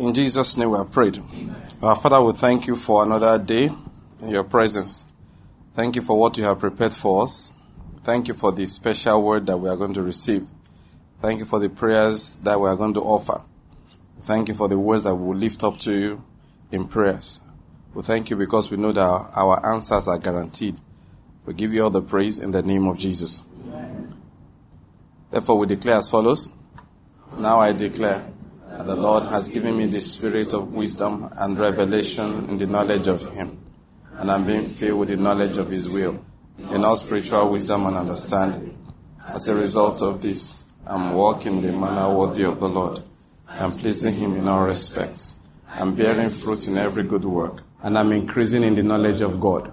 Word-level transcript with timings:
In 0.00 0.14
Jesus' 0.14 0.56
name 0.56 0.70
we 0.70 0.78
have 0.78 0.90
prayed. 0.90 1.22
Our 1.82 1.94
Father, 1.94 2.22
we 2.22 2.32
thank 2.32 2.66
you 2.66 2.74
for 2.74 3.02
another 3.02 3.36
day 3.38 3.70
in 4.22 4.30
your 4.30 4.44
presence. 4.44 5.12
Thank 5.74 5.94
you 5.94 6.00
for 6.00 6.18
what 6.18 6.38
you 6.38 6.44
have 6.44 6.58
prepared 6.58 6.94
for 6.94 7.24
us. 7.24 7.52
Thank 8.02 8.26
you 8.26 8.32
for 8.32 8.50
the 8.50 8.64
special 8.64 9.22
word 9.22 9.44
that 9.44 9.58
we 9.58 9.68
are 9.68 9.76
going 9.76 9.92
to 9.92 10.02
receive. 10.02 10.46
Thank 11.20 11.40
you 11.40 11.44
for 11.44 11.58
the 11.58 11.68
prayers 11.68 12.38
that 12.38 12.58
we 12.58 12.66
are 12.70 12.76
going 12.76 12.94
to 12.94 13.02
offer. 13.02 13.42
Thank 14.22 14.48
you 14.48 14.54
for 14.54 14.70
the 14.70 14.78
words 14.78 15.04
that 15.04 15.14
we 15.14 15.22
will 15.22 15.36
lift 15.36 15.62
up 15.62 15.76
to 15.80 15.92
you 15.92 16.24
in 16.72 16.88
prayers. 16.88 17.42
We 17.92 18.02
thank 18.02 18.30
you 18.30 18.36
because 18.36 18.70
we 18.70 18.78
know 18.78 18.92
that 18.92 19.02
our 19.02 19.70
answers 19.70 20.08
are 20.08 20.18
guaranteed. 20.18 20.76
We 21.44 21.52
give 21.52 21.74
you 21.74 21.84
all 21.84 21.90
the 21.90 22.00
praise 22.00 22.38
in 22.38 22.52
the 22.52 22.62
name 22.62 22.86
of 22.86 22.96
Jesus. 22.96 23.44
Therefore, 25.30 25.58
we 25.58 25.66
declare 25.66 25.96
as 25.96 26.08
follows 26.08 26.54
Now 27.36 27.60
I 27.60 27.72
declare 27.72 28.24
that 28.80 28.86
the 28.86 28.96
Lord 28.96 29.24
has 29.24 29.50
given 29.50 29.76
me 29.76 29.84
the 29.84 30.00
spirit 30.00 30.54
of 30.54 30.72
wisdom 30.72 31.28
and 31.36 31.58
revelation 31.58 32.48
in 32.48 32.56
the 32.56 32.66
knowledge 32.66 33.08
of 33.08 33.30
Him, 33.34 33.58
and 34.16 34.30
I'm 34.30 34.46
being 34.46 34.64
filled 34.64 35.00
with 35.00 35.10
the 35.10 35.18
knowledge 35.18 35.58
of 35.58 35.68
His 35.68 35.86
will, 35.86 36.24
in 36.58 36.82
all 36.82 36.96
spiritual 36.96 37.50
wisdom 37.50 37.84
and 37.84 37.96
understanding. 37.98 38.78
As 39.28 39.48
a 39.48 39.54
result 39.54 40.00
of 40.00 40.22
this, 40.22 40.64
I'm 40.86 41.12
walking 41.12 41.56
in 41.56 41.62
the 41.62 41.72
manner 41.72 42.14
worthy 42.14 42.44
of 42.44 42.58
the 42.58 42.70
Lord. 42.70 43.00
I'm 43.50 43.72
pleasing 43.72 44.14
Him 44.14 44.34
in 44.36 44.48
all 44.48 44.64
respects. 44.64 45.40
I'm 45.68 45.94
bearing 45.94 46.30
fruit 46.30 46.66
in 46.66 46.78
every 46.78 47.02
good 47.02 47.26
work, 47.26 47.62
and 47.82 47.98
I'm 47.98 48.12
increasing 48.12 48.62
in 48.62 48.76
the 48.76 48.82
knowledge 48.82 49.20
of 49.20 49.40
God. 49.40 49.72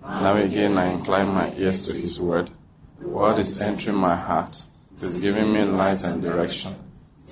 Now 0.00 0.34
again, 0.36 0.78
I 0.78 0.86
incline 0.86 1.28
my 1.28 1.52
ears 1.56 1.86
to 1.88 1.92
His 1.92 2.18
word. 2.18 2.48
The 3.00 3.08
word 3.08 3.38
is 3.38 3.60
entering 3.60 3.98
my 3.98 4.16
heart. 4.16 4.62
It 4.96 5.02
is 5.02 5.20
giving 5.20 5.52
me 5.52 5.62
light 5.64 6.04
and 6.04 6.22
direction. 6.22 6.74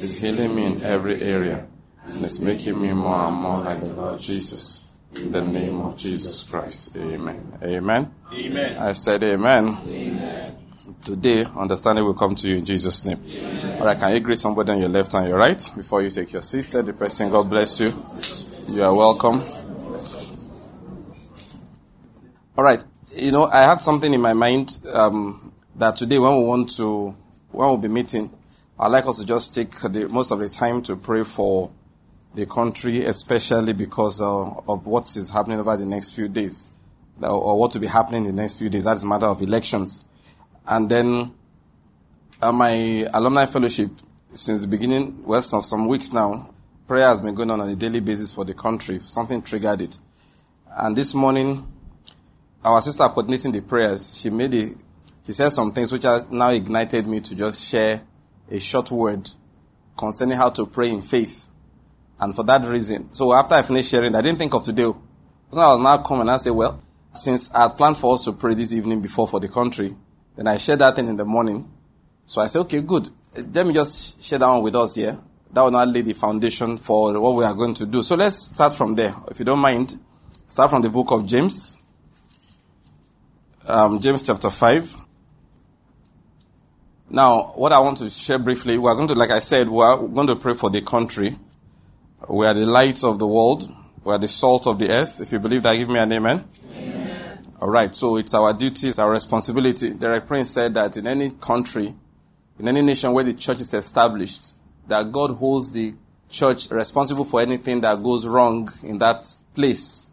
Is 0.00 0.20
healing 0.20 0.54
me 0.54 0.66
in 0.66 0.82
every 0.82 1.22
area, 1.22 1.66
and 2.04 2.24
it's 2.24 2.40
making 2.40 2.80
me 2.80 2.92
more 2.92 3.28
and 3.28 3.36
more 3.36 3.60
like 3.60 3.80
the 3.80 3.94
Lord 3.94 4.20
Jesus. 4.20 4.90
In 5.16 5.30
the 5.30 5.42
name 5.42 5.80
of 5.80 5.96
Jesus 5.96 6.42
Christ. 6.42 6.96
Amen. 6.96 7.58
Amen. 7.62 8.12
Amen. 8.32 8.78
I 8.78 8.92
said 8.92 9.22
amen. 9.22 9.78
Amen. 9.86 10.56
Today, 11.04 11.46
understanding 11.56 12.04
will 12.04 12.14
come 12.14 12.34
to 12.34 12.48
you 12.48 12.56
in 12.56 12.64
Jesus' 12.64 13.04
name. 13.04 13.20
Amen. 13.24 13.78
All 13.80 13.86
right, 13.86 13.96
can 13.98 14.12
you 14.12 14.20
greet 14.20 14.38
somebody 14.38 14.72
on 14.72 14.80
your 14.80 14.88
left 14.88 15.14
and 15.14 15.28
your 15.28 15.38
right 15.38 15.70
before 15.77 16.02
you 16.02 16.10
take 16.10 16.32
your 16.32 16.42
seat? 16.42 16.62
Say 16.62 16.82
the 16.82 16.92
person, 16.92 17.30
God 17.30 17.48
bless 17.48 17.78
you. 17.78 17.92
You 18.74 18.82
are 18.82 18.94
welcome. 18.94 19.41
All 22.58 22.64
right. 22.64 22.84
You 23.14 23.30
know, 23.30 23.47
I 23.47 23.62
had 23.62 23.80
something 23.80 24.12
in 24.12 24.20
my 24.20 24.32
mind 24.32 24.78
um, 24.92 25.52
that 25.76 25.94
today, 25.94 26.19
when 26.19 26.36
we 26.36 26.44
want 26.44 26.70
to, 26.76 27.14
when 27.52 27.69
we'll 27.69 27.76
be 27.76 27.88
meeting, 27.88 28.30
I'd 28.78 28.89
like 28.89 29.06
us 29.06 29.20
to 29.20 29.27
just 29.27 29.55
take 29.55 29.70
the, 29.70 30.08
most 30.08 30.33
of 30.33 30.41
the 30.41 30.48
time 30.48 30.83
to 30.83 30.97
pray 30.97 31.22
for 31.22 31.70
the 32.34 32.44
country, 32.44 33.05
especially 33.05 33.72
because 33.72 34.20
uh, 34.20 34.50
of 34.69 34.86
what 34.86 35.05
is 35.16 35.31
happening 35.31 35.61
over 35.61 35.77
the 35.77 35.86
next 35.86 36.11
few 36.11 36.28
days, 36.28 36.75
or, 37.22 37.56
what 37.56 37.72
will 37.72 37.81
be 37.81 37.86
happening 37.86 38.25
in 38.25 38.34
the 38.34 38.42
next 38.42 38.58
few 38.58 38.69
days. 38.69 38.83
That 38.83 38.97
is 38.97 39.05
a 39.05 39.06
matter 39.06 39.27
of 39.27 39.41
elections. 39.41 40.05
And 40.66 40.91
then 40.91 41.33
uh, 42.42 42.50
my 42.50 43.06
alumni 43.14 43.47
fellowship, 43.47 43.91
since 44.33 44.62
the 44.62 44.69
beginning, 44.69 45.25
well, 45.25 45.41
some, 45.41 45.62
some 45.62 45.86
weeks 45.86 46.12
now, 46.12 46.53
prayer 46.88 47.06
has 47.06 47.20
been 47.20 47.36
going 47.36 47.53
on 47.53 47.61
on 47.61 47.69
a 47.69 47.77
daily 47.77 48.00
basis 48.00 48.33
for 48.33 48.44
the 48.44 48.55
country. 48.55 48.98
Something 48.98 49.41
triggered 49.41 49.83
it. 49.83 49.98
And 50.69 50.97
this 50.97 51.14
morning, 51.14 51.64
our 52.64 52.81
sister 52.81 53.05
coordinating 53.05 53.53
the 53.53 53.62
prayers, 53.62 54.19
she 54.20 54.31
made 54.31 54.53
a, 54.55 54.70
she 55.25 55.31
said 55.31 55.50
some 55.50 55.70
things 55.70 55.92
which 55.92 56.05
are 56.05 56.27
now 56.28 56.48
ignited 56.50 57.06
me 57.06 57.20
to 57.20 57.36
just 57.36 57.62
share 57.62 58.03
a 58.55 58.60
short 58.60 58.91
word 58.91 59.28
concerning 59.97 60.36
how 60.36 60.50
to 60.50 60.66
pray 60.66 60.91
in 60.91 61.02
faith. 61.02 61.48
And 62.20 62.34
for 62.34 62.44
that 62.44 62.66
reason, 62.69 63.12
so 63.12 63.33
after 63.33 63.56
I 63.56 63.62
finished 63.62 63.91
sharing, 63.91 64.14
I 64.14 64.22
didn't 64.22 64.38
think 64.38 64.55
of 64.55 64.62
today. 64.62 64.84
So 65.50 65.60
I 65.60 65.74
was 65.74 65.80
now 65.80 65.98
come 65.98 66.20
and 66.20 66.30
I 66.30 66.36
say, 66.36 66.50
well, 66.50 66.82
since 67.12 67.52
I 67.52 67.62
had 67.62 67.77
planned 67.77 67.97
for 67.97 68.14
us 68.14 68.25
to 68.25 68.32
pray 68.32 68.55
this 68.55 68.72
evening 68.72 69.00
before 69.00 69.27
for 69.27 69.41
the 69.41 69.48
country, 69.48 69.94
then 70.37 70.47
I 70.47 70.56
shared 70.56 70.78
that 70.81 70.97
thing 70.97 71.09
in 71.09 71.16
the 71.16 71.25
morning. 71.25 71.69
So 72.26 72.41
I 72.41 72.47
said, 72.47 72.60
okay, 72.60 72.81
good. 72.81 73.09
Let 73.37 73.66
me 73.66 73.72
just 73.72 74.22
share 74.22 74.38
that 74.38 74.47
one 74.47 74.62
with 74.62 74.76
us 74.76 74.94
here. 74.94 75.19
That 75.53 75.62
will 75.62 75.71
now 75.71 75.84
lay 75.84 76.03
the 76.03 76.15
foundation 76.15 76.78
for 76.78 77.19
what 77.21 77.34
we 77.34 77.44
are 77.44 77.54
going 77.54 77.75
to 77.75 77.86
do. 77.86 78.03
So 78.03 78.16
let's 78.16 78.36
start 78.54 78.75
from 78.75 78.94
there. 78.94 79.15
If 79.31 79.38
you 79.38 79.44
don't 79.44 79.59
mind, 79.59 79.94
start 80.48 80.71
from 80.71 80.82
the 80.82 80.91
book 80.91 81.10
of 81.10 81.26
James. 81.26 81.82
Um, 83.66 84.00
James 84.00 84.22
chapter 84.22 84.50
5. 84.50 85.03
Now, 87.14 87.52
what 87.54 87.70
I 87.70 87.78
want 87.78 87.98
to 87.98 88.10
share 88.10 88.41
briefly, 88.41 88.76
we 88.76 88.91
are 88.91 88.94
going 88.97 89.06
to, 89.06 89.14
like 89.14 89.30
I 89.30 89.38
said, 89.38 89.69
we 89.69 89.80
are 89.84 89.97
going 89.97 90.26
to 90.26 90.34
pray 90.34 90.52
for 90.52 90.69
the 90.69 90.82
country. 90.82 91.38
We 92.28 92.44
are 92.44 92.54
the 92.54 92.66
light 92.66 93.04
of 93.04 93.20
the 93.20 93.26
world. 93.28 93.72
We 94.02 94.12
are 94.12 94.19
the 94.19 94.26
salt 94.26 94.66
of 94.66 94.80
the 94.80 94.91
earth. 94.91 95.20
If 95.20 95.30
you 95.30 95.38
believe 95.38 95.62
that, 95.62 95.76
give 95.76 95.88
me 95.88 96.00
an 96.00 96.12
amen. 96.12 96.44
Amen. 96.74 97.47
All 97.60 97.70
right. 97.70 97.94
So 97.94 98.16
it's 98.16 98.34
our 98.34 98.53
duty, 98.53 98.88
it's 98.88 98.98
our 98.98 99.12
responsibility. 99.12 99.91
Derek 99.91 100.26
Prince 100.26 100.50
said 100.50 100.74
that 100.74 100.97
in 100.97 101.06
any 101.06 101.30
country, 101.30 101.94
in 102.58 102.66
any 102.66 102.82
nation 102.82 103.12
where 103.12 103.22
the 103.22 103.34
church 103.34 103.60
is 103.60 103.72
established, 103.72 104.54
that 104.88 105.12
God 105.12 105.36
holds 105.36 105.70
the 105.70 105.94
church 106.28 106.69
responsible 106.72 107.24
for 107.24 107.41
anything 107.41 107.80
that 107.82 108.03
goes 108.03 108.26
wrong 108.26 108.69
in 108.82 108.98
that 108.98 109.24
place. 109.54 110.10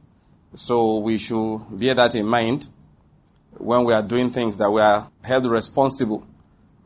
So 0.53 0.99
we 0.99 1.17
should 1.17 1.61
bear 1.71 1.95
that 1.95 2.13
in 2.13 2.27
mind 2.27 2.67
when 3.57 3.85
we 3.85 3.93
are 3.93 4.03
doing 4.03 4.29
things 4.29 4.59
that 4.59 4.69
we 4.69 4.81
are 4.81 5.09
held 5.23 5.47
responsible. 5.47 6.27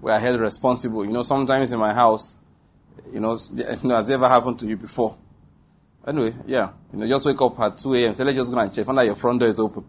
We 0.01 0.11
are 0.11 0.19
held 0.19 0.39
responsible. 0.39 1.06
You 1.06 1.11
know, 1.11 1.23
sometimes 1.23 1.72
in 1.72 1.79
my 1.79 1.94
house, 1.94 2.38
you 3.11 3.19
know, 3.19 3.38
you 3.53 3.66
know, 3.83 3.95
has 3.95 4.09
ever 4.09 4.28
happened 4.28 4.59
to 4.59 4.66
you 4.66 4.78
before? 4.78 5.17
Anyway, 6.07 6.33
yeah. 6.45 6.69
You 6.94 7.00
know, 7.00 7.07
just 7.07 7.25
wake 7.25 7.41
up 7.41 7.59
at 7.59 7.78
2 7.78 7.95
a.m. 7.95 8.13
Say, 8.13 8.23
let's 8.23 8.38
just 8.38 8.53
go 8.53 8.59
and 8.59 8.73
check. 8.73 8.85
Find 8.85 9.00
out 9.00 9.05
your 9.05 9.16
front 9.16 9.39
door 9.39 9.50
is 9.50 9.59
open. 9.59 9.85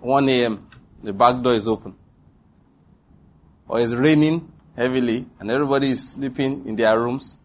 1 0.00 0.28
a.m. 0.28 0.66
The 1.02 1.12
back 1.12 1.42
door 1.42 1.54
is 1.54 1.66
open. 1.66 1.94
Or 3.66 3.80
it's 3.80 3.94
raining 3.94 4.50
heavily 4.76 5.26
and 5.38 5.50
everybody 5.50 5.90
is 5.90 6.14
sleeping 6.14 6.66
in 6.66 6.76
their 6.76 6.98
rooms. 6.98 7.38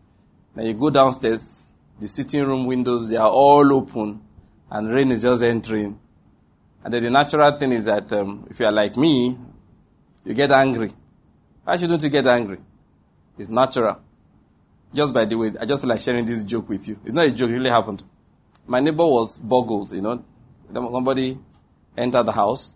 Then 0.56 0.68
you 0.68 0.74
go 0.74 0.90
downstairs, 0.90 1.72
the 2.00 2.08
sitting 2.08 2.46
room 2.46 2.66
windows, 2.66 3.10
they 3.10 3.18
are 3.18 3.30
all 3.30 3.74
open 3.74 4.22
and 4.70 4.92
rain 4.92 5.12
is 5.12 5.22
just 5.22 5.44
entering. 5.44 6.00
And 6.84 6.94
then 6.94 7.04
the 7.04 7.10
natural 7.10 7.52
thing 7.54 7.72
is 7.72 7.86
that 7.86 8.12
um, 8.14 8.46
if 8.50 8.60
you 8.60 8.66
are 8.66 8.72
like 8.72 8.96
me, 8.96 9.38
you 10.24 10.34
get 10.34 10.52
angry. 10.52 10.92
Why 11.66 11.78
shouldn't 11.78 12.04
you 12.04 12.10
get 12.10 12.28
angry? 12.28 12.60
It's 13.40 13.50
natural. 13.50 14.00
Just 14.94 15.14
by 15.14 15.26
the 15.26 15.36
way, 15.36 15.52
I 15.60 15.66
just 15.66 15.82
feel 15.82 15.90
like 15.90 16.00
sharing 16.00 16.26
this 16.26 16.44
joke 16.44 16.70
with 16.70 16.88
you. 16.88 17.00
It's 17.04 17.14
not 17.14 17.26
a 17.26 17.32
joke, 17.32 17.50
it 17.50 17.54
really 17.54 17.72
happened. 17.72 18.04
My 18.68 18.80
neighbor 18.80 19.06
was 19.06 19.40
boggled, 19.40 19.92
you 19.92 20.02
know. 20.02 20.24
Somebody 20.72 21.38
entered 21.98 22.24
the 22.24 22.32
house. 22.32 22.76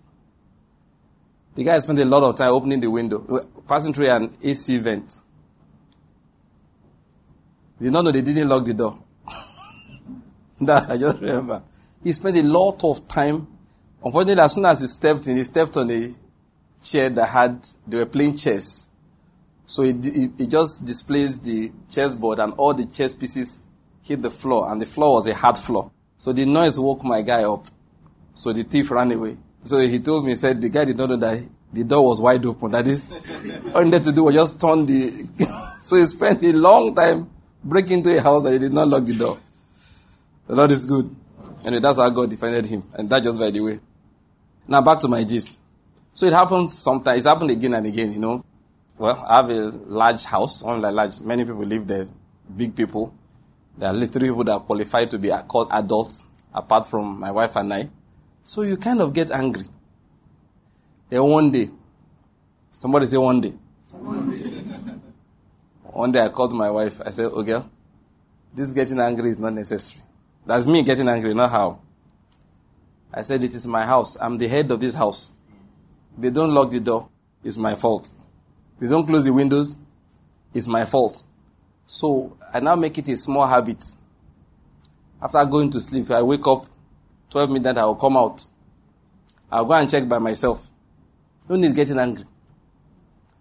The 1.56 1.64
guy 1.64 1.78
spent 1.80 2.00
a 2.00 2.06
lot 2.06 2.24
of 2.24 2.36
time 2.36 2.52
opening 2.52 2.80
the 2.80 2.90
window, 2.90 3.46
passing 3.68 3.94
through 3.94 4.08
an 4.08 4.36
AC 4.44 4.78
vent. 4.80 5.18
You 7.80 7.92
not 7.92 8.04
know 8.04 8.12
they 8.12 8.22
didn't 8.22 8.50
lock 8.50 8.66
the 8.66 8.74
door. 8.74 9.00
that 10.62 10.90
I 10.90 10.98
just 10.98 11.22
remember. 11.22 11.62
He 12.04 12.12
spent 12.12 12.38
a 12.38 12.44
lot 12.44 12.84
of 12.84 13.08
time. 13.08 13.48
Unfortunately, 14.04 14.42
as 14.42 14.54
soon 14.54 14.66
as 14.66 14.82
he 14.82 14.88
stepped 14.88 15.28
in, 15.28 15.38
he 15.38 15.44
stepped 15.44 15.78
on 15.78 15.90
a 15.92 16.14
chair 16.84 17.10
that 17.10 17.28
had, 17.28 17.66
they 17.88 17.98
were 17.98 18.06
playing 18.06 18.38
chess. 18.38 18.90
So 19.66 19.84
it, 19.84 20.06
it, 20.06 20.32
it 20.40 20.50
just 20.50 20.86
displays 20.88 21.42
the 21.42 21.72
chessboard 21.90 22.40
and 22.40 22.54
all 22.54 22.74
the 22.74 22.86
chess 22.86 23.14
pieces 23.14 23.68
hit 24.04 24.22
the 24.22 24.32
floor 24.32 24.72
and 24.72 24.82
the 24.82 24.86
floor 24.86 25.16
was 25.16 25.28
a 25.28 25.34
hard 25.34 25.58
floor. 25.58 25.92
So 26.18 26.34
the 26.34 26.46
noise 26.46 26.80
woke 26.80 27.04
my 27.04 27.22
guy 27.22 27.44
up. 27.44 27.66
So 28.34 28.52
the 28.52 28.64
thief 28.64 28.90
ran 28.92 29.12
away. 29.12 29.38
So 29.64 29.80
he 29.80 30.00
told 30.00 30.26
me, 30.26 30.32
he 30.32 30.36
said 30.36 30.62
the 30.62 30.70
guy 30.70 30.86
did 30.86 30.98
not 30.98 31.10
know 31.10 31.18
that 31.18 31.48
the 31.72 31.84
door 31.84 32.06
was 32.06 32.20
wide 32.20 32.46
open. 32.46 32.72
That 32.72 32.88
is, 32.88 33.12
all 33.76 33.84
he 33.84 33.86
needed 33.86 34.04
to 34.04 34.12
do 34.12 34.24
was 34.24 34.36
just 34.36 34.62
turn 34.62 34.86
the, 34.86 35.12
so 35.80 35.98
he 35.98 36.06
spent 36.06 36.42
a 36.44 36.54
long 36.54 36.96
time 36.96 37.30
breaking 37.64 38.00
into 38.00 38.18
a 38.18 38.22
house 38.22 38.44
that 38.44 38.54
he 38.54 38.60
did 38.60 38.74
not 38.74 38.88
lock 38.88 39.06
the 39.06 39.16
door. 39.16 39.38
The 40.48 40.56
Lord 40.56 40.72
is 40.72 40.86
good. 40.86 41.16
And 41.66 41.76
that's 41.76 41.98
how 41.98 42.10
God 42.10 42.30
defended 42.30 42.66
him. 42.66 42.84
And 42.94 43.10
that 43.10 43.22
just 43.22 43.40
by 43.40 43.52
the 43.52 43.60
way. 43.60 43.80
Now 44.68 44.82
back 44.82 45.00
to 45.02 45.08
my 45.08 45.24
gist. 45.24 45.59
So 46.20 46.26
it 46.26 46.34
happens 46.34 46.78
sometimes. 46.78 47.20
It's 47.20 47.28
happened 47.28 47.50
again 47.52 47.74
and 47.76 47.88
again, 47.88 48.12
you 48.12 48.20
know. 48.20 48.44
Well, 48.98 49.26
I 49.26 49.38
have 49.38 49.50
a 49.50 49.72
large 49.88 50.26
house, 50.26 50.62
only 50.64 50.92
large. 50.92 51.22
Many 51.22 51.46
people 51.46 51.62
live 51.62 51.88
there, 51.88 52.08
big 52.58 52.76
people. 52.76 53.14
There 53.78 53.88
are 53.88 53.94
literally 53.94 54.28
people 54.28 54.44
that 54.44 54.60
qualify 54.66 55.06
to 55.06 55.18
be 55.18 55.32
called 55.48 55.70
adults, 55.72 56.28
apart 56.54 56.88
from 56.88 57.22
my 57.22 57.32
wife 57.32 57.56
and 57.56 57.74
I. 57.74 57.90
So 58.44 58.64
you 58.64 58.76
kind 58.76 59.00
of 59.00 59.14
get 59.14 59.32
angry. 59.32 59.64
Then 61.10 61.24
one 61.24 61.52
day, 61.52 61.70
somebody 62.74 63.06
say 63.06 63.16
one 63.16 63.40
day. 63.40 63.54
One 63.92 64.30
day. 64.30 64.40
one 65.84 66.12
day 66.12 66.20
I 66.20 66.28
called 66.28 66.52
my 66.52 66.70
wife. 66.70 67.00
I 67.06 67.12
said, 67.12 67.32
"Oh 67.34 67.44
girl, 67.44 67.70
this 68.54 68.74
getting 68.74 69.00
angry 69.00 69.30
is 69.30 69.40
not 69.40 69.54
necessary. 69.54 70.04
That's 70.46 70.68
me 70.68 70.84
getting 70.84 71.08
angry, 71.08 71.34
not 71.34 71.50
how." 71.50 71.80
I 73.14 73.22
said, 73.22 73.42
"It 73.42 73.56
is 73.56 73.66
my 73.66 73.86
house. 73.86 74.18
I'm 74.20 74.38
the 74.38 74.50
head 74.50 74.70
of 74.70 74.82
this 74.82 74.96
house. 74.96 75.39
They 76.18 76.30
don't 76.32 76.54
lock 76.54 76.72
the 76.72 76.80
door. 76.80 77.10
It's 77.44 77.58
my 77.58 77.76
fault. 77.76 78.12
They 78.80 78.88
don't 78.88 79.06
close 79.06 79.26
the 79.26 79.34
windows. 79.34 79.78
It's 80.54 80.68
my 80.68 80.86
fault. 80.86 81.24
So 81.86 82.38
I 82.54 82.60
now 82.60 82.76
make 82.76 82.98
it 82.98 83.08
a 83.08 83.18
small 83.18 83.48
habit. 83.48 83.84
After 85.22 85.44
going 85.46 85.70
to 85.72 85.80
sleep, 85.80 86.10
I 86.12 86.22
wake 86.22 86.46
up, 86.48 86.66
12 87.30 87.52
midnight, 87.52 87.78
I 87.78 87.86
will 87.86 87.96
come 87.96 88.18
out. 88.18 88.46
I'll 89.52 89.66
go 89.66 89.74
and 89.74 89.90
check 89.90 90.08
by 90.08 90.20
myself. 90.20 90.70
No 91.48 91.56
need 91.56 91.76
getting 91.76 91.98
angry. 92.00 92.24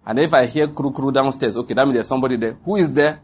And 0.07 0.19
if 0.19 0.33
I 0.33 0.47
hear 0.47 0.67
kru 0.69 0.91
kru 0.91 1.13
downstairs, 1.13 1.57
okay, 1.57 1.75
that 1.75 1.85
means 1.85 1.95
there's 1.95 2.09
somebody 2.09 2.37
there. 2.37 2.53
Who 2.65 2.77
is 2.77 2.93
there? 2.95 3.21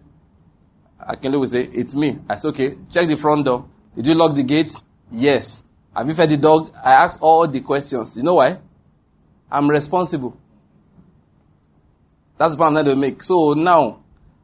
I 1.00 1.16
can 1.16 1.34
always 1.34 1.52
say, 1.52 1.62
it's 1.62 1.94
me. 1.94 2.18
I 2.28 2.36
say, 2.36 2.48
okay, 2.48 2.74
check 2.90 3.08
the 3.08 3.16
front 3.16 3.46
door. 3.46 3.66
Did 3.96 4.06
you 4.06 4.14
lock 4.14 4.36
the 4.36 4.42
gate? 4.42 4.74
Yes. 5.10 5.64
Have 5.96 6.08
you 6.08 6.14
fed 6.14 6.28
the 6.28 6.36
dog? 6.36 6.70
I 6.84 6.92
ask 6.92 7.22
all 7.22 7.46
the 7.48 7.60
questions. 7.60 8.16
You 8.16 8.22
know 8.22 8.34
why? 8.34 8.58
I'm 9.54 9.70
responsible. 9.70 10.36
That's 12.36 12.56
the 12.56 12.58
point 12.58 12.76
I'm 12.76 12.84
to 12.84 12.96
make. 12.96 13.22
So 13.22 13.54
now, 13.54 14.00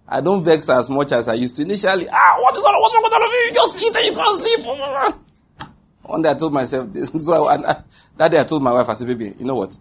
I 0.06 0.20
don't 0.20 0.44
vex 0.44 0.68
as 0.68 0.88
much 0.88 1.10
as 1.10 1.26
I 1.26 1.34
used 1.34 1.56
to 1.56 1.62
initially. 1.62 2.06
Ah, 2.12 2.36
what 2.40 2.56
is 2.56 2.62
wrong? 2.62 2.80
What's 2.80 2.94
wrong 2.94 3.02
with 3.02 3.12
all 3.12 3.24
of 3.24 3.32
you? 3.32 3.38
You 3.38 3.52
just 3.52 3.82
eat 3.82 3.96
and 3.96 4.06
you 4.06 4.12
can't 4.14 4.40
sleep. 4.40 5.66
One 6.02 6.22
day 6.22 6.30
I 6.30 6.34
told 6.34 6.52
myself 6.52 6.92
this. 6.92 7.10
So 7.18 7.46
I, 7.46 7.56
I, 7.56 7.82
that 8.16 8.30
day 8.30 8.40
I 8.40 8.44
told 8.44 8.62
my 8.62 8.72
wife, 8.72 8.88
I 8.88 8.94
said, 8.94 9.08
baby, 9.08 9.34
you 9.36 9.44
know 9.44 9.56
what? 9.56 9.76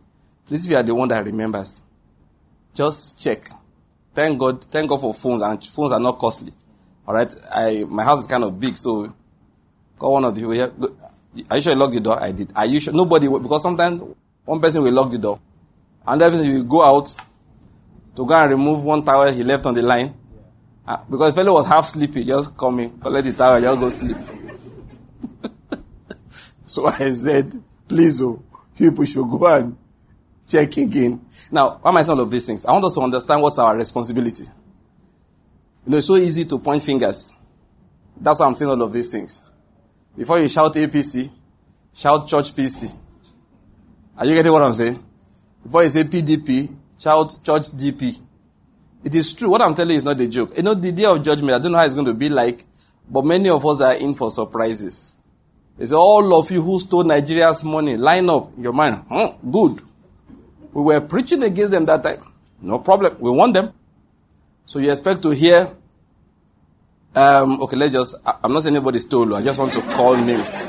Please, 0.48 0.66
if 0.66 0.72
you 0.72 0.78
are 0.78 0.84
the 0.84 0.96
one 0.96 1.08
that 1.10 1.24
remembers, 1.24 1.84
just 2.74 3.22
check. 3.22 3.46
Thank 4.16 4.40
God, 4.40 4.64
thank 4.64 4.90
God 4.90 5.02
for 5.02 5.14
phones, 5.14 5.44
and 5.44 5.64
phones 5.64 5.92
are 5.94 6.00
not 6.00 6.18
costly. 6.18 6.52
All 7.08 7.14
right, 7.14 7.34
I 7.54 7.86
my 7.88 8.04
house 8.04 8.22
is 8.22 8.28
kind 8.28 8.44
of 8.44 8.60
big, 8.60 8.76
so 8.76 9.14
call 9.98 10.14
one 10.14 10.26
of 10.26 10.34
the 10.34 10.42
people 10.42 10.54
here. 10.54 10.72
Are 11.50 11.58
you 11.58 11.62
sure 11.62 11.74
you 11.74 11.80
locked 11.80 11.94
the 11.94 12.00
door? 12.00 12.20
I 12.22 12.32
did. 12.32 12.52
Are 12.56 12.66
you 12.66 12.80
sure? 12.80 12.94
Nobody, 12.94 13.28
because 13.28 13.62
sometimes 13.62 14.02
one 14.50 14.60
person 14.60 14.82
will 14.82 14.92
lock 14.92 15.12
the 15.12 15.18
door, 15.20 15.40
another 16.08 16.36
person 16.36 16.52
will 16.52 16.64
go 16.64 16.82
out 16.82 17.16
to 18.16 18.26
go 18.26 18.34
and 18.34 18.50
remove 18.50 18.84
one 18.84 19.04
towel 19.04 19.32
he 19.32 19.44
left 19.44 19.64
on 19.68 19.76
the 19.76 19.82
line. 19.84 20.12
Uh, 20.88 20.98
because 21.08 21.32
the 21.32 21.36
fellow 21.36 21.54
was 21.54 21.68
half 21.68 21.86
sleepy, 21.86 22.26
just 22.26 22.58
come 22.58 22.80
in, 22.80 23.00
collect 23.00 23.28
the 23.28 23.34
towel, 23.34 23.62
just 23.62 23.80
go 23.80 23.90
sleep. 23.92 24.18
so 26.64 26.88
I 26.88 27.12
said, 27.12 27.54
please, 27.88 28.20
oh, 28.24 28.42
people 28.76 29.06
should 29.06 29.30
go 29.30 29.46
and 29.46 29.78
check 30.48 30.76
again. 30.78 31.24
Now, 31.52 31.78
why 31.84 31.92
am 31.92 31.98
I 31.98 32.02
saying 32.02 32.18
all 32.18 32.24
of 32.24 32.32
these 32.32 32.48
things? 32.48 32.66
I 32.66 32.72
want 32.72 32.86
us 32.86 32.96
to 32.96 33.02
understand 33.02 33.44
what's 33.44 33.60
our 33.60 33.76
responsibility. 33.78 34.46
You 35.86 35.92
know, 35.92 35.98
it's 35.98 36.08
so 36.08 36.16
easy 36.16 36.46
to 36.46 36.58
point 36.58 36.82
fingers. 36.82 37.38
That's 38.20 38.40
why 38.40 38.48
I'm 38.48 38.56
saying 38.56 38.72
all 38.72 38.82
of 38.82 38.92
these 38.92 39.12
things. 39.12 39.48
Before 40.18 40.40
you 40.40 40.50
shout 40.50 40.74
APC, 40.74 41.30
shout 41.94 42.28
church 42.28 42.56
PC. 42.56 42.99
Are 44.20 44.26
you 44.26 44.36
getting 44.36 44.52
what 44.52 44.62
I'm 44.62 44.74
saying? 44.74 45.02
Before 45.64 45.82
you 45.82 45.90
say 45.90 46.04
PDP, 46.04 46.76
shout 47.00 47.40
church 47.42 47.70
DP. 47.72 48.20
It 49.02 49.16
is 49.16 49.34
true. 49.34 49.50
What 49.50 49.62
I'm 49.62 49.74
telling 49.74 49.92
you 49.92 49.96
is 49.96 50.04
not 50.04 50.20
a 50.20 50.28
joke. 50.28 50.58
You 50.58 50.64
know, 50.64 50.74
the 50.74 50.92
day 50.92 51.06
of 51.06 51.24
judgment, 51.24 51.54
I 51.56 51.60
don't 51.60 51.72
know 51.72 51.78
how 51.78 51.86
it's 51.86 51.94
going 51.94 52.06
to 52.06 52.14
be 52.14 52.28
like, 52.28 52.66
but 53.10 53.24
many 53.24 53.48
of 53.48 53.66
us 53.66 53.80
are 53.80 53.94
in 53.94 54.14
for 54.14 54.30
surprises. 54.30 55.20
It's 55.78 55.94
all 55.94 56.38
of 56.38 56.52
you 56.52 56.62
who 56.62 56.78
stole 56.82 57.06
Nigeria's 57.06 57.64
money. 57.64 57.96
Line 57.96 58.30
up 58.30 58.52
your 58.58 58.74
mind. 58.74 59.06
Huh, 59.08 59.32
good. 59.50 59.82
We 60.74 60.82
were 60.84 61.00
preaching 61.00 61.42
against 61.44 61.72
them 61.72 61.86
that 61.86 62.04
time. 62.04 62.22
No 62.62 62.80
problem. 62.80 63.16
We 63.22 63.32
want 63.32 63.54
them. 63.54 63.72
So 64.66 64.80
you 64.80 64.92
expect 64.92 65.22
to 65.24 65.30
hear, 65.30 65.66
um, 67.16 67.62
okay, 67.62 67.78
let's 67.78 67.94
just, 67.94 68.18
I'm 68.44 68.52
not 68.52 68.64
saying 68.64 68.76
anybody 68.76 69.00
stole. 69.00 69.34
I 69.34 69.42
just 69.42 69.58
want 69.58 69.72
to 69.74 69.82
call 69.82 70.18
names. 70.18 70.68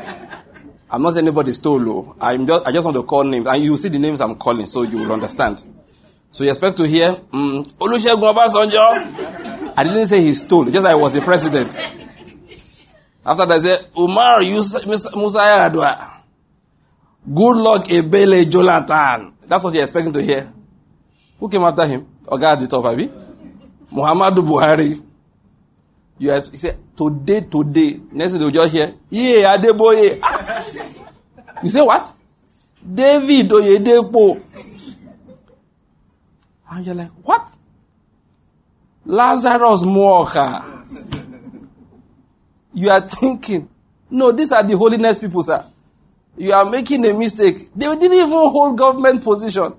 I'm 0.93 1.03
not 1.03 1.15
saying 1.15 1.27
anybody 1.27 1.53
stole. 1.53 2.17
I'm 2.21 2.47
just, 2.47 2.67
I 2.67 2.73
just 2.73 2.85
want 2.85 2.97
to 2.97 3.05
call 3.05 3.23
names. 3.25 3.47
And 3.47 3.63
you 3.63 3.77
see 3.77 3.89
the 3.89 3.99
names 3.99 4.21
I'm 4.21 4.35
calling, 4.35 4.67
so 4.67 4.83
you 4.83 4.99
will 4.99 5.13
understand. 5.13 5.63
So 6.33 6.43
you 6.45 6.51
expect 6.51 6.77
to 6.79 6.87
hear, 6.87 7.09
um, 7.33 7.65
Olusegun 7.79 8.33
Obasanjo. 8.35 9.73
I 9.77 9.85
didn't 9.85 10.09
say 10.09 10.21
he 10.21 10.35
stole, 10.35 10.65
just 10.65 10.85
I 10.87 10.95
was 10.95 11.15
a 11.17 11.21
president. 11.23 11.79
After 13.25 13.47
that, 13.47 13.55
I 13.55 13.59
said, 13.59 13.87
Umar 13.97 14.41
Musa 14.41 14.81
Yar'Adua. 15.39 16.11
Good 17.33 17.57
luck, 17.57 17.85
Ebele 17.87 18.51
Jonathan. 18.51 19.35
That's 19.47 19.63
what 19.63 19.75
you're 19.75 19.83
expecting 19.83 20.13
to 20.15 20.23
hear. 20.23 20.53
Who 21.39 21.49
came 21.49 21.63
after 21.63 21.87
him? 21.87 22.07
Oga 22.25 22.53
at 22.55 22.61
the 22.61 22.67
top, 22.67 22.85
Abi? 22.85 23.09
Muhammadu 23.93 24.43
Buhari. 24.47 25.01
You, 26.19 26.33
you 26.35 26.41
say, 26.41 26.73
today, 26.97 27.41
today. 27.43 28.01
Next 28.13 28.33
day, 28.33 28.39
they'll 28.39 28.51
just 28.51 28.73
hear, 28.73 28.93
yeah, 29.11 29.57
Adeboye. 29.57 30.47
you 31.63 31.71
say 31.71 31.83
what? 31.83 32.13
David 32.95 33.49
Oyedepo. 33.51 34.43
And 36.71 36.87
you're 36.87 36.95
like, 36.95 37.11
what? 37.23 37.51
Lazarus 39.05 39.83
Muoka. 39.83 40.65
You 42.73 42.91
are 42.91 43.01
thinking, 43.01 43.69
no, 44.11 44.33
these 44.33 44.53
are 44.53 44.63
the 44.63 44.77
holiness 44.77 45.19
people, 45.19 45.43
sir. 45.43 45.65
You 46.37 46.53
are 46.53 46.65
making 46.65 47.05
a 47.07 47.13
mistake. 47.13 47.69
They 47.75 47.87
didn't 47.87 48.13
even 48.13 48.31
hold 48.31 48.79
government 48.79 49.23
position. 49.23 49.75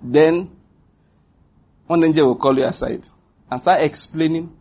Then, 0.00 0.50
one 1.86 2.04
angel 2.04 2.28
will 2.28 2.36
call 2.36 2.56
you 2.56 2.64
aside 2.64 3.06
and 3.50 3.60
start 3.60 3.82
explaining. 3.82 4.54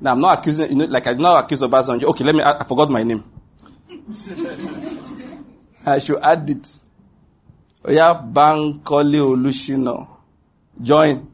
Now, 0.00 0.12
I'm 0.12 0.20
not 0.20 0.38
accusing, 0.38 0.70
you 0.70 0.76
know, 0.76 0.84
like 0.84 1.06
I'm 1.06 1.18
not 1.18 1.44
accused 1.44 1.62
of 1.62 1.70
Basanjo. 1.70 2.04
Okay, 2.04 2.24
let 2.24 2.34
me, 2.34 2.42
I 2.42 2.62
forgot 2.64 2.90
my 2.90 3.02
name. 3.02 3.24
I 5.86 5.98
should 5.98 6.18
add 6.22 6.48
it. 6.50 6.78
Oya 7.88 8.22
Bankole 8.32 9.20
Olushino. 9.20 10.08
Join. 10.82 11.26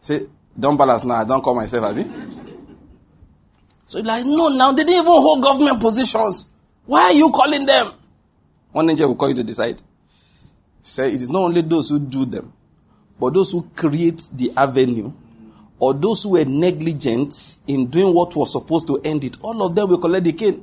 Say, 0.00 0.26
don't 0.58 0.76
balance 0.76 1.04
now. 1.04 1.14
I 1.16 1.24
don't 1.24 1.42
call 1.42 1.54
myself, 1.54 1.84
Abi. 1.84 2.04
So 3.86 3.98
you're 3.98 4.06
like, 4.06 4.24
no, 4.24 4.48
now 4.48 4.72
they 4.72 4.82
didn't 4.82 5.00
even 5.02 5.06
hold 5.06 5.42
government 5.44 5.80
positions. 5.80 6.54
Why 6.86 7.02
are 7.04 7.12
you 7.12 7.30
calling 7.30 7.66
them? 7.66 7.88
One 8.72 8.90
angel 8.90 9.08
will 9.08 9.16
call 9.16 9.28
you 9.28 9.34
to 9.36 9.44
decide. 9.44 9.80
Say 10.82 11.08
it 11.08 11.22
is 11.22 11.30
not 11.30 11.40
only 11.42 11.60
those 11.62 11.88
who 11.90 11.98
do 11.98 12.24
them, 12.24 12.52
but 13.18 13.34
those 13.34 13.50
who 13.52 13.68
create 13.74 14.28
the 14.34 14.52
avenue, 14.56 15.12
or 15.78 15.94
those 15.94 16.22
who 16.22 16.30
were 16.32 16.44
negligent 16.44 17.58
in 17.66 17.86
doing 17.86 18.14
what 18.14 18.34
was 18.36 18.52
supposed 18.52 18.86
to 18.88 19.00
end 19.04 19.24
it. 19.24 19.36
All 19.42 19.62
of 19.64 19.74
them 19.74 19.88
will 19.88 19.98
collect 19.98 20.24
the 20.24 20.32
cane. 20.32 20.62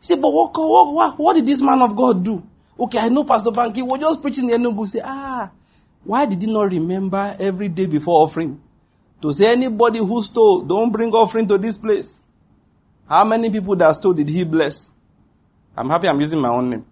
You 0.00 0.04
say, 0.04 0.14
but 0.20 0.30
what, 0.32 0.52
what, 0.56 0.94
what, 0.94 1.18
what 1.18 1.34
did 1.36 1.46
this 1.46 1.60
man 1.62 1.82
of 1.82 1.94
God 1.94 2.24
do? 2.24 2.42
Okay, 2.78 2.98
I 2.98 3.08
know 3.10 3.24
Pastor 3.24 3.50
Banky 3.50 3.82
was 3.82 4.00
just 4.00 4.22
preaching 4.22 4.46
the 4.46 4.54
Enugu. 4.54 4.86
Say, 4.86 5.00
ah, 5.04 5.50
why 6.04 6.24
did 6.26 6.40
he 6.40 6.50
not 6.50 6.70
remember 6.70 7.36
every 7.38 7.68
day 7.68 7.86
before 7.86 8.22
offering? 8.22 8.60
To 9.20 9.32
say 9.32 9.52
anybody 9.52 9.98
who 9.98 10.22
stole, 10.22 10.62
don't 10.62 10.90
bring 10.90 11.12
offering 11.12 11.46
to 11.48 11.58
this 11.58 11.76
place. 11.76 12.26
How 13.06 13.24
many 13.24 13.50
people 13.50 13.76
that 13.76 13.92
stole 13.96 14.14
did 14.14 14.30
he 14.30 14.44
bless? 14.44 14.96
I'm 15.76 15.90
happy 15.90 16.08
I'm 16.08 16.20
using 16.20 16.40
my 16.40 16.48
own 16.48 16.70
name. 16.70 16.86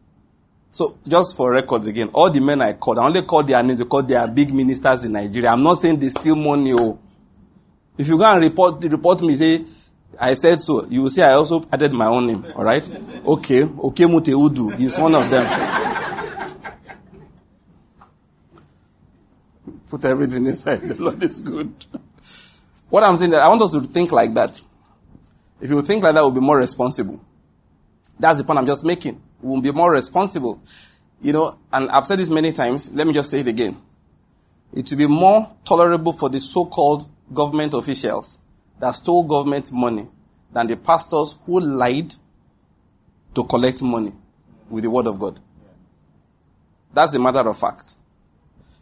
So, 0.70 0.98
just 1.06 1.34
for 1.36 1.50
records 1.50 1.86
again, 1.86 2.10
all 2.12 2.30
the 2.30 2.40
men 2.40 2.60
I 2.60 2.74
called, 2.74 2.98
I 2.98 3.06
only 3.06 3.22
called 3.22 3.46
their 3.48 3.62
names 3.62 3.78
because 3.78 4.06
they 4.06 4.14
are 4.14 4.28
big 4.28 4.52
ministers 4.52 5.04
in 5.04 5.12
Nigeria. 5.12 5.50
I'm 5.50 5.62
not 5.62 5.74
saying 5.78 5.98
they 5.98 6.10
steal 6.10 6.36
money. 6.36 6.74
Oh. 6.74 6.98
If 7.96 8.06
you 8.06 8.18
go 8.18 8.24
and 8.26 8.42
report, 8.44 8.84
report 8.84 9.22
me, 9.22 9.34
say, 9.34 9.64
I 10.20 10.34
said 10.34 10.60
so, 10.60 10.84
you 10.86 11.02
will 11.02 11.10
say 11.10 11.22
I 11.22 11.34
also 11.34 11.64
added 11.72 11.92
my 11.92 12.06
own 12.06 12.26
name. 12.26 12.44
Alright? 12.54 12.88
Okay. 13.24 13.62
Okay 13.62 14.06
Mute 14.06 14.24
Udu 14.24 14.76
He's 14.76 14.98
one 14.98 15.14
of 15.14 15.30
them. 15.30 15.46
Put 19.88 20.04
everything 20.04 20.44
inside. 20.46 20.82
The 20.82 20.94
Lord 20.96 21.22
is 21.22 21.40
good. 21.40 21.72
What 22.90 23.04
I'm 23.04 23.16
saying 23.16 23.30
that 23.30 23.42
I 23.42 23.48
want 23.48 23.62
us 23.62 23.72
to 23.72 23.80
think 23.80 24.10
like 24.12 24.34
that. 24.34 24.60
If 25.60 25.70
you 25.70 25.80
think 25.82 26.02
like 26.02 26.14
that, 26.14 26.20
we'll 26.20 26.30
be 26.30 26.40
more 26.40 26.58
responsible. 26.58 27.20
That's 28.18 28.38
the 28.38 28.44
point 28.44 28.58
I'm 28.58 28.66
just 28.66 28.84
making. 28.84 29.20
We'll 29.40 29.60
be 29.60 29.72
more 29.72 29.92
responsible. 29.92 30.62
You 31.22 31.32
know, 31.32 31.58
and 31.72 31.90
I've 31.90 32.06
said 32.06 32.18
this 32.18 32.30
many 32.30 32.52
times. 32.52 32.94
Let 32.94 33.06
me 33.06 33.12
just 33.12 33.30
say 33.30 33.40
it 33.40 33.48
again. 33.48 33.76
It 34.74 34.90
will 34.90 34.98
be 34.98 35.06
more 35.06 35.48
tolerable 35.64 36.12
for 36.12 36.28
the 36.28 36.40
so-called 36.40 37.08
government 37.32 37.74
officials 37.74 38.42
that 38.80 38.92
stole 38.92 39.24
government 39.24 39.70
money 39.72 40.06
than 40.52 40.66
the 40.66 40.76
pastors 40.76 41.38
who 41.44 41.60
lied 41.60 42.14
to 43.34 43.44
collect 43.44 43.82
money 43.82 44.12
with 44.70 44.84
the 44.84 44.90
word 44.90 45.06
of 45.06 45.18
God. 45.18 45.40
That's 46.92 47.14
a 47.14 47.18
matter 47.18 47.48
of 47.48 47.58
fact. 47.58 47.94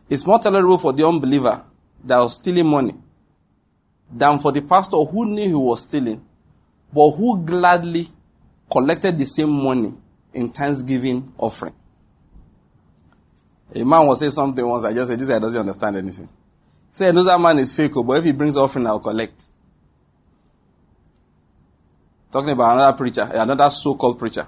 It's 0.08 0.26
more 0.26 0.38
tolerable 0.38 0.78
for 0.78 0.92
the 0.92 1.06
unbeliever 1.06 1.62
that 2.04 2.18
was 2.18 2.36
stealing 2.36 2.66
money 2.66 2.94
than 4.10 4.38
for 4.38 4.52
the 4.52 4.62
pastor 4.62 4.96
who 4.96 5.26
knew 5.26 5.48
he 5.48 5.54
was 5.54 5.82
stealing, 5.82 6.24
but 6.92 7.10
who 7.10 7.44
gladly 7.44 8.06
collected 8.70 9.18
the 9.18 9.26
same 9.26 9.50
money 9.50 9.92
in 10.32 10.48
thanksgiving 10.48 11.32
offering. 11.36 11.74
A 13.74 13.84
man 13.84 14.06
was 14.06 14.20
saying 14.20 14.30
something 14.30 14.66
once, 14.66 14.84
I 14.84 14.94
just 14.94 15.08
said, 15.08 15.18
this 15.18 15.28
guy 15.28 15.38
doesn't 15.38 15.60
understand 15.60 15.96
anything. 15.96 16.26
He 16.26 16.92
said, 16.92 17.10
another 17.10 17.38
man 17.38 17.58
is 17.58 17.74
fake, 17.74 17.96
oh, 17.96 18.04
but 18.04 18.18
if 18.18 18.24
he 18.24 18.32
brings 18.32 18.56
offering, 18.56 18.86
I'll 18.86 19.00
collect. 19.00 19.46
Talking 22.36 22.50
about 22.50 22.74
another 22.74 22.94
preacher, 22.98 23.26
another 23.32 23.70
so-called 23.70 24.18
preacher. 24.18 24.46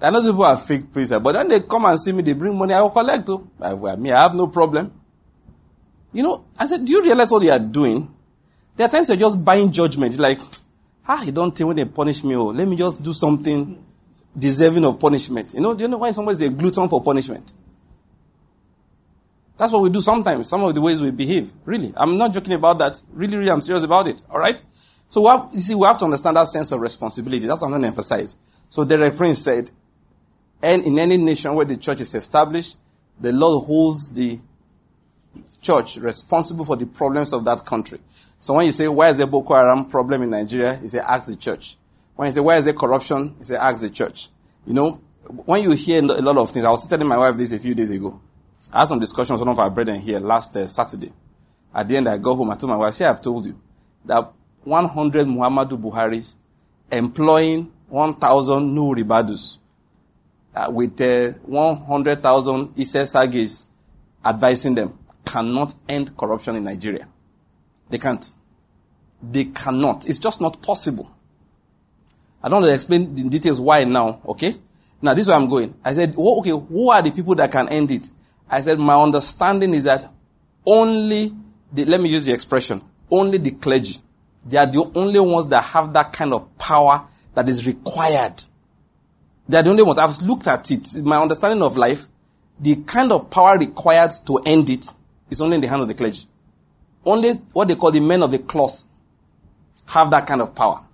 I 0.00 0.10
know 0.10 0.20
people 0.22 0.42
are 0.42 0.56
fake 0.56 0.92
preachers, 0.92 1.20
but 1.20 1.30
then 1.30 1.46
they 1.46 1.60
come 1.60 1.84
and 1.84 1.96
see 1.96 2.10
me, 2.10 2.20
they 2.20 2.32
bring 2.32 2.58
money, 2.58 2.74
I 2.74 2.82
will 2.82 2.90
collect. 2.90 3.28
Oh. 3.28 3.48
I, 3.60 3.74
I, 3.74 3.94
me, 3.94 4.10
I 4.10 4.22
have 4.24 4.34
no 4.34 4.48
problem. 4.48 4.92
You 6.12 6.24
know, 6.24 6.46
I 6.58 6.66
said, 6.66 6.84
do 6.84 6.90
you 6.90 7.00
realize 7.00 7.30
what 7.30 7.44
you 7.44 7.52
are 7.52 7.60
doing? 7.60 8.12
There 8.74 8.88
are 8.88 8.90
times 8.90 9.08
you're 9.08 9.18
just 9.18 9.44
buying 9.44 9.70
judgment. 9.70 10.18
Like, 10.18 10.40
ah, 11.06 11.22
you 11.22 11.30
don't 11.30 11.56
think 11.56 11.68
when 11.68 11.76
they 11.76 11.84
punish 11.84 12.24
me, 12.24 12.34
oh, 12.34 12.46
let 12.46 12.66
me 12.66 12.74
just 12.74 13.04
do 13.04 13.12
something 13.12 13.80
deserving 14.36 14.84
of 14.84 14.98
punishment. 14.98 15.54
You 15.54 15.60
know, 15.60 15.74
do 15.74 15.82
you 15.82 15.88
know 15.88 15.98
why 15.98 16.10
somebody's 16.10 16.40
a 16.40 16.50
glutton 16.50 16.88
for 16.88 17.00
punishment? 17.00 17.52
That's 19.56 19.70
what 19.70 19.82
we 19.82 19.90
do 19.90 20.00
sometimes, 20.00 20.48
some 20.48 20.64
of 20.64 20.74
the 20.74 20.80
ways 20.80 21.00
we 21.00 21.12
behave. 21.12 21.52
Really. 21.64 21.92
I'm 21.96 22.16
not 22.16 22.32
joking 22.34 22.54
about 22.54 22.80
that. 22.80 23.00
Really, 23.12 23.36
really, 23.36 23.50
I'm 23.52 23.60
serious 23.60 23.84
about 23.84 24.08
it. 24.08 24.22
Alright? 24.28 24.60
So 25.10 25.26
have, 25.26 25.50
you 25.52 25.60
see, 25.60 25.74
we 25.74 25.86
have 25.86 25.98
to 25.98 26.06
understand 26.06 26.36
that 26.36 26.46
sense 26.46 26.72
of 26.72 26.80
responsibility. 26.80 27.46
That's 27.46 27.60
what 27.60 27.66
I'm 27.66 27.72
going 27.72 27.82
to 27.82 27.88
emphasize. 27.88 28.36
So 28.70 28.84
the 28.84 29.12
Prince 29.14 29.40
said, 29.40 29.70
and 30.62 30.84
in 30.84 30.98
any 30.98 31.16
nation 31.16 31.54
where 31.54 31.66
the 31.66 31.76
church 31.76 32.00
is 32.00 32.14
established, 32.14 32.78
the 33.20 33.32
Lord 33.32 33.66
holds 33.66 34.14
the 34.14 34.38
church 35.60 35.96
responsible 35.96 36.64
for 36.64 36.76
the 36.76 36.86
problems 36.86 37.32
of 37.32 37.44
that 37.44 37.64
country. 37.66 37.98
So 38.38 38.54
when 38.54 38.66
you 38.66 38.72
say, 38.72 38.86
why 38.88 39.08
is 39.08 39.18
there 39.18 39.26
Boko 39.26 39.54
Haram 39.54 39.86
problem 39.86 40.22
in 40.22 40.30
Nigeria? 40.30 40.78
You 40.80 40.88
say, 40.88 41.00
ask 41.00 41.28
the 41.28 41.36
church. 41.36 41.76
When 42.14 42.26
you 42.26 42.32
say, 42.32 42.40
why 42.40 42.56
is 42.56 42.64
there 42.64 42.74
corruption? 42.74 43.34
You 43.38 43.44
say, 43.44 43.56
ask 43.56 43.82
the 43.82 43.90
church. 43.90 44.28
You 44.66 44.74
know, 44.74 45.00
when 45.44 45.62
you 45.62 45.72
hear 45.72 46.02
a 46.02 46.22
lot 46.22 46.36
of 46.36 46.50
things, 46.50 46.64
I 46.64 46.70
was 46.70 46.86
telling 46.86 47.08
my 47.08 47.18
wife 47.18 47.36
this 47.36 47.52
a 47.52 47.58
few 47.58 47.74
days 47.74 47.90
ago. 47.90 48.20
I 48.72 48.80
had 48.80 48.88
some 48.88 49.00
discussion 49.00 49.34
with 49.34 49.40
one 49.40 49.48
of 49.48 49.58
our 49.58 49.70
brethren 49.70 49.98
here 49.98 50.20
last 50.20 50.56
uh, 50.56 50.66
Saturday. 50.66 51.12
At 51.74 51.88
the 51.88 51.96
end, 51.96 52.08
I 52.08 52.18
go 52.18 52.34
home, 52.36 52.50
I 52.50 52.56
told 52.56 52.70
my 52.70 52.76
wife, 52.76 52.94
see, 52.94 53.04
I've 53.04 53.20
told 53.20 53.46
you 53.46 53.60
that 54.04 54.32
100 54.64 55.26
Muhammadu 55.26 55.80
Buharis 55.80 56.34
employing 56.90 57.70
1,000 57.88 58.74
Nuhu 58.74 58.94
Ribadus 58.96 59.58
uh, 60.54 60.70
with 60.72 61.00
uh, 61.00 61.32
100,000 61.46 62.74
Ise 62.78 63.66
advising 64.24 64.74
them 64.74 64.98
cannot 65.24 65.74
end 65.88 66.16
corruption 66.16 66.56
in 66.56 66.64
Nigeria. 66.64 67.06
They 67.88 67.98
can't. 67.98 68.24
They 69.22 69.44
cannot. 69.44 70.08
It's 70.08 70.18
just 70.18 70.40
not 70.40 70.62
possible. 70.62 71.10
I 72.42 72.48
don't 72.48 72.62
want 72.62 72.70
to 72.70 72.74
explain 72.74 73.14
the 73.14 73.28
details 73.28 73.60
why 73.60 73.84
now, 73.84 74.20
okay? 74.26 74.54
Now, 75.02 75.14
this 75.14 75.22
is 75.22 75.28
where 75.28 75.36
I'm 75.36 75.48
going. 75.48 75.74
I 75.84 75.92
said, 75.94 76.14
okay, 76.16 76.50
who 76.50 76.90
are 76.90 77.02
the 77.02 77.10
people 77.10 77.34
that 77.36 77.52
can 77.52 77.68
end 77.68 77.90
it? 77.90 78.08
I 78.48 78.60
said, 78.60 78.78
my 78.78 79.00
understanding 79.00 79.74
is 79.74 79.84
that 79.84 80.04
only 80.66 81.32
the, 81.72 81.84
let 81.84 82.00
me 82.00 82.08
use 82.08 82.26
the 82.26 82.32
expression, 82.32 82.82
only 83.10 83.38
the 83.38 83.52
clergy. 83.52 83.96
They 84.46 84.56
are 84.56 84.66
the 84.66 84.90
only 84.94 85.20
ones 85.20 85.48
that 85.48 85.62
have 85.64 85.92
that 85.92 86.12
kind 86.12 86.32
of 86.32 86.56
power 86.58 87.06
that 87.34 87.48
is 87.48 87.66
required. 87.66 88.42
They 89.48 89.58
are 89.58 89.62
the 89.62 89.70
only 89.70 89.82
ones. 89.82 89.98
I've 89.98 90.20
looked 90.22 90.46
at 90.46 90.70
it. 90.70 90.94
In 90.94 91.04
My 91.04 91.18
understanding 91.20 91.62
of 91.62 91.76
life, 91.76 92.06
the 92.58 92.76
kind 92.84 93.12
of 93.12 93.30
power 93.30 93.58
required 93.58 94.10
to 94.26 94.38
end 94.46 94.70
it 94.70 94.86
is 95.30 95.40
only 95.40 95.56
in 95.56 95.60
the 95.60 95.68
hand 95.68 95.82
of 95.82 95.88
the 95.88 95.94
clergy. 95.94 96.22
Only 97.04 97.32
what 97.52 97.68
they 97.68 97.74
call 97.74 97.90
the 97.90 98.00
men 98.00 98.22
of 98.22 98.30
the 98.30 98.38
cloth 98.38 98.84
have 99.86 100.10
that 100.10 100.26
kind 100.26 100.40
of 100.40 100.54
power. 100.54 100.84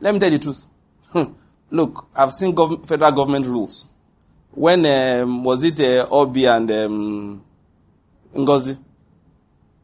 Let 0.00 0.14
me 0.14 0.20
tell 0.20 0.30
you 0.30 0.38
the 0.38 0.44
truth. 0.44 0.66
Hmm. 1.12 1.32
Look, 1.70 2.06
I've 2.16 2.32
seen 2.32 2.54
gov- 2.54 2.86
federal 2.86 3.12
government 3.12 3.46
rules. 3.46 3.86
When 4.52 4.84
um, 4.86 5.44
was 5.44 5.62
it 5.62 5.80
uh, 5.80 6.08
Obi 6.10 6.44
and 6.46 6.70
um, 6.70 7.44
Ngozi? 8.34 8.78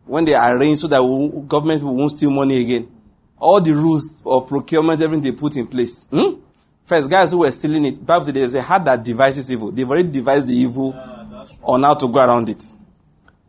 When 0.07 0.25
they 0.25 0.35
arranged 0.35 0.81
so 0.83 0.87
that 0.89 1.47
government 1.49 1.83
won't 1.83 2.13
steal 2.13 2.31
money 2.31 2.61
again. 2.61 2.89
All 3.39 3.61
the 3.61 3.73
rules 3.73 4.23
of 4.25 4.49
procurement, 4.49 5.01
everything 5.01 5.25
they 5.25 5.39
put 5.39 5.57
in 5.57 5.67
place. 5.67 6.07
Hmm? 6.09 6.41
First, 6.85 7.11
guys 7.11 7.33
who 7.33 7.39
were 7.39 7.51
stealing 7.51 7.85
it, 7.85 7.97
said 8.07 8.35
there's 8.35 8.55
a 8.55 8.63
heart 8.63 8.85
that 8.85 9.03
devises 9.03 9.51
evil. 9.51 9.73
They've 9.73 9.89
already 9.91 10.09
devised 10.09 10.47
the 10.47 10.55
evil 10.55 10.95
yeah, 10.95 11.45
on 11.63 11.83
how 11.83 11.95
to 11.95 12.09
go 12.09 12.25
around 12.25 12.49
it. 12.49 12.65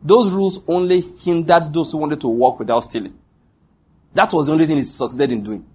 Those 0.02 0.32
rules 0.32 0.64
only 0.68 1.00
hindered 1.00 1.72
those 1.72 1.92
who 1.92 1.98
wanted 1.98 2.20
to 2.20 2.28
walk 2.28 2.58
without 2.58 2.80
stealing. 2.80 3.16
That 4.14 4.32
was 4.32 4.46
the 4.46 4.52
only 4.52 4.66
thing 4.66 4.76
he 4.76 4.82
succeeded 4.82 5.32
in 5.32 5.42
doing. 5.42 5.66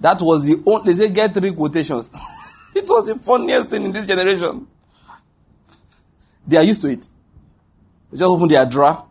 That 0.00 0.20
was 0.20 0.44
the 0.46 0.62
only, 0.66 0.92
they 0.92 1.06
say 1.06 1.12
get 1.12 1.32
three 1.32 1.52
quotations. 1.52 2.12
it 2.74 2.84
was 2.88 3.06
the 3.06 3.14
funniest 3.16 3.68
thing 3.68 3.84
in 3.84 3.92
this 3.92 4.06
generation. 4.06 4.66
They 6.46 6.56
are 6.56 6.62
used 6.62 6.80
to 6.82 6.88
it. 6.88 7.06
They 8.10 8.18
just 8.18 8.28
open 8.30 8.48
their 8.48 8.64
drawer. 8.66 9.05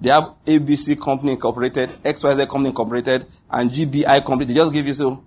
They 0.00 0.08
have 0.08 0.34
ABC 0.46 0.98
Company 1.00 1.32
Incorporated, 1.32 1.90
XYZ 2.02 2.48
Company 2.48 2.68
Incorporated, 2.70 3.26
and 3.50 3.70
GBI 3.70 4.24
Company. 4.24 4.46
They 4.46 4.54
just 4.54 4.72
give 4.72 4.86
you 4.86 4.94
so. 4.94 5.22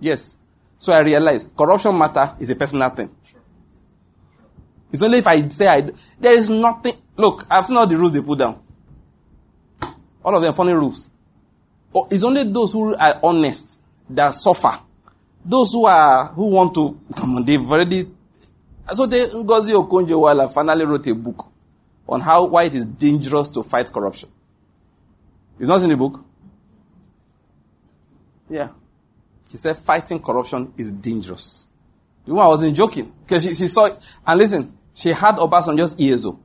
Yes. 0.00 0.40
So 0.76 0.92
I 0.92 1.00
realized 1.02 1.56
corruption 1.56 1.96
matter 1.96 2.34
is 2.40 2.50
a 2.50 2.56
personal 2.56 2.90
thing. 2.90 3.14
It's 4.92 5.02
only 5.02 5.18
if 5.18 5.26
I 5.26 5.48
say 5.48 5.68
I, 5.68 5.80
there 6.18 6.36
is 6.36 6.50
nothing. 6.50 6.94
Look, 7.16 7.46
I've 7.48 7.64
seen 7.64 7.76
all 7.76 7.86
the 7.86 7.96
rules 7.96 8.12
they 8.12 8.20
put 8.20 8.40
down. 8.40 8.60
All 10.24 10.36
of 10.36 10.42
them 10.42 10.52
funny 10.54 10.72
rules. 10.72 11.12
Oh, 11.94 12.08
it's 12.10 12.24
only 12.24 12.42
those 12.44 12.72
who 12.72 12.94
are 12.96 13.20
honest 13.22 13.80
that 14.10 14.30
suffer. 14.34 14.76
Those 15.44 15.72
who 15.72 15.86
are, 15.86 16.26
who 16.26 16.50
want 16.50 16.74
to, 16.74 16.98
come 17.16 17.36
on, 17.36 17.44
they've 17.44 17.70
already, 17.70 18.06
so 18.92 19.06
they, 19.06 19.24
Ngozi 19.26 19.72
Okonjo-Iweala 19.72 20.52
finally 20.52 20.84
wrote 20.84 21.06
a 21.06 21.14
book 21.14 21.51
on 22.08 22.20
how, 22.20 22.46
why 22.46 22.64
it 22.64 22.74
is 22.74 22.86
dangerous 22.86 23.48
to 23.50 23.62
fight 23.62 23.90
corruption. 23.92 24.28
It's 25.58 25.68
not 25.68 25.82
in 25.82 25.90
the 25.90 25.96
book? 25.96 26.24
Yeah. 28.48 28.70
She 29.48 29.56
said 29.56 29.76
fighting 29.76 30.20
corruption 30.20 30.72
is 30.76 30.92
dangerous. 30.92 31.68
The 32.26 32.34
I 32.34 32.46
wasn't 32.46 32.76
joking. 32.76 33.12
Because 33.22 33.44
she, 33.44 33.54
she 33.54 33.66
saw 33.66 33.86
it. 33.86 33.94
And 34.26 34.38
listen, 34.38 34.76
she 34.94 35.10
had 35.10 35.36
Obasanjo's 35.36 35.98
ears. 36.00 36.26
Oh. 36.26 36.38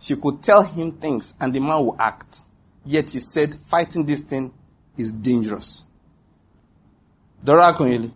She 0.00 0.16
could 0.16 0.42
tell 0.42 0.62
him 0.62 0.92
things 0.92 1.36
and 1.40 1.54
the 1.54 1.60
man 1.60 1.84
would 1.84 2.00
act. 2.00 2.40
Yet 2.84 3.10
he 3.10 3.18
said 3.18 3.54
fighting 3.54 4.04
this 4.06 4.20
thing 4.20 4.52
is 4.96 5.12
dangerous. 5.12 5.84
Dora 7.42 7.72
Akunyili 7.72 8.12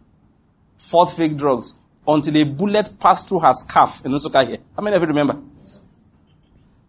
fought 0.78 1.10
fake 1.10 1.36
drugs 1.36 1.78
until 2.06 2.36
a 2.36 2.44
bullet 2.44 2.90
passed 3.00 3.28
through 3.28 3.40
her 3.40 3.52
scarf 3.52 4.04
in 4.04 4.12
Nsukka 4.12 4.46
here. 4.46 4.58
How 4.76 4.82
many 4.82 4.96
of 4.96 5.02
you 5.02 5.08
remember? 5.08 5.38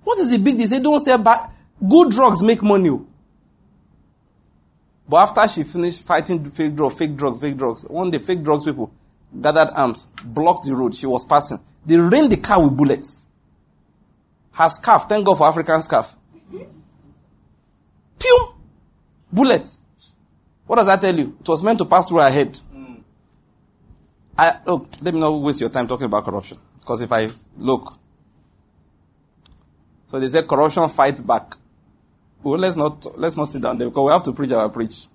What 0.03 0.19
is 0.19 0.31
the 0.31 0.43
big 0.43 0.57
deal? 0.57 0.67
They 0.67 0.79
don't 0.79 0.99
say 0.99 1.15
bad. 1.21 1.49
Good 1.87 2.11
drugs 2.11 2.41
make 2.41 2.61
money. 2.61 2.89
Oh. 2.89 3.05
But 5.07 5.29
after 5.37 5.47
she 5.47 5.63
finished 5.63 6.05
fighting 6.05 6.43
fake 6.51 6.75
drugs, 6.75 6.95
fake 6.97 7.15
drugs, 7.15 7.39
fake 7.39 7.57
drugs, 7.57 7.87
one 7.89 8.11
day 8.11 8.17
fake 8.17 8.43
drugs 8.43 8.63
people 8.63 8.91
gathered 9.39 9.69
arms, 9.73 10.07
blocked 10.23 10.65
the 10.65 10.75
road. 10.75 10.95
She 10.95 11.05
was 11.05 11.25
passing. 11.25 11.59
They 11.85 11.97
rained 11.97 12.31
the 12.31 12.37
car 12.37 12.63
with 12.63 12.77
bullets. 12.77 13.27
Her 14.53 14.69
scarf, 14.69 15.03
thank 15.03 15.25
God 15.25 15.37
for 15.37 15.47
African 15.47 15.81
scarf. 15.81 16.15
Pew! 18.19 18.55
Bullet. 19.31 19.67
What 20.67 20.75
does 20.75 20.87
that 20.87 21.01
tell 21.01 21.15
you? 21.15 21.35
It 21.39 21.47
was 21.47 21.63
meant 21.63 21.79
to 21.79 21.85
pass 21.85 22.09
through 22.09 22.19
her 22.19 22.29
head. 22.29 22.59
Mm. 22.73 23.01
I, 24.37 24.53
look, 24.65 24.89
let 25.01 25.13
me 25.13 25.19
not 25.19 25.31
waste 25.31 25.59
your 25.59 25.69
time 25.69 25.87
talking 25.87 26.05
about 26.05 26.25
corruption. 26.25 26.57
Because 26.79 27.01
if 27.01 27.11
I 27.11 27.29
look, 27.57 27.97
so 30.11 30.19
they 30.19 30.27
say 30.27 30.43
corruption 30.43 30.89
fights 30.89 31.21
back. 31.21 31.55
Well, 32.43 32.59
let's 32.59 32.75
not 32.75 33.17
let's 33.17 33.37
not 33.37 33.45
sit 33.45 33.61
down 33.61 33.77
there 33.77 33.87
because 33.87 34.05
we 34.05 34.11
have 34.11 34.23
to 34.23 34.33
preach 34.33 34.51
our 34.51 34.67
preach. 34.67 35.07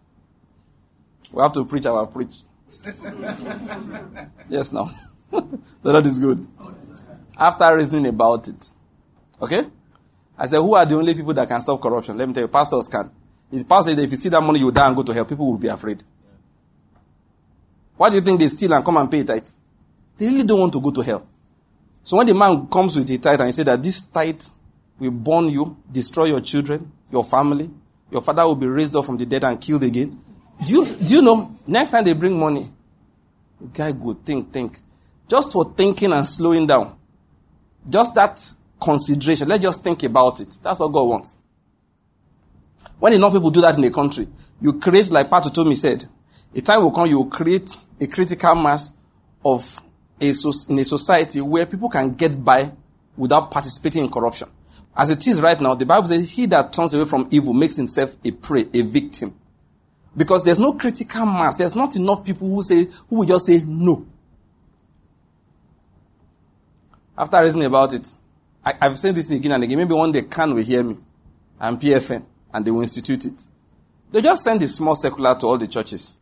We 1.31 1.43
have 1.43 1.53
to 1.53 1.67
preach 1.67 1.85
our 1.85 2.07
preach. 2.07 2.35
yes, 4.49 4.73
now. 4.73 4.89
So 5.31 5.93
that 5.93 6.07
is 6.07 6.19
good. 6.19 6.47
After 7.37 7.77
reasoning 7.77 8.07
about 8.07 8.49
it. 8.49 8.71
Okay? 9.43 9.65
I 10.39 10.47
said, 10.47 10.61
who 10.61 10.75
are 10.75 10.87
the 10.87 10.95
only 10.97 11.15
people 11.15 11.35
that 11.35 11.47
can 11.47 11.61
stop 11.61 11.79
corruption? 11.81 12.17
Let 12.17 12.29
me 12.29 12.33
tell 12.33 12.45
you, 12.45 12.49
pastors 12.49 12.89
can. 12.89 13.11
The 13.53 13.65
pastor 13.65 14.01
if 14.01 14.11
you 14.11 14.17
see 14.17 14.31
that 14.31 14.41
money, 14.41 14.61
you 14.61 14.71
die 14.71 14.87
and 14.87 14.97
go 14.97 15.03
to 15.03 15.13
hell. 15.13 15.27
People 15.27 15.51
will 15.51 15.59
be 15.59 15.69
afraid. 15.69 16.03
Why 17.99 18.09
do 18.09 18.15
you 18.15 18.23
think 18.23 18.41
they 18.41 18.49
steal 18.49 18.73
and 18.73 18.85
come 18.85 18.97
and 18.97 19.11
pay 19.11 19.25
tithe? 19.25 19.47
They 20.17 20.27
really 20.27 20.45
don't 20.45 20.61
want 20.61 20.73
to 20.73 20.81
go 20.81 20.91
to 20.91 21.03
hell. 21.03 21.27
So 22.03 22.17
when 22.17 22.27
the 22.27 22.35
man 22.35 22.67
comes 22.69 22.97
with 22.97 23.11
a 23.11 23.19
tithe 23.19 23.41
and 23.41 23.49
he 23.49 23.53
said 23.53 23.67
that 23.67 23.83
this 23.83 24.01
tithe 24.09 24.43
will 24.99 25.11
burn 25.11 25.49
you, 25.49 25.77
destroy 25.91 26.25
your 26.25 26.41
children, 26.41 26.91
your 27.11 27.25
family, 27.25 27.71
your 28.11 28.23
father 28.23 28.45
will 28.45 28.55
be 28.55 28.67
raised 28.67 28.95
up 28.97 29.05
from 29.05 29.17
the 29.17 29.27
dead 29.27 29.45
and 29.45 29.61
killed 29.61 29.83
again. 29.83 30.21
Do 30.65 30.73
you, 30.73 30.87
do 30.87 31.15
you 31.15 31.23
know, 31.23 31.55
next 31.67 31.91
time 31.91 32.05
they 32.05 32.13
bring 32.15 32.39
money, 32.39 32.67
guy 33.75 33.93
go 33.93 34.15
think, 34.15 34.53
think. 34.53 34.79
Just 35.29 35.53
for 35.53 35.73
thinking 35.75 36.13
and 36.13 36.27
slowing 36.27 36.67
down. 36.67 36.97
Just 37.89 38.15
that 38.15 38.41
consideration. 38.81 39.49
Let's 39.49 39.63
just 39.63 39.83
think 39.83 40.03
about 40.05 40.41
it. 40.41 40.57
That's 40.63 40.81
all 40.81 40.89
God 40.89 41.05
wants. 41.05 41.43
When 42.99 43.13
enough 43.13 43.33
people 43.33 43.51
do 43.51 43.61
that 43.61 43.77
in 43.77 43.85
a 43.85 43.91
country, 43.91 44.29
you 44.61 44.79
create, 44.79 45.11
like 45.11 45.29
Pastor 45.29 45.51
Tommy 45.51 45.75
said, 45.75 46.05
a 46.55 46.61
time 46.61 46.83
will 46.83 46.91
come 46.91 47.09
you 47.09 47.19
will 47.19 47.31
create 47.31 47.77
a 48.01 48.07
critical 48.07 48.55
mass 48.55 48.97
of 49.45 49.83
a, 50.21 50.33
in 50.71 50.79
a 50.79 50.85
society 50.85 51.41
where 51.41 51.67
people 51.67 51.91
can 51.91 52.15
get 52.15 52.43
by 52.43 52.71
without 53.17 53.51
participating 53.51 54.05
in 54.05 54.11
corruption. 54.11 54.49
As 54.97 55.11
it 55.11 55.27
is 55.27 55.41
right 55.41 55.61
now, 55.61 55.75
the 55.75 55.85
Bible 55.85 56.07
says, 56.07 56.31
he 56.31 56.47
that 56.47 56.73
turns 56.73 56.95
away 56.95 57.05
from 57.05 57.29
evil 57.31 57.53
makes 57.53 57.77
himself 57.77 58.17
a 58.25 58.31
prey, 58.31 58.67
a 58.73 58.83
victim. 58.83 59.35
Because 60.17 60.43
there's 60.43 60.59
no 60.59 60.73
critical 60.73 61.27
mass. 61.27 61.57
There's 61.57 61.75
not 61.75 61.95
enough 61.97 62.25
people 62.25 62.49
who 62.49 62.63
say, 62.63 62.87
who 63.11 63.17
will 63.19 63.27
just 63.27 63.47
say 63.47 63.61
no. 63.67 64.07
After 67.19 67.43
reasoning 67.43 67.67
about 67.67 67.93
it, 67.93 68.11
I, 68.65 68.73
have 68.81 68.99
said 68.99 69.15
this 69.15 69.31
again 69.31 69.53
and 69.53 69.65
again. 69.65 69.79
Maybe 69.79 69.95
one 69.95 70.13
day 70.13 70.23
CAN 70.23 70.55
will 70.55 70.63
hear 70.63 70.83
me 70.83 70.97
and 71.61 71.79
PFN 71.81 72.25
and 72.53 72.65
they 72.65 72.71
will 72.71 72.83
institute 72.83 73.25
it. 73.27 73.47
They 74.13 74.23
just 74.23 74.45
send 74.45 74.63
a 74.63 74.69
small 74.69 74.95
circular 74.95 75.35
to 75.39 75.47
all 75.47 75.59
the 75.59 75.67
churches. 75.67 76.19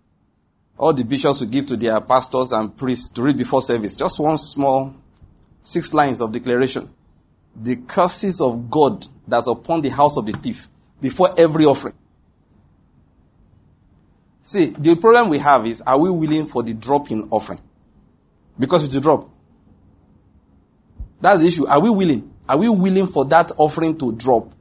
All 0.77 0.93
the 0.93 1.05
bishops 1.05 1.41
will 1.41 1.49
give 1.49 1.67
to 1.69 1.77
their 1.77 2.01
pastors 2.01 2.51
and 2.53 2.77
priests 2.77 3.11
to 3.11 3.23
read 3.23 3.37
before 3.37 3.63
service. 3.63 3.95
Just 3.95 4.19
one 4.19 4.37
small 4.39 4.95
six 5.63 5.95
lines 5.95 6.21
of 6.21 6.33
declaration. 6.33 6.89
The 7.57 7.77
curses 7.77 8.41
of 8.41 8.71
God 8.71 9.07
that's 9.27 9.47
upon 9.47 9.83
the 9.83 9.91
house 9.91 10.17
of 10.17 10.27
the 10.27 10.33
thief 10.33 10.69
before 11.01 11.29
every 11.39 11.65
offering. 11.65 11.95
See, 14.43 14.67
the 14.67 14.97
problem 14.97 15.31
we 15.31 15.39
have 15.39 15.67
is 15.67 15.81
are 15.81 15.99
we 15.99 16.11
willing 16.11 16.47
for 16.47 16.63
the 16.63 16.75
drop 16.75 17.11
in 17.11 17.29
offering? 17.31 17.61
Because 18.59 18.85
it's 18.85 18.95
a 18.95 19.01
drop. 19.01 19.29
That's 21.21 21.41
the 21.41 21.47
issue. 21.47 21.67
Are 21.67 21.81
we 21.81 21.89
willing? 21.89 22.31
Are 22.47 22.59
we 22.59 22.69
willing 22.69 23.07
for 23.07 23.25
that 23.27 23.53
offering 23.57 23.97
to 23.99 24.13
drop? 24.13 24.53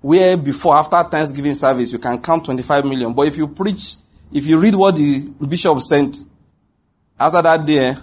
Where 0.00 0.36
before, 0.36 0.76
after 0.76 1.02
Thanksgiving 1.02 1.54
service, 1.54 1.92
you 1.92 1.98
can 1.98 2.20
count 2.20 2.44
25 2.44 2.84
million. 2.84 3.12
But 3.12 3.26
if 3.26 3.36
you 3.36 3.48
preach, 3.48 3.96
if 4.32 4.46
you 4.46 4.60
read 4.60 4.74
what 4.74 4.94
the 4.94 5.32
bishop 5.48 5.80
sent, 5.80 6.16
after 7.18 7.42
that 7.42 7.66
day, 7.66 7.88
eh, 7.88 7.94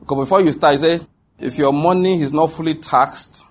because 0.00 0.18
before 0.18 0.40
you 0.42 0.52
start, 0.52 0.72
you 0.72 0.78
say, 0.78 1.06
if 1.40 1.56
your 1.56 1.72
money 1.72 2.20
is 2.20 2.32
not 2.32 2.48
fully 2.48 2.74
taxed, 2.74 3.46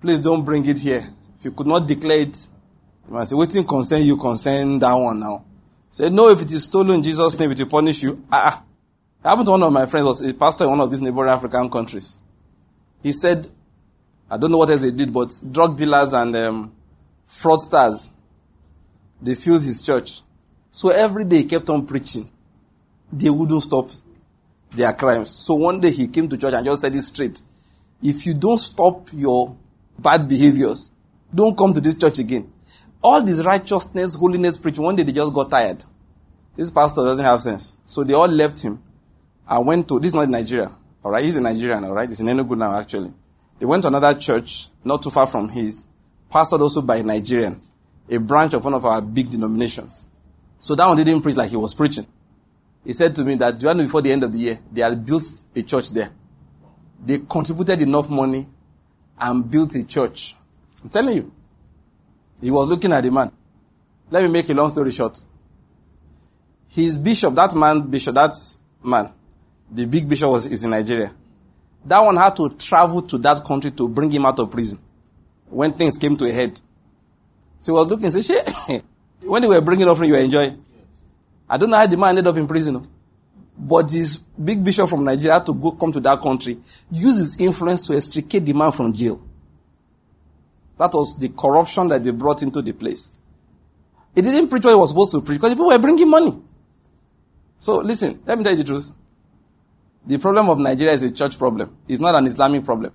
please 0.00 0.20
don't 0.20 0.44
bring 0.44 0.66
it 0.66 0.80
here. 0.80 1.08
If 1.38 1.44
you 1.44 1.52
could 1.52 1.68
not 1.68 1.86
declare 1.86 2.22
it, 2.22 2.46
you 3.06 3.14
must 3.14 3.30
say, 3.30 3.36
waiting 3.36 3.64
concern 3.64 4.02
you, 4.02 4.16
concern 4.16 4.78
that 4.80 4.92
one 4.92 5.20
now. 5.20 5.44
Say, 5.92 6.10
no, 6.10 6.28
if 6.28 6.42
it 6.42 6.52
is 6.52 6.64
stolen 6.64 6.96
in 6.96 7.02
Jesus' 7.02 7.38
name, 7.38 7.52
it 7.52 7.58
will 7.60 7.66
punish 7.66 8.02
you. 8.02 8.24
Ah, 8.30 8.64
ah. 9.24 9.28
happened 9.28 9.46
to 9.46 9.52
one 9.52 9.62
of 9.62 9.72
my 9.72 9.86
friends, 9.86 10.06
was 10.06 10.22
a 10.22 10.34
pastor 10.34 10.64
in 10.64 10.70
one 10.70 10.80
of 10.80 10.90
these 10.90 11.00
neighboring 11.00 11.30
African 11.30 11.70
countries. 11.70 12.18
He 13.02 13.12
said, 13.12 13.46
I 14.30 14.36
don't 14.36 14.50
know 14.50 14.58
what 14.58 14.70
else 14.70 14.82
they 14.82 14.90
did, 14.90 15.12
but 15.12 15.32
drug 15.50 15.78
dealers 15.78 16.12
and 16.12 16.34
um, 16.36 16.72
fraudsters, 17.28 18.10
they 19.22 19.34
filled 19.34 19.62
his 19.62 19.84
church. 19.84 20.22
So 20.70 20.90
every 20.90 21.24
day 21.24 21.38
he 21.38 21.44
kept 21.44 21.70
on 21.70 21.86
preaching. 21.86 22.30
They 23.12 23.30
wouldn't 23.30 23.62
stop 23.62 23.90
their 24.70 24.92
crimes. 24.92 25.30
So 25.30 25.54
one 25.54 25.80
day 25.80 25.90
he 25.90 26.08
came 26.08 26.28
to 26.28 26.36
church 26.36 26.54
and 26.54 26.64
just 26.64 26.82
said 26.82 26.94
it 26.94 27.02
straight. 27.02 27.40
If 28.02 28.26
you 28.26 28.34
don't 28.34 28.58
stop 28.58 29.08
your 29.12 29.56
bad 29.98 30.28
behaviors, 30.28 30.90
don't 31.34 31.56
come 31.56 31.74
to 31.74 31.80
this 31.80 31.98
church 31.98 32.18
again. 32.18 32.52
All 33.02 33.22
this 33.22 33.44
righteousness, 33.44 34.14
holiness 34.14 34.56
preaching, 34.56 34.84
one 34.84 34.96
day 34.96 35.02
they 35.02 35.12
just 35.12 35.32
got 35.32 35.50
tired. 35.50 35.84
This 36.56 36.70
pastor 36.70 37.02
doesn't 37.02 37.24
have 37.24 37.40
sense. 37.40 37.78
So 37.84 38.04
they 38.04 38.14
all 38.14 38.28
left 38.28 38.60
him 38.62 38.82
and 39.48 39.66
went 39.66 39.88
to, 39.88 39.98
this 39.98 40.08
is 40.08 40.14
not 40.14 40.28
Nigeria. 40.28 40.70
Alright, 41.04 41.24
he's 41.24 41.36
in 41.36 41.44
Nigeria 41.44 41.80
now, 41.80 41.92
right? 41.92 42.08
He's 42.08 42.20
in 42.20 42.26
Enugu 42.26 42.56
now, 42.56 42.74
actually. 42.78 43.12
They 43.58 43.66
went 43.66 43.82
to 43.82 43.88
another 43.88 44.14
church, 44.14 44.68
not 44.84 45.02
too 45.02 45.10
far 45.10 45.26
from 45.26 45.48
his, 45.48 45.86
pastored 46.30 46.60
also 46.60 46.82
by 46.82 46.96
a 46.96 47.02
Nigerian, 47.02 47.60
a 48.08 48.18
branch 48.18 48.54
of 48.54 48.64
one 48.64 48.74
of 48.74 48.84
our 48.84 49.00
big 49.00 49.30
denominations. 49.30 50.08
So 50.58 50.74
that 50.74 50.86
one 50.86 50.96
didn't 50.96 51.22
preach 51.22 51.36
like 51.36 51.50
he 51.50 51.56
was 51.56 51.74
preaching. 51.74 52.06
He 52.88 52.94
said 52.94 53.14
to 53.16 53.22
me 53.22 53.34
that, 53.34 53.58
do 53.58 53.68
you 53.68 53.74
know 53.74 53.82
before 53.82 54.00
the 54.00 54.10
end 54.10 54.22
of 54.22 54.32
the 54.32 54.38
year, 54.38 54.58
they 54.72 54.80
had 54.80 55.04
built 55.04 55.22
a 55.54 55.60
church 55.62 55.90
there. 55.90 56.10
They 57.04 57.18
contributed 57.18 57.82
enough 57.82 58.08
money 58.08 58.46
and 59.20 59.50
built 59.50 59.74
a 59.74 59.86
church. 59.86 60.34
I'm 60.82 60.88
telling 60.88 61.16
you. 61.16 61.32
He 62.40 62.50
was 62.50 62.66
looking 62.66 62.90
at 62.92 63.02
the 63.02 63.10
man. 63.10 63.30
Let 64.10 64.22
me 64.22 64.30
make 64.30 64.48
a 64.48 64.54
long 64.54 64.70
story 64.70 64.90
short. 64.90 65.22
His 66.68 66.96
bishop, 66.96 67.34
that 67.34 67.54
man, 67.54 67.82
bishop, 67.82 68.14
that 68.14 68.34
man, 68.82 69.12
the 69.70 69.84
big 69.84 70.08
bishop 70.08 70.30
was, 70.30 70.46
is 70.46 70.64
in 70.64 70.70
Nigeria. 70.70 71.12
That 71.84 72.00
one 72.00 72.16
had 72.16 72.36
to 72.36 72.48
travel 72.56 73.02
to 73.02 73.18
that 73.18 73.44
country 73.44 73.70
to 73.72 73.86
bring 73.86 74.10
him 74.10 74.24
out 74.24 74.38
of 74.38 74.50
prison 74.50 74.78
when 75.50 75.74
things 75.74 75.98
came 75.98 76.16
to 76.16 76.24
a 76.24 76.32
head. 76.32 76.58
So 77.58 77.70
he 77.70 77.76
was 77.76 77.88
looking 77.88 78.10
said, 78.10 78.48
when 79.20 79.42
they 79.42 79.48
were 79.48 79.60
bringing 79.60 79.88
offering, 79.88 80.08
you 80.08 80.14
were 80.14 80.22
enjoying. 80.22 80.64
I 81.48 81.56
don't 81.56 81.70
know 81.70 81.76
how 81.76 81.86
the 81.86 81.96
man 81.96 82.10
ended 82.10 82.26
up 82.26 82.36
in 82.36 82.46
prison. 82.46 82.86
But 83.58 83.88
this 83.90 84.16
big 84.18 84.62
bishop 84.62 84.88
from 84.88 85.04
Nigeria 85.04 85.40
to 85.40 85.52
go 85.52 85.72
come 85.72 85.92
to 85.92 86.00
that 86.00 86.20
country, 86.20 86.58
use 86.90 87.16
his 87.18 87.40
influence 87.40 87.86
to 87.88 87.96
extricate 87.96 88.44
the 88.44 88.52
man 88.52 88.70
from 88.70 88.92
jail. 88.92 89.20
That 90.76 90.92
was 90.92 91.18
the 91.18 91.28
corruption 91.30 91.88
that 91.88 92.04
they 92.04 92.12
brought 92.12 92.42
into 92.42 92.62
the 92.62 92.72
place. 92.72 93.18
He 94.14 94.22
didn't 94.22 94.48
preach 94.48 94.64
what 94.64 94.70
he 94.70 94.76
was 94.76 94.90
supposed 94.90 95.10
to 95.12 95.20
preach 95.20 95.38
because 95.40 95.52
people 95.54 95.66
were 95.66 95.78
bringing 95.78 96.08
money. 96.08 96.40
So 97.58 97.78
listen, 97.78 98.20
let 98.24 98.38
me 98.38 98.44
tell 98.44 98.52
you 98.52 98.58
the 98.58 98.64
truth. 98.64 98.92
The 100.06 100.18
problem 100.18 100.48
of 100.48 100.58
Nigeria 100.58 100.92
is 100.94 101.02
a 101.02 101.10
church 101.10 101.36
problem. 101.38 101.76
It's 101.88 102.00
not 102.00 102.14
an 102.14 102.26
Islamic 102.26 102.64
problem. 102.64 102.92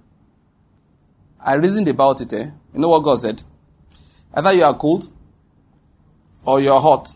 I 1.40 1.56
reasoned 1.56 1.88
about 1.90 2.22
it, 2.22 2.32
eh? 2.34 2.46
You 2.74 2.80
know 2.80 2.90
what 2.90 3.04
God 3.04 3.20
said? 3.20 3.44
Either 4.34 4.54
you 4.54 4.64
are 4.64 4.74
cold 4.74 5.10
or 6.46 6.62
you 6.62 6.72
are 6.72 6.80
hot. 6.80 7.10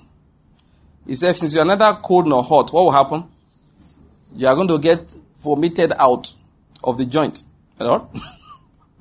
He 1.07 1.15
said, 1.15 1.37
since 1.37 1.53
you 1.53 1.61
are 1.61 1.65
neither 1.65 1.97
cold 2.03 2.27
nor 2.27 2.43
hot, 2.43 2.71
what 2.73 2.83
will 2.83 2.91
happen? 2.91 3.23
You 4.35 4.47
are 4.47 4.55
going 4.55 4.67
to 4.67 4.77
get 4.77 5.15
vomited 5.37 5.93
out 5.97 6.31
of 6.83 6.97
the 6.97 7.05
joint, 7.05 7.43
you 7.79 7.85
know? 7.85 8.11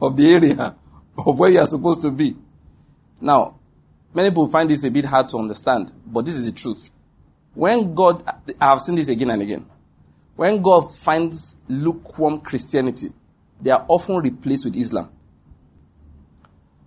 of 0.00 0.16
the 0.16 0.32
area 0.32 0.76
of 1.18 1.38
where 1.38 1.50
you 1.50 1.58
are 1.58 1.66
supposed 1.66 2.02
to 2.02 2.10
be. 2.12 2.36
Now, 3.20 3.58
many 4.14 4.30
people 4.30 4.46
find 4.48 4.70
this 4.70 4.84
a 4.84 4.90
bit 4.90 5.04
hard 5.04 5.28
to 5.30 5.38
understand, 5.38 5.92
but 6.06 6.24
this 6.24 6.36
is 6.36 6.44
the 6.46 6.52
truth. 6.52 6.90
When 7.54 7.94
God, 7.94 8.22
I 8.60 8.66
have 8.66 8.80
seen 8.80 8.94
this 8.94 9.08
again 9.08 9.30
and 9.30 9.42
again. 9.42 9.66
When 10.36 10.62
God 10.62 10.92
finds 10.94 11.56
lukewarm 11.66 12.40
Christianity, 12.40 13.08
they 13.60 13.70
are 13.70 13.84
often 13.88 14.16
replaced 14.16 14.66
with 14.66 14.76
Islam. 14.76 15.08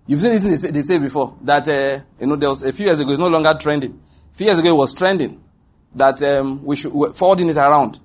You've 0.05 0.21
seen 0.21 0.32
this 0.32 0.62
they 0.62 0.82
say, 0.82 0.97
before 0.99 1.36
that 1.41 1.67
uh, 1.67 2.03
you 2.19 2.27
know 2.27 2.36
there 2.36 2.49
was 2.49 2.63
a 2.63 2.71
few 2.71 2.86
years 2.86 2.99
ago 2.99 3.12
it's 3.12 3.19
no 3.19 3.27
longer 3.27 3.55
trending. 3.60 3.99
Few 4.39 4.45
years 4.45 4.60
ago 4.60 4.69
it 4.69 4.78
was 4.78 4.93
trending 4.93 5.38
that 5.93 6.23
um, 6.23 6.63
we 6.63 6.78
should 6.78 6.93
forwarding 7.13 7.49
it 7.49 7.58
around. 7.58 7.99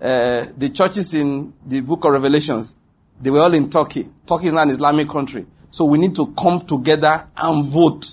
Uh, 0.00 0.46
the 0.56 0.68
churches 0.68 1.12
in 1.12 1.52
the 1.66 1.80
Book 1.80 2.04
of 2.04 2.12
Revelations 2.12 2.76
they 3.20 3.30
were 3.30 3.40
all 3.40 3.52
in 3.52 3.68
Turkey. 3.68 4.08
Turkey 4.24 4.46
is 4.46 4.52
not 4.52 4.62
an 4.62 4.70
Islamic 4.70 5.08
country, 5.08 5.44
so 5.72 5.84
we 5.86 5.98
need 5.98 6.14
to 6.14 6.32
come 6.34 6.60
together 6.60 7.26
and 7.36 7.64
vote 7.64 8.06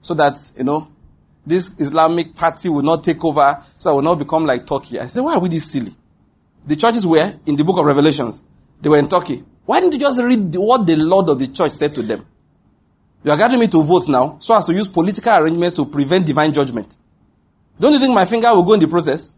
so 0.00 0.14
that 0.14 0.38
you 0.56 0.64
know 0.64 0.88
this 1.46 1.78
Islamic 1.78 2.34
party 2.34 2.70
will 2.70 2.80
not 2.80 3.04
take 3.04 3.22
over, 3.22 3.62
so 3.78 3.90
I 3.90 3.92
will 3.92 4.00
not 4.00 4.18
become 4.18 4.46
like 4.46 4.66
Turkey. 4.66 4.98
I 4.98 5.08
said, 5.08 5.20
why 5.20 5.34
are 5.34 5.40
we 5.40 5.50
this 5.50 5.70
silly? 5.70 5.92
The 6.66 6.76
churches 6.76 7.06
were 7.06 7.34
in 7.44 7.54
the 7.54 7.64
book 7.64 7.78
of 7.78 7.84
Revelations. 7.84 8.42
They 8.80 8.88
were 8.88 8.98
in 8.98 9.08
Turkey. 9.08 9.44
Why 9.66 9.80
didn't 9.80 9.92
you 9.92 10.00
just 10.00 10.22
read 10.22 10.54
what 10.56 10.86
the 10.86 10.96
Lord 10.96 11.28
of 11.28 11.38
the 11.38 11.48
church 11.48 11.72
said 11.72 11.94
to 11.96 12.02
them? 12.02 12.24
You 13.24 13.32
are 13.32 13.36
getting 13.36 13.58
me 13.58 13.66
to 13.68 13.82
vote 13.82 14.08
now 14.08 14.36
so 14.40 14.56
as 14.56 14.66
to 14.66 14.72
use 14.72 14.88
political 14.88 15.32
arrangements 15.32 15.74
to 15.76 15.86
prevent 15.86 16.26
divine 16.26 16.52
judgment. 16.52 16.96
Don't 17.78 17.92
you 17.92 17.98
think 17.98 18.14
my 18.14 18.24
finger 18.24 18.48
will 18.48 18.62
go 18.62 18.74
in 18.74 18.80
the 18.80 18.88
process? 18.88 19.32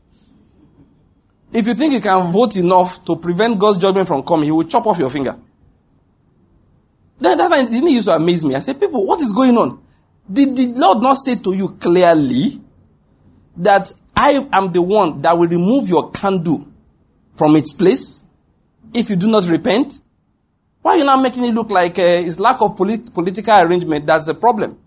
If 1.52 1.66
you 1.66 1.74
think 1.74 1.92
you 1.92 2.00
can 2.00 2.30
vote 2.30 2.56
enough 2.56 3.04
to 3.06 3.16
prevent 3.16 3.58
God's 3.58 3.78
judgment 3.78 4.06
from 4.06 4.22
coming, 4.22 4.46
he 4.46 4.52
will 4.52 4.64
chop 4.64 4.86
off 4.86 4.98
your 4.98 5.10
finger. 5.10 5.36
Then 7.18 7.36
that 7.36 7.50
didn't 7.70 7.90
used 7.90 8.08
to 8.08 8.14
amaze 8.14 8.44
me. 8.44 8.54
I 8.54 8.60
said, 8.60 8.80
people, 8.80 9.04
what 9.04 9.20
is 9.20 9.32
going 9.32 9.56
on? 9.58 9.82
Did 10.32 10.56
the 10.56 10.74
Lord 10.76 11.02
not 11.02 11.14
say 11.14 11.36
to 11.36 11.52
you 11.52 11.70
clearly 11.70 12.60
that 13.56 13.92
I 14.16 14.46
am 14.52 14.72
the 14.72 14.80
one 14.80 15.20
that 15.22 15.36
will 15.36 15.48
remove 15.48 15.88
your 15.88 16.10
candle 16.12 16.66
from 17.34 17.56
its 17.56 17.72
place 17.72 18.24
if 18.94 19.10
you 19.10 19.16
do 19.16 19.28
not 19.28 19.48
repent? 19.48 20.04
Why 20.82 20.92
are 20.92 20.98
you 20.98 21.04
now 21.04 21.20
making 21.20 21.44
it 21.44 21.52
look 21.54 21.70
like 21.70 21.98
uh, 21.98 22.02
it's 22.02 22.40
lack 22.40 22.60
of 22.62 22.76
polit- 22.76 23.12
political 23.12 23.54
arrangement 23.60 24.06
that's 24.06 24.28
a 24.28 24.34
problem? 24.34 24.78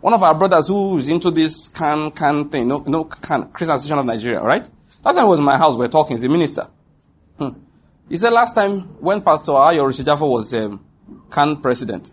One 0.00 0.14
of 0.14 0.22
our 0.22 0.34
brothers 0.34 0.68
who 0.68 0.98
is 0.98 1.08
into 1.08 1.30
this 1.30 1.68
CAN 1.68 2.10
CAN 2.12 2.48
thing, 2.50 2.68
no, 2.68 2.84
no 2.86 3.04
CAN 3.04 3.50
Christian 3.50 3.74
Association 3.74 3.98
of 3.98 4.06
Nigeria, 4.06 4.40
right? 4.42 4.68
Last 5.04 5.14
time 5.16 5.24
he 5.24 5.28
was 5.28 5.38
in 5.40 5.44
my 5.44 5.56
house, 5.56 5.76
we 5.76 5.84
are 5.84 5.88
talking. 5.88 6.16
He's 6.16 6.24
a 6.24 6.28
minister. 6.28 6.68
Hmm. 7.38 7.48
He 8.08 8.16
said 8.16 8.32
last 8.32 8.54
time 8.54 8.80
when 9.00 9.22
Pastor 9.22 9.52
Ayo 9.52 9.84
Oritsejafor 9.84 10.30
was 10.30 10.52
um, 10.54 10.84
CAN 11.30 11.56
president, 11.60 12.10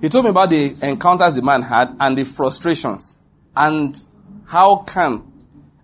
he 0.00 0.08
told 0.08 0.24
me 0.24 0.30
about 0.30 0.50
the 0.50 0.76
encounters 0.82 1.34
the 1.34 1.42
man 1.42 1.62
had 1.62 1.96
and 1.98 2.16
the 2.18 2.24
frustrations 2.24 3.18
and 3.56 3.98
how 4.46 4.76
can, 4.86 5.22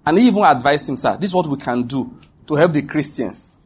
and 0.05 0.19
he 0.19 0.29
even 0.29 0.43
advised 0.45 0.89
him, 0.89 0.97
sir, 0.97 1.17
this 1.17 1.31
is 1.31 1.35
what 1.35 1.47
we 1.47 1.57
can 1.57 1.83
do 1.85 2.15
to 2.47 2.55
help 2.55 2.73
the 2.73 2.83
Christians. 2.83 3.57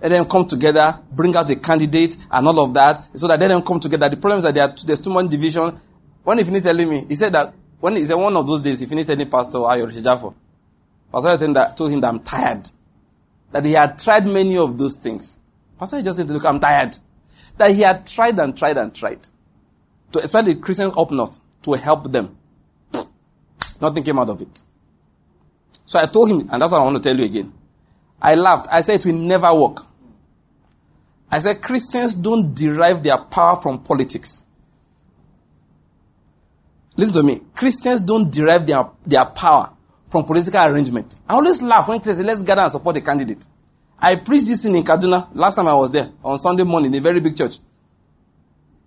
Let 0.00 0.10
them 0.10 0.24
come 0.26 0.46
together, 0.46 0.98
bring 1.10 1.34
out 1.34 1.50
a 1.50 1.56
candidate 1.56 2.16
and 2.30 2.46
all 2.46 2.60
of 2.60 2.74
that, 2.74 2.98
so 3.14 3.26
that 3.26 3.40
let 3.40 3.48
them 3.48 3.62
come 3.62 3.80
together. 3.80 4.08
The 4.08 4.16
problem 4.16 4.38
is 4.38 4.44
that 4.44 4.58
are, 4.58 4.86
there's 4.86 5.00
too 5.00 5.10
much 5.10 5.28
division. 5.28 5.72
When 6.22 6.38
he 6.38 6.44
finished 6.44 6.64
telling 6.64 6.88
me, 6.88 7.04
he 7.08 7.14
said 7.14 7.32
that 7.32 7.52
when 7.80 7.96
he 7.96 8.04
said 8.04 8.14
one 8.14 8.36
of 8.36 8.46
those 8.46 8.62
days, 8.62 8.80
he 8.80 8.86
finished 8.86 9.08
telling 9.08 9.28
Pastor 9.28 9.58
Ayo 9.58 9.86
Oritsejafor, 9.86 10.34
Pastor 11.12 11.28
Ayo 11.30 11.76
told 11.76 11.90
him 11.90 12.00
that 12.00 12.08
I'm 12.08 12.20
tired. 12.20 12.68
That 13.50 13.64
he 13.64 13.72
had 13.72 13.98
tried 13.98 14.26
many 14.26 14.56
of 14.58 14.76
those 14.76 14.96
things. 14.96 15.40
Pastor 15.78 16.02
just 16.02 16.18
said, 16.18 16.28
look, 16.28 16.44
I'm 16.44 16.60
tired. 16.60 16.96
That 17.56 17.70
he 17.70 17.80
had 17.80 18.06
tried 18.06 18.38
and 18.38 18.56
tried 18.56 18.76
and 18.76 18.94
tried 18.94 19.26
to 20.12 20.18
especially 20.20 20.54
Christians 20.56 20.92
up 20.96 21.10
north 21.10 21.40
to 21.62 21.72
help 21.72 22.10
them. 22.10 22.36
Nothing 23.80 24.02
came 24.02 24.18
out 24.18 24.28
of 24.28 24.40
it. 24.40 24.62
So 25.86 25.98
I 25.98 26.06
told 26.06 26.30
him, 26.30 26.48
and 26.50 26.60
that's 26.60 26.72
what 26.72 26.80
I 26.80 26.84
want 26.84 26.96
to 26.96 27.02
tell 27.02 27.16
you 27.16 27.24
again. 27.24 27.52
I 28.20 28.34
laughed. 28.34 28.68
I 28.70 28.80
said 28.80 29.00
it 29.00 29.06
will 29.06 29.14
never 29.14 29.54
work. 29.54 29.86
I 31.30 31.38
said 31.40 31.60
Christians 31.62 32.14
don't 32.14 32.54
derive 32.54 33.02
their 33.02 33.18
power 33.18 33.56
from 33.56 33.82
politics. 33.82 34.46
Listen 36.96 37.14
to 37.14 37.22
me. 37.22 37.40
Christians 37.54 38.00
don't 38.00 38.32
derive 38.32 38.66
their, 38.66 38.84
their 39.06 39.24
power 39.24 39.72
from 40.08 40.24
political 40.24 40.60
arrangement. 40.60 41.16
I 41.28 41.34
always 41.34 41.62
laugh 41.62 41.88
when 41.88 42.00
Christians 42.00 42.18
say, 42.18 42.24
let's 42.24 42.42
gather 42.42 42.62
and 42.62 42.72
support 42.72 42.96
a 42.96 43.00
candidate. 43.00 43.46
I 44.00 44.16
preached 44.16 44.46
this 44.46 44.62
thing 44.62 44.74
in 44.74 44.82
Kaduna 44.82 45.28
last 45.34 45.56
time 45.56 45.66
I 45.68 45.74
was 45.74 45.90
there 45.90 46.10
on 46.24 46.38
Sunday 46.38 46.62
morning 46.62 46.92
in 46.94 46.98
a 46.98 47.02
very 47.02 47.20
big 47.20 47.36
church. 47.36 47.58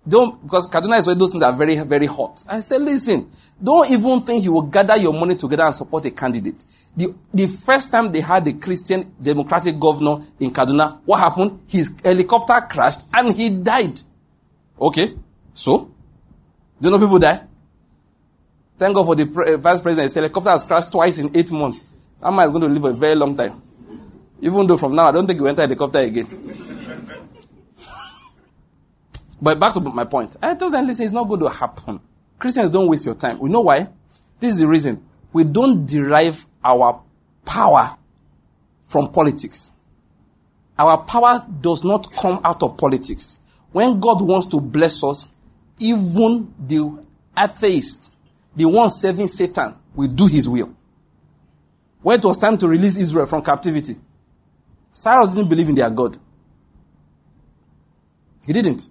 Don't, 0.06 0.42
because 0.42 0.68
Kaduna 0.68 0.98
is 0.98 1.06
where 1.06 1.14
those 1.14 1.32
things 1.32 1.44
are 1.44 1.52
very, 1.52 1.76
very 1.76 2.06
hot. 2.06 2.42
I 2.50 2.58
said, 2.60 2.82
listen, 2.82 3.30
don't 3.62 3.88
even 3.90 4.20
think 4.22 4.42
you 4.42 4.52
will 4.52 4.62
gather 4.62 4.96
your 4.96 5.12
money 5.12 5.36
together 5.36 5.62
and 5.64 5.74
support 5.74 6.04
a 6.06 6.10
candidate. 6.10 6.64
The, 6.96 7.14
the 7.32 7.46
first 7.46 7.90
time 7.90 8.12
they 8.12 8.20
had 8.20 8.46
a 8.46 8.52
Christian 8.52 9.14
democratic 9.20 9.78
governor 9.80 10.24
in 10.38 10.50
Kaduna, 10.50 11.00
what 11.04 11.20
happened? 11.20 11.60
His 11.68 11.98
helicopter 12.04 12.60
crashed 12.68 13.00
and 13.14 13.34
he 13.34 13.48
died. 13.62 13.98
Okay. 14.78 15.14
So? 15.54 15.90
Do 16.80 16.88
you 16.88 16.90
know 16.90 16.98
people 16.98 17.18
die? 17.18 17.40
Thank 18.78 18.94
God 18.94 19.04
for 19.06 19.14
the 19.14 19.26
pre- 19.26 19.54
uh, 19.54 19.56
vice 19.56 19.80
president. 19.80 20.04
His 20.06 20.14
helicopter 20.14 20.50
has 20.50 20.64
crashed 20.64 20.90
twice 20.92 21.18
in 21.18 21.34
eight 21.36 21.50
months. 21.50 21.94
That 22.20 22.32
man 22.32 22.46
is 22.46 22.52
going 22.52 22.62
to 22.62 22.68
live 22.68 22.84
a 22.84 22.92
very 22.92 23.14
long 23.14 23.36
time. 23.36 23.62
Even 24.40 24.66
though 24.66 24.76
from 24.76 24.94
now, 24.94 25.06
I 25.08 25.12
don't 25.12 25.26
think 25.26 25.38
he 25.38 25.40
will 25.40 25.48
enter 25.48 25.62
helicopter 25.62 26.00
again. 26.00 26.26
but 29.40 29.58
back 29.58 29.72
to 29.74 29.80
my 29.80 30.04
point. 30.04 30.36
I 30.42 30.54
told 30.56 30.74
them, 30.74 30.86
listen, 30.86 31.04
it's 31.04 31.14
not 31.14 31.28
going 31.28 31.40
to 31.40 31.48
happen. 31.48 32.00
Christians 32.38 32.70
don't 32.70 32.88
waste 32.88 33.06
your 33.06 33.14
time. 33.14 33.38
We 33.38 33.48
know 33.48 33.60
why? 33.60 33.86
This 34.40 34.54
is 34.54 34.58
the 34.58 34.66
reason. 34.66 35.06
We 35.32 35.44
don't 35.44 35.86
derive 35.86 36.46
our 36.64 37.02
power 37.44 37.96
from 38.88 39.10
politics. 39.12 39.76
Our 40.78 40.98
power 41.04 41.46
does 41.60 41.84
not 41.84 42.12
come 42.12 42.40
out 42.44 42.62
of 42.62 42.76
politics. 42.76 43.40
When 43.72 44.00
God 44.00 44.20
wants 44.20 44.46
to 44.48 44.60
bless 44.60 45.02
us, 45.02 45.34
even 45.78 46.52
the 46.58 47.04
atheist, 47.38 48.14
the 48.54 48.66
one 48.66 48.90
serving 48.90 49.28
Satan, 49.28 49.74
will 49.94 50.08
do 50.08 50.26
his 50.26 50.48
will. 50.48 50.74
When 52.02 52.18
it 52.18 52.24
was 52.24 52.38
time 52.38 52.58
to 52.58 52.68
release 52.68 52.96
Israel 52.96 53.26
from 53.26 53.42
captivity, 53.42 53.94
Cyrus 54.90 55.34
didn't 55.34 55.48
believe 55.48 55.68
in 55.68 55.74
their 55.74 55.88
God. 55.90 56.18
He 58.46 58.52
didn't. 58.52 58.88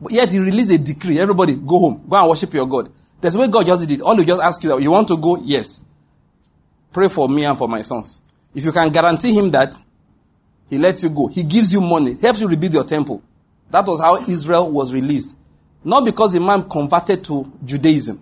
But 0.00 0.12
yet 0.12 0.30
he 0.30 0.38
released 0.38 0.72
a 0.72 0.78
decree. 0.78 1.18
Everybody, 1.18 1.54
go 1.54 1.78
home. 1.78 2.04
Go 2.08 2.16
and 2.16 2.28
worship 2.28 2.52
your 2.54 2.66
God. 2.66 2.90
That's 3.20 3.34
the 3.34 3.40
way 3.40 3.48
God 3.48 3.66
just 3.66 3.86
did 3.86 3.98
it. 3.98 4.02
All 4.02 4.16
you 4.16 4.24
just 4.24 4.40
ask 4.40 4.62
you 4.62 4.70
that 4.70 4.80
you 4.80 4.90
want 4.90 5.08
to 5.08 5.16
go? 5.16 5.36
Yes. 5.42 5.84
Pray 6.92 7.08
for 7.08 7.28
me 7.28 7.44
and 7.44 7.58
for 7.58 7.68
my 7.68 7.82
sons. 7.82 8.20
If 8.54 8.64
you 8.64 8.72
can 8.72 8.90
guarantee 8.90 9.34
him 9.34 9.50
that, 9.50 9.74
he 10.70 10.78
lets 10.78 11.02
you 11.02 11.10
go. 11.10 11.26
He 11.26 11.42
gives 11.42 11.72
you 11.72 11.80
money, 11.80 12.14
helps 12.20 12.40
you 12.40 12.48
rebuild 12.48 12.74
your 12.74 12.84
temple. 12.84 13.22
That 13.70 13.86
was 13.86 14.00
how 14.00 14.16
Israel 14.16 14.70
was 14.70 14.92
released. 14.92 15.36
Not 15.84 16.04
because 16.04 16.32
the 16.32 16.40
man 16.40 16.68
converted 16.68 17.24
to 17.24 17.50
Judaism. 17.64 18.20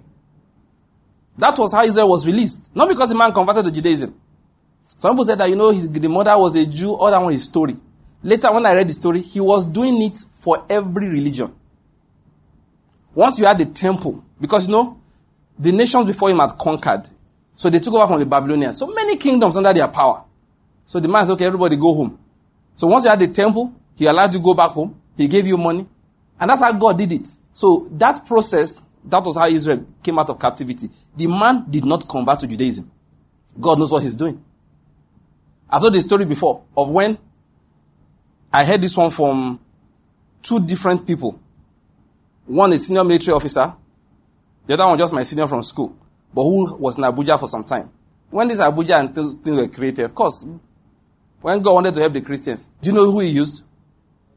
That 1.39 1.59
was 1.59 1.73
how 1.73 1.83
Israel 1.83 2.09
was 2.09 2.27
released. 2.27 2.75
Not 2.75 2.89
because 2.89 3.11
the 3.11 3.15
man 3.15 3.33
converted 3.33 3.65
to 3.67 3.71
Judaism. 3.73 4.19
Some 4.99 5.13
people 5.13 5.25
said 5.27 5.39
that, 5.39 5.51
you 5.51 5.57
know, 5.57 5.71
his, 5.73 5.91
the 5.91 6.09
mother 6.09 6.37
was 6.39 6.57
a 6.57 6.65
Jew, 6.67 6.95
all 6.95 7.11
that 7.11 7.19
one 7.19 7.35
is 7.35 7.45
story. 7.45 7.77
Later, 8.23 8.51
when 8.53 8.65
I 8.65 8.75
read 8.75 8.89
the 8.89 8.95
story, 8.95 9.21
he 9.21 9.41
was 9.41 9.65
doing 9.67 10.01
it 10.03 10.19
for 10.19 10.65
every 10.71 11.09
religion. 11.09 11.55
Once 13.17 13.39
you 13.39 13.47
had 13.47 13.57
the 13.57 13.65
temple, 13.65 14.23
because 14.39 14.69
you 14.69 14.73
know, 14.73 15.01
the 15.59 15.73
nations 15.73 16.05
before 16.05 16.29
him 16.29 16.37
had 16.37 16.51
conquered. 16.59 17.09
So 17.55 17.71
they 17.71 17.79
took 17.79 17.95
over 17.95 18.07
from 18.07 18.21
the 18.21 18.27
Babylonians. 18.27 18.79
So 18.79 18.93
many 18.93 19.17
kingdoms 19.17 19.57
under 19.57 19.73
their 19.73 19.89
power. 19.89 20.23
So 20.85 21.01
the 21.01 21.09
man 21.09 21.25
said, 21.25 21.33
okay, 21.33 21.47
everybody 21.47 21.77
go 21.77 21.95
home. 21.95 22.19
So 22.75 22.87
once 22.87 23.05
you 23.05 23.11
had 23.11 23.19
the 23.19 23.29
temple, 23.29 23.73
he 23.95 24.05
allowed 24.05 24.35
you 24.35 24.39
to 24.39 24.45
go 24.45 24.53
back 24.53 24.73
home. 24.73 25.01
He 25.17 25.29
gave 25.29 25.47
you 25.47 25.57
money. 25.57 25.87
And 26.39 26.51
that's 26.51 26.61
how 26.61 26.79
God 26.79 26.99
did 26.99 27.11
it. 27.11 27.27
So 27.55 27.89
that 27.93 28.27
process, 28.27 28.83
that 29.07 29.25
was 29.25 29.39
how 29.39 29.47
Israel 29.47 29.87
came 30.03 30.19
out 30.19 30.29
of 30.29 30.39
captivity. 30.39 30.91
The 31.17 31.27
man 31.27 31.65
did 31.71 31.87
not 31.87 32.07
convert 32.07 32.41
to 32.41 32.47
Judaism. 32.47 32.91
God 33.59 33.79
knows 33.79 33.93
what 33.93 34.03
he's 34.03 34.13
doing. 34.13 34.45
I've 35.71 35.81
told 35.81 35.95
the 35.95 36.03
story 36.03 36.27
before 36.27 36.65
of 36.77 36.91
when 36.91 37.17
I 38.53 38.63
heard 38.67 38.83
this 38.83 38.95
one 38.95 39.11
from 39.11 39.59
two 40.43 40.61
different 40.61 41.07
people. 41.07 41.41
One 42.47 42.73
is 42.73 42.87
senior 42.87 43.05
military 43.05 43.35
officer. 43.35 43.75
The 44.67 44.75
other 44.75 44.87
one 44.87 44.99
just 44.99 45.13
my 45.13 45.23
senior 45.23 45.47
from 45.47 45.63
school, 45.63 45.97
but 46.33 46.43
who 46.43 46.77
was 46.77 46.99
in 46.99 47.05
Abuja 47.05 47.39
for 47.39 47.49
some 47.49 47.65
time. 47.65 47.91
When 48.31 48.49
this 48.49 48.61
Abuja 48.61 49.01
and 49.01 49.15
things, 49.15 49.35
were 49.45 49.69
created, 49.69 50.05
of 50.05 50.15
course, 50.15 50.49
when 51.41 51.61
God 51.63 51.75
wanted 51.75 51.95
to 51.95 52.01
help 52.01 52.13
the 52.13 52.21
Christians, 52.21 52.71
do 52.81 52.91
you 52.91 52.95
know 52.95 53.11
who 53.11 53.21
he 53.21 53.29
used? 53.29 53.65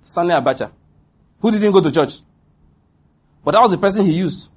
Sani 0.02 0.30
Abacha, 0.30 0.72
who 1.41 1.52
didn't 1.52 1.72
go 1.72 1.82
to 1.82 1.91
church. 1.91 2.19
But 3.43 3.52
that 3.52 3.62
was 3.62 3.72
the 3.72 3.78
person 3.78 4.06
he 4.06 4.13
used. 4.13 4.50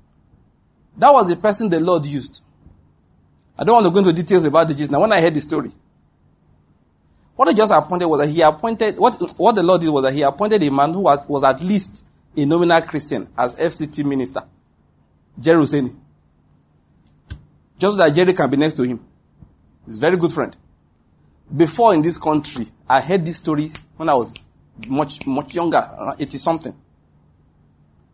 That 0.97 1.13
was 1.13 1.29
the 1.29 1.37
person 1.37 1.71
the 1.71 1.81
Lord 1.81 2.05
used. 2.05 2.43
I 3.59 3.65
don't 3.65 3.75
want 3.75 3.87
to 3.87 3.93
go 3.93 3.99
into 3.99 4.13
details 4.13 4.45
about 4.45 4.69
the 4.69 4.75
Jesus. 4.75 4.91
Now, 4.91 5.01
when 5.01 5.13
I 5.13 5.21
heard 5.21 5.35
the 5.35 5.41
story, 5.41 5.71
what 7.37 7.49
he 7.49 7.55
just 7.55 7.73
appointed 7.73 8.07
was 8.07 8.21
that 8.21 8.29
he 8.29 8.41
appointed, 8.43 8.99
what, 8.99 9.19
what 9.37 9.55
the 9.55 9.63
Lord 9.63 9.81
did 9.81 9.91
was 9.91 10.05
that 10.05 10.13
he 10.13 10.23
appointed 10.23 10.63
a 10.63 10.71
man 10.71 10.93
who 10.93 11.01
was, 11.01 11.27
was 11.29 11.45
at 11.45 11.63
least 11.63 12.05
a 12.37 12.45
nominal 12.47 12.81
Christian 12.83 13.29
as 13.37 13.57
FCT 13.57 14.05
minister, 14.05 14.43
Jerry 15.39 15.63
Useni. 15.63 15.95
Just 17.79 17.99
that 17.99 18.15
Jerry 18.15 18.33
can 18.33 18.49
be 18.49 18.57
next 18.57 18.75
to 18.75 18.83
him. 18.83 19.01
He's 19.87 19.99
a 19.99 20.01
very 20.01 20.17
good 20.17 20.33
friend. 20.33 20.57
Before 21.55 21.93
in 21.95 22.03
this 22.03 22.17
country, 22.17 22.67
I 22.89 23.01
heard 23.01 23.25
this 23.25 23.39
story 23.39 23.71
when 23.97 24.09
I 24.09 24.15
was 24.15 24.35
much, 24.89 25.27
much 25.27 25.55
younger, 25.55 25.83
80 26.19 26.39
something. 26.39 26.75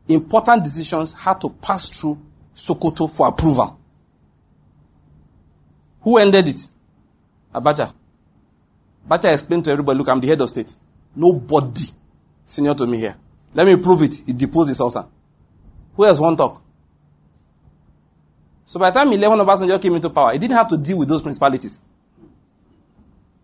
Important 0.09 0.64
decisions 0.64 1.14
had 1.14 1.40
to 1.42 1.50
pass 1.50 1.88
through 1.90 2.18
Sokoto 2.54 3.09
for 3.14 3.28
approval. 3.28 3.78
Who 6.00 6.16
ended 6.16 6.48
it? 6.48 6.66
Abacha. 7.54 7.92
Abacha 9.07 9.35
explained 9.35 9.64
to 9.66 9.70
everybody, 9.70 9.98
look, 9.98 10.09
I'm 10.09 10.20
the 10.20 10.28
head 10.28 10.40
of 10.40 10.48
state. 10.48 10.74
Nobody 11.14 11.85
senior 12.46 12.74
to 12.74 12.87
me 12.87 12.98
here. 12.98 13.16
Let 13.58 13.66
me 13.66 13.74
prove 13.74 14.02
it. 14.02 14.14
He 14.24 14.32
deposed 14.32 14.70
the 14.70 14.74
Sultan. 14.76 15.04
Who 15.96 16.04
else 16.04 16.20
won't 16.20 16.38
talk? 16.38 16.62
So 18.64 18.78
by 18.78 18.90
the 18.90 19.00
time 19.00 19.12
11 19.12 19.40
of 19.40 19.44
Obasanjo 19.48 19.82
came 19.82 19.96
into 19.96 20.10
power, 20.10 20.30
he 20.32 20.38
didn't 20.38 20.56
have 20.56 20.68
to 20.68 20.76
deal 20.76 20.96
with 20.96 21.08
those 21.08 21.22
principalities. 21.22 21.84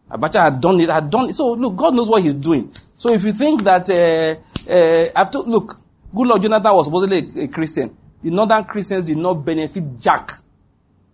Abacha 0.09 0.40
had 0.40 0.61
done 0.61 0.79
it, 0.79 0.88
had 0.88 1.11
done 1.11 1.31
it. 1.31 1.33
So 1.35 1.55
look, 1.55 1.74
God 1.74 1.96
knows 1.96 2.09
what 2.09 2.22
he's 2.22 2.35
doing. 2.35 2.72
So 2.96 3.12
if 3.12 3.24
you 3.24 3.33
think 3.33 3.64
that, 3.64 3.90
uh, 3.90 5.18
uh, 5.18 5.24
to, 5.24 5.38
look, 5.40 5.81
Goodluck 6.14 6.42
Jonathan 6.42 6.74
was 6.74 6.87
supposedly 6.87 7.42
a, 7.42 7.46
a 7.46 7.48
Christian. 7.48 7.96
The 8.22 8.31
northern 8.31 8.62
Christians 8.62 9.07
did 9.07 9.18
not 9.18 9.35
benefit 9.44 9.98
jack. 9.98 10.31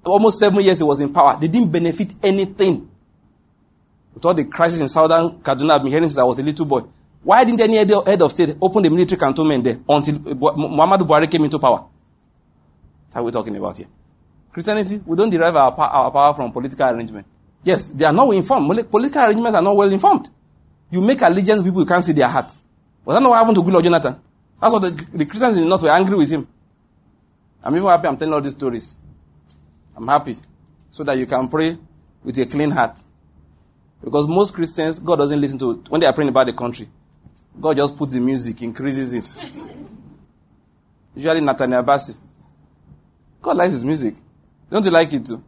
Almost 0.04 0.40
seven 0.40 0.62
years 0.62 0.76
he 0.76 0.84
was 0.84 1.00
in 1.00 1.10
power. 1.10 1.38
They 1.40 1.48
didn't 1.48 1.72
benefit 1.72 2.12
anything. 2.22 2.86
With 4.12 4.26
all 4.26 4.34
the 4.34 4.44
crisis 4.44 4.82
in 4.82 4.88
southern 4.90 5.40
Kaduna, 5.40 5.76
I've 5.76 5.82
been 5.84 5.90
hearing 5.90 6.08
since 6.08 6.18
I 6.18 6.24
was 6.24 6.38
a 6.38 6.42
little 6.42 6.66
boy. 6.66 6.82
Why 7.22 7.44
didn't 7.44 7.61
any 7.61 7.76
head 7.76 8.22
of 8.22 8.30
state 8.30 8.56
open 8.61 8.83
the 8.83 8.90
military 8.90 9.18
cantonment 9.18 9.64
there 9.64 9.78
until 9.88 10.14
uh, 10.16 10.35
Muhammadu 10.35 11.06
Buhari 11.06 11.30
came 11.30 11.44
into 11.44 11.59
power? 11.59 11.85
That's 13.11 13.16
what 13.16 13.24
we're 13.24 13.30
talking 13.30 13.56
about 13.56 13.76
here. 13.76 13.88
Christianity, 14.52 15.00
we 15.04 15.16
don't 15.16 15.30
derive 15.30 15.54
our, 15.54 15.72
our 15.78 16.11
power 16.11 16.35
from 16.35 16.50
political 16.50 16.88
arrangement. 16.88 17.26
Yes, 17.62 17.90
they 17.90 18.04
are 18.06 18.12
not 18.12 18.26
well 18.26 18.37
informed. 18.37 18.90
Political 18.90 19.22
arrangements 19.22 19.54
are 19.54 19.62
not 19.62 19.76
well 19.76 19.92
informed. 19.92 20.30
You 20.90 21.00
make 21.02 21.20
allegiance 21.20 21.62
people, 21.62 21.80
you 21.80 21.87
can't 21.87 22.02
see 22.02 22.12
their 22.12 22.28
hearts. 22.28 22.64
Was 23.04 23.14
that 23.16 23.22
not 23.22 23.30
what 23.30 23.38
happened 23.38 23.56
to 23.56 23.62
Goodluck 23.62 23.85
Jonathan? 23.85 24.20
That's 24.61 24.72
what 24.72 24.80
the, 24.80 24.90
the 25.18 25.26
Christians 25.26 25.56
in 25.56 25.62
the 25.64 25.68
North 25.68 25.83
were 25.83 25.90
angry 25.90 26.16
with 26.16 26.30
him. 26.30 26.48
I'm 27.62 27.76
even 27.76 27.88
happy 27.88 28.09
I'm 28.09 28.16
telling 28.16 28.35
all 28.35 28.40
these 28.40 28.54
stories. 28.54 28.98
I'm 29.94 30.09
happy. 30.09 30.37
So 30.90 31.04
that 31.04 31.18
you 31.18 31.26
can 31.26 31.48
pray 31.48 31.76
with 32.24 32.38
a 32.38 32.46
clean 32.46 32.70
heart. 32.70 32.98
Because 34.02 34.26
most 34.26 34.54
Christians, 34.54 34.98
God 34.98 35.16
doesn't 35.16 35.40
listen 35.40 35.59
to, 35.59 35.74
when 35.90 36.00
they 36.00 36.06
are 36.06 36.12
praying 36.12 36.30
about 36.30 36.46
the 36.46 36.52
country, 36.54 36.88
God 37.58 37.76
just 37.76 37.96
puts 37.96 38.14
the 38.14 38.20
music, 38.20 38.62
increases 38.62 39.12
it. 39.12 39.52
Usually 41.14 41.40
Nathaniel 41.40 41.82
Bassey. 41.82 42.16
God 43.42 43.56
likes 43.56 43.72
his 43.72 43.84
music. 43.84 44.14
Don't 44.70 44.84
you 44.84 44.90
like 44.90 45.12
it 45.12 45.26
too? 45.26 45.42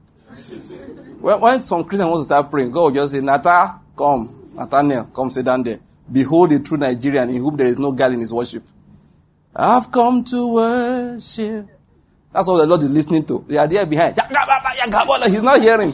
when, 1.20 1.40
when 1.40 1.64
some 1.64 1.84
Christian 1.84 2.08
wants 2.08 2.24
to 2.24 2.34
start 2.34 2.50
praying, 2.50 2.70
God 2.70 2.82
will 2.84 2.90
just 2.90 3.14
say, 3.14 3.20
Nata, 3.20 3.78
come. 3.96 4.50
Nathaniel, 4.54 5.04
come 5.14 5.30
sit 5.30 5.44
down 5.44 5.62
there. 5.62 5.78
Behold 6.10 6.50
the 6.50 6.60
true 6.60 6.76
Nigerian 6.76 7.30
in 7.30 7.36
whom 7.36 7.56
there 7.56 7.66
is 7.66 7.78
no 7.78 7.92
guile 7.92 8.12
in 8.12 8.20
his 8.20 8.32
worship. 8.32 8.64
I've 9.54 9.90
come 9.92 10.24
to 10.24 10.54
worship. 10.54 11.68
That's 12.32 12.48
what 12.48 12.56
the 12.56 12.66
Lord 12.66 12.82
is 12.82 12.90
listening 12.90 13.24
to. 13.24 13.44
They 13.46 13.58
are 13.58 13.66
there 13.66 13.86
behind. 13.86 14.16
He's 15.30 15.42
not 15.42 15.60
hearing. 15.60 15.92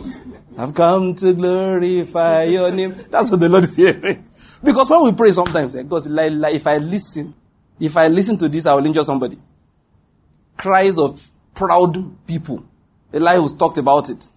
I've 0.57 0.75
come 0.75 1.15
to 1.17 1.35
glorify 1.35 2.45
your 2.45 2.71
name. 2.71 2.95
That's 3.11 3.31
what 3.31 3.41
the 3.41 3.49
Lord 3.49 3.65
is 3.65 3.77
hearing. 3.77 4.28
Because 4.63 4.91
when 4.91 5.05
we 5.05 5.13
pray 5.13 5.33
sometimes, 5.33 5.77
eh, 5.77 5.83
God, 5.83 6.07
like, 6.07 6.33
like, 6.33 6.55
if 6.55 6.67
I 6.67 6.79
listen, 6.79 7.35
if 7.79 7.97
I 7.97 8.09
listen 8.09 8.37
to 8.39 8.49
this, 8.49 8.67
I 8.67 8.75
will 8.75 8.85
injure 8.87 9.05
somebody. 9.05 9.39
Cries 10.57 10.99
of 10.99 11.25
proud 11.55 12.27
people. 12.27 12.65
Elihu 13.13 13.49
talked 13.57 13.79
about 13.79 14.11
it. 14.11 14.29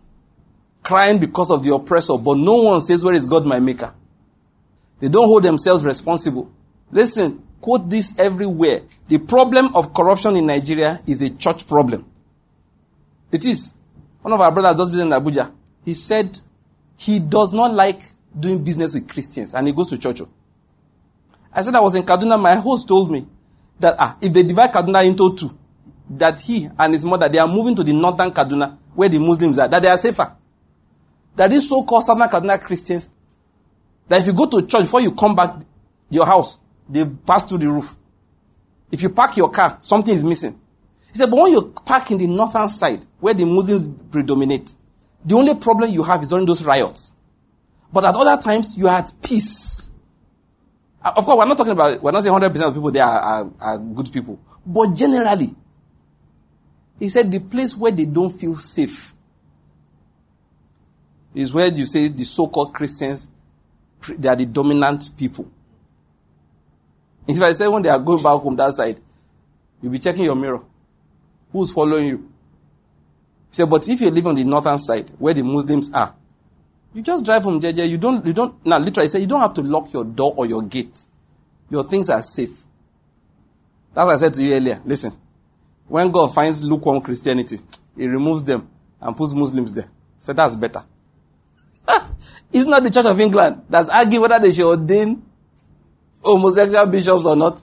Crying 0.84 1.19
because 1.19 1.51
of 1.51 1.63
the 1.63 1.73
oppressor, 1.73 2.17
but 2.17 2.38
no 2.38 2.55
one 2.63 2.81
says, 2.81 3.03
where 3.03 3.13
is 3.13 3.27
God 3.27 3.45
my 3.45 3.60
maker? 3.60 3.93
They 4.99 5.10
don't 5.10 5.27
hold 5.27 5.43
themselves 5.43 5.84
responsible. 5.84 6.51
Listen, 6.91 7.41
quote 7.60 7.89
this 7.89 8.17
everywhere. 8.19 8.81
The 9.07 9.17
problem 9.17 9.75
of 9.75 9.93
corruption 9.93 10.36
in 10.36 10.45
Nigeria 10.45 11.01
is 11.07 11.21
a 11.21 11.36
church 11.36 11.67
problem. 11.67 12.05
It 13.31 13.45
is. 13.45 13.77
One 14.21 14.34
of 14.34 14.41
our 14.41 14.51
brothers 14.51 14.75
does 14.77 14.91
business 14.91 15.15
in 15.15 15.23
Abuja. 15.23 15.51
He 15.84 15.93
said 15.93 16.39
he 16.97 17.19
does 17.19 17.51
not 17.53 17.73
like 17.73 17.99
doing 18.38 18.63
business 18.63 18.94
with 18.94 19.10
Christians 19.10 19.54
and 19.54 19.67
he 19.67 19.74
goes 19.74 19.89
to 19.89 19.98
church. 19.98 20.22
I 21.54 21.62
said 21.62 21.76
I 21.76 21.80
was 21.82 21.96
in 21.96 22.04
Kaduna. 22.04 22.39
My 22.39 22.56
host 22.56 22.88
told 22.88 23.12
me 23.12 23.26
that 23.80 23.96
ah, 24.00 24.17
if 24.22 24.32
they 24.32 24.44
divide 24.44 24.72
Kaduna 24.72 25.06
into 25.06 25.36
two, 25.36 25.58
that 26.10 26.39
he 26.41 26.67
and 26.78 26.94
his 26.94 27.04
mother, 27.06 27.28
they 27.28 27.39
are 27.39 27.48
moving 27.48 27.76
to 27.76 27.84
the 27.84 27.94
northern 27.94 28.32
Kaduna 28.32 28.78
where 28.94 29.10
the 29.10 29.20
Muslims 29.20 29.60
are, 29.60 29.67
that 29.67 29.82
they 29.82 29.88
are 29.89 29.98
safer. 29.98 30.36
That 31.36 31.50
these 31.50 31.67
so-called 31.67 32.04
southern 32.04 32.28
Kaduna 32.30 32.62
Christians, 32.62 33.15
that 34.08 34.22
if 34.22 34.28
you 34.28 34.34
go 34.34 34.46
to 34.48 34.65
church 34.67 34.82
before 34.82 35.02
you 35.02 35.12
come 35.13 35.36
back 35.36 35.56
your 36.10 36.26
house, 36.26 36.60
they 36.89 37.06
pass 37.06 37.48
through 37.48 37.60
the 37.60 37.70
roof. 37.70 37.96
If 38.91 39.02
you 39.02 39.10
park 39.10 39.38
your 39.38 39.50
car, 39.50 39.78
something 39.80 40.13
is 40.13 40.24
missing. 40.24 40.60
He 41.12 41.17
said, 41.17 41.30
but 41.30 41.38
when 41.41 41.52
you 41.52 41.74
park 41.86 42.12
in 42.12 42.17
the 42.17 42.28
northern 42.28 42.70
side, 42.70 43.06
where 43.20 43.34
the 43.34 43.46
Muslims 43.46 43.88
predominate, 44.12 44.74
the 45.24 45.36
only 45.36 45.56
problem 45.56 45.91
you 45.91 46.04
have 46.04 46.22
is 46.22 46.28
during 46.28 46.46
those 46.46 46.63
riots. 46.63 47.11
But 47.93 48.06
at 48.06 48.15
other 48.15 48.41
times, 48.41 48.77
you 48.77 48.88
are 48.88 48.99
at 48.99 49.12
peace. 49.21 49.91
Uh, 51.04 51.13
of 51.17 51.25
course, 51.25 51.38
we're 51.38 51.45
not 51.45 51.58
talking 51.58 51.73
about, 51.73 52.01
we're 52.01 52.12
not 52.12 52.23
saying 52.23 52.36
100% 52.36 52.67
of 52.67 52.73
people 52.73 52.91
there 52.91 53.04
are, 53.04 53.19
are, 53.19 53.51
are 53.60 53.77
good 53.80 54.12
people. 54.12 54.39
But 54.65 54.93
generally, 54.95 55.56
he 56.99 57.10
said 57.10 57.32
the 57.32 57.39
place 57.39 57.75
where 57.75 57.91
they 57.91 58.06
don't 58.06 58.30
feel 58.30 58.56
safe 58.56 59.13
is 61.34 61.54
where 61.54 61.67
you 61.67 61.86
say 61.86 62.08
the 62.08 62.23
so-called 62.23 62.73
Christians, 62.73 63.30
they 64.10 64.27
are 64.30 64.36
the 64.36 64.45
dominant 64.45 65.10
people. 65.17 65.49
If 67.27 67.41
I 67.41 67.51
say 67.54 67.67
when 67.67 67.82
they 67.82 67.89
are 67.89 67.99
going 67.99 68.21
back 68.21 68.39
home 68.39 68.56
that 68.58 68.73
side, 68.73 68.99
you'll 69.82 69.91
be 69.91 69.99
checking 69.99 70.23
your 70.23 70.36
mirror. 70.36 70.62
Who's 71.51 71.71
following 71.71 72.08
you? 72.08 72.17
He 73.49 73.56
said, 73.56 73.69
but 73.69 73.88
if 73.88 73.99
you 73.99 74.10
live 74.10 74.27
on 74.27 74.36
the 74.36 74.43
northern 74.43 74.77
side 74.77 75.10
where 75.17 75.34
the 75.34 75.43
Muslims 75.43 75.93
are, 75.93 76.15
you 76.93 77.01
just 77.01 77.25
drive 77.25 77.43
from 77.43 77.60
JJ. 77.60 77.89
You 77.89 77.97
don't, 77.97 78.25
you 78.25 78.34
don't, 78.34 78.65
now 78.65 78.77
literally 78.77 79.10
say 79.10 79.19
you 79.19 79.27
don't 79.27 79.41
have 79.41 79.54
to 79.56 79.62
lock 79.62 79.93
your 79.93 80.04
door 80.04 80.34
or 80.36 80.45
your 80.45 80.62
gate. 80.62 81.06
Your 81.69 81.84
things 81.84 82.10
are 82.10 82.21
safe. 82.21 82.63
That's 83.93 84.06
what 84.06 84.13
I 84.13 84.17
said 84.17 84.34
to 84.36 84.43
you 84.43 84.54
earlier. 84.54 84.82
Listen. 84.86 85.12
When 85.88 86.12
God 86.12 86.34
finds 86.34 86.63
lukewarm 86.63 87.01
Christianity, 87.01 87.58
He 87.97 88.08
removes 88.08 88.43
them 88.43 88.69
and 88.99 89.15
puts 89.15 89.34
Muslims 89.34 89.73
there. 89.73 89.89
So 90.19 90.34
that's 90.34 90.56
better. 90.56 90.84
it's 92.54 92.65
not 92.65 92.84
the 92.84 92.91
Church 92.91 93.06
of 93.06 93.19
England 93.19 93.63
that's 93.69 93.89
arguing 93.89 94.21
whether 94.21 94.39
they 94.39 94.51
should 94.51 94.67
ordain 94.69 95.21
homosexual 96.23 96.86
bishops 96.86 97.25
or 97.25 97.36
not. 97.36 97.62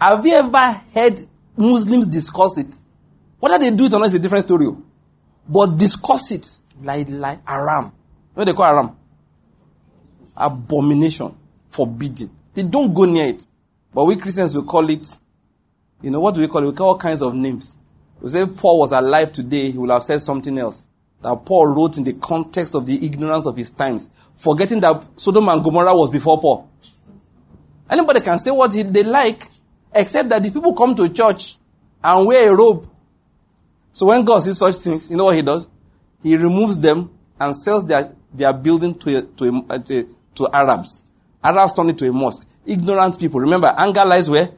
Have 0.00 0.24
you 0.24 0.34
ever 0.34 0.80
heard 0.94 1.18
Muslims 1.56 2.06
discuss 2.06 2.56
it? 2.58 2.74
Whether 3.40 3.58
they 3.58 3.76
do 3.76 3.84
it 3.84 3.92
or 3.92 3.98
not 3.98 4.06
is 4.08 4.14
a 4.14 4.18
different 4.18 4.44
story. 4.44 4.68
But 5.48 5.76
discuss 5.76 6.30
it 6.30 6.58
like, 6.82 7.08
like 7.10 7.40
Aram. 7.48 7.92
What 8.38 8.44
they 8.44 8.52
call 8.52 8.66
Aram? 8.66 8.96
Abomination. 10.36 11.34
Forbidden. 11.70 12.30
They 12.54 12.62
don't 12.62 12.94
go 12.94 13.04
near 13.04 13.26
it. 13.26 13.44
But 13.92 14.04
we 14.04 14.14
Christians 14.14 14.54
will 14.54 14.62
call 14.62 14.88
it, 14.88 15.08
you 16.02 16.12
know, 16.12 16.20
what 16.20 16.36
do 16.36 16.40
we 16.40 16.46
call 16.46 16.62
it? 16.62 16.66
We 16.68 16.72
call 16.72 16.90
all 16.90 16.98
kinds 16.98 17.20
of 17.20 17.34
names. 17.34 17.78
We 18.20 18.28
say 18.30 18.46
Paul 18.46 18.78
was 18.78 18.92
alive 18.92 19.32
today, 19.32 19.72
he 19.72 19.78
would 19.78 19.90
have 19.90 20.04
said 20.04 20.20
something 20.20 20.56
else. 20.56 20.86
That 21.20 21.44
Paul 21.44 21.66
wrote 21.66 21.98
in 21.98 22.04
the 22.04 22.12
context 22.12 22.76
of 22.76 22.86
the 22.86 23.04
ignorance 23.04 23.44
of 23.44 23.56
his 23.56 23.72
times, 23.72 24.08
forgetting 24.36 24.78
that 24.82 25.04
Sodom 25.16 25.48
and 25.48 25.64
Gomorrah 25.64 25.96
was 25.96 26.08
before 26.08 26.40
Paul. 26.40 26.70
Anybody 27.90 28.20
can 28.20 28.38
say 28.38 28.52
what 28.52 28.70
they 28.70 29.02
like, 29.02 29.48
except 29.92 30.28
that 30.28 30.44
the 30.44 30.52
people 30.52 30.74
come 30.74 30.94
to 30.94 31.08
church 31.08 31.56
and 32.04 32.24
wear 32.24 32.52
a 32.52 32.56
robe. 32.56 32.88
So 33.92 34.06
when 34.06 34.24
God 34.24 34.44
sees 34.44 34.58
such 34.58 34.76
things, 34.76 35.10
you 35.10 35.16
know 35.16 35.24
what 35.24 35.34
he 35.34 35.42
does? 35.42 35.68
He 36.22 36.36
removes 36.36 36.80
them 36.80 37.10
and 37.40 37.56
sells 37.56 37.84
their, 37.84 38.14
their 38.32 38.52
building 38.52 38.98
to, 38.98 39.18
a, 39.18 39.22
to, 39.22 39.66
a, 39.70 39.78
to, 39.78 40.16
to 40.34 40.48
Arabs. 40.52 41.04
Arabs 41.42 41.74
turn 41.74 41.90
it 41.90 41.98
to 41.98 42.08
a 42.08 42.12
mosque. 42.12 42.46
Ignorant 42.66 43.18
people. 43.18 43.40
Remember, 43.40 43.74
anger 43.76 44.04
lies 44.04 44.28
where? 44.28 44.48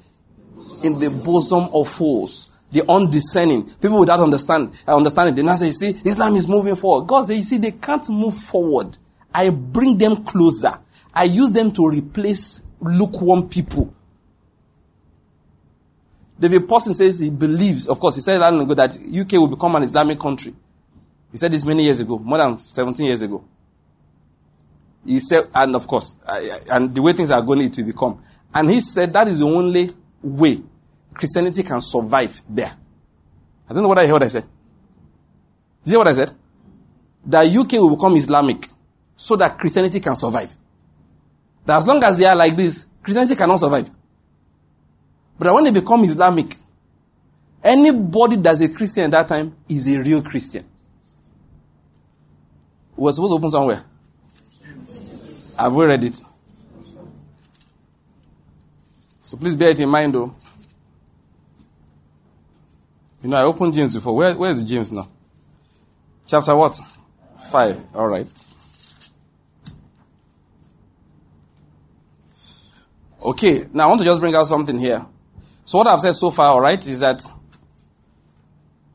In 0.83 0.99
the 0.99 1.11
bosom 1.25 1.69
of 1.73 1.89
fools. 1.89 2.51
The 2.73 2.83
undiscerning. 2.89 3.65
People 3.75 4.01
without 4.01 4.21
understand, 4.21 4.73
uh, 4.87 4.97
understanding. 4.97 5.35
They 5.35 5.43
now 5.43 5.55
say, 5.55 5.67
you 5.67 5.73
see, 5.73 5.91
Islam 6.09 6.35
is 6.35 6.49
moving 6.49 6.77
forward. 6.77 7.07
God 7.07 7.27
says, 7.27 7.37
you 7.37 7.45
see, 7.45 7.59
they 7.59 7.73
can't 7.73 8.09
move 8.09 8.35
forward. 8.35 8.97
I 9.33 9.51
bring 9.51 9.99
them 9.99 10.25
closer. 10.25 10.73
I 11.15 11.25
use 11.25 11.51
them 11.51 11.73
to 11.73 11.89
replace 11.89 12.67
lukewarm 12.81 13.49
people. 13.49 13.95
David 16.39 16.67
Pawson 16.69 16.95
says 16.95 17.19
he 17.19 17.29
believes, 17.29 17.87
of 17.87 18.01
course, 18.01 18.15
he 18.15 18.23
said 18.23 18.39
that 18.39 18.55
ago 18.55 18.75
that 18.75 18.97
UK 18.97 19.33
will 19.33 19.49
become 19.49 19.77
an 19.77 19.83
Islamic 19.83 20.19
country. 20.19 20.55
He 21.31 21.37
said 21.37 21.53
this 21.53 21.65
many 21.67 21.85
years 21.85 22.01
ago, 22.01 22.19
more 22.19 22.39
than 22.39 22.59
17 22.59 23.05
years 23.05 23.23
ago. 23.23 23.45
He 25.05 25.19
said, 25.19 25.45
and 25.55 25.75
of 25.77 25.87
course, 25.87 26.19
and 26.71 26.95
the 26.95 27.03
way 27.03 27.13
things 27.13 27.31
are 27.31 27.43
going, 27.43 27.63
it 27.63 27.77
will 27.77 27.87
become. 27.87 28.23
And 28.55 28.71
he 28.71 28.81
said 28.81 29.13
that 29.13 29.29
is 29.29 29.39
the 29.39 29.47
only 29.47 29.91
way 30.23 30.59
Christianity 31.15 31.63
can 31.63 31.81
survive 31.81 32.41
there. 32.49 32.73
I 33.69 33.73
don't 33.73 33.83
know 33.83 33.89
what 33.89 33.99
I 33.99 34.07
heard 34.07 34.23
I 34.23 34.29
said. 34.29 34.45
Did 35.85 35.91
you 35.91 35.93
hear 35.93 35.99
what 35.99 36.09
I 36.09 36.13
said? 36.13 36.33
That 37.27 37.47
UK 37.47 37.73
will 37.73 37.95
become 37.97 38.17
Islamic 38.17 38.67
so 39.17 39.37
that 39.37 39.57
Christianity 39.59 40.01
can 40.01 40.17
survive. 40.17 40.55
That 41.65 41.77
as 41.77 41.87
long 41.87 42.03
as 42.03 42.19
they 42.19 42.25
are 42.25 42.37
like 42.37 42.57
this, 42.57 42.87
Christianity 43.03 43.37
cannot 43.37 43.61
survive. 43.61 43.89
But 45.39 45.55
when 45.55 45.65
they 45.65 45.71
become 45.71 46.03
Islamic, 46.05 46.55
anybody 47.63 48.37
that's 48.37 48.61
a 48.61 48.69
Christian 48.69 49.05
at 49.05 49.11
that 49.13 49.29
time 49.29 49.55
is 49.69 49.87
a 49.95 50.03
real 50.03 50.23
Christian. 50.23 50.65
We 52.97 53.05
were 53.05 53.13
supposed 53.13 53.31
to 53.31 53.37
open 53.37 53.51
somewhere. 53.51 53.85
Have 55.61 55.75
we 55.75 55.85
read 55.85 56.03
it? 56.05 56.23
So 59.21 59.37
please 59.37 59.55
bear 59.55 59.69
it 59.69 59.81
in 59.81 59.91
mind 59.91 60.15
though. 60.15 60.35
You 63.23 63.29
know, 63.29 63.37
I 63.37 63.43
opened 63.43 63.75
James 63.75 63.95
before. 63.95 64.17
Where, 64.17 64.35
where 64.35 64.51
is 64.51 64.65
James 64.65 64.91
now? 64.91 65.07
Chapter 66.27 66.57
what? 66.57 66.81
Five. 67.51 67.79
All 67.95 68.09
right. 68.09 68.45
Okay, 73.23 73.67
now 73.75 73.85
I 73.85 73.87
want 73.89 74.01
to 74.01 74.07
just 74.07 74.19
bring 74.19 74.35
out 74.35 74.47
something 74.47 74.79
here. 74.79 75.05
So 75.67 75.77
what 75.77 75.87
I've 75.89 76.01
said 76.01 76.15
so 76.15 76.31
far, 76.31 76.53
all 76.53 76.61
right, 76.63 76.85
is 76.87 77.01
that 77.01 77.23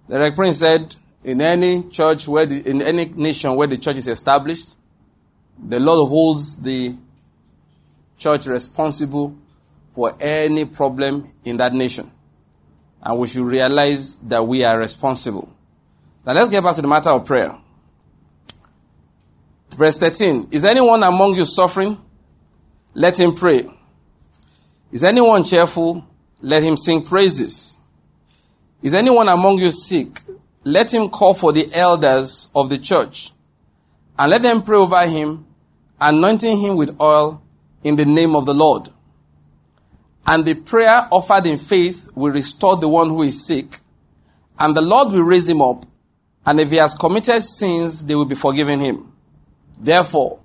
the 0.07 0.31
Prince 0.35 0.57
said, 0.57 0.95
in 1.23 1.41
any 1.41 1.87
church 1.89 2.27
where 2.27 2.47
the, 2.47 2.67
in 2.67 2.81
any 2.81 3.05
nation 3.05 3.55
where 3.55 3.67
the 3.67 3.77
church 3.77 3.97
is 3.97 4.07
established, 4.07 4.77
the 5.57 5.79
Lord 5.79 6.09
holds 6.09 6.61
the 6.61 6.95
church 8.17 8.45
responsible 8.45 9.35
for 9.93 10.13
any 10.19 10.65
problem 10.65 11.31
in 11.43 11.57
that 11.57 11.73
nation. 11.73 12.11
And 13.01 13.19
we 13.19 13.27
should 13.27 13.45
realize 13.45 14.17
that 14.19 14.45
we 14.45 14.63
are 14.63 14.77
responsible. 14.77 15.51
Now 16.25 16.33
let's 16.33 16.49
get 16.49 16.63
back 16.63 16.75
to 16.75 16.81
the 16.81 16.87
matter 16.87 17.09
of 17.09 17.25
prayer. 17.25 17.55
Verse 19.75 19.97
13. 19.97 20.49
Is 20.51 20.65
anyone 20.65 21.03
among 21.03 21.35
you 21.35 21.45
suffering? 21.45 22.01
Let 22.93 23.19
him 23.19 23.35
pray. 23.35 23.69
Is 24.91 25.03
anyone 25.03 25.43
cheerful? 25.43 26.05
Let 26.41 26.63
him 26.63 26.77
sing 26.77 27.03
praises. 27.03 27.77
Is 28.81 28.93
anyone 28.93 29.27
among 29.29 29.59
you 29.59 29.71
sick? 29.71 30.21
Let 30.63 30.93
him 30.93 31.09
call 31.09 31.33
for 31.33 31.51
the 31.51 31.69
elders 31.73 32.49
of 32.55 32.69
the 32.69 32.77
church 32.77 33.31
and 34.17 34.31
let 34.31 34.41
them 34.41 34.63
pray 34.63 34.77
over 34.77 35.05
him, 35.05 35.44
anointing 35.99 36.59
him 36.59 36.75
with 36.75 36.99
oil 36.99 37.41
in 37.83 37.95
the 37.95 38.05
name 38.05 38.35
of 38.35 38.45
the 38.45 38.53
Lord. 38.53 38.89
And 40.27 40.45
the 40.45 40.55
prayer 40.55 41.07
offered 41.11 41.45
in 41.45 41.57
faith 41.57 42.09
will 42.15 42.31
restore 42.31 42.77
the 42.77 42.89
one 42.89 43.09
who 43.09 43.21
is 43.21 43.45
sick, 43.45 43.79
and 44.59 44.75
the 44.75 44.81
Lord 44.81 45.13
will 45.13 45.23
raise 45.23 45.47
him 45.47 45.61
up. 45.61 45.85
And 46.45 46.59
if 46.59 46.69
he 46.69 46.77
has 46.77 46.93
committed 46.93 47.41
sins, 47.43 48.05
they 48.05 48.15
will 48.15 48.25
be 48.25 48.35
forgiven 48.35 48.79
him. 48.79 49.11
Therefore, 49.77 50.39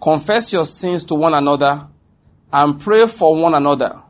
confess 0.00 0.52
your 0.52 0.66
sins 0.66 1.04
to 1.04 1.14
one 1.14 1.34
another 1.34 1.86
and 2.52 2.80
pray 2.80 3.06
for 3.06 3.40
one 3.40 3.54
another 3.54 4.00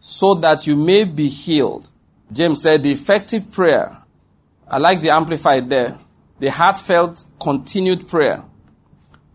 so 0.00 0.34
that 0.34 0.66
you 0.66 0.76
may 0.76 1.04
be 1.04 1.28
healed. 1.28 1.90
James 2.32 2.62
said 2.62 2.82
the 2.82 2.92
effective 2.92 3.50
prayer, 3.52 3.96
I 4.68 4.78
like 4.78 5.00
the 5.00 5.10
amplified 5.10 5.70
there, 5.70 5.98
the 6.40 6.50
heartfelt 6.50 7.24
continued 7.40 8.08
prayer 8.08 8.42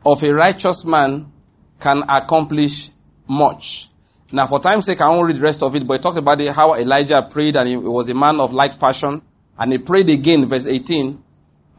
of 0.06 0.24
a 0.24 0.34
righteous 0.34 0.86
man 0.86 1.32
can 1.80 2.04
accomplish 2.08 2.90
much. 3.28 3.90
Now, 4.32 4.48
for 4.48 4.60
time's 4.60 4.86
sake, 4.86 5.02
I 5.02 5.10
won't 5.10 5.28
read 5.28 5.38
the 5.38 5.42
rest 5.42 5.64
of 5.64 5.76
it, 5.76 5.88
but 5.88 5.96
it 5.96 6.04
talked 6.04 6.18
about 6.18 6.40
it, 6.40 6.52
how 6.52 6.76
Elijah 6.76 7.22
prayed 7.30 7.56
and 7.56 7.68
he 7.68 7.78
was 7.78 8.10
a 8.10 8.14
man 8.14 8.40
of 8.40 8.54
like 8.54 8.80
passion. 8.80 9.22
And 9.58 9.72
he 9.72 9.78
prayed 9.78 10.10
again, 10.10 10.46
verse 10.46 10.68
18, 10.68 11.22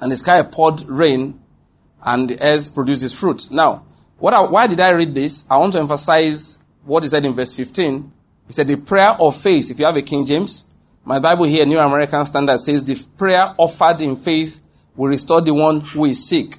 and 0.00 0.12
the 0.12 0.16
sky 0.16 0.42
poured 0.42 0.86
rain 0.88 1.40
and 2.02 2.28
the 2.28 2.42
earth 2.42 2.74
produced 2.74 3.02
its 3.02 3.14
fruit. 3.14 3.50
Now, 3.50 3.84
what 4.18 4.34
I, 4.34 4.40
why 4.42 4.66
did 4.66 4.80
I 4.80 4.90
read 4.90 5.14
this? 5.14 5.50
I 5.50 5.56
want 5.58 5.74
to 5.74 5.80
emphasize 5.80 6.64
what 6.84 7.02
he 7.02 7.08
said 7.08 7.24
in 7.24 7.34
verse 7.34 7.54
15. 7.54 8.12
He 8.46 8.52
said 8.52 8.66
the 8.66 8.76
prayer 8.76 9.10
of 9.18 9.36
faith, 9.36 9.70
if 9.70 9.78
you 9.78 9.84
have 9.84 9.96
a 9.96 10.02
King 10.02 10.26
James, 10.26 10.66
my 11.04 11.18
Bible 11.18 11.44
here, 11.44 11.64
New 11.64 11.78
American 11.78 12.24
Standard, 12.24 12.58
says 12.58 12.84
the 12.84 12.96
prayer 13.16 13.54
offered 13.56 14.00
in 14.00 14.16
faith 14.16 14.60
will 14.96 15.08
restore 15.08 15.40
the 15.40 15.54
one 15.54 15.80
who 15.80 16.04
is 16.04 16.28
sick 16.28 16.56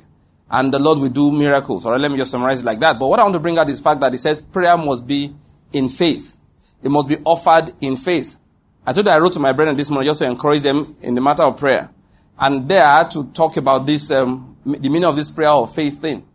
and 0.51 0.73
the 0.73 0.79
Lord 0.79 0.99
will 0.99 1.09
do 1.09 1.31
miracles. 1.31 1.85
All 1.85 1.93
right, 1.93 2.01
let 2.01 2.11
me 2.11 2.17
just 2.17 2.29
summarize 2.29 2.61
it 2.61 2.65
like 2.65 2.79
that. 2.79 2.99
But 2.99 3.07
what 3.07 3.19
I 3.19 3.23
want 3.23 3.33
to 3.35 3.39
bring 3.39 3.57
out 3.57 3.69
is 3.69 3.77
the 3.77 3.83
fact 3.83 4.01
that 4.01 4.11
he 4.11 4.17
says 4.17 4.41
prayer 4.41 4.75
must 4.75 5.07
be 5.07 5.33
in 5.71 5.87
faith. 5.87 6.37
It 6.83 6.91
must 6.91 7.07
be 7.07 7.17
offered 7.23 7.71
in 7.79 7.95
faith. 7.95 8.37
I 8.85 8.91
told 8.91 9.07
I 9.07 9.17
wrote 9.17 9.33
to 9.33 9.39
my 9.39 9.53
brethren 9.53 9.77
this 9.77 9.89
morning 9.89 10.09
just 10.09 10.19
to 10.19 10.27
encourage 10.27 10.61
them 10.61 10.95
in 11.01 11.15
the 11.15 11.21
matter 11.21 11.43
of 11.43 11.57
prayer. 11.57 11.89
And 12.37 12.67
there 12.67 12.83
I 12.83 12.99
had 12.99 13.11
to 13.11 13.31
talk 13.31 13.55
about 13.55 13.85
this, 13.85 14.11
um, 14.11 14.57
the 14.65 14.89
meaning 14.89 15.05
of 15.05 15.15
this 15.15 15.29
prayer 15.29 15.49
of 15.49 15.73
faith 15.73 16.01
thing. 16.01 16.27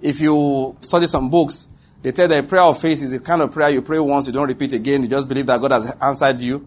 If 0.00 0.20
you 0.20 0.76
study 0.80 1.06
some 1.06 1.30
books, 1.30 1.68
they 2.02 2.10
tell 2.10 2.26
that 2.26 2.48
prayer 2.48 2.62
of 2.62 2.80
faith 2.80 3.02
is 3.02 3.12
the 3.12 3.20
kind 3.20 3.42
of 3.42 3.52
prayer 3.52 3.68
you 3.68 3.82
pray 3.82 3.98
once, 4.00 4.26
you 4.26 4.32
don't 4.32 4.48
repeat 4.48 4.72
again, 4.72 5.02
you 5.02 5.08
just 5.08 5.28
believe 5.28 5.46
that 5.46 5.60
God 5.60 5.70
has 5.70 5.94
answered 6.00 6.40
you. 6.40 6.66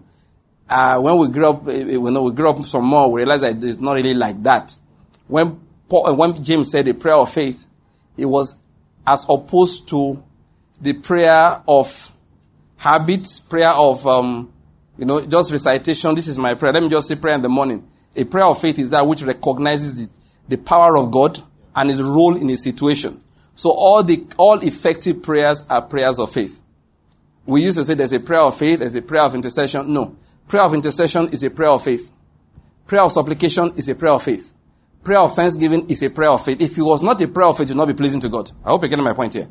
Uh, 0.69 1.01
when 1.01 1.17
we 1.17 1.27
grew 1.27 1.49
up, 1.49 1.67
eh, 1.67 1.95
eh, 1.95 1.97
when 1.97 2.23
we 2.23 2.31
grew 2.31 2.49
up 2.49 2.61
some 2.63 2.85
more, 2.85 3.11
we 3.11 3.21
realized 3.21 3.43
that 3.43 3.61
it's 3.61 3.81
not 3.81 3.93
really 3.93 4.13
like 4.13 4.41
that. 4.43 4.73
When 5.27 5.59
Paul, 5.93 6.07
uh, 6.07 6.13
when 6.15 6.43
James 6.43 6.71
said 6.71 6.85
the 6.85 6.95
prayer 6.95 7.13
of 7.13 7.31
faith, 7.31 7.67
it 8.17 8.25
was 8.25 8.63
as 9.05 9.27
opposed 9.29 9.87
to 9.89 10.23
the 10.81 10.93
prayer 10.93 11.61
of 11.67 12.11
habit, 12.77 13.27
prayer 13.47 13.69
of, 13.69 14.07
um, 14.07 14.51
you 14.97 15.05
know, 15.05 15.23
just 15.23 15.51
recitation. 15.51 16.15
This 16.15 16.27
is 16.27 16.39
my 16.39 16.55
prayer. 16.55 16.73
Let 16.73 16.81
me 16.81 16.89
just 16.89 17.07
say 17.07 17.15
prayer 17.15 17.35
in 17.35 17.43
the 17.43 17.49
morning. 17.49 17.87
A 18.15 18.23
prayer 18.23 18.45
of 18.45 18.59
faith 18.59 18.79
is 18.79 18.89
that 18.89 19.05
which 19.05 19.21
recognizes 19.21 20.07
the, 20.07 20.19
the 20.47 20.57
power 20.57 20.97
of 20.97 21.11
God 21.11 21.39
and 21.75 21.91
his 21.91 22.01
role 22.01 22.35
in 22.37 22.49
a 22.49 22.57
situation. 22.57 23.21
So 23.53 23.69
all 23.69 24.01
the, 24.01 24.25
all 24.37 24.57
effective 24.61 25.21
prayers 25.21 25.63
are 25.69 25.83
prayers 25.83 26.17
of 26.17 26.31
faith. 26.31 26.63
We 27.45 27.61
used 27.61 27.77
to 27.77 27.83
say 27.83 27.93
there's 27.93 28.13
a 28.13 28.19
prayer 28.19 28.41
of 28.41 28.57
faith, 28.57 28.79
there's 28.79 28.95
a 28.95 29.01
prayer 29.03 29.21
of 29.21 29.35
intercession. 29.35 29.93
No. 29.93 30.15
Prayer 30.47 30.63
of 30.63 30.73
intercession 30.73 31.27
is 31.27 31.43
a 31.43 31.51
prayer 31.51 31.69
of 31.69 31.83
faith. 31.83 32.11
Prayer 32.87 33.03
of 33.03 33.11
supplication 33.11 33.73
is 33.77 33.87
a 33.89 33.93
prayer 33.93 34.13
of 34.13 34.23
faith. 34.23 34.52
Prayer 35.03 35.19
of 35.19 35.35
thanksgiving 35.35 35.89
is 35.89 36.01
a 36.01 36.09
prayer 36.09 36.29
of 36.29 36.45
faith. 36.45 36.61
If 36.61 36.77
it 36.77 36.81
was 36.81 37.01
not 37.01 37.21
a 37.21 37.27
prayer 37.27 37.47
of 37.47 37.57
faith, 37.57 37.69
it 37.69 37.73
would 37.73 37.77
not 37.77 37.87
be 37.87 37.93
pleasing 37.93 38.21
to 38.21 38.29
God. 38.29 38.51
I 38.63 38.69
hope 38.69 38.83
you're 38.83 38.89
getting 38.89 39.03
my 39.03 39.13
point 39.13 39.33
here. 39.33 39.47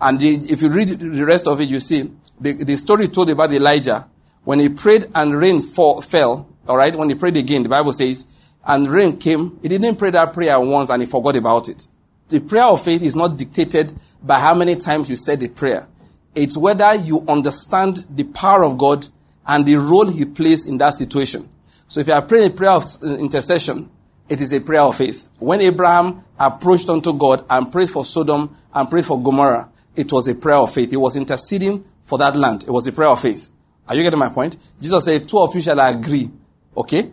And 0.00 0.18
the, 0.18 0.28
if 0.28 0.62
you 0.62 0.68
read 0.68 0.88
the 0.88 1.24
rest 1.24 1.46
of 1.46 1.60
it, 1.60 1.68
you 1.68 1.78
see 1.78 2.10
the, 2.40 2.52
the 2.52 2.76
story 2.76 3.06
told 3.06 3.30
about 3.30 3.52
Elijah 3.52 4.08
when 4.44 4.58
he 4.58 4.68
prayed 4.68 5.06
and 5.14 5.36
rain 5.36 5.62
fall, 5.62 6.00
fell. 6.00 6.48
All 6.66 6.76
right, 6.76 6.94
when 6.94 7.08
he 7.08 7.14
prayed 7.14 7.36
again, 7.36 7.62
the 7.62 7.68
Bible 7.68 7.92
says, 7.92 8.26
and 8.64 8.88
rain 8.88 9.16
came. 9.16 9.58
He 9.62 9.68
didn't 9.68 9.96
pray 9.96 10.10
that 10.10 10.32
prayer 10.32 10.58
once 10.58 10.90
and 10.90 11.02
he 11.02 11.06
forgot 11.06 11.36
about 11.36 11.68
it. 11.68 11.86
The 12.28 12.40
prayer 12.40 12.64
of 12.64 12.82
faith 12.82 13.02
is 13.02 13.16
not 13.16 13.36
dictated 13.36 13.92
by 14.22 14.40
how 14.40 14.54
many 14.54 14.76
times 14.76 15.08
you 15.08 15.16
said 15.16 15.40
the 15.40 15.48
prayer. 15.48 15.86
It's 16.34 16.56
whether 16.56 16.94
you 16.94 17.24
understand 17.28 18.06
the 18.10 18.24
power 18.24 18.64
of 18.64 18.78
God 18.78 19.06
and 19.46 19.66
the 19.66 19.76
role 19.76 20.06
he 20.06 20.24
plays 20.24 20.66
in 20.66 20.78
that 20.78 20.94
situation. 20.94 21.48
So 21.88 22.00
if 22.00 22.06
you 22.06 22.12
are 22.12 22.22
praying 22.22 22.52
a 22.52 22.54
prayer 22.54 22.70
of 22.70 22.84
intercession, 23.02 23.90
it 24.30 24.40
is 24.40 24.52
a 24.52 24.60
prayer 24.60 24.82
of 24.82 24.96
faith. 24.96 25.28
When 25.38 25.60
Abraham 25.60 26.24
approached 26.38 26.88
unto 26.88 27.12
God 27.12 27.44
and 27.50 27.70
prayed 27.70 27.90
for 27.90 28.04
Sodom 28.04 28.56
and 28.72 28.88
prayed 28.88 29.04
for 29.04 29.20
Gomorrah, 29.20 29.68
it 29.96 30.10
was 30.12 30.28
a 30.28 30.34
prayer 30.36 30.56
of 30.56 30.72
faith. 30.72 30.90
He 30.90 30.96
was 30.96 31.16
interceding 31.16 31.84
for 32.04 32.16
that 32.18 32.36
land. 32.36 32.62
It 32.62 32.70
was 32.70 32.86
a 32.86 32.92
prayer 32.92 33.08
of 33.08 33.20
faith. 33.20 33.50
Are 33.88 33.96
you 33.96 34.04
getting 34.04 34.18
my 34.18 34.28
point? 34.28 34.56
Jesus 34.80 35.04
said, 35.04 35.28
two 35.28 35.38
of 35.40 35.54
you 35.54 35.60
shall 35.60 35.80
agree. 35.80 36.30
Okay? 36.76 37.10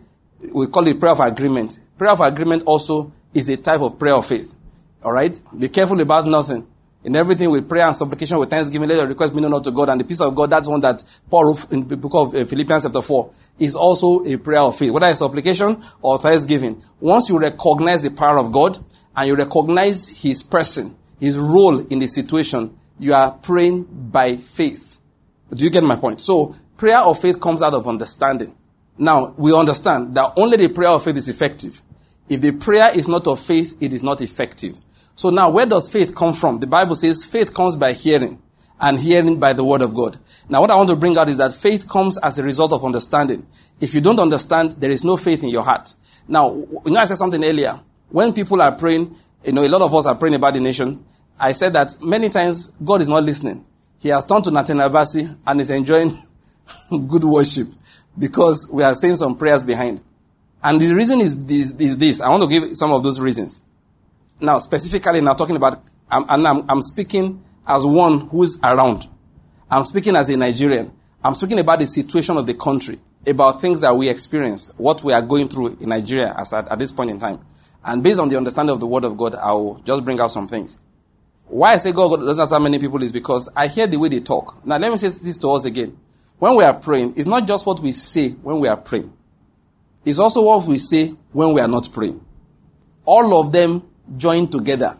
We 0.52 0.68
call 0.68 0.86
it 0.86 1.00
prayer 1.00 1.12
of 1.12 1.20
agreement. 1.20 1.80
Prayer 1.98 2.12
of 2.12 2.20
agreement 2.20 2.62
also 2.64 3.12
is 3.34 3.48
a 3.48 3.56
type 3.56 3.80
of 3.80 3.98
prayer 3.98 4.14
of 4.14 4.24
faith. 4.24 4.54
Alright? 5.04 5.42
Be 5.58 5.68
careful 5.68 6.00
about 6.00 6.26
nothing. 6.26 6.66
In 7.08 7.16
everything 7.16 7.48
with 7.48 7.66
prayer 7.66 7.86
and 7.86 7.96
supplication 7.96 8.36
with 8.36 8.50
thanksgiving, 8.50 8.86
let 8.86 8.98
your 8.98 9.06
request 9.06 9.34
be 9.34 9.40
known 9.40 9.54
unto 9.54 9.70
God 9.70 9.88
and 9.88 9.98
the 9.98 10.04
peace 10.04 10.20
of 10.20 10.34
God. 10.34 10.50
That's 10.50 10.68
one 10.68 10.80
that 10.80 11.02
Paul 11.30 11.46
wrote 11.46 11.72
in 11.72 11.88
the 11.88 11.96
book 11.96 12.12
of 12.14 12.34
uh, 12.34 12.44
Philippians 12.44 12.82
chapter 12.82 13.00
4 13.00 13.32
is 13.60 13.74
also 13.74 14.26
a 14.26 14.36
prayer 14.36 14.60
of 14.60 14.76
faith, 14.76 14.90
whether 14.90 15.06
it's 15.06 15.20
supplication 15.20 15.82
or 16.02 16.18
thanksgiving. 16.18 16.82
Once 17.00 17.30
you 17.30 17.38
recognize 17.38 18.02
the 18.02 18.10
power 18.10 18.36
of 18.36 18.52
God 18.52 18.76
and 19.16 19.26
you 19.26 19.34
recognize 19.36 20.20
his 20.20 20.42
person, 20.42 20.98
his 21.18 21.38
role 21.38 21.78
in 21.78 21.98
the 21.98 22.06
situation, 22.06 22.78
you 22.98 23.14
are 23.14 23.32
praying 23.32 23.84
by 23.84 24.36
faith. 24.36 24.98
Do 25.50 25.64
you 25.64 25.70
get 25.70 25.84
my 25.84 25.96
point? 25.96 26.20
So 26.20 26.56
prayer 26.76 26.98
of 26.98 27.18
faith 27.18 27.40
comes 27.40 27.62
out 27.62 27.72
of 27.72 27.88
understanding. 27.88 28.54
Now 28.98 29.32
we 29.38 29.54
understand 29.54 30.14
that 30.14 30.34
only 30.36 30.58
the 30.58 30.68
prayer 30.68 30.90
of 30.90 31.04
faith 31.04 31.16
is 31.16 31.30
effective. 31.30 31.80
If 32.28 32.42
the 32.42 32.52
prayer 32.52 32.90
is 32.94 33.08
not 33.08 33.26
of 33.26 33.40
faith, 33.40 33.78
it 33.80 33.94
is 33.94 34.02
not 34.02 34.20
effective. 34.20 34.76
So 35.18 35.30
now, 35.30 35.50
where 35.50 35.66
does 35.66 35.90
faith 35.90 36.14
come 36.14 36.32
from? 36.32 36.60
The 36.60 36.68
Bible 36.68 36.94
says 36.94 37.24
faith 37.24 37.52
comes 37.52 37.74
by 37.74 37.92
hearing, 37.92 38.40
and 38.80 39.00
hearing 39.00 39.40
by 39.40 39.52
the 39.52 39.64
word 39.64 39.82
of 39.82 39.92
God. 39.92 40.16
Now, 40.48 40.60
what 40.60 40.70
I 40.70 40.76
want 40.76 40.90
to 40.90 40.94
bring 40.94 41.18
out 41.18 41.28
is 41.28 41.38
that 41.38 41.52
faith 41.52 41.88
comes 41.88 42.16
as 42.18 42.38
a 42.38 42.44
result 42.44 42.72
of 42.72 42.84
understanding. 42.84 43.44
If 43.80 43.94
you 43.94 44.00
don't 44.00 44.20
understand, 44.20 44.74
there 44.74 44.92
is 44.92 45.02
no 45.02 45.16
faith 45.16 45.42
in 45.42 45.48
your 45.48 45.64
heart. 45.64 45.92
Now, 46.28 46.54
you 46.54 46.80
know, 46.92 47.00
I 47.00 47.04
said 47.04 47.16
something 47.16 47.42
earlier. 47.42 47.80
When 48.10 48.32
people 48.32 48.62
are 48.62 48.70
praying, 48.70 49.12
you 49.42 49.50
know, 49.50 49.64
a 49.64 49.68
lot 49.68 49.82
of 49.82 49.92
us 49.92 50.06
are 50.06 50.14
praying 50.14 50.36
about 50.36 50.54
the 50.54 50.60
nation. 50.60 51.04
I 51.36 51.50
said 51.50 51.72
that 51.72 51.96
many 52.00 52.28
times 52.28 52.76
God 52.84 53.00
is 53.00 53.08
not 53.08 53.24
listening. 53.24 53.66
He 53.98 54.10
has 54.10 54.24
turned 54.24 54.44
to 54.44 54.52
Nathaniel 54.52 54.88
Bassey 54.88 55.36
and 55.44 55.60
is 55.60 55.70
enjoying 55.70 56.16
good 57.08 57.24
worship 57.24 57.66
because 58.16 58.70
we 58.72 58.84
are 58.84 58.94
saying 58.94 59.16
some 59.16 59.36
prayers 59.36 59.64
behind. 59.64 60.00
And 60.62 60.80
the 60.80 60.94
reason 60.94 61.20
is 61.20 61.44
this, 61.44 61.72
is 61.80 61.98
this. 61.98 62.20
I 62.20 62.28
want 62.28 62.44
to 62.44 62.48
give 62.48 62.76
some 62.76 62.92
of 62.92 63.02
those 63.02 63.18
reasons. 63.18 63.64
Now, 64.40 64.58
specifically, 64.58 65.20
now 65.20 65.34
talking 65.34 65.56
about, 65.56 65.82
I'm, 66.10 66.24
and 66.28 66.46
I'm, 66.46 66.70
I'm 66.70 66.82
speaking 66.82 67.42
as 67.66 67.84
one 67.84 68.28
who's 68.28 68.60
around. 68.62 69.06
I'm 69.70 69.84
speaking 69.84 70.16
as 70.16 70.30
a 70.30 70.36
Nigerian. 70.36 70.92
I'm 71.22 71.34
speaking 71.34 71.58
about 71.58 71.80
the 71.80 71.86
situation 71.86 72.36
of 72.36 72.46
the 72.46 72.54
country, 72.54 72.98
about 73.26 73.60
things 73.60 73.80
that 73.80 73.94
we 73.94 74.08
experience, 74.08 74.72
what 74.78 75.02
we 75.02 75.12
are 75.12 75.22
going 75.22 75.48
through 75.48 75.78
in 75.80 75.88
Nigeria 75.88 76.34
as 76.38 76.52
at, 76.52 76.68
at 76.68 76.78
this 76.78 76.92
point 76.92 77.10
in 77.10 77.18
time. 77.18 77.44
And 77.84 78.02
based 78.02 78.20
on 78.20 78.28
the 78.28 78.36
understanding 78.36 78.72
of 78.72 78.80
the 78.80 78.86
Word 78.86 79.04
of 79.04 79.16
God, 79.16 79.34
I'll 79.34 79.80
just 79.84 80.04
bring 80.04 80.20
out 80.20 80.30
some 80.30 80.46
things. 80.46 80.78
Why 81.46 81.72
I 81.72 81.76
say 81.78 81.92
God 81.92 82.16
doesn't 82.16 82.40
answer 82.40 82.60
many 82.60 82.78
people 82.78 83.02
is 83.02 83.10
because 83.10 83.50
I 83.56 83.66
hear 83.66 83.86
the 83.86 83.96
way 83.98 84.08
they 84.08 84.20
talk. 84.20 84.64
Now, 84.64 84.76
let 84.76 84.92
me 84.92 84.98
say 84.98 85.08
this 85.08 85.38
to 85.38 85.48
us 85.50 85.64
again. 85.64 85.96
When 86.38 86.54
we 86.56 86.64
are 86.64 86.74
praying, 86.74 87.14
it's 87.16 87.26
not 87.26 87.46
just 87.48 87.66
what 87.66 87.80
we 87.80 87.92
say 87.92 88.30
when 88.30 88.60
we 88.60 88.68
are 88.68 88.76
praying. 88.76 89.12
It's 90.04 90.18
also 90.18 90.44
what 90.44 90.66
we 90.66 90.78
say 90.78 91.08
when 91.32 91.52
we 91.52 91.60
are 91.60 91.68
not 91.68 91.88
praying. 91.92 92.24
All 93.04 93.40
of 93.40 93.52
them 93.52 93.82
join 94.16 94.48
together 94.48 94.96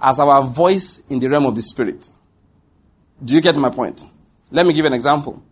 as 0.00 0.18
our 0.18 0.42
voice 0.42 1.04
in 1.10 1.18
the 1.18 1.28
realm 1.28 1.46
of 1.46 1.54
the 1.54 1.62
spirit. 1.62 2.10
Do 3.22 3.34
you 3.34 3.40
get 3.40 3.56
my 3.56 3.70
point? 3.70 4.04
Let 4.50 4.66
me 4.66 4.72
give 4.72 4.84
an 4.86 4.92
example. 4.92 5.42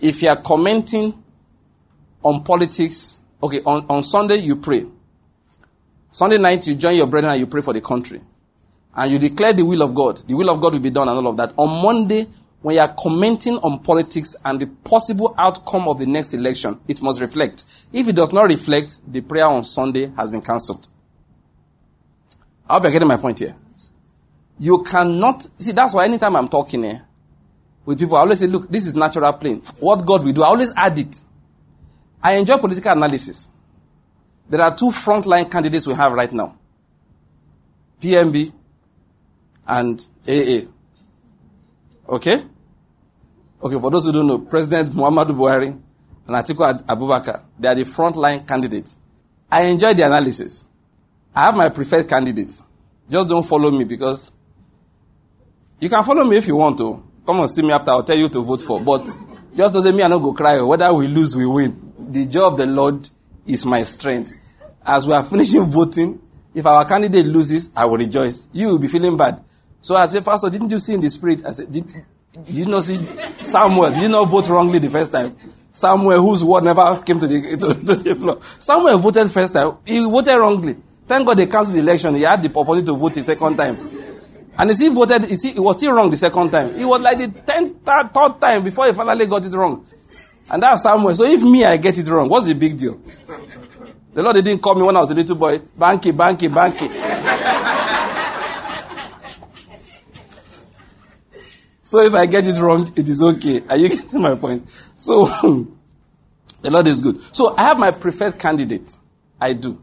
If 0.00 0.22
you 0.22 0.28
are 0.28 0.36
commenting 0.36 1.22
on 2.22 2.42
politics, 2.42 3.26
okay, 3.42 3.60
on, 3.64 3.86
on 3.88 4.02
Sunday 4.02 4.36
you 4.36 4.56
pray. 4.56 4.86
Sunday 6.10 6.38
night 6.38 6.66
you 6.66 6.74
join 6.74 6.96
your 6.96 7.06
brethren 7.06 7.32
and 7.32 7.40
you 7.40 7.46
pray 7.46 7.62
for 7.62 7.72
the 7.72 7.80
country. 7.80 8.20
And 8.94 9.12
you 9.12 9.18
declare 9.18 9.52
the 9.52 9.64
will 9.64 9.82
of 9.82 9.94
God. 9.94 10.18
The 10.18 10.34
will 10.34 10.50
of 10.50 10.60
God 10.60 10.74
will 10.74 10.80
be 10.80 10.90
done 10.90 11.08
and 11.08 11.16
all 11.16 11.28
of 11.28 11.36
that. 11.38 11.52
On 11.56 11.82
Monday, 11.82 12.26
when 12.60 12.76
you 12.76 12.80
are 12.80 12.94
commenting 12.94 13.54
on 13.56 13.80
politics 13.80 14.36
and 14.44 14.60
the 14.60 14.66
possible 14.66 15.34
outcome 15.38 15.88
of 15.88 15.98
the 15.98 16.06
next 16.06 16.34
election, 16.34 16.78
it 16.88 17.02
must 17.02 17.20
reflect. 17.20 17.64
If 17.92 18.08
it 18.08 18.16
does 18.16 18.32
not 18.32 18.48
reflect, 18.48 19.10
the 19.10 19.20
prayer 19.20 19.46
on 19.46 19.64
Sunday 19.64 20.12
has 20.16 20.30
been 20.30 20.42
cancelled. 20.42 20.88
I 22.72 22.76
hope 22.76 22.84
you're 22.84 22.92
getting 22.92 23.08
my 23.08 23.18
point 23.18 23.38
here. 23.38 23.54
You 24.58 24.82
cannot, 24.82 25.42
see, 25.58 25.72
that's 25.72 25.92
why 25.92 26.06
anytime 26.06 26.34
I'm 26.34 26.48
talking 26.48 26.82
here 26.84 27.02
with 27.84 27.98
people, 27.98 28.16
I 28.16 28.20
always 28.20 28.38
say, 28.40 28.46
look, 28.46 28.66
this 28.70 28.86
is 28.86 28.96
natural 28.96 29.30
plane. 29.34 29.60
What 29.78 30.06
God 30.06 30.24
will 30.24 30.32
do, 30.32 30.42
I 30.42 30.46
always 30.46 30.72
add 30.74 30.98
it. 30.98 31.20
I 32.22 32.36
enjoy 32.36 32.56
political 32.56 32.90
analysis. 32.92 33.50
There 34.48 34.62
are 34.62 34.74
two 34.74 34.86
frontline 34.86 35.50
candidates 35.50 35.86
we 35.86 35.92
have 35.92 36.14
right 36.14 36.32
now. 36.32 36.56
PMB 38.00 38.50
and 39.66 40.06
AA. 40.26 40.60
Okay? 42.08 42.42
Okay, 43.62 43.78
for 43.80 43.90
those 43.90 44.06
who 44.06 44.12
don't 44.12 44.26
know, 44.26 44.38
President 44.38 44.88
Muhammadu 44.96 45.32
Buhari 45.36 45.68
and 45.68 45.78
Atiku 46.26 46.80
Abubakar, 46.84 47.42
they 47.58 47.68
are 47.68 47.74
the 47.74 47.84
frontline 47.84 48.48
candidates. 48.48 48.98
I 49.50 49.64
enjoy 49.64 49.92
the 49.92 50.06
analysis. 50.06 50.68
I 51.34 51.46
have 51.46 51.56
my 51.56 51.68
preferred 51.68 52.08
candidates. 52.08 52.62
Just 53.08 53.28
don't 53.28 53.46
follow 53.46 53.70
me 53.70 53.84
because 53.84 54.32
you 55.80 55.88
can 55.88 56.04
follow 56.04 56.24
me 56.24 56.36
if 56.36 56.46
you 56.46 56.56
want 56.56 56.78
to. 56.78 57.02
Come 57.26 57.40
and 57.40 57.50
see 57.50 57.62
me 57.62 57.72
after. 57.72 57.90
I'll 57.90 58.04
tell 58.04 58.16
you 58.16 58.28
to 58.28 58.40
vote 58.40 58.62
for. 58.62 58.80
But 58.80 59.06
just 59.56 59.74
doesn't 59.74 59.94
mean 59.94 60.04
I 60.04 60.08
don't 60.08 60.22
go 60.22 60.32
cry. 60.32 60.60
Whether 60.60 60.92
we 60.92 61.08
lose, 61.08 61.34
we 61.34 61.46
win. 61.46 61.92
The 61.98 62.26
joy 62.26 62.48
of 62.48 62.56
the 62.56 62.66
Lord 62.66 63.08
is 63.46 63.64
my 63.66 63.82
strength. 63.82 64.32
As 64.84 65.06
we 65.06 65.12
are 65.12 65.22
finishing 65.22 65.64
voting, 65.64 66.20
if 66.54 66.66
our 66.66 66.84
candidate 66.84 67.26
loses, 67.26 67.74
I 67.76 67.84
will 67.86 67.98
rejoice. 67.98 68.50
You 68.52 68.68
will 68.68 68.78
be 68.78 68.88
feeling 68.88 69.16
bad. 69.16 69.42
So 69.80 69.96
I 69.96 70.06
said, 70.06 70.24
Pastor, 70.24 70.50
didn't 70.50 70.70
you 70.70 70.78
see 70.78 70.94
in 70.94 71.00
the 71.00 71.10
spirit? 71.10 71.44
I 71.44 71.52
said, 71.52 71.72
did, 71.72 71.84
did 72.44 72.54
you 72.54 72.66
not 72.66 72.84
see 72.84 72.96
Samuel? 73.42 73.90
Did 73.90 74.02
you 74.02 74.08
not 74.08 74.24
vote 74.24 74.48
wrongly 74.48 74.78
the 74.78 74.90
first 74.90 75.12
time? 75.12 75.36
Samuel, 75.72 76.20
whose 76.20 76.44
word 76.44 76.64
never 76.64 77.02
came 77.04 77.18
to 77.18 77.26
the, 77.26 77.40
to, 77.58 77.86
to 77.86 77.94
the 77.96 78.14
floor. 78.14 78.38
Samuel 78.42 78.98
voted 78.98 79.30
first 79.30 79.52
time. 79.52 79.78
He 79.86 80.04
voted 80.04 80.38
wrongly. 80.38 80.76
Thank 81.12 81.26
God 81.26 81.36
they 81.36 81.46
cancelled 81.46 81.76
the 81.76 81.80
election. 81.80 82.14
He 82.14 82.22
had 82.22 82.40
the 82.40 82.48
opportunity 82.48 82.86
to 82.86 82.94
vote 82.94 83.14
a 83.18 83.22
second 83.22 83.54
time. 83.58 83.76
And 84.56 84.70
he 84.70 84.74
still 84.74 84.94
voted, 84.94 85.24
he, 85.24 85.36
see, 85.36 85.52
he 85.52 85.60
was 85.60 85.76
still 85.76 85.92
wrong 85.92 86.08
the 86.08 86.16
second 86.16 86.50
time. 86.50 86.74
It 86.74 86.86
was 86.86 87.02
like 87.02 87.18
the 87.18 87.28
tenth, 87.42 87.84
third, 87.84 88.14
third 88.14 88.40
time 88.40 88.64
before 88.64 88.86
he 88.86 88.94
finally 88.94 89.26
got 89.26 89.44
it 89.44 89.52
wrong. 89.52 89.84
And 90.50 90.62
that's 90.62 90.82
Samuel. 90.82 91.14
So 91.14 91.24
if 91.24 91.42
me, 91.42 91.66
I 91.66 91.76
get 91.76 91.98
it 91.98 92.08
wrong, 92.08 92.30
what's 92.30 92.46
the 92.46 92.54
big 92.54 92.78
deal? 92.78 92.98
The 94.14 94.22
Lord 94.22 94.36
didn't 94.36 94.60
call 94.60 94.74
me 94.74 94.86
when 94.86 94.96
I 94.96 95.00
was 95.00 95.10
a 95.10 95.14
little 95.14 95.36
boy. 95.36 95.58
Banky, 95.58 96.12
banky, 96.12 96.48
banky. 96.48 96.88
so 101.84 101.98
if 102.00 102.14
I 102.14 102.24
get 102.24 102.46
it 102.46 102.58
wrong, 102.58 102.90
it 102.96 103.06
is 103.06 103.22
okay. 103.22 103.62
Are 103.68 103.76
you 103.76 103.88
getting 103.94 104.22
my 104.22 104.34
point? 104.34 104.66
So 104.96 105.26
the 106.62 106.70
Lord 106.70 106.86
is 106.86 107.02
good. 107.02 107.20
So 107.36 107.54
I 107.54 107.64
have 107.64 107.78
my 107.78 107.90
preferred 107.90 108.38
candidate. 108.38 108.96
I 109.38 109.52
do. 109.52 109.78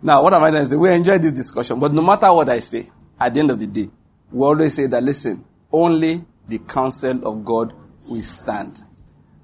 Now, 0.00 0.22
what 0.22 0.32
am 0.32 0.42
I 0.42 0.50
going 0.50 0.62
to 0.62 0.68
say? 0.68 0.76
We 0.76 0.92
enjoy 0.92 1.18
this 1.18 1.32
discussion, 1.32 1.80
but 1.80 1.92
no 1.92 2.02
matter 2.02 2.32
what 2.32 2.48
I 2.48 2.60
say, 2.60 2.88
at 3.18 3.34
the 3.34 3.40
end 3.40 3.50
of 3.50 3.58
the 3.58 3.66
day, 3.66 3.90
we 4.30 4.44
always 4.44 4.74
say 4.74 4.86
that 4.86 5.02
listen, 5.02 5.44
only 5.72 6.24
the 6.46 6.58
counsel 6.60 7.26
of 7.26 7.44
God 7.44 7.72
will 8.08 8.20
stand. 8.22 8.80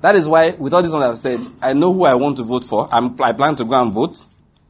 That 0.01 0.15
is 0.15 0.29
why, 0.29 0.51
with 0.51 0.75
all 0.75 0.83
this 0.83 0.93
one 0.93 1.03
I've 1.03 1.19
said, 1.19 1.41
I 1.61 1.73
know 1.73 1.93
who 1.93 2.05
I 2.05 2.15
want 2.15 2.37
to 2.37 2.43
vote 2.43 2.65
for. 2.65 2.89
I'm, 2.93 3.21
I 3.23 3.33
plan 3.33 3.57
to 3.57 3.65
go 3.65 3.81
and 3.81 3.93
vote. 3.93 4.25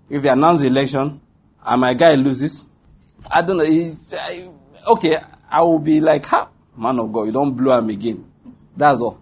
If 0.08 0.22
they 0.22 0.28
announce 0.28 0.60
the 0.60 0.68
election 0.68 1.20
and 1.66 1.80
my 1.80 1.94
guy 1.94 2.14
loses, 2.14 2.70
I 3.32 3.42
don't 3.42 3.56
know. 3.56 3.64
I, 3.64 4.48
okay, 4.92 5.16
I 5.50 5.62
will 5.62 5.80
be 5.80 6.00
like, 6.00 6.24
ha, 6.26 6.48
man 6.76 6.98
of 6.98 7.12
God, 7.12 7.24
you 7.24 7.32
don't 7.32 7.54
blow 7.54 7.78
him 7.78 7.90
again. 7.90 8.24
That's 8.76 9.00
all. 9.00 9.20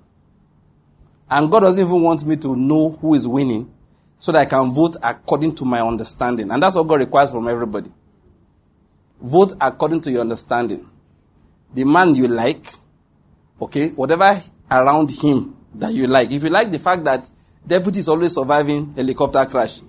And 1.30 1.50
God 1.50 1.60
doesn't 1.60 1.86
even 1.86 2.02
want 2.02 2.24
me 2.26 2.36
to 2.36 2.56
know 2.56 2.90
who 3.00 3.14
is 3.14 3.26
winning 3.26 3.72
so 4.22 4.30
that 4.30 4.38
I 4.38 4.44
can 4.44 4.70
vote 4.70 4.94
according 5.02 5.56
to 5.56 5.64
my 5.64 5.80
understanding. 5.80 6.52
And 6.52 6.62
that's 6.62 6.76
what 6.76 6.86
God 6.86 7.00
requires 7.00 7.32
from 7.32 7.48
everybody. 7.48 7.90
Vote 9.20 9.54
according 9.60 10.00
to 10.02 10.12
your 10.12 10.20
understanding. 10.20 10.88
The 11.74 11.82
man 11.82 12.14
you 12.14 12.28
like, 12.28 12.72
okay, 13.60 13.88
whatever 13.88 14.40
around 14.70 15.10
him 15.10 15.56
that 15.74 15.92
you 15.92 16.06
like. 16.06 16.30
If 16.30 16.44
you 16.44 16.50
like 16.50 16.70
the 16.70 16.78
fact 16.78 17.02
that 17.02 17.28
deputy 17.66 17.98
is 17.98 18.08
always 18.08 18.32
surviving 18.32 18.92
helicopter 18.92 19.44
crash, 19.44 19.80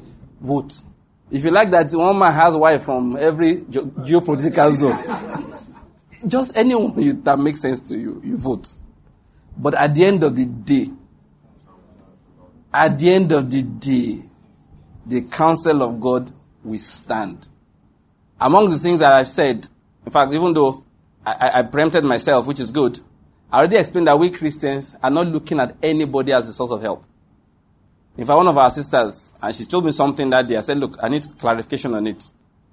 vote. 0.41 0.81
If 1.29 1.43
you 1.43 1.51
like 1.51 1.69
that 1.69 1.91
one 1.91 2.17
man 2.17 2.33
has 2.33 2.55
wife 2.55 2.81
from 2.85 3.15
every 3.15 3.57
ge- 3.69 3.85
geopolitical 4.01 4.71
zone, 4.71 4.97
just 6.27 6.57
anyone 6.57 6.99
you, 6.99 7.13
that 7.21 7.37
makes 7.37 7.61
sense 7.61 7.81
to 7.81 7.95
you, 7.95 8.19
you 8.25 8.35
vote. 8.37 8.73
But 9.55 9.75
at 9.75 9.93
the 9.93 10.05
end 10.05 10.23
of 10.23 10.35
the 10.35 10.45
day, 10.47 10.87
at 12.73 12.97
the 12.97 13.13
end 13.13 13.31
of 13.31 13.51
the 13.51 13.61
day, 13.61 14.21
the 15.05 15.21
counsel 15.21 15.83
of 15.83 15.99
God 15.99 16.31
will 16.63 16.79
stand. 16.79 17.47
Among 18.39 18.69
the 18.69 18.77
things 18.77 18.99
that 18.99 19.11
I've 19.11 19.27
said, 19.27 19.67
in 20.05 20.11
fact, 20.11 20.33
even 20.33 20.53
though 20.53 20.83
I, 21.25 21.51
I 21.55 21.61
preempted 21.63 22.03
myself, 22.03 22.47
which 22.47 22.59
is 22.59 22.71
good, 22.71 22.99
I 23.51 23.59
already 23.59 23.77
explained 23.77 24.07
that 24.07 24.17
we 24.17 24.31
Christians 24.31 24.97
are 25.03 25.11
not 25.11 25.27
looking 25.27 25.59
at 25.59 25.75
anybody 25.83 26.33
as 26.33 26.47
a 26.47 26.53
source 26.53 26.71
of 26.71 26.81
help. 26.81 27.05
In 28.17 28.25
fact, 28.25 28.37
one 28.37 28.47
of 28.47 28.57
our 28.57 28.69
sisters, 28.69 29.37
and 29.41 29.55
she 29.55 29.65
told 29.65 29.85
me 29.85 29.91
something 29.91 30.29
that 30.31 30.47
day, 30.47 30.57
I 30.57 30.61
said, 30.61 30.77
look, 30.77 30.97
I 31.01 31.09
need 31.09 31.25
clarification 31.39 31.93
on 31.93 32.07
it. 32.07 32.23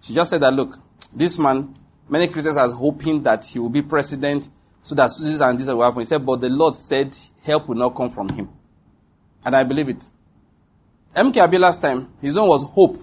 She 0.01 0.15
just 0.15 0.31
said 0.31 0.41
that, 0.41 0.53
look, 0.55 0.79
this 1.15 1.39
man, 1.39 1.75
many 2.09 2.29
Christians 2.29 2.57
are 2.57 2.71
hoping 2.71 3.23
that 3.23 3.45
he 3.45 3.59
will 3.59 3.69
be 3.69 3.83
president 3.83 4.49
so 4.83 4.95
that 4.95 5.11
this 5.21 5.41
and 5.41 5.59
this 5.59 5.69
will 5.69 5.83
happen. 5.83 6.01
He 6.01 6.05
said, 6.05 6.25
but 6.25 6.41
the 6.41 6.49
Lord 6.49 6.75
said 6.75 7.17
help 7.43 7.69
will 7.69 7.77
not 7.77 7.91
come 7.91 8.11
from 8.11 8.29
him. 8.31 8.49
And 9.45 9.57
I 9.57 9.65
believe 9.65 9.89
it. 9.89 10.05
MK 11.15 11.59
last 11.59 11.83
time, 11.83 12.09
his 12.21 12.37
own 12.37 12.49
was 12.49 12.63
hope. 12.63 12.97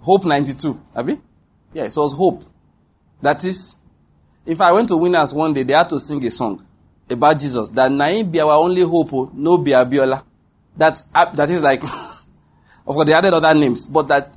Hope 0.00 0.24
92. 0.24 0.80
Abi? 0.94 1.18
Yes, 1.72 1.96
it 1.96 2.00
was 2.00 2.12
hope. 2.12 2.42
That 3.22 3.44
is, 3.44 3.80
if 4.46 4.60
I 4.60 4.72
went 4.72 4.88
to 4.88 4.96
Winners 4.96 5.32
one 5.34 5.52
day, 5.52 5.62
they 5.62 5.72
had 5.74 5.88
to 5.90 6.00
sing 6.00 6.24
a 6.24 6.30
song 6.30 6.64
about 7.08 7.38
Jesus. 7.38 7.68
That 7.70 7.90
Naim 7.92 8.30
be 8.30 8.40
our 8.40 8.52
only 8.52 8.82
hope, 8.82 9.12
oh, 9.12 9.30
no 9.34 9.58
be 9.58 9.72
Abiola. 9.72 10.24
That, 10.76 11.02
uh, 11.14 11.26
that 11.34 11.50
is 11.50 11.62
like, 11.62 11.82
of 11.84 12.14
course 12.86 13.06
they 13.06 13.12
added 13.12 13.34
other 13.34 13.52
names, 13.54 13.86
but 13.86 14.08
that 14.08 14.34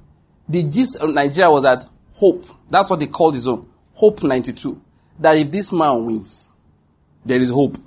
the 0.50 0.64
gist 0.64 1.02
of 1.02 1.14
Nigeria 1.14 1.50
was 1.50 1.64
that 1.64 1.86
hope. 2.14 2.46
That's 2.70 2.90
what 2.90 3.00
they 3.00 3.08
called 3.08 3.36
his 3.36 3.48
own. 3.48 3.68
Hope 3.94 4.24
92. 4.24 4.82
That 5.20 5.38
if 5.38 5.52
this 5.52 5.72
man 5.72 6.06
wins, 6.06 6.50
there 7.24 7.40
is 7.40 7.50
hope. 7.50 7.78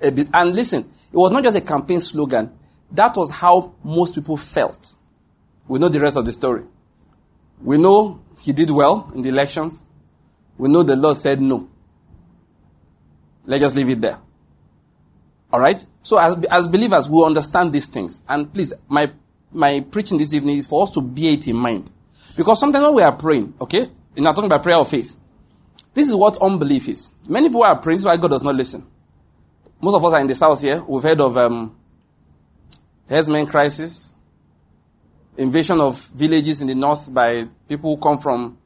And 0.00 0.54
listen, 0.54 0.90
it 1.12 1.16
was 1.16 1.32
not 1.32 1.42
just 1.42 1.56
a 1.56 1.60
campaign 1.60 2.00
slogan. 2.00 2.52
That 2.92 3.16
was 3.16 3.30
how 3.30 3.74
most 3.82 4.14
people 4.14 4.36
felt. 4.36 4.94
We 5.66 5.78
know 5.78 5.88
the 5.88 6.00
rest 6.00 6.16
of 6.16 6.24
the 6.26 6.32
story. 6.32 6.64
We 7.62 7.78
know 7.78 8.20
he 8.40 8.52
did 8.52 8.70
well 8.70 9.10
in 9.14 9.22
the 9.22 9.28
elections. 9.28 9.84
We 10.56 10.68
know 10.68 10.82
the 10.82 10.96
Lord 10.96 11.16
said 11.16 11.40
no. 11.40 11.68
Let's 13.44 13.62
just 13.62 13.76
leave 13.76 13.88
it 13.88 14.00
there. 14.00 14.18
All 15.52 15.60
right? 15.60 15.84
So 16.02 16.18
as, 16.18 16.42
as 16.46 16.68
believers, 16.68 17.08
we 17.08 17.24
understand 17.24 17.72
these 17.72 17.86
things. 17.86 18.24
And 18.28 18.52
please, 18.52 18.72
my, 18.88 19.10
my 19.52 19.80
preaching 19.90 20.18
this 20.18 20.34
evening 20.34 20.58
is 20.58 20.66
for 20.66 20.82
us 20.82 20.90
to 20.92 21.00
bear 21.00 21.32
it 21.32 21.46
in 21.46 21.56
mind. 21.56 21.90
Because 22.36 22.60
sometimes 22.60 22.84
when 22.84 22.94
we 22.94 23.02
are 23.02 23.12
praying, 23.12 23.54
okay, 23.60 23.86
and 24.16 24.26
I'm 24.26 24.34
talking 24.34 24.46
about 24.46 24.62
prayer 24.62 24.76
of 24.76 24.88
faith, 24.88 25.16
this 25.94 26.08
is 26.08 26.14
what 26.14 26.36
unbelief 26.40 26.88
is. 26.88 27.16
Many 27.28 27.48
people 27.48 27.64
are 27.64 27.76
praying, 27.76 28.02
why 28.02 28.16
God 28.16 28.28
does 28.28 28.42
not 28.42 28.54
listen. 28.54 28.86
Most 29.80 29.94
of 29.94 30.04
us 30.04 30.12
are 30.14 30.20
in 30.20 30.26
the 30.26 30.34
south 30.34 30.60
here. 30.60 30.82
We've 30.82 31.02
heard 31.02 31.20
of 31.20 31.36
um, 31.36 31.76
herdsmen 33.08 33.46
crisis, 33.46 34.12
invasion 35.36 35.80
of 35.80 36.04
villages 36.08 36.60
in 36.60 36.68
the 36.68 36.74
north 36.74 37.12
by 37.14 37.46
people 37.68 37.94
who 37.94 38.02
come 38.02 38.18
from 38.18 38.58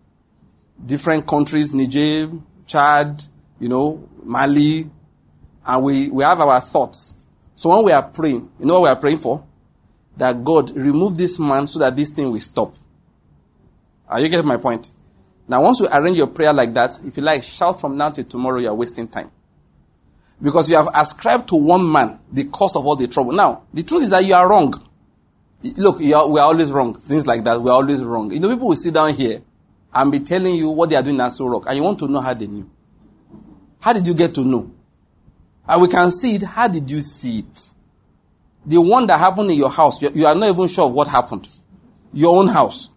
different 0.85 1.27
countries, 1.27 1.75
Niger, 1.75 2.31
Chad, 2.67 3.23
you 3.61 3.69
know, 3.69 4.09
Mali, 4.25 4.91
and 5.67 5.85
we, 5.85 6.09
we 6.09 6.25
have 6.25 6.41
our 6.41 6.61
thoughts. 6.61 7.15
So 7.55 7.71
when 7.71 7.85
we 7.85 7.93
are 7.93 8.03
praying, 8.03 8.51
you 8.59 8.67
know 8.67 8.81
what 8.81 8.83
we 8.83 8.89
are 8.89 8.97
praying 8.97 9.19
for? 9.19 9.45
That 10.17 10.43
God 10.43 10.71
remove 10.71 11.17
this 11.19 11.39
man 11.39 11.67
so 11.67 11.79
that 11.81 11.95
this 11.95 12.11
thing 12.11 12.31
will 12.31 12.41
stop. 12.41 12.75
Are 14.09 14.19
you 14.21 14.29
getting 14.29 14.47
my 14.49 14.57
point? 14.57 14.91
Now, 15.47 15.63
once 15.63 15.81
you 15.81 15.89
arrange 15.93 16.17
your 16.17 16.27
prayer 16.29 16.53
like 16.53 16.73
that, 16.75 16.99
if 17.05 17.17
you 17.17 17.23
like, 17.23 17.43
shout 17.43 17.81
from 17.81 17.97
now 17.97 18.11
till 18.11 18.25
tomorrow, 18.25 18.59
you 18.59 18.69
are 18.69 18.75
wasting 18.75 19.09
time. 19.09 19.31
Because 20.43 20.69
you 20.69 20.77
have 20.77 20.89
ascribed 20.95 21.49
to 21.51 21.57
one 21.57 21.91
man 21.91 22.19
the 22.33 22.45
cause 22.45 22.75
of 22.75 22.85
all 22.85 22.97
the 22.97 23.07
trouble. 23.07 23.33
Now, 23.33 23.63
the 23.73 23.85
truth 23.85 24.03
is 24.03 24.11
that 24.11 24.25
you 24.25 24.35
are 24.35 24.49
wrong. 24.49 24.75
Look, 25.77 26.01
are, 26.01 26.29
we 26.29 26.41
are 26.41 26.47
always 26.47 26.73
wrong. 26.73 26.95
Things 26.95 27.27
like 27.27 27.45
that, 27.45 27.61
we 27.63 27.71
are 27.71 27.75
always 27.75 28.03
wrong. 28.03 28.33
You 28.33 28.41
know, 28.41 28.49
people 28.49 28.69
will 28.69 28.77
sit 28.77 28.95
down 28.95 29.15
here 29.15 29.43
and 29.95 30.11
be 30.11 30.19
telling 30.19 30.57
you 30.57 30.71
what 30.71 30.91
they 30.91 30.97
are 30.97 31.03
doing 31.03 31.15
in 31.15 31.21
Aso 31.21 31.49
Rock, 31.49 31.67
and 31.69 31.77
you 31.77 31.83
want 31.85 31.99
to 32.01 32.09
know 32.09 32.21
how 32.21 32.35
they 32.35 32.49
knew. 32.49 32.69
How 33.79 33.93
did 33.93 34.07
you 34.07 34.15
get 34.15 34.35
to 34.35 34.41
know? 34.45 34.73
And 35.69 35.81
we 35.81 35.89
can 35.89 36.11
see 36.11 36.35
it. 36.35 36.43
How 36.43 36.67
did 36.67 36.91
you 36.91 37.01
see 37.01 37.41
it? 37.41 37.73
The 38.67 38.81
one 38.81 39.07
that 39.07 39.19
happened 39.19 39.51
in 39.51 39.57
your 39.57 39.71
house, 39.71 40.03
you 40.03 40.27
are 40.27 40.35
not 40.35 40.49
even 40.49 40.67
sure 40.67 40.87
of 40.87 40.93
what 40.93 41.09
happened. 41.09 41.49
Your 42.13 42.37
own 42.37 42.49
house. 42.49 42.91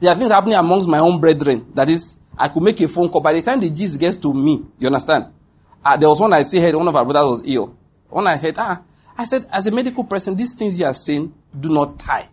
There 0.00 0.12
are 0.12 0.16
things 0.16 0.30
happening 0.30 0.54
amongst 0.54 0.88
my 0.88 0.98
own 0.98 1.20
brethren. 1.20 1.72
That 1.74 1.88
is, 1.88 2.20
I 2.36 2.48
could 2.48 2.62
make 2.62 2.80
a 2.80 2.88
phone 2.88 3.08
call. 3.08 3.20
By 3.20 3.32
the 3.32 3.42
time 3.42 3.60
the 3.60 3.70
gist 3.70 3.98
gets 3.98 4.16
to 4.18 4.32
me, 4.32 4.64
you 4.78 4.86
understand? 4.86 5.26
Uh, 5.84 5.96
there 5.96 6.08
was 6.08 6.20
one 6.20 6.32
I 6.32 6.42
see 6.44 6.60
heard, 6.60 6.74
one 6.74 6.88
of 6.88 6.96
our 6.96 7.04
brothers 7.04 7.40
was 7.40 7.46
ill. 7.46 7.76
When 8.08 8.26
I 8.26 8.36
heard, 8.36 8.54
ah, 8.58 8.80
I 9.16 9.24
said, 9.24 9.46
as 9.52 9.66
a 9.66 9.70
medical 9.70 10.04
person, 10.04 10.34
these 10.34 10.54
things 10.54 10.78
you 10.78 10.86
are 10.86 10.94
saying 10.94 11.32
do 11.58 11.68
not 11.68 11.98
tie. 11.98 12.28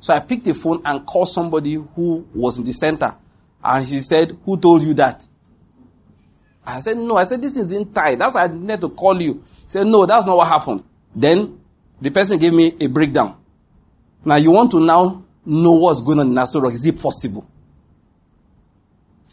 So 0.00 0.14
I 0.14 0.20
picked 0.20 0.44
the 0.44 0.54
phone 0.54 0.80
and 0.84 1.04
called 1.04 1.28
somebody 1.28 1.74
who 1.74 2.26
was 2.34 2.58
in 2.58 2.64
the 2.64 2.72
center. 2.72 3.16
And 3.62 3.86
she 3.86 3.98
said, 4.00 4.36
Who 4.44 4.56
told 4.56 4.82
you 4.82 4.94
that? 4.94 5.26
I 6.64 6.80
said, 6.80 6.96
No. 6.98 7.16
I 7.16 7.24
said, 7.24 7.42
This 7.42 7.56
is 7.56 7.72
in 7.72 7.92
tie. 7.92 8.14
That's 8.14 8.34
why 8.34 8.44
I 8.44 8.46
need 8.48 8.80
to 8.80 8.88
call 8.90 9.20
you. 9.20 9.34
He 9.34 9.64
said, 9.68 9.86
No, 9.86 10.06
that's 10.06 10.24
not 10.24 10.36
what 10.36 10.46
happened. 10.46 10.84
Then 11.14 11.60
the 12.00 12.10
person 12.10 12.38
gave 12.38 12.52
me 12.52 12.74
a 12.80 12.86
breakdown. 12.86 13.36
Now 14.24 14.36
you 14.36 14.52
want 14.52 14.70
to 14.72 14.80
now 14.80 15.24
know 15.44 15.72
what's 15.72 16.00
going 16.00 16.20
on 16.20 16.28
in 16.28 16.34
Aso 16.34 16.62
Rock. 16.62 16.72
Is 16.72 16.86
it 16.86 17.00
possible? 17.00 17.48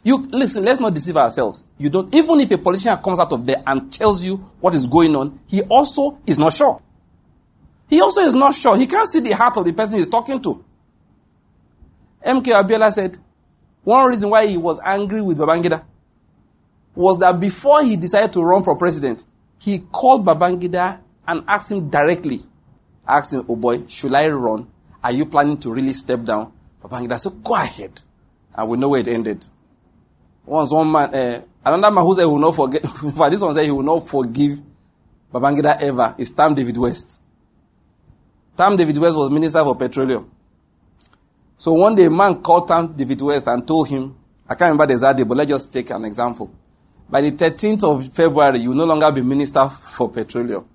You 0.06 0.28
listen, 0.28 0.64
let's 0.64 0.80
not 0.80 0.94
deceive 0.94 1.18
ourselves. 1.18 1.64
You 1.80 1.90
don't 1.90 2.14
even 2.14 2.40
if 2.40 2.52
a 2.52 2.60
politician 2.60 2.96
comes 2.98 3.20
out 3.20 3.34
of 3.34 3.44
there 3.44 3.64
and 3.66 3.92
tells 3.92 4.24
you 4.24 4.38
what 4.60 4.76
is 4.76 4.86
going 4.86 5.16
on, 5.16 5.40
he 5.48 5.64
also 5.64 6.20
is 6.28 6.38
not 6.38 6.54
sure. 6.54 6.80
He 7.90 8.00
also 8.00 8.22
is 8.22 8.36
not 8.36 8.54
sure. 8.54 8.78
He 8.78 8.86
can't 8.86 9.08
see 9.08 9.20
the 9.20 9.32
heart 9.32 9.58
of 9.58 9.66
the 9.66 9.74
person 9.74 9.98
he's 9.98 10.08
talking 10.08 10.40
to. 10.44 10.64
MK 12.24 12.44
Abiola 12.44 12.92
said, 12.92 13.18
one 13.84 14.08
reason 14.08 14.30
why 14.30 14.46
he 14.46 14.58
was 14.58 14.80
angry 14.86 15.24
with 15.24 15.40
Babangida 15.40 15.84
was 16.94 17.20
that 17.20 17.40
before 17.40 17.84
he 17.84 17.96
decided 17.96 18.32
to 18.34 18.44
run 18.44 18.62
for 18.62 18.76
president, 18.76 19.26
he 19.60 19.80
called 19.92 20.24
Babangida 20.24 21.00
and 21.28 21.44
asked 21.48 21.72
him 21.72 21.90
directly, 21.90 22.44
asked 23.08 23.34
him, 23.34 23.44
oh 23.50 23.56
boy, 23.56 23.88
should 23.88 24.14
I 24.14 24.30
run? 24.30 24.68
Are 25.04 25.12
you 25.12 25.26
planning 25.26 25.58
to 25.62 25.74
really 25.74 25.94
step 25.94 26.24
down? 26.24 26.54
Babangida 26.84 27.18
said, 27.18 27.44
go 27.44 27.56
ahead. 27.56 28.02
And 28.56 28.70
we 28.70 28.78
know 28.78 28.90
where 28.90 29.02
it 29.02 29.08
ended. 29.08 29.44
Once 30.46 30.72
one 30.72 30.92
man, 30.92 31.14
uh, 31.14 31.42
another 31.66 31.94
man 31.94 32.04
who 32.04 32.14
said 32.16 32.22
he 32.22 32.28
will 32.28 32.38
not 32.38 32.56
forget, 32.56 32.84
but 33.18 33.30
this 33.30 33.42
one 33.42 33.54
said 33.54 33.66
he 33.66 33.72
will 33.72 33.84
not 33.84 34.08
forgive 34.08 34.60
Babangida 35.34 35.82
ever, 35.82 36.16
is 36.18 36.32
Tam 36.32 36.54
David 36.54 36.78
West. 36.78 37.22
Tam 38.56 38.78
David 38.78 38.98
West 38.98 39.16
was 39.16 39.30
Minister 39.30 39.64
for 39.64 39.76
Petroleum. 39.76 40.32
So 41.58 41.74
one 41.74 41.96
day, 41.96 42.06
a 42.06 42.10
man 42.10 42.42
called 42.42 42.68
Tam 42.68 42.94
David 42.94 43.22
West 43.22 43.48
and 43.48 43.68
told 43.68 43.90
him, 43.90 44.16
I 44.48 44.56
can't 44.56 44.70
remember 44.70 44.86
the 44.88 44.94
exact 44.94 45.18
day, 45.18 45.24
but 45.24 45.38
let's 45.38 45.50
just 45.50 45.74
take 45.74 45.90
an 45.90 46.06
example. 46.06 46.54
By 47.10 47.22
the 47.22 47.32
13th 47.32 47.84
of 47.84 48.14
February, 48.14 48.60
you 48.60 48.70
will 48.70 48.78
no 48.78 48.86
longer 48.86 49.12
be 49.12 49.22
minister 49.22 49.68
for 49.68 50.10
petroleum. 50.10 50.68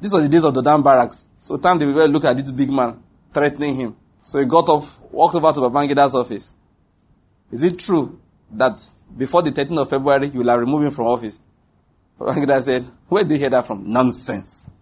This 0.00 0.12
was 0.12 0.24
the 0.24 0.28
days 0.28 0.44
of 0.44 0.54
the 0.54 0.62
Dodan 0.62 0.82
barracks. 0.82 1.26
So 1.38 1.56
Tam 1.56 1.78
David 1.78 1.94
will 1.94 2.08
look 2.08 2.24
at 2.24 2.36
this 2.36 2.50
big 2.50 2.70
man 2.70 3.02
threatening 3.32 3.76
him. 3.76 3.96
So 4.20 4.38
he 4.38 4.46
got 4.46 4.68
up, 4.68 4.84
walked 5.10 5.34
over 5.34 5.52
to 5.52 5.60
Babangida's 5.60 6.14
office. 6.14 6.54
Is 7.50 7.62
it 7.62 7.78
true 7.78 8.20
that 8.52 8.80
before 9.16 9.42
the 9.42 9.50
13th 9.50 9.82
of 9.82 9.90
February, 9.90 10.28
you 10.28 10.40
will 10.40 10.48
have 10.48 10.60
removed 10.60 10.86
him 10.86 10.90
from 10.92 11.06
office? 11.06 11.40
Babangida 12.20 12.60
said, 12.60 12.84
where 13.08 13.22
did 13.22 13.32
you 13.32 13.38
hear 13.38 13.50
that 13.50 13.66
from? 13.66 13.90
Nonsense. 13.90 14.72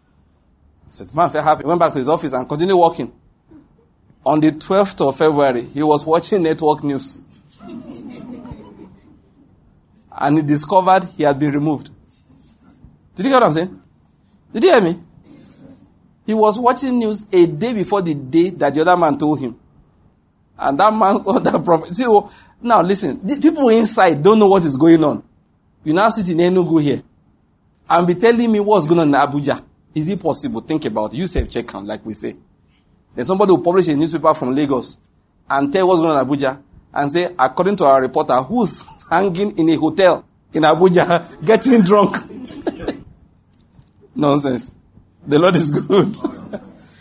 I 0.86 0.90
said, 0.90 1.14
man, 1.14 1.30
felt 1.30 1.44
happy. 1.44 1.64
Went 1.64 1.80
back 1.80 1.92
to 1.92 1.98
his 1.98 2.08
office 2.08 2.32
and 2.32 2.48
continued 2.48 2.76
working. 2.76 3.12
On 4.26 4.40
the 4.40 4.52
12th 4.52 5.08
of 5.08 5.16
February, 5.16 5.62
he 5.62 5.82
was 5.82 6.06
watching 6.06 6.42
network 6.42 6.82
news. 6.84 7.24
and 10.16 10.36
he 10.36 10.42
discovered 10.42 11.04
he 11.16 11.22
had 11.24 11.38
been 11.38 11.52
removed. 11.52 11.90
Did 13.14 13.26
you 13.26 13.32
get 13.32 13.36
what 13.36 13.44
I'm 13.44 13.52
saying? 13.52 13.82
Did 14.52 14.64
you 14.64 14.70
hear 14.70 14.80
me? 14.80 15.00
He 16.26 16.34
was 16.34 16.58
watching 16.58 16.98
news 16.98 17.28
a 17.32 17.46
day 17.46 17.74
before 17.74 18.00
the 18.02 18.14
day 18.14 18.50
that 18.50 18.74
the 18.74 18.80
other 18.80 18.96
man 18.96 19.18
told 19.18 19.40
him. 19.40 19.58
And 20.58 20.78
that 20.78 20.92
man 20.94 21.18
saw 21.18 21.38
that 21.38 21.64
prophet. 21.64 21.94
See, 21.94 22.06
now 22.64 22.80
listen, 22.82 23.20
people 23.40 23.68
inside 23.68 24.22
don't 24.22 24.38
know 24.38 24.48
what 24.48 24.64
is 24.64 24.76
going 24.76 25.04
on. 25.04 25.22
You 25.84 25.92
now 25.92 26.08
sit 26.08 26.28
in 26.30 26.38
Enugu 26.38 26.82
here 26.82 27.02
and 27.88 28.06
be 28.06 28.14
telling 28.14 28.50
me 28.50 28.58
what's 28.58 28.86
going 28.86 29.00
on 29.00 29.08
in 29.08 29.14
Abuja. 29.14 29.62
Is 29.94 30.08
it 30.08 30.20
possible? 30.20 30.62
Think 30.62 30.86
about 30.86 31.12
it. 31.12 31.18
You 31.18 31.26
self 31.26 31.48
check 31.50 31.66
them, 31.66 31.86
like 31.86 32.04
we 32.04 32.14
say. 32.14 32.34
Then 33.14 33.26
somebody 33.26 33.52
will 33.52 33.62
publish 33.62 33.86
a 33.88 33.94
newspaper 33.94 34.32
from 34.34 34.54
Lagos 34.54 34.96
and 35.48 35.72
tell 35.72 35.86
what's 35.86 36.00
going 36.00 36.16
on 36.16 36.22
in 36.22 36.26
Abuja 36.26 36.60
and 36.94 37.10
say, 37.10 37.34
according 37.38 37.76
to 37.76 37.84
our 37.84 38.00
reporter, 38.00 38.36
who's 38.36 38.84
hanging 39.10 39.56
in 39.58 39.68
a 39.68 39.74
hotel 39.76 40.24
in 40.52 40.62
Abuja 40.62 41.44
getting 41.44 41.82
drunk? 41.82 42.16
Nonsense. 44.16 44.74
The 45.26 45.38
Lord 45.38 45.54
is 45.56 45.70
good. 45.70 46.14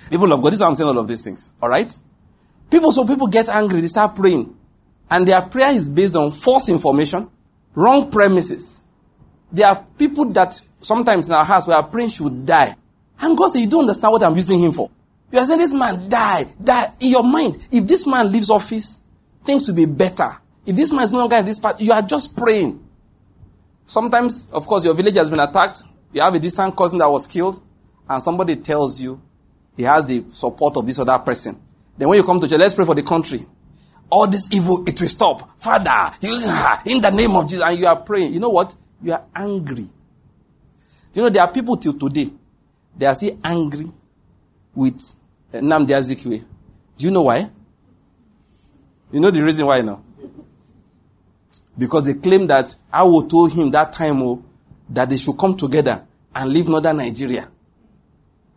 people 0.10 0.32
of 0.32 0.42
God, 0.42 0.50
this 0.52 0.56
is 0.56 0.62
why 0.62 0.68
I'm 0.68 0.76
saying 0.76 0.90
all 0.90 1.00
of 1.00 1.08
these 1.08 1.24
things. 1.24 1.54
Alright? 1.62 1.98
People, 2.70 2.92
so 2.92 3.08
people 3.08 3.28
get 3.28 3.48
angry, 3.50 3.80
they 3.82 3.88
start 3.88 4.16
praying. 4.16 4.58
And 5.10 5.28
their 5.28 5.42
prayer 5.42 5.72
is 5.72 5.90
based 5.90 6.16
on 6.16 6.32
false 6.32 6.70
information, 6.70 7.30
wrong 7.76 8.10
premises. 8.10 8.84
There 9.52 9.68
are 9.68 9.86
people 9.98 10.26
that 10.26 10.60
sometimes 10.80 11.28
in 11.28 11.34
our 11.36 11.46
house 11.46 11.68
we 11.68 11.74
are 11.74 11.84
praying 11.84 12.10
should 12.10 12.46
die. 12.46 12.76
And 13.20 13.38
God 13.38 13.50
says, 13.50 13.62
You 13.62 13.70
don't 13.70 13.82
understand 13.82 14.12
what 14.12 14.24
I'm 14.24 14.36
using 14.36 14.60
him 14.60 14.72
for. 14.72 14.90
You 15.32 15.40
are 15.40 15.46
saying 15.46 15.60
this 15.60 15.74
man 15.74 16.10
died, 16.10 16.48
die. 16.64 16.92
In 17.00 17.10
your 17.10 17.24
mind, 17.24 17.68
if 17.72 17.88
this 17.88 18.06
man 18.06 18.32
leaves 18.32 18.50
office, 18.50 19.00
things 19.44 19.68
will 19.68 19.76
be 19.76 19.86
better. 19.86 20.30
If 20.66 20.76
this 20.76 20.92
man 20.92 21.04
is 21.04 21.12
no 21.12 21.20
longer 21.20 21.38
in 21.38 21.46
this 21.46 21.60
part, 21.60 21.82
you 21.82 21.92
are 21.92 22.02
just 22.02 22.38
praying. 22.38 22.84
Sometimes, 23.86 24.50
of 24.52 24.66
course, 24.66 24.86
your 24.86 24.94
village 24.94 25.16
has 25.16 25.30
been 25.30 25.40
attacked. 25.40 25.84
You 26.12 26.22
have 26.22 26.34
a 26.36 26.40
distant 26.40 26.76
cousin 26.76 27.00
that 27.00 27.10
was 27.10 27.28
killed, 27.28 27.60
and 28.08 28.22
somebody 28.22 28.56
tells 28.56 29.02
you 29.02 29.22
he 29.76 29.84
has 29.84 30.06
the 30.06 30.24
support 30.30 30.78
of 30.78 30.86
this 30.86 31.00
other 31.00 31.18
person. 31.20 31.60
Then 31.98 32.08
when 32.08 32.18
you 32.18 32.24
come 32.24 32.40
to 32.40 32.48
church, 32.48 32.60
let's 32.60 32.76
pray 32.76 32.86
for 32.86 32.96
the 32.96 33.04
country. 33.04 33.46
All 34.16 34.28
this 34.28 34.54
evil, 34.54 34.88
it 34.88 35.02
will 35.02 35.08
stop. 35.08 35.60
Father, 35.60 36.12
in 36.22 37.02
the 37.02 37.10
name 37.12 37.32
of 37.36 37.50
Jesus, 37.50 37.64
and 37.68 37.80
you 37.80 37.88
are 37.88 37.96
praying. 37.96 38.32
You 38.32 38.40
know 38.40 38.50
what? 38.50 38.76
You 39.02 39.14
are 39.14 39.24
angry. 39.36 39.88
You 41.16 41.22
know, 41.24 41.30
there 41.30 41.42
are 41.42 41.52
people 41.52 41.78
till 41.78 41.98
today, 41.98 42.30
they 42.96 43.08
are 43.08 43.16
still 43.16 43.40
angry 43.44 43.92
with 44.76 45.02
uh, 45.52 45.58
Nnamdi 45.58 45.88
Azikiwe. 45.96 46.44
Do 46.96 47.06
you 47.08 47.12
know 47.12 47.24
why? 47.24 47.50
You 49.12 49.20
know 49.20 49.32
the 49.32 49.42
reason 49.42 49.66
why 49.66 49.82
now? 49.82 50.04
Because 51.76 52.06
they 52.06 52.14
claim 52.14 52.46
that 52.46 52.76
I 52.92 53.02
will 53.06 53.28
told 53.28 53.52
him 53.54 53.72
that 53.72 53.94
time 53.94 54.22
oh, 54.22 54.46
that 54.90 55.10
they 55.10 55.18
should 55.18 55.40
come 55.40 55.58
together 55.58 56.06
and 56.36 56.52
leave 56.54 56.70
northern 56.70 56.98
Nigeria. 56.98 57.48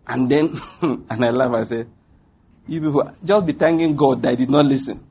And 0.07 0.31
then, 0.31 0.55
and 0.83 1.25
I 1.25 1.31
laugh, 1.31 1.53
I 1.53 1.63
say, 1.65 1.87
you 2.69 2.83
people, 2.83 3.11
just 3.25 3.47
be 3.47 3.53
thanking 3.55 3.97
God 3.97 4.21
that 4.23 4.33
I 4.33 4.35
did 4.35 4.51
not 4.51 4.67
listen. 4.67 5.03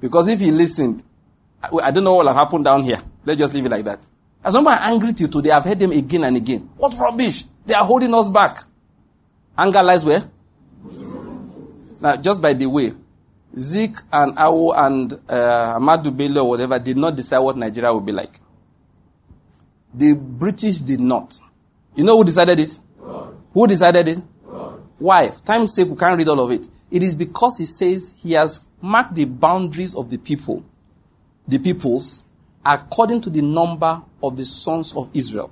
Because 0.00 0.28
if 0.28 0.40
he 0.40 0.50
listened, 0.50 1.02
I, 1.62 1.90
don't 1.90 2.04
know 2.04 2.14
what 2.14 2.26
will 2.26 2.32
have 2.32 2.36
happened 2.36 2.64
down 2.64 2.82
here. 2.82 3.00
Let's 3.24 3.38
just 3.38 3.54
leave 3.54 3.66
it 3.66 3.70
like 3.70 3.84
that. 3.84 4.06
As 4.44 4.54
some 4.54 4.66
are 4.66 4.78
angry 4.80 5.12
till 5.12 5.28
today, 5.28 5.50
I've 5.50 5.64
heard 5.64 5.78
them 5.78 5.92
again 5.92 6.24
and 6.24 6.36
again. 6.36 6.70
What 6.76 6.94
rubbish! 6.98 7.44
They 7.66 7.74
are 7.74 7.84
holding 7.84 8.14
us 8.14 8.28
back. 8.28 8.58
Anger 9.56 9.82
lies 9.82 10.04
where? 10.04 10.22
Now, 12.00 12.16
just 12.16 12.40
by 12.40 12.52
the 12.52 12.66
way, 12.66 12.92
Zik 13.58 13.90
and 14.12 14.36
Awo 14.36 14.72
and 14.76 15.12
uh, 15.28 16.10
Bello 16.10 16.44
or 16.44 16.50
whatever 16.50 16.78
did 16.78 16.96
not 16.96 17.16
decide 17.16 17.40
what 17.40 17.56
Nigeria 17.56 17.92
would 17.92 18.06
be 18.06 18.12
like. 18.12 18.40
The 19.92 20.14
British 20.14 20.78
did 20.78 21.00
not. 21.00 21.38
You 21.96 22.04
know 22.04 22.16
who 22.16 22.24
decided 22.24 22.60
it? 22.60 22.78
Who 23.52 23.66
decided 23.66 24.06
it? 24.06 24.18
Why? 24.98 25.30
Time's 25.44 25.74
sake, 25.74 25.88
we 25.88 25.96
can't 25.96 26.16
read 26.16 26.28
all 26.28 26.40
of 26.40 26.50
it. 26.52 26.66
It 26.90 27.02
is 27.02 27.14
because 27.14 27.58
he 27.58 27.64
says 27.64 28.18
he 28.22 28.32
has 28.32 28.70
marked 28.80 29.14
the 29.14 29.24
boundaries 29.26 29.94
of 29.94 30.10
the 30.10 30.18
people, 30.18 30.64
the 31.46 31.58
peoples, 31.58 32.24
according 32.64 33.20
to 33.22 33.30
the 33.30 33.42
number 33.42 34.02
of 34.22 34.36
the 34.36 34.44
sons 34.44 34.96
of 34.96 35.10
Israel. 35.14 35.50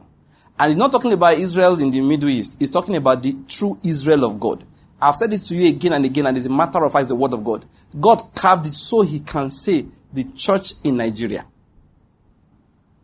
And 0.59 0.71
he's 0.71 0.79
not 0.79 0.91
talking 0.93 1.13
about 1.13 1.35
Israel 1.35 1.79
in 1.81 1.91
the 1.91 2.01
Middle 2.01 2.31
East. 2.31 2.59
He's 2.59 2.71
talking 2.71 2.97
about 2.97 3.23
the 3.23 3.37
true 3.47 3.79
Israel 3.83 4.25
of 4.25 4.41
God. 4.41 4.65
I've 5.01 5.15
said 5.15 5.31
this 5.31 5.47
to 5.49 5.55
you 5.55 5.69
again 5.69 5.93
and 5.93 6.05
again, 6.07 6.27
and 6.27 6.37
it's 6.37 6.47
a 6.47 6.51
matter 6.51 6.83
of 6.83 6.91
fact, 6.93 7.03
it's 7.03 7.09
the 7.11 7.15
word 7.15 7.35
of 7.35 7.45
God. 7.45 7.67
God 8.01 8.23
carved 8.35 8.67
it 8.67 8.75
so 8.75 9.03
he 9.03 9.21
can 9.21 9.51
say 9.51 9.85
the 10.13 10.25
church 10.35 10.73
in 10.85 10.97
Nigeria. 10.97 11.45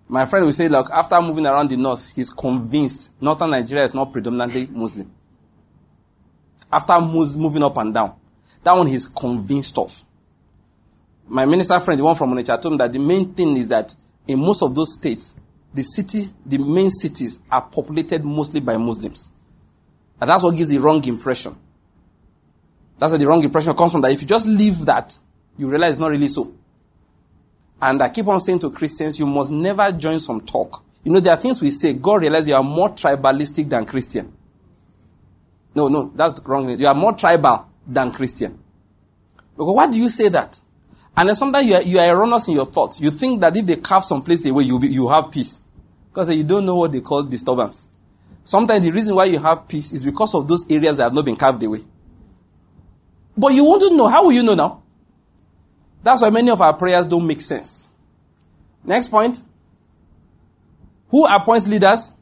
My 0.09 0.25
friend 0.25 0.47
will 0.47 0.53
say, 0.53 0.69
look, 0.69 0.91
after 0.91 1.21
moving 1.21 1.47
around 1.47 1.69
the 1.71 1.77
north, 1.77 2.15
he's 2.15 2.31
convinced 2.31 3.21
northern 3.21 3.51
Nigeria 3.51 3.85
is 3.85 3.95
not 3.95 4.13
predominantly 4.13 4.67
Muslim. 4.71 5.11
After 6.73 6.99
moving 7.01 7.63
up 7.63 7.77
and 7.77 7.93
down, 7.93 8.15
that 8.63 8.73
one 8.73 8.87
he's 8.87 9.07
convinced 9.07 9.77
of. 9.79 10.03
My 11.27 11.47
minister 11.47 11.79
friend, 11.81 11.99
the 11.99 12.05
one 12.05 12.17
from 12.17 12.35
Onitsha, 12.35 12.61
told 12.61 12.75
me 12.75 12.79
that 12.79 12.93
the 12.93 12.99
main 12.99 13.33
thing 13.35 13.57
is 13.57 13.69
that 13.69 13.95
in 14.27 14.39
most 14.39 14.63
of 14.63 14.75
those 14.75 14.95
states, 14.99 15.39
the 15.75 15.83
city, 15.83 16.25
the 16.45 16.59
main 16.59 16.91
cities 16.91 17.45
are 17.51 17.63
populated 17.63 18.25
mostly 18.25 18.61
by 18.61 18.77
Muslims. 18.77 19.33
And 20.21 20.29
that's 20.31 20.43
what 20.43 20.57
gives 20.57 20.69
the 20.69 20.79
wrong 20.79 21.05
impression. 21.05 21.55
That's 22.99 23.13
where 23.13 23.19
the 23.19 23.27
wrong 23.27 23.43
impression 23.43 23.75
comes 23.75 23.93
from 23.93 24.03
that 24.03 24.13
if 24.13 24.23
you 24.23 24.29
just 24.29 24.47
leave 24.47 24.85
that, 24.85 25.17
you 25.57 25.69
realize 25.69 25.91
it's 25.93 25.99
not 25.99 26.11
really 26.11 26.29
so. 26.29 26.55
And 27.81 28.01
I 28.01 28.11
keep 28.11 28.29
on 28.29 28.41
saying 28.41 28.61
to 28.61 28.71
Christians, 28.71 29.19
you 29.19 29.27
must 29.27 29.51
never 29.51 29.91
join 29.91 30.21
some 30.21 30.41
talk. 30.43 30.85
You 31.03 31.13
know, 31.13 31.19
there 31.19 31.33
are 31.33 31.41
things 31.41 31.61
we 31.61 31.71
say, 31.71 31.95
God 31.95 32.21
realizes 32.21 32.49
you 32.49 32.55
are 32.55 32.63
more 32.63 32.91
tribalistic 32.91 33.69
than 33.69 33.85
Christian. 33.87 34.33
No, 35.75 35.89
no, 35.89 36.13
that's 36.15 36.35
the 36.35 36.43
wrong. 36.49 36.79
You 36.79 36.87
are 36.87 36.95
more 36.95 37.15
tribal 37.15 37.72
than 37.93 38.13
Christian. 38.13 38.59
Because 39.57 39.75
why 39.75 39.91
do 39.91 39.99
you 39.99 40.09
say 40.09 40.29
that? 40.29 40.59
And 41.17 41.29
then 41.29 41.37
sometimes 41.37 41.67
you 41.67 41.75
are, 41.75 41.83
you 41.83 41.99
are 41.99 42.17
erroneous 42.17 42.49
in 42.49 42.55
your 42.55 42.67
thoughts. 42.67 43.01
You 43.01 43.11
think 43.11 43.41
that 43.43 43.57
if 43.57 43.67
they 43.67 43.77
carve 43.77 44.05
some 44.05 44.23
place 44.23 44.47
away, 44.47 44.65
you, 44.65 44.81
you 44.81 45.09
have 45.09 45.31
peace. 45.31 45.63
Because 46.11 46.35
you 46.35 46.45
don't 46.45 46.65
know 46.65 46.77
what 46.77 46.93
they 46.93 47.01
call 47.01 47.23
disturbance. 47.23 47.91
Sometimes 48.45 48.85
the 48.85 48.91
reason 48.91 49.15
why 49.15 49.27
you 49.27 49.39
have 49.39 49.69
peace 49.69 49.93
is 49.93 50.03
because 50.03 50.35
of 50.35 50.49
those 50.49 50.69
areas 50.71 50.97
that 50.97 51.05
have 51.05 51.15
not 51.15 51.25
been 51.25 51.37
carved 51.37 51.63
away. 51.63 51.81
But 53.37 53.53
you 53.53 53.65
won't 53.65 53.95
know. 53.95 54.09
How 54.09 54.25
will 54.25 54.33
you 54.33 54.43
know 54.43 54.55
now? 54.55 54.83
That's 56.03 56.23
why 56.23 56.31
many 56.31 56.51
of 56.51 56.61
our 56.61 56.75
prayers 56.75 57.07
don't 57.07 57.27
make 57.27 57.41
sense. 57.41 57.89
Next 58.85 59.09
point. 59.09 59.39
Who 61.09 61.27
appoints 61.27 61.69
leaders? 61.69 62.15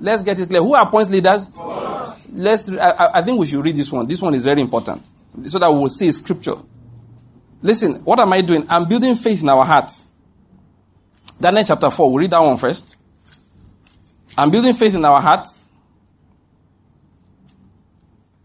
Let's 0.00 0.22
get 0.22 0.38
it 0.38 0.48
clear. 0.48 0.62
Who 0.62 0.74
appoints 0.74 1.10
leaders? 1.10 1.48
God. 1.48 1.89
Let's. 2.32 2.70
I, 2.70 3.10
I, 3.14 3.22
think 3.22 3.38
we 3.38 3.46
should 3.46 3.64
read 3.64 3.76
this 3.76 3.90
one. 3.90 4.06
This 4.06 4.22
one 4.22 4.34
is 4.34 4.44
very 4.44 4.60
important, 4.60 5.10
so 5.46 5.58
that 5.58 5.70
we 5.70 5.78
will 5.78 5.88
see 5.88 6.10
scripture. 6.12 6.54
Listen, 7.62 7.94
what 8.04 8.20
am 8.20 8.32
I 8.32 8.40
doing? 8.40 8.66
I'm 8.68 8.88
building 8.88 9.16
faith 9.16 9.42
in 9.42 9.48
our 9.48 9.64
hearts. 9.64 10.12
Daniel 11.40 11.64
chapter 11.64 11.90
four. 11.90 12.10
We'll 12.10 12.20
read 12.20 12.30
that 12.30 12.40
one 12.40 12.56
first. 12.56 12.96
I'm 14.38 14.50
building 14.50 14.74
faith 14.74 14.94
in 14.94 15.04
our 15.04 15.20
hearts. 15.20 15.72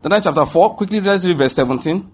Daniel 0.01 0.21
chapter 0.21 0.45
four. 0.45 0.75
Quickly, 0.75 0.99
let's 0.99 1.25
read 1.25 1.37
verse 1.37 1.53
seventeen. 1.53 2.11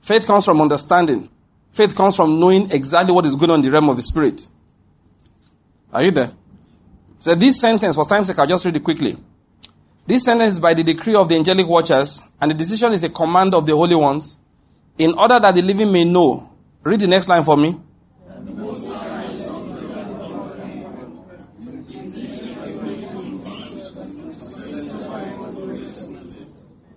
Faith 0.00 0.26
comes 0.26 0.44
from 0.44 0.60
understanding. 0.60 1.28
Faith 1.72 1.94
comes 1.94 2.16
from 2.16 2.38
knowing 2.38 2.70
exactly 2.70 3.14
what 3.14 3.24
is 3.24 3.36
going 3.36 3.50
on 3.50 3.60
in 3.60 3.64
the 3.64 3.70
realm 3.70 3.88
of 3.88 3.96
the 3.96 4.02
spirit. 4.02 4.48
Are 5.92 6.02
you 6.02 6.10
there? 6.10 6.30
So 7.18 7.34
this 7.34 7.60
sentence, 7.60 7.94
for 7.94 8.04
time's 8.04 8.28
sake, 8.28 8.38
I'll 8.38 8.46
just 8.46 8.64
read 8.64 8.76
it 8.76 8.84
quickly. 8.84 9.16
This 10.10 10.24
sentence 10.24 10.54
is 10.54 10.58
by 10.58 10.74
the 10.74 10.82
decree 10.82 11.14
of 11.14 11.28
the 11.28 11.36
angelic 11.36 11.68
watchers, 11.68 12.32
and 12.40 12.50
the 12.50 12.54
decision 12.56 12.92
is 12.92 13.04
a 13.04 13.10
command 13.10 13.54
of 13.54 13.64
the 13.64 13.76
holy 13.76 13.94
ones, 13.94 14.38
in 14.98 15.14
order 15.16 15.38
that 15.38 15.54
the 15.54 15.62
living 15.62 15.92
may 15.92 16.04
know. 16.04 16.50
Read 16.82 16.98
the 16.98 17.06
next 17.06 17.28
line 17.28 17.44
for 17.44 17.56
me. 17.56 17.78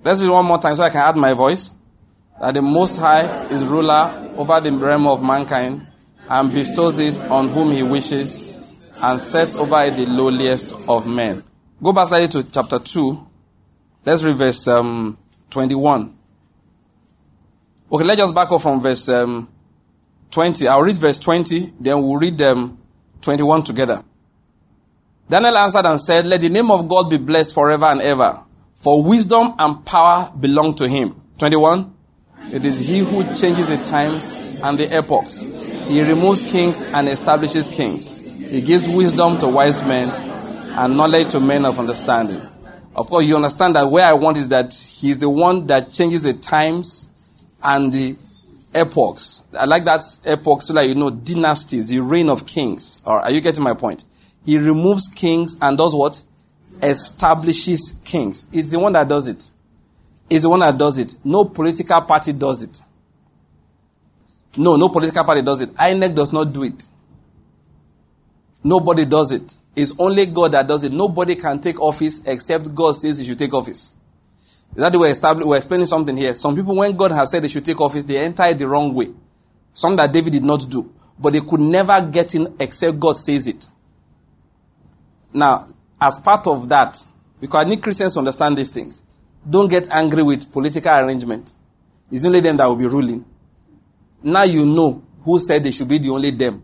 Let's 0.04 0.20
read 0.20 0.32
one 0.32 0.46
more 0.46 0.58
time 0.58 0.76
so 0.76 0.82
I 0.82 0.90
can 0.90 1.02
add 1.02 1.16
my 1.16 1.34
voice. 1.34 1.70
That 2.42 2.56
the 2.56 2.64
Most 2.64 2.98
High 2.98 3.46
is 3.50 3.64
ruler 3.66 4.10
over 4.38 4.60
the 4.60 4.72
realm 4.72 5.06
of 5.06 5.22
mankind 5.22 5.86
and 6.28 6.52
bestows 6.52 6.98
it 6.98 7.20
on 7.30 7.50
whom 7.50 7.74
he 7.74 7.84
wishes 7.84 8.90
and 9.04 9.22
sets 9.22 9.56
over 9.56 9.84
it 9.84 9.98
the 9.98 10.08
lowliest 10.08 10.74
of 10.90 11.06
men. 11.06 11.44
Go 11.84 11.92
back 11.92 12.08
slightly 12.08 12.30
to 12.30 12.50
chapter 12.50 12.80
2. 12.80 13.28
Let's 14.06 14.24
read 14.24 14.38
verse 14.38 14.70
um, 14.70 15.18
21. 15.50 16.16
Okay, 17.92 18.04
let's 18.06 18.22
just 18.22 18.34
back 18.34 18.50
up 18.54 18.62
from 18.62 18.82
verse 18.82 19.10
um, 19.10 19.50
20. 20.32 20.66
I'll 20.66 20.82
read 20.82 20.96
verse 20.96 21.20
20, 21.20 21.74
then 21.82 22.02
we'll 22.02 22.16
read 22.16 22.42
um, 22.42 22.78
21 23.20 23.64
together. 23.64 24.02
Daniel 25.28 25.58
answered 25.58 25.86
and 25.86 26.00
said, 26.00 26.26
Let 26.26 26.40
the 26.40 26.48
name 26.48 26.72
of 26.72 26.88
God 26.88 27.10
be 27.10 27.18
blessed 27.18 27.54
forever 27.54 27.88
and 27.88 28.00
ever, 28.00 28.40
for 28.76 29.04
wisdom 29.04 29.54
and 29.60 29.86
power 29.86 30.32
belong 30.40 30.76
to 30.76 30.88
him. 30.88 31.22
21. 31.38 31.94
It 32.54 32.64
is 32.64 32.80
he 32.80 33.00
who 33.00 33.24
changes 33.36 33.68
the 33.68 33.84
times 33.92 34.62
and 34.64 34.78
the 34.78 34.88
epochs. 34.90 35.42
He 35.90 36.02
removes 36.02 36.50
kings 36.50 36.82
and 36.94 37.10
establishes 37.10 37.70
kings. 37.70 38.22
He 38.50 38.62
gives 38.62 38.88
wisdom 38.88 39.38
to 39.40 39.48
wise 39.50 39.86
men 39.86 40.33
and 40.76 40.98
knowledge 40.98 41.30
to 41.30 41.40
men 41.40 41.66
of 41.66 41.78
understanding. 41.80 42.42
Of 42.96 43.10
course, 43.10 43.26
you 43.26 43.36
understand 43.36 43.76
that 43.76 43.90
where 43.90 44.06
I 44.06 44.14
want 44.14 44.38
is 44.38 44.50
that 44.50 44.74
he's 44.74 45.20
the 45.20 45.30
one 45.30 45.68
that 45.68 45.92
changes 45.92 46.24
the 46.24 46.34
times 46.34 47.10
and 47.64 47.92
the 47.92 48.16
epochs. 48.74 49.48
I 49.58 49.66
like 49.66 49.84
that 49.86 50.02
epoch 50.26 50.62
so 50.62 50.74
that 50.74 50.88
you 50.88 50.96
know 50.96 51.10
dynasties, 51.10 51.90
the 51.90 52.00
reign 52.00 52.30
of 52.30 52.46
kings. 52.46 53.02
Or 53.06 53.20
are 53.20 53.32
you 53.32 53.42
getting 53.42 53.64
my 53.64 53.74
point? 53.74 54.04
He 54.46 54.58
removes 54.58 55.08
kings 55.16 55.58
and 55.62 55.78
does 55.78 55.96
what? 55.96 56.22
Establishes 56.82 58.02
kings. 58.04 58.52
He's 58.52 58.72
the 58.72 58.80
one 58.80 58.94
that 58.94 59.08
does 59.08 59.28
it. 59.28 59.50
He's 60.30 60.42
the 60.42 60.50
one 60.50 60.60
that 60.60 60.78
does 60.78 60.98
it. 60.98 61.14
No 61.24 61.46
political 61.46 62.02
party 62.02 62.34
does 62.34 62.64
it. 62.64 62.82
No, 64.58 64.76
no 64.76 64.90
political 64.90 65.24
party 65.24 65.42
does 65.42 65.62
it. 65.62 65.70
INEC 65.76 66.16
does 66.16 66.34
not 66.34 66.52
do 66.52 66.64
it. 66.64 66.84
Nobody 68.64 69.06
does 69.06 69.32
it. 69.32 69.56
It's 69.76 70.00
only 70.00 70.26
God 70.28 70.52
that 70.52 70.68
does 70.68 70.84
it. 70.84 70.92
Nobody 70.92 71.36
can 71.36 71.60
take 71.60 71.82
office 71.82 72.26
except 72.28 72.74
God 72.76 72.96
says 72.96 73.20
he 73.20 73.26
should 73.26 73.40
take 73.40 73.54
office. 73.54 73.96
Is 74.76 74.82
that 74.82 74.92
the 74.92 75.00
way 75.00 75.14
we're 75.46 75.58
explaining 75.58 75.86
something 75.86 76.18
here? 76.18 76.34
Some 76.36 76.56
people, 76.56 76.76
when 76.76 76.96
God 76.96 77.12
has 77.12 77.32
said 77.32 77.44
they 77.44 77.48
should 77.48 77.66
take 77.66 77.80
office, 77.80 78.06
they 78.06 78.18
enter 78.18 78.44
it 78.44 78.58
the 78.58 78.68
wrong 78.68 78.94
way. 78.94 79.12
Something 79.74 79.98
that 79.98 80.14
David 80.14 80.34
did 80.34 80.44
not 80.44 80.66
do. 80.70 80.92
But 81.18 81.34
they 81.34 81.42
could 81.42 81.60
never 81.60 82.02
get 82.10 82.34
in 82.34 82.56
except 82.60 83.00
God 83.00 83.18
says 83.18 83.48
it. 83.48 83.68
Now, 85.32 85.68
as 86.02 86.20
part 86.20 86.48
of 86.48 86.70
that, 86.70 86.98
because 87.40 87.66
I 87.66 87.70
need 87.70 87.82
Christians 87.82 88.14
to 88.14 88.20
understand 88.20 88.58
these 88.58 88.72
things, 88.72 89.04
don't 89.48 89.70
get 89.70 89.90
angry 89.90 90.24
with 90.24 90.52
political 90.52 90.92
arrangement. 90.92 91.52
It's 92.12 92.26
only 92.26 92.40
them 92.40 92.58
that 92.58 92.66
will 92.66 92.76
be 92.76 92.88
ruling. 92.88 93.26
Now 94.24 94.44
you 94.44 94.66
know 94.66 95.04
who 95.24 95.40
said 95.40 95.64
they 95.64 95.72
should 95.72 95.88
be 95.88 95.98
the 95.98 96.10
only 96.10 96.32
them. 96.32 96.63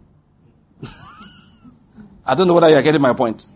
I 2.29 2.35
don't 2.35 2.47
know 2.47 2.53
whether 2.53 2.69
you're 2.69 2.83
getting 2.83 3.01
my 3.01 3.13
point. 3.13 3.47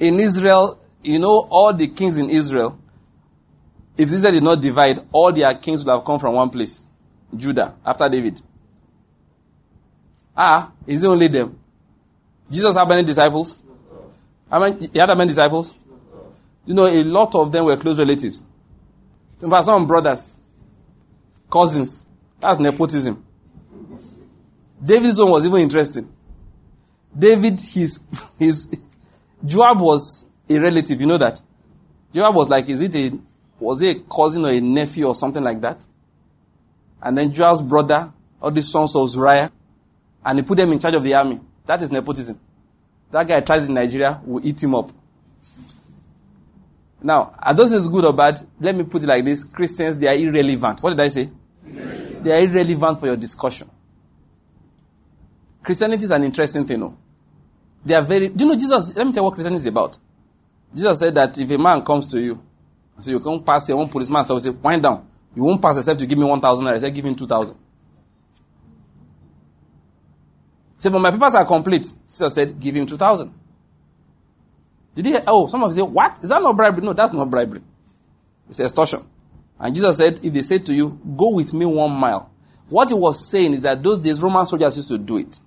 In 0.00 0.18
Israel, 0.18 0.80
you 1.02 1.18
know, 1.18 1.46
all 1.50 1.74
the 1.74 1.86
kings 1.86 2.16
in 2.16 2.30
Israel, 2.30 2.78
if 3.98 4.10
Israel 4.10 4.32
did 4.32 4.42
not 4.42 4.62
divide, 4.62 5.00
all 5.12 5.30
their 5.30 5.52
kings 5.54 5.84
would 5.84 5.92
have 5.92 6.02
come 6.02 6.18
from 6.18 6.32
one 6.32 6.48
place 6.48 6.86
Judah, 7.36 7.74
after 7.84 8.08
David. 8.08 8.40
Ah, 10.34 10.72
is 10.86 11.04
it 11.04 11.06
only 11.06 11.26
them? 11.28 11.58
Jesus 12.50 12.74
had 12.74 12.88
many 12.88 13.02
disciples? 13.02 13.58
I 14.50 14.70
mean, 14.70 14.88
he 14.90 14.98
had 14.98 15.08
many 15.08 15.28
disciples? 15.28 15.76
You 16.64 16.72
know, 16.72 16.86
a 16.86 17.04
lot 17.04 17.34
of 17.34 17.52
them 17.52 17.66
were 17.66 17.76
close 17.76 17.98
relatives. 17.98 18.42
In 19.42 19.50
fact, 19.50 19.66
some 19.66 19.86
brothers, 19.86 20.40
cousins. 21.50 22.06
That's 22.40 22.58
nepotism. 22.58 23.22
David's 24.82 25.18
one 25.18 25.32
was 25.32 25.44
even 25.44 25.60
interesting. 25.60 26.15
David, 27.18 27.60
his, 27.60 28.08
his, 28.38 28.76
Joab 29.44 29.80
was 29.80 30.30
a 30.48 30.58
relative, 30.58 31.00
you 31.00 31.06
know 31.06 31.18
that? 31.18 31.40
Joab 32.12 32.34
was 32.34 32.48
like, 32.48 32.68
is 32.68 32.82
it 32.82 32.94
a 32.94 33.18
was 33.58 33.80
he 33.80 33.90
a 33.90 33.94
cousin 34.00 34.44
or 34.44 34.50
a 34.50 34.60
nephew 34.60 35.06
or 35.06 35.14
something 35.14 35.42
like 35.42 35.60
that? 35.62 35.86
And 37.02 37.16
then 37.16 37.32
Joab's 37.32 37.62
brother, 37.62 38.12
all 38.40 38.50
the 38.50 38.62
sons 38.62 38.94
of 38.96 39.08
Zeruiah, 39.08 39.50
and 40.24 40.38
he 40.38 40.44
put 40.44 40.56
them 40.58 40.72
in 40.72 40.78
charge 40.78 40.94
of 40.94 41.02
the 41.02 41.14
army. 41.14 41.40
That 41.64 41.80
is 41.82 41.90
nepotism. 41.90 42.38
That 43.10 43.26
guy 43.28 43.40
tries 43.40 43.68
in 43.68 43.74
Nigeria, 43.74 44.20
will 44.24 44.46
eat 44.46 44.62
him 44.62 44.74
up. 44.74 44.90
Now, 47.02 47.34
are 47.38 47.54
those 47.54 47.70
things 47.70 47.88
good 47.88 48.04
or 48.04 48.12
bad? 48.12 48.38
Let 48.60 48.74
me 48.74 48.82
put 48.82 49.02
it 49.02 49.06
like 49.06 49.24
this. 49.24 49.44
Christians, 49.44 49.96
they 49.96 50.08
are 50.08 50.14
irrelevant. 50.14 50.82
What 50.82 50.90
did 50.90 51.00
I 51.00 51.08
say? 51.08 51.30
Irrelevant. 51.66 52.24
They 52.24 52.32
are 52.32 52.48
irrelevant 52.48 53.00
for 53.00 53.06
your 53.06 53.16
discussion. 53.16 53.70
Christianity 55.62 56.04
is 56.04 56.10
an 56.10 56.24
interesting 56.24 56.64
thing, 56.64 56.80
no? 56.80 56.96
They 57.86 57.94
are 57.94 58.02
very, 58.02 58.28
do 58.28 58.44
you 58.44 58.50
know 58.50 58.56
Jesus, 58.56 58.94
let 58.96 59.06
me 59.06 59.12
tell 59.12 59.22
you 59.22 59.24
what 59.24 59.34
Christianity 59.34 59.60
is 59.60 59.66
about. 59.66 59.96
Jesus 60.74 60.98
said 60.98 61.14
that 61.14 61.38
if 61.38 61.50
a 61.50 61.56
man 61.56 61.82
comes 61.82 62.06
to 62.08 62.20
you 62.20 62.42
so 62.98 63.10
you 63.10 63.20
can't 63.20 63.44
pass 63.44 63.66
here. 63.66 63.76
One 63.76 63.88
policeman 63.88 64.24
will 64.28 64.40
say, 64.40 64.50
wind 64.50 64.82
down. 64.82 65.06
You 65.34 65.44
won't 65.44 65.60
pass 65.60 65.76
except 65.76 66.00
you 66.00 66.06
give 66.06 66.18
me 66.18 66.24
1,000 66.24 66.66
I 66.66 66.78
said, 66.78 66.94
give 66.94 67.04
him 67.04 67.14
2,000. 67.14 67.56
Say, 70.78 70.90
but 70.90 70.98
my 70.98 71.10
papers 71.10 71.34
are 71.34 71.44
complete. 71.44 71.86
Jesus 72.08 72.34
said, 72.34 72.58
give 72.58 72.74
him 72.74 72.86
2,000. 72.86 73.32
Did 74.94 75.06
he? 75.06 75.16
Oh, 75.26 75.46
some 75.46 75.62
of 75.62 75.70
you 75.70 75.76
say, 75.76 75.82
what? 75.82 76.22
Is 76.22 76.30
that 76.30 76.42
not 76.42 76.56
bribery? 76.56 76.84
No, 76.84 76.92
that's 76.92 77.12
not 77.12 77.28
bribery. 77.28 77.60
It's 78.48 78.60
extortion. 78.60 79.00
And 79.58 79.74
Jesus 79.74 79.96
said, 79.96 80.20
if 80.22 80.32
they 80.32 80.42
say 80.42 80.58
to 80.58 80.72
you, 80.72 80.98
go 81.16 81.34
with 81.34 81.52
me 81.52 81.66
one 81.66 81.92
mile. 81.92 82.30
What 82.68 82.88
he 82.88 82.94
was 82.94 83.26
saying 83.26 83.54
is 83.54 83.62
that 83.62 83.82
those 83.82 83.98
days 83.98 84.22
Roman 84.22 84.44
soldiers 84.44 84.76
used 84.76 84.88
to 84.88 84.98
do 84.98 85.18
it. 85.18 85.38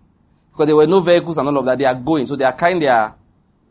Because 0.60 0.68
there 0.68 0.76
were 0.76 0.88
no 0.88 1.00
vehicles 1.00 1.38
and 1.38 1.48
all 1.48 1.60
of 1.60 1.66
that. 1.68 1.80
They 1.80 1.86
are 1.86 1.96
going. 1.96 2.28
So 2.28 2.36
they 2.36 2.44
are 2.44 2.52
carrying 2.52 2.82
their 2.82 3.16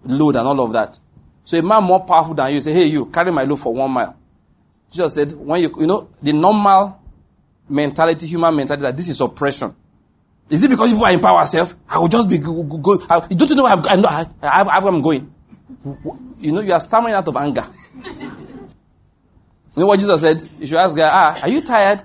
load 0.05 0.37
and 0.37 0.49
all 0.49 0.59
of 0.59 0.73
that. 0.73 0.99
So 1.45 1.59
a 1.59 1.63
man 1.63 1.85
more 1.85 2.03
powerful 2.03 2.33
than 2.33 2.51
you 2.55 2.63
say, 2.63 2.73
hey, 2.73 2.87
you 2.87 3.05
carry 3.11 3.31
my 3.31 3.45
load 3.45 3.61
for 3.61 3.75
one 3.75 3.91
mile. 3.91 4.17
Jesus 4.91 5.15
said, 5.15 5.33
when 5.33 5.61
you, 5.61 5.71
you 5.81 5.87
know, 5.87 6.09
the 6.23 6.33
normal 6.33 6.99
mentality, 7.69 8.27
human 8.27 8.57
mentality, 8.57 8.81
that 8.85 8.97
this 8.97 9.11
is 9.11 9.21
oppression. 9.21 9.77
Is 10.49 10.65
it 10.65 10.71
because 10.71 10.91
people 10.91 11.05
are 11.05 11.13
in 11.13 11.21
power 11.21 11.45
self? 11.45 11.75
I 11.91 11.99
will 11.99 12.09
just 12.09 12.31
be 12.31 12.39
go. 12.39 12.63
go, 12.63 12.79
go 12.79 13.05
I, 13.11 13.21
don't 13.21 13.51
you 13.51 13.57
know 13.57 13.67
I'm, 13.67 13.85
I'm, 13.85 14.07
I, 14.07 14.25
I, 14.43 14.79
I'm 14.79 15.03
going? 15.03 15.31
You 16.39 16.53
know, 16.53 16.63
you 16.63 16.73
are 16.73 16.81
stammering 16.81 17.13
out 17.13 17.29
of 17.29 17.37
anger. 17.37 17.67
You 19.77 19.83
know 19.83 19.89
what 19.89 20.01
Jesus 20.01 20.23
said? 20.23 20.43
You 20.59 20.67
should 20.67 20.79
ask 20.79 20.97
guy, 20.97 21.11
ah, 21.13 21.39
are 21.43 21.49
you 21.51 21.61
tired? 21.61 22.01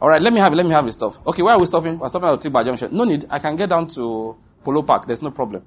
All 0.00 0.08
right, 0.08 0.22
let 0.22 0.32
me 0.32 0.40
have 0.40 0.52
it. 0.52 0.56
Let 0.56 0.66
me 0.66 0.72
have 0.72 0.84
the 0.84 0.92
stuff. 0.92 1.18
Okay, 1.26 1.42
where 1.42 1.54
are 1.54 1.60
we 1.60 1.66
stopping? 1.66 1.98
We're 1.98 2.08
stopping 2.08 2.28
at 2.28 2.40
Tiba 2.40 2.64
Junction. 2.64 2.96
No 2.96 3.04
need. 3.04 3.24
I 3.30 3.38
can 3.40 3.56
get 3.56 3.68
down 3.68 3.88
to 3.88 4.36
Polo 4.62 4.82
Park. 4.82 5.06
There's 5.06 5.22
no 5.22 5.30
problem. 5.32 5.64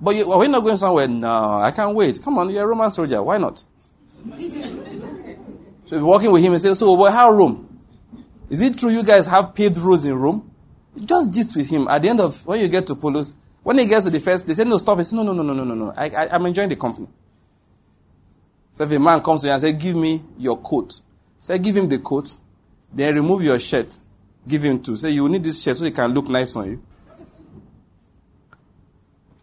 But 0.00 0.14
you, 0.14 0.28
we're 0.28 0.48
not 0.48 0.60
going 0.60 0.78
somewhere. 0.78 1.06
No, 1.06 1.58
I 1.60 1.70
can't 1.70 1.94
wait. 1.94 2.22
Come 2.22 2.38
on, 2.38 2.48
you're 2.48 2.64
a 2.64 2.66
Roman 2.66 2.90
soldier. 2.90 3.22
Why 3.22 3.36
not? 3.36 3.58
so 5.84 5.96
you're 5.96 6.04
walking 6.04 6.32
with 6.32 6.42
him 6.42 6.52
and 6.52 6.60
say, 6.60 6.72
so 6.72 6.94
well, 6.94 7.12
how 7.12 7.30
Rome? 7.30 7.66
Is 8.48 8.62
it 8.62 8.78
true 8.78 8.90
you 8.90 9.04
guys 9.04 9.26
have 9.26 9.54
paved 9.54 9.76
roads 9.76 10.06
in 10.06 10.14
Rome? 10.14 10.50
Just 10.96 11.34
gist 11.34 11.54
with 11.54 11.68
him. 11.70 11.86
At 11.86 12.02
the 12.02 12.08
end 12.08 12.20
of, 12.20 12.44
when 12.46 12.60
you 12.60 12.68
get 12.68 12.86
to 12.86 12.94
Polos, 12.94 13.34
when 13.62 13.78
he 13.78 13.86
gets 13.86 14.06
to 14.06 14.10
the 14.10 14.20
first, 14.20 14.46
they 14.46 14.54
say, 14.54 14.64
no, 14.64 14.78
stop. 14.78 14.98
He 14.98 15.04
says, 15.04 15.12
no, 15.12 15.22
no, 15.22 15.32
no, 15.34 15.42
no, 15.42 15.52
no, 15.52 15.64
no, 15.64 15.74
no. 15.74 15.92
I, 15.94 16.08
I, 16.08 16.34
I'm 16.34 16.46
enjoying 16.46 16.70
the 16.70 16.76
company. 16.76 17.06
So 18.72 18.84
if 18.84 18.92
a 18.92 18.98
man 18.98 19.20
comes 19.20 19.42
to 19.42 19.48
you 19.48 19.52
and 19.52 19.60
say, 19.60 19.72
give 19.72 19.96
me 19.96 20.22
your 20.38 20.58
coat. 20.58 21.02
Say, 21.38 21.58
give 21.58 21.76
him 21.76 21.88
the 21.88 21.98
coat. 21.98 22.36
Then 22.92 23.14
remove 23.14 23.42
your 23.42 23.58
shirt. 23.58 23.96
Give 24.46 24.62
him 24.62 24.82
two. 24.82 24.96
Say, 24.96 25.10
you 25.10 25.28
need 25.28 25.44
this 25.44 25.62
shirt 25.62 25.76
so 25.76 25.84
it 25.84 25.94
can 25.94 26.12
look 26.12 26.28
nice 26.28 26.56
on 26.56 26.70
you. 26.70 26.82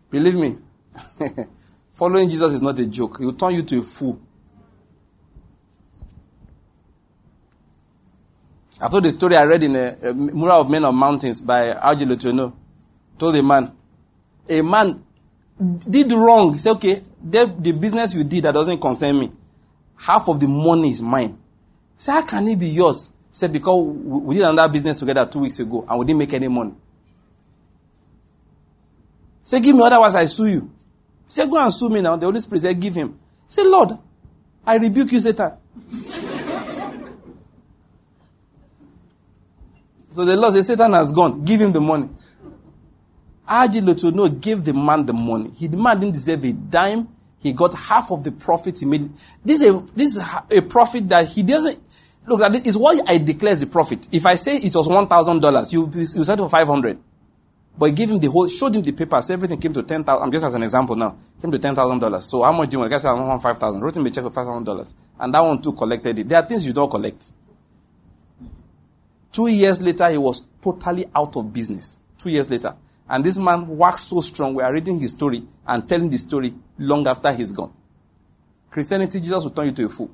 Believe 0.09 0.35
me, 0.35 0.57
following 1.93 2.29
Jesus 2.29 2.53
is 2.53 2.61
not 2.61 2.79
a 2.79 2.85
joke. 2.87 3.19
He 3.19 3.25
will 3.25 3.33
turn 3.33 3.55
you 3.55 3.61
to 3.63 3.79
a 3.79 3.81
fool. 3.83 4.19
I 8.79 8.89
told 8.89 9.03
the 9.03 9.11
story 9.11 9.35
I 9.35 9.43
read 9.43 9.63
in 9.63 9.75
a, 9.75 9.97
a 10.03 10.13
Mover 10.13 10.51
of 10.51 10.69
Men 10.69 10.85
of 10.85 10.93
Mountains 10.93 11.41
by 11.41 11.73
Argelo. 11.73 12.53
Told 13.17 13.35
a 13.35 13.43
man, 13.43 13.75
a 14.47 14.61
man 14.61 15.03
did 15.89 16.11
wrong. 16.11 16.53
He 16.53 16.59
said, 16.59 16.73
okay, 16.73 17.01
the, 17.23 17.53
the 17.59 17.71
business 17.71 18.13
you 18.13 18.23
did 18.23 18.43
that 18.43 18.53
doesn't 18.53 18.79
concern 18.79 19.19
me. 19.19 19.31
Half 19.99 20.29
of 20.29 20.39
the 20.39 20.47
money 20.47 20.91
is 20.91 21.01
mine. 21.01 21.31
He 21.97 22.03
said, 22.03 22.13
how 22.13 22.21
can 22.21 22.47
it 22.47 22.59
be 22.59 22.67
yours? 22.67 23.15
Said, 23.37 23.53
because 23.53 23.85
we 23.85 24.33
did 24.33 24.45
another 24.45 24.73
business 24.73 24.97
together 24.97 25.23
two 25.27 25.41
weeks 25.41 25.59
ago 25.59 25.85
and 25.87 25.99
we 25.99 26.07
didn't 26.07 26.17
make 26.17 26.33
any 26.33 26.47
money. 26.47 26.73
Say, 29.43 29.59
give 29.59 29.75
me, 29.75 29.83
otherwise 29.83 30.15
I 30.15 30.25
sue 30.25 30.47
you. 30.47 30.71
Say, 31.27 31.47
go 31.47 31.61
and 31.61 31.71
sue 31.71 31.87
me 31.87 32.01
now. 32.01 32.15
The 32.15 32.25
Holy 32.25 32.39
Spirit 32.41 32.61
said, 32.61 32.79
give 32.79 32.95
him. 32.95 33.19
Say, 33.47 33.63
Lord, 33.63 33.91
I 34.65 34.77
rebuke 34.77 35.11
you, 35.11 35.19
Satan. 35.19 35.51
so 40.09 40.25
the 40.25 40.35
Lord 40.35 40.55
said, 40.55 40.65
Satan 40.65 40.93
has 40.93 41.11
gone. 41.11 41.45
Give 41.45 41.61
him 41.61 41.71
the 41.71 41.79
money. 41.79 42.09
R.G. 43.47 43.81
LeTourneau 43.81 44.41
gave 44.41 44.65
the 44.65 44.73
man 44.73 45.05
the 45.05 45.13
money. 45.13 45.51
He, 45.51 45.67
the 45.67 45.77
man 45.77 45.99
didn't 45.99 46.15
deserve 46.15 46.43
a 46.43 46.53
dime. 46.53 47.07
He 47.37 47.53
got 47.53 47.75
half 47.75 48.09
of 48.11 48.23
the 48.23 48.31
profit 48.31 48.79
he 48.79 48.87
made. 48.87 49.11
This 49.45 49.61
is 49.61 49.75
a, 49.75 49.79
this 49.95 50.15
is 50.15 50.23
a 50.49 50.61
profit 50.63 51.07
that 51.09 51.27
he 51.27 51.43
doesn't, 51.43 51.77
look, 52.27 52.39
that 52.39 52.67
is 52.67 52.77
what 52.77 53.09
I 53.09 53.17
declare 53.17 53.55
the 53.55 53.65
profit. 53.65 54.07
If 54.13 54.25
I 54.25 54.35
say 54.35 54.57
it 54.57 54.75
was 54.75 54.87
$1,000, 54.87 55.73
you, 55.73 55.91
you 55.95 56.05
said 56.05 56.37
for 56.37 56.49
500. 56.49 56.99
But 57.77 57.85
he 57.87 57.91
gave 57.91 58.09
him 58.09 58.19
the 58.19 58.29
whole, 58.29 58.47
showed 58.47 58.75
him 58.75 58.81
the 58.81 58.91
papers, 58.91 59.29
everything 59.29 59.59
came 59.59 59.73
to 59.73 59.83
10,000. 59.83 60.23
I'm 60.23 60.31
just 60.31 60.45
as 60.45 60.55
an 60.55 60.63
example 60.63 60.95
now. 60.95 61.15
Came 61.41 61.51
to 61.51 61.59
$10,000. 61.59 62.21
So 62.23 62.41
how 62.41 62.51
much 62.51 62.69
do 62.69 62.75
you 62.75 62.79
want? 62.79 62.89
The 62.89 62.95
guy 62.95 62.99
said, 62.99 63.09
I 63.09 63.13
want 63.13 63.41
5,000. 63.41 63.81
Wrote 63.81 63.97
him 63.97 64.05
a 64.05 64.09
check 64.09 64.23
for 64.23 64.31
$5,000. 64.31 64.93
And 65.19 65.33
that 65.33 65.39
one 65.39 65.61
too 65.61 65.73
collected 65.73 66.17
it. 66.17 66.27
There 66.27 66.39
are 66.39 66.45
things 66.45 66.65
you 66.65 66.73
don't 66.73 66.89
collect. 66.89 67.31
Two 69.31 69.47
years 69.47 69.81
later, 69.81 70.09
he 70.09 70.17
was 70.17 70.47
totally 70.61 71.05
out 71.15 71.35
of 71.37 71.53
business. 71.53 72.01
Two 72.17 72.31
years 72.31 72.49
later. 72.49 72.75
And 73.07 73.23
this 73.23 73.37
man 73.37 73.67
waxed 73.67 74.09
so 74.09 74.21
strong. 74.21 74.55
We 74.55 74.63
are 74.63 74.73
reading 74.73 74.99
his 74.99 75.13
story 75.13 75.43
and 75.67 75.87
telling 75.87 76.09
the 76.09 76.17
story 76.17 76.55
long 76.79 77.07
after 77.07 77.31
he's 77.31 77.51
gone. 77.51 77.71
Christianity, 78.71 79.19
Jesus 79.19 79.43
will 79.43 79.51
turn 79.51 79.67
you 79.67 79.71
to 79.73 79.85
a 79.85 79.89
fool. 79.89 80.09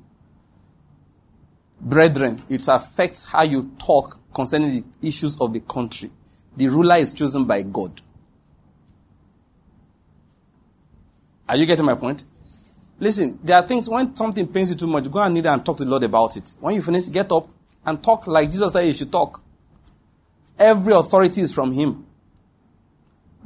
Brethren, 1.84 2.38
it 2.48 2.66
affects 2.66 3.24
how 3.24 3.42
you 3.42 3.70
talk 3.78 4.18
concerning 4.32 4.70
the 5.00 5.08
issues 5.08 5.38
of 5.38 5.52
the 5.52 5.60
country. 5.60 6.10
The 6.56 6.68
ruler 6.68 6.96
is 6.96 7.12
chosen 7.12 7.44
by 7.44 7.62
God. 7.62 8.00
Are 11.46 11.56
you 11.56 11.66
getting 11.66 11.84
my 11.84 11.94
point? 11.94 12.24
Listen, 12.98 13.38
there 13.42 13.56
are 13.56 13.62
things 13.62 13.88
when 13.88 14.16
something 14.16 14.46
pains 14.46 14.70
you 14.70 14.76
too 14.76 14.86
much, 14.86 15.10
go 15.10 15.20
and 15.20 15.34
kneel 15.34 15.48
and 15.48 15.64
talk 15.64 15.76
to 15.76 15.84
the 15.84 15.90
Lord 15.90 16.04
about 16.04 16.36
it. 16.38 16.54
When 16.60 16.74
you 16.74 16.80
finish, 16.80 17.08
get 17.08 17.30
up 17.32 17.48
and 17.84 18.02
talk 18.02 18.26
like 18.26 18.50
Jesus 18.50 18.72
said 18.72 18.86
you 18.86 18.94
should 18.94 19.12
talk. 19.12 19.42
Every 20.58 20.94
authority 20.94 21.42
is 21.42 21.52
from 21.52 21.72
Him. 21.72 22.06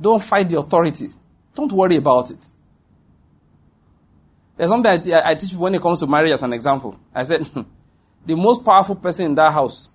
Don't 0.00 0.22
fight 0.22 0.48
the 0.48 0.58
authority. 0.58 1.08
Don't 1.54 1.72
worry 1.72 1.96
about 1.96 2.30
it. 2.30 2.46
There's 4.56 4.70
something 4.70 5.12
I, 5.12 5.30
I 5.30 5.34
teach 5.34 5.54
when 5.54 5.74
it 5.74 5.82
comes 5.82 6.00
to 6.00 6.06
marriage 6.06 6.32
as 6.32 6.42
an 6.42 6.52
example. 6.52 6.98
I 7.14 7.22
said, 7.24 7.40
hmm, 7.46 7.62
the 8.28 8.36
most 8.36 8.62
powerful 8.62 8.94
person 8.94 9.24
in 9.24 9.34
that 9.36 9.50
house 9.50 9.88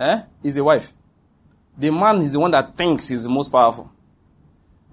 eh, 0.00 0.22
is 0.42 0.56
a 0.56 0.64
wife. 0.64 0.90
The 1.76 1.92
man 1.92 2.16
is 2.22 2.32
the 2.32 2.40
one 2.40 2.50
that 2.52 2.74
thinks 2.74 3.08
he's 3.08 3.24
the 3.24 3.28
most 3.28 3.52
powerful. 3.52 3.92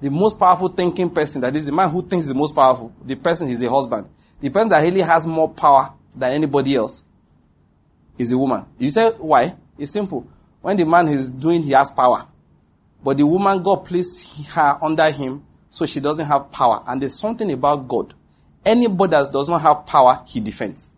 The 0.02 0.10
most 0.10 0.38
powerful 0.38 0.68
thinking 0.68 1.10
person, 1.10 1.40
that 1.40 1.56
is 1.56 1.68
the 1.68 1.72
man 1.72 1.90
who 1.90 2.02
thinks 2.02 2.28
the 2.28 2.34
most 2.34 2.54
powerful, 2.54 2.94
the 3.02 3.16
person 3.16 3.48
is 3.48 3.62
the 3.62 3.70
husband. 3.70 4.10
The 4.42 4.50
person 4.50 4.68
that 4.70 4.82
really 4.82 5.00
has 5.00 5.26
more 5.26 5.50
power 5.50 5.94
than 6.14 6.34
anybody 6.34 6.76
else 6.76 7.06
is 8.18 8.32
the 8.32 8.38
woman. 8.38 8.66
You 8.78 8.90
say, 8.90 9.10
why? 9.12 9.54
It's 9.78 9.94
simple. 9.94 10.28
When 10.62 10.76
the 10.76 10.86
man 10.86 11.08
is 11.08 11.32
doing, 11.32 11.64
he 11.64 11.72
has 11.72 11.92
power. 11.92 12.28
But 13.02 13.16
the 13.16 13.26
woman, 13.26 13.64
God 13.64 13.86
placed 13.86 14.48
her 14.50 14.78
under 14.82 15.10
him 15.10 15.46
so 15.70 15.86
she 15.86 16.02
doesn't 16.02 16.26
have 16.26 16.52
power. 16.52 16.84
And 16.86 17.02
there's 17.02 17.18
something 17.18 17.50
about 17.54 17.88
God. 17.88 18.14
Anybody 18.66 19.12
that 19.12 19.32
does 19.32 19.48
not 19.48 19.62
have 19.62 19.86
power, 19.86 20.22
he 20.28 20.42
defends. 20.42 20.92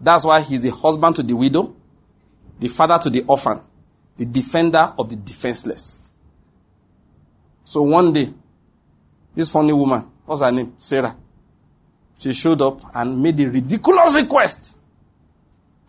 That's 0.00 0.24
why 0.24 0.40
he's 0.40 0.62
the 0.62 0.70
husband 0.70 1.16
to 1.16 1.22
the 1.22 1.34
widow, 1.34 1.74
the 2.58 2.68
father 2.68 2.98
to 2.98 3.10
the 3.10 3.22
orphan, 3.26 3.60
the 4.16 4.26
defender 4.26 4.92
of 4.98 5.08
the 5.08 5.16
defenseless. 5.16 6.12
So 7.64 7.82
one 7.82 8.12
day, 8.12 8.32
this 9.34 9.50
funny 9.50 9.72
woman, 9.72 10.10
what's 10.24 10.42
her 10.42 10.52
name? 10.52 10.74
Sarah. 10.78 11.16
She 12.18 12.32
showed 12.32 12.62
up 12.62 12.80
and 12.94 13.22
made 13.22 13.38
a 13.40 13.50
ridiculous 13.50 14.14
request. 14.14 14.80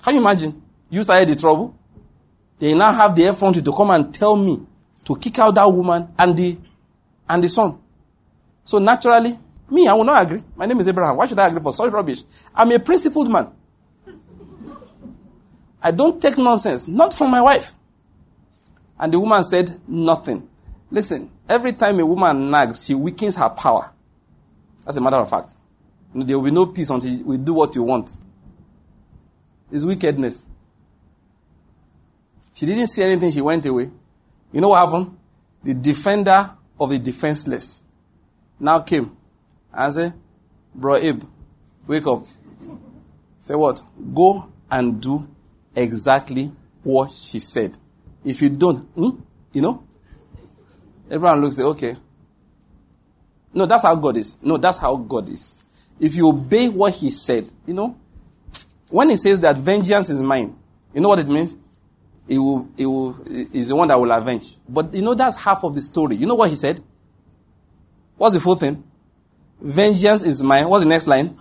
Can 0.04 0.16
you 0.16 0.22
imagine? 0.22 0.62
You 0.90 1.04
started 1.04 1.30
the 1.30 1.36
trouble. 1.36 1.78
They 2.60 2.74
now 2.74 2.92
have 2.92 3.16
the 3.16 3.24
effrontery 3.24 3.62
to 3.64 3.74
come 3.74 3.92
and 3.92 4.14
tell 4.14 4.36
me 4.36 4.60
to 5.06 5.16
kick 5.16 5.40
out 5.40 5.56
that 5.56 5.66
woman 5.72 6.10
and 6.18 6.36
the 6.36 6.58
and 7.30 7.44
the 7.44 7.48
son. 7.50 7.80
So 8.66 8.80
naturally, 8.80 9.38
me, 9.70 9.88
I 9.88 9.94
will 9.94 10.04
not 10.04 10.24
agree. 10.24 10.42
My 10.56 10.66
name 10.66 10.80
is 10.80 10.88
Abraham. 10.88 11.18
Why 11.18 11.28
should 11.28 11.40
I 11.40 11.48
agree 11.48 11.62
for 11.62 11.74
such 11.74 11.92
rubbish? 11.92 12.24
I'm 12.56 12.72
a 12.72 12.80
principled 12.80 13.30
man. 13.30 13.52
I 15.82 15.92
don't 15.92 16.22
take 16.22 16.38
nonsense, 16.38 16.88
not 16.88 17.14
from 17.14 17.32
my 17.32 17.42
wife. 17.42 17.74
And 19.00 19.14
the 19.14 19.20
woman 19.20 19.44
said 19.44 19.80
nothing. 19.88 20.50
Listen, 20.90 21.30
every 21.48 21.74
time 21.74 22.00
a 22.00 22.06
woman 22.06 22.50
nags, 22.50 22.86
she 22.86 22.96
weakens 22.96 23.36
her 23.36 23.50
power. 23.50 23.92
As 24.88 24.98
a 24.98 25.02
matter 25.02 25.18
of 25.18 25.30
fact. 25.30 25.56
There 26.16 26.38
will 26.38 26.46
be 26.46 26.52
no 26.52 26.66
peace 26.68 26.90
until 26.90 27.24
we 27.24 27.38
do 27.38 27.54
what 27.54 27.76
you 27.76 27.84
want. 27.84 28.10
It's 29.72 29.84
wickedness. 29.84 30.50
She 32.54 32.66
didn't 32.66 32.88
see 32.88 33.04
anything, 33.04 33.32
she 33.32 33.42
went 33.42 33.66
away. 33.66 33.90
You 34.52 34.62
know 34.62 34.70
what 34.70 34.86
happened? 34.86 35.16
The 35.64 35.74
defender 35.74 36.52
of 36.80 36.90
the 36.90 36.98
defenseless 36.98 37.84
now 38.60 38.80
came 38.80 39.16
and 39.74 39.94
said, 39.94 40.14
Bro 40.74 40.96
Abe, 40.96 41.24
wake 41.86 42.08
up. 42.08 42.26
Say 43.40 43.56
what? 43.56 43.82
Go 44.14 44.52
and 44.72 45.00
do 45.02 45.28
exactly 45.78 46.52
what 46.84 47.12
she 47.12 47.40
said. 47.40 47.78
If 48.26 48.42
you 48.42 48.50
don't, 48.50 48.80
hmm, 48.80 49.22
you 49.54 49.62
know, 49.62 49.84
everyone 51.10 51.42
looks, 51.42 51.60
at 51.60 51.66
okay. 51.66 51.96
No, 53.54 53.66
that's 53.66 53.84
how 53.84 53.96
God 53.96 54.18
is. 54.18 54.42
No, 54.44 54.58
that's 54.58 54.78
how 54.78 54.96
God 54.96 55.30
is. 55.30 55.56
If 56.00 56.16
you 56.16 56.28
obey 56.30 56.68
what 56.70 56.94
he 56.94 57.10
said, 57.10 57.50
you 57.66 57.74
know, 57.74 57.98
when 58.90 59.10
he 59.10 59.16
says 59.16 59.40
that 59.42 59.58
vengeance 59.58 60.10
is 60.10 60.22
mine, 60.22 60.56
you 60.94 61.02
know 61.02 61.10
what 61.10 61.20
it 61.20 61.28
means? 61.28 61.58
He 62.28 62.38
will, 62.38 62.68
he 62.76 62.86
will, 62.86 63.20
is 63.26 63.70
the 63.70 63.76
one 63.76 63.88
that 63.88 64.00
will 64.00 64.12
avenge. 64.12 64.56
But 64.68 64.94
you 64.94 65.02
know, 65.02 65.14
that's 65.14 65.42
half 65.42 65.64
of 65.64 65.74
the 65.76 65.82
story. 65.82 66.16
You 66.16 66.26
know 66.26 66.36
what 66.36 66.50
he 66.50 66.56
said? 66.56 66.82
What's 68.18 68.36
the 68.36 68.42
full 68.42 68.56
thing? 68.56 68.84
Vengeance 69.62 70.24
is 70.24 70.44
mine. 70.44 70.68
What's 70.68 70.84
the 70.84 70.90
next 70.90 71.08
line? 71.08 71.38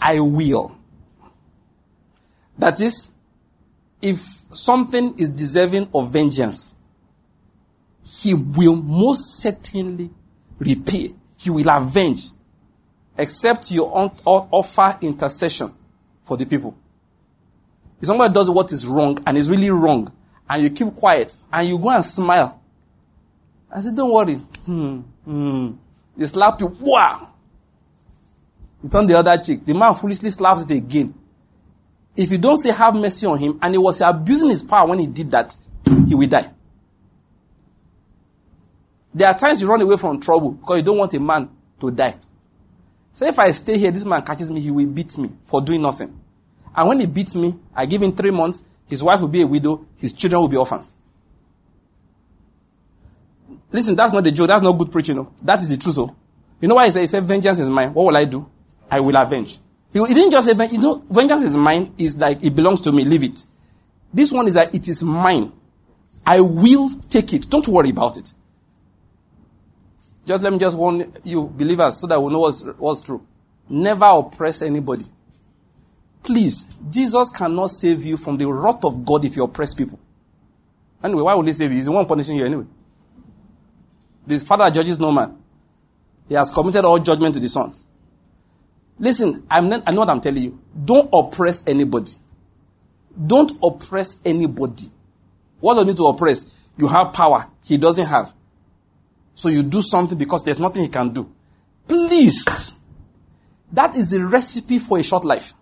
I 0.00 0.20
will. 0.20 0.76
That 2.58 2.80
is, 2.80 3.13
if 4.04 4.18
something 4.54 5.14
is 5.18 5.30
deserving 5.30 5.88
of 5.94 6.10
vengeance, 6.10 6.74
he 8.04 8.34
will 8.34 8.76
most 8.76 9.38
certainly 9.38 10.10
repay. 10.58 11.08
He 11.38 11.50
will 11.50 11.68
avenge. 11.70 12.26
Except 13.16 13.70
you 13.70 13.84
offer 13.84 14.98
intercession 15.00 15.70
for 16.22 16.36
the 16.36 16.44
people. 16.44 16.76
If 18.00 18.06
somebody 18.06 18.34
does 18.34 18.50
what 18.50 18.70
is 18.72 18.86
wrong 18.86 19.18
and 19.26 19.38
is 19.38 19.50
really 19.50 19.70
wrong, 19.70 20.12
and 20.50 20.62
you 20.62 20.68
keep 20.68 20.94
quiet 20.94 21.34
and 21.50 21.66
you 21.66 21.78
go 21.78 21.88
and 21.88 22.04
smile, 22.04 22.60
I 23.72 23.80
said, 23.80 23.96
Don't 23.96 24.12
worry. 24.12 24.34
Hmm, 24.34 24.98
hmm. 25.24 25.72
They 26.16 26.26
slap 26.26 26.60
you. 26.60 26.76
Wow. 26.80 27.30
You 28.82 28.90
turn 28.90 29.06
the 29.06 29.14
other 29.14 29.36
cheek. 29.42 29.64
The 29.64 29.72
man 29.72 29.94
foolishly 29.94 30.28
slaps 30.30 30.70
it 30.70 30.76
again. 30.76 31.14
If 32.16 32.30
you 32.30 32.38
don't 32.38 32.56
say 32.56 32.70
have 32.70 32.94
mercy 32.94 33.26
on 33.26 33.38
him, 33.38 33.58
and 33.60 33.74
he 33.74 33.78
was 33.78 34.00
abusing 34.00 34.50
his 34.50 34.62
power 34.62 34.88
when 34.88 34.98
he 35.00 35.06
did 35.06 35.30
that, 35.32 35.56
he 36.08 36.14
will 36.14 36.28
die. 36.28 36.50
There 39.12 39.28
are 39.28 39.38
times 39.38 39.60
you 39.60 39.68
run 39.68 39.80
away 39.80 39.96
from 39.96 40.20
trouble 40.20 40.52
because 40.52 40.78
you 40.78 40.84
don't 40.84 40.98
want 40.98 41.14
a 41.14 41.20
man 41.20 41.48
to 41.80 41.90
die. 41.90 42.14
Say 43.12 43.28
if 43.28 43.38
I 43.38 43.50
stay 43.52 43.78
here, 43.78 43.90
this 43.92 44.04
man 44.04 44.22
catches 44.22 44.50
me, 44.50 44.60
he 44.60 44.70
will 44.70 44.86
beat 44.86 45.16
me 45.18 45.30
for 45.44 45.60
doing 45.60 45.82
nothing. 45.82 46.20
And 46.74 46.88
when 46.88 46.98
he 46.98 47.06
beats 47.06 47.34
me, 47.36 47.54
I 47.74 47.86
give 47.86 48.02
him 48.02 48.12
three 48.12 48.32
months, 48.32 48.68
his 48.88 49.02
wife 49.02 49.20
will 49.20 49.28
be 49.28 49.42
a 49.42 49.46
widow, 49.46 49.86
his 49.96 50.12
children 50.12 50.40
will 50.40 50.48
be 50.48 50.56
orphans. 50.56 50.96
Listen, 53.70 53.94
that's 53.94 54.12
not 54.12 54.24
the 54.24 54.32
joke, 54.32 54.48
that's 54.48 54.62
not 54.62 54.72
good 54.72 54.90
preaching. 54.90 55.16
No. 55.16 55.32
That 55.42 55.60
is 55.62 55.68
the 55.68 55.76
truth. 55.76 55.96
Though. 55.96 56.14
You 56.60 56.68
know 56.68 56.76
why 56.76 56.86
he 56.86 56.90
said, 56.90 57.00
he 57.00 57.06
said, 57.06 57.24
vengeance 57.24 57.58
is 57.58 57.68
mine. 57.68 57.92
What 57.92 58.06
will 58.06 58.16
I 58.16 58.24
do? 58.24 58.48
I 58.90 59.00
will 59.00 59.16
avenge. 59.16 59.58
He, 59.94 60.00
he 60.00 60.12
didn't 60.12 60.32
just 60.32 60.46
say, 60.46 60.66
you 60.72 60.78
know, 60.78 61.02
vengeance 61.08 61.42
is 61.42 61.56
mine, 61.56 61.94
is 61.96 62.18
like, 62.18 62.42
it 62.42 62.50
belongs 62.50 62.80
to 62.82 62.92
me, 62.92 63.04
leave 63.04 63.22
it. 63.22 63.44
This 64.12 64.32
one 64.32 64.46
is 64.48 64.54
that 64.54 64.74
it 64.74 64.88
is 64.88 65.02
mine. 65.02 65.52
I 66.26 66.40
will 66.40 66.90
take 67.08 67.32
it. 67.32 67.48
Don't 67.48 67.66
worry 67.68 67.90
about 67.90 68.16
it. 68.16 68.34
Just 70.26 70.42
let 70.42 70.52
me 70.52 70.58
just 70.58 70.76
warn 70.76 71.12
you, 71.22 71.44
believers, 71.44 71.98
so 71.98 72.06
that 72.08 72.20
we 72.20 72.32
know 72.32 72.40
what's, 72.40 72.64
what's 72.76 73.00
true. 73.02 73.24
Never 73.68 74.06
oppress 74.06 74.62
anybody. 74.62 75.04
Please, 76.22 76.74
Jesus 76.90 77.30
cannot 77.30 77.68
save 77.68 78.04
you 78.04 78.16
from 78.16 78.36
the 78.36 78.46
wrath 78.46 78.84
of 78.84 79.04
God 79.04 79.24
if 79.24 79.36
you 79.36 79.44
oppress 79.44 79.74
people. 79.74 79.98
Anyway, 81.02 81.22
why 81.22 81.34
would 81.34 81.46
he 81.46 81.52
save 81.52 81.70
you? 81.70 81.76
He's 81.76 81.84
the 81.84 81.92
one 81.92 82.06
punishing 82.06 82.36
you 82.36 82.46
anyway. 82.46 82.64
This 84.26 84.42
father 84.42 84.70
judges 84.70 84.98
no 84.98 85.12
man. 85.12 85.36
He 86.26 86.34
has 86.34 86.50
committed 86.50 86.84
all 86.84 86.98
judgment 86.98 87.34
to 87.34 87.40
the 87.40 87.48
sons. 87.48 87.86
Listen, 88.98 89.44
I'm 89.50 89.68
not, 89.68 89.82
I 89.86 89.92
know 89.92 90.00
what 90.00 90.10
I'm 90.10 90.20
telling 90.20 90.42
you. 90.42 90.58
Don't 90.84 91.08
oppress 91.12 91.66
anybody. 91.66 92.12
Don't 93.26 93.52
oppress 93.62 94.22
anybody. 94.24 94.84
What 95.60 95.74
do 95.74 95.80
you 95.80 95.86
need 95.86 95.96
to 95.96 96.06
oppress? 96.06 96.58
You 96.76 96.88
have 96.88 97.12
power. 97.12 97.46
He 97.64 97.76
doesn't 97.76 98.06
have. 98.06 98.32
So 99.34 99.48
you 99.48 99.62
do 99.62 99.82
something 99.82 100.16
because 100.16 100.44
there's 100.44 100.60
nothing 100.60 100.82
he 100.82 100.88
can 100.88 101.12
do. 101.12 101.30
Please. 101.88 102.84
That 103.72 103.96
is 103.96 104.12
a 104.12 104.24
recipe 104.24 104.78
for 104.78 104.98
a 104.98 105.02
short 105.02 105.24
life. 105.24 105.52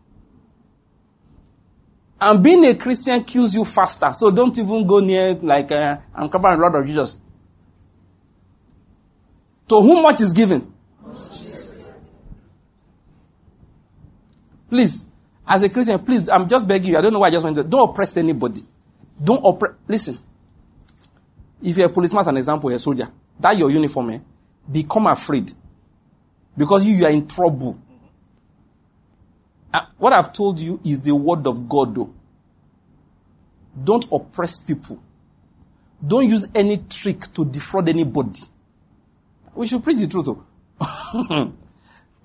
And 2.20 2.42
being 2.42 2.64
a 2.66 2.74
Christian 2.74 3.24
kills 3.24 3.54
you 3.54 3.64
faster. 3.64 4.12
So 4.14 4.30
don't 4.30 4.56
even 4.56 4.86
go 4.86 5.00
near, 5.00 5.34
like, 5.34 5.72
uh, 5.72 5.98
I'm 6.14 6.28
covering 6.28 6.60
Lord 6.60 6.74
of 6.76 6.86
Jesus. 6.86 7.20
To 9.68 9.80
whom 9.80 10.02
much 10.02 10.20
is 10.20 10.32
given? 10.32 10.71
Please, 14.72 15.10
as 15.46 15.62
a 15.62 15.68
Christian, 15.68 15.98
please, 15.98 16.30
I'm 16.30 16.48
just 16.48 16.66
begging 16.66 16.92
you. 16.92 16.96
I 16.96 17.02
don't 17.02 17.12
know 17.12 17.18
why 17.18 17.26
I 17.26 17.30
just 17.30 17.44
went 17.44 17.56
to. 17.56 17.62
Don't 17.62 17.90
oppress 17.90 18.16
anybody. 18.16 18.62
Don't 19.22 19.44
oppress. 19.44 19.74
Listen. 19.86 20.16
If 21.62 21.76
you're 21.76 21.88
a 21.88 21.90
policeman, 21.90 22.22
as 22.22 22.28
an 22.28 22.38
example, 22.38 22.70
a 22.70 22.78
soldier, 22.78 23.06
that 23.38 23.58
your 23.58 23.70
uniform, 23.70 24.08
eh, 24.12 24.18
become 24.72 25.08
afraid. 25.08 25.52
Because 26.56 26.86
you, 26.86 26.94
you 26.94 27.04
are 27.04 27.10
in 27.10 27.28
trouble. 27.28 27.78
Uh, 29.74 29.82
what 29.98 30.14
I've 30.14 30.32
told 30.32 30.58
you 30.58 30.80
is 30.82 31.02
the 31.02 31.14
word 31.14 31.46
of 31.46 31.68
God, 31.68 31.94
though. 31.94 32.14
Don't 33.84 34.06
oppress 34.10 34.60
people. 34.60 34.98
Don't 36.04 36.26
use 36.26 36.50
any 36.54 36.78
trick 36.78 37.20
to 37.34 37.44
defraud 37.44 37.90
anybody. 37.90 38.40
We 39.54 39.66
should 39.66 39.84
preach 39.84 39.98
the 39.98 40.06
truth, 40.06 40.24
though. 40.24 41.52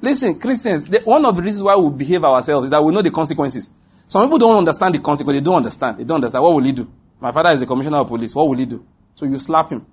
Listen, 0.01 0.39
Christians, 0.39 0.87
the, 0.87 1.01
one 1.01 1.25
of 1.25 1.35
the 1.35 1.41
reasons 1.41 1.63
why 1.63 1.75
we 1.75 1.89
behave 1.89 2.23
ourselves 2.23 2.65
is 2.65 2.71
that 2.71 2.83
we 2.83 2.93
know 2.93 3.01
the 3.01 3.11
consequences. 3.11 3.69
Some 4.07 4.23
people 4.23 4.37
don't 4.37 4.57
understand 4.57 4.95
the 4.95 4.99
consequences. 4.99 5.41
They 5.41 5.45
don't 5.45 5.55
understand. 5.55 5.97
They 5.97 6.03
don't 6.03 6.15
understand. 6.15 6.43
What 6.43 6.53
will 6.53 6.63
he 6.63 6.71
do? 6.71 6.89
My 7.19 7.31
father 7.31 7.49
is 7.49 7.61
a 7.61 7.65
commissioner 7.65 7.97
of 7.97 8.07
police. 8.07 8.33
What 8.35 8.47
will 8.47 8.57
he 8.57 8.65
do? 8.65 8.85
So 9.15 9.25
you 9.25 9.37
slap 9.39 9.69
him. 9.69 9.85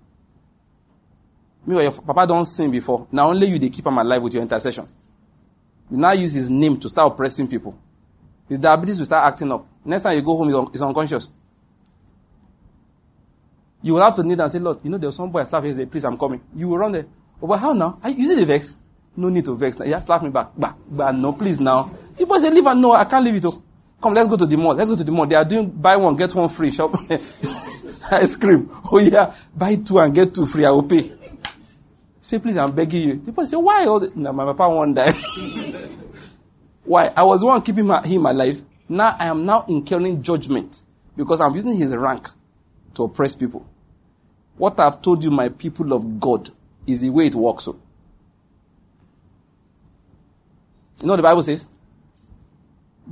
Me 1.66 1.76
or 1.76 1.82
your 1.82 1.92
papa 1.92 2.26
don't 2.26 2.44
sin 2.44 2.70
before. 2.70 3.08
Now 3.10 3.30
only 3.30 3.46
you 3.46 3.58
they 3.58 3.70
keep 3.70 3.86
him 3.86 3.96
alive 3.96 4.22
with 4.22 4.34
your 4.34 4.42
intercession. 4.42 4.86
You 5.90 5.96
now 5.96 6.12
use 6.12 6.34
his 6.34 6.50
name 6.50 6.78
to 6.78 6.88
start 6.88 7.12
oppressing 7.12 7.48
people. 7.48 7.78
His 8.48 8.58
diabetes 8.58 8.98
will 8.98 9.06
start 9.06 9.32
acting 9.32 9.50
up. 9.50 9.66
Next 9.84 10.02
time 10.02 10.16
you 10.16 10.22
go 10.22 10.36
home, 10.36 10.48
he's, 10.48 10.56
un- 10.56 10.68
he's 10.70 10.82
unconscious. 10.82 11.32
You 13.82 13.94
will 13.94 14.02
have 14.02 14.14
to 14.16 14.22
kneel 14.22 14.40
and 14.40 14.50
say, 14.50 14.58
Lord, 14.58 14.78
you 14.82 14.90
know, 14.90 14.98
there's 14.98 15.16
some 15.16 15.30
boy 15.30 15.40
I 15.40 15.44
slap 15.44 15.64
yesterday. 15.64 15.86
Please, 15.86 16.04
I'm 16.04 16.16
coming. 16.16 16.40
You 16.54 16.68
will 16.68 16.78
run 16.78 16.92
there. 16.92 17.06
Oh, 17.42 17.46
but 17.46 17.58
how 17.58 17.72
now? 17.72 17.98
Are 18.02 18.10
you 18.10 18.26
see 18.26 18.34
the 18.34 18.46
vex? 18.46 18.76
No 19.16 19.28
need 19.28 19.44
to 19.44 19.56
vex. 19.56 19.80
Yeah, 19.84 20.00
slap 20.00 20.22
me 20.22 20.30
back. 20.30 20.48
Bah, 20.56 20.74
bah, 20.88 21.12
no, 21.12 21.32
please 21.32 21.60
now. 21.60 21.90
The 22.16 22.26
boy 22.26 22.38
say, 22.38 22.50
leave 22.50 22.66
and 22.66 22.80
no, 22.80 22.92
I 22.92 23.04
can't 23.04 23.24
leave 23.24 23.36
it. 23.36 23.44
Oh. 23.44 23.62
Come, 24.02 24.14
let's 24.14 24.28
go 24.28 24.36
to 24.36 24.46
the 24.46 24.56
mall. 24.56 24.74
Let's 24.74 24.90
go 24.90 24.96
to 24.96 25.04
the 25.04 25.12
mall. 25.12 25.26
They 25.26 25.36
are 25.36 25.44
doing 25.44 25.70
buy 25.70 25.96
one, 25.96 26.16
get 26.16 26.34
one 26.34 26.48
free 26.48 26.70
shop. 26.70 26.94
Ice 28.12 28.36
cream. 28.36 28.70
Oh 28.90 28.98
yeah, 28.98 29.32
buy 29.56 29.76
two 29.76 29.98
and 29.98 30.14
get 30.14 30.34
two 30.34 30.46
free. 30.46 30.64
I 30.64 30.70
will 30.70 30.82
pay. 30.82 31.12
Say, 32.20 32.38
please, 32.38 32.56
I'm 32.56 32.72
begging 32.72 33.08
you. 33.08 33.16
People 33.16 33.46
say, 33.46 33.56
why 33.56 33.84
all 33.84 34.00
the, 34.00 34.10
no, 34.14 34.32
my 34.32 34.44
papa 34.44 34.68
won't 34.68 34.96
die. 34.96 35.12
why? 36.84 37.12
I 37.16 37.22
was 37.22 37.40
the 37.40 37.46
one 37.46 37.62
keeping 37.62 37.86
my, 37.86 38.02
him 38.06 38.26
alive. 38.26 38.62
Now 38.88 39.16
I 39.18 39.26
am 39.26 39.44
now 39.44 39.64
incurring 39.68 40.22
judgment 40.22 40.82
because 41.16 41.40
I'm 41.40 41.54
using 41.54 41.76
his 41.76 41.94
rank 41.94 42.28
to 42.94 43.04
oppress 43.04 43.34
people. 43.34 43.66
What 44.56 44.78
I've 44.80 45.02
told 45.02 45.24
you, 45.24 45.30
my 45.30 45.48
people 45.48 45.92
of 45.92 46.20
God, 46.20 46.50
is 46.86 47.00
the 47.00 47.10
way 47.10 47.26
it 47.26 47.34
works. 47.34 47.64
So. 47.64 47.78
You 51.04 51.08
know 51.08 51.12
what 51.12 51.16
the 51.16 51.22
Bible 51.22 51.42
says? 51.42 51.66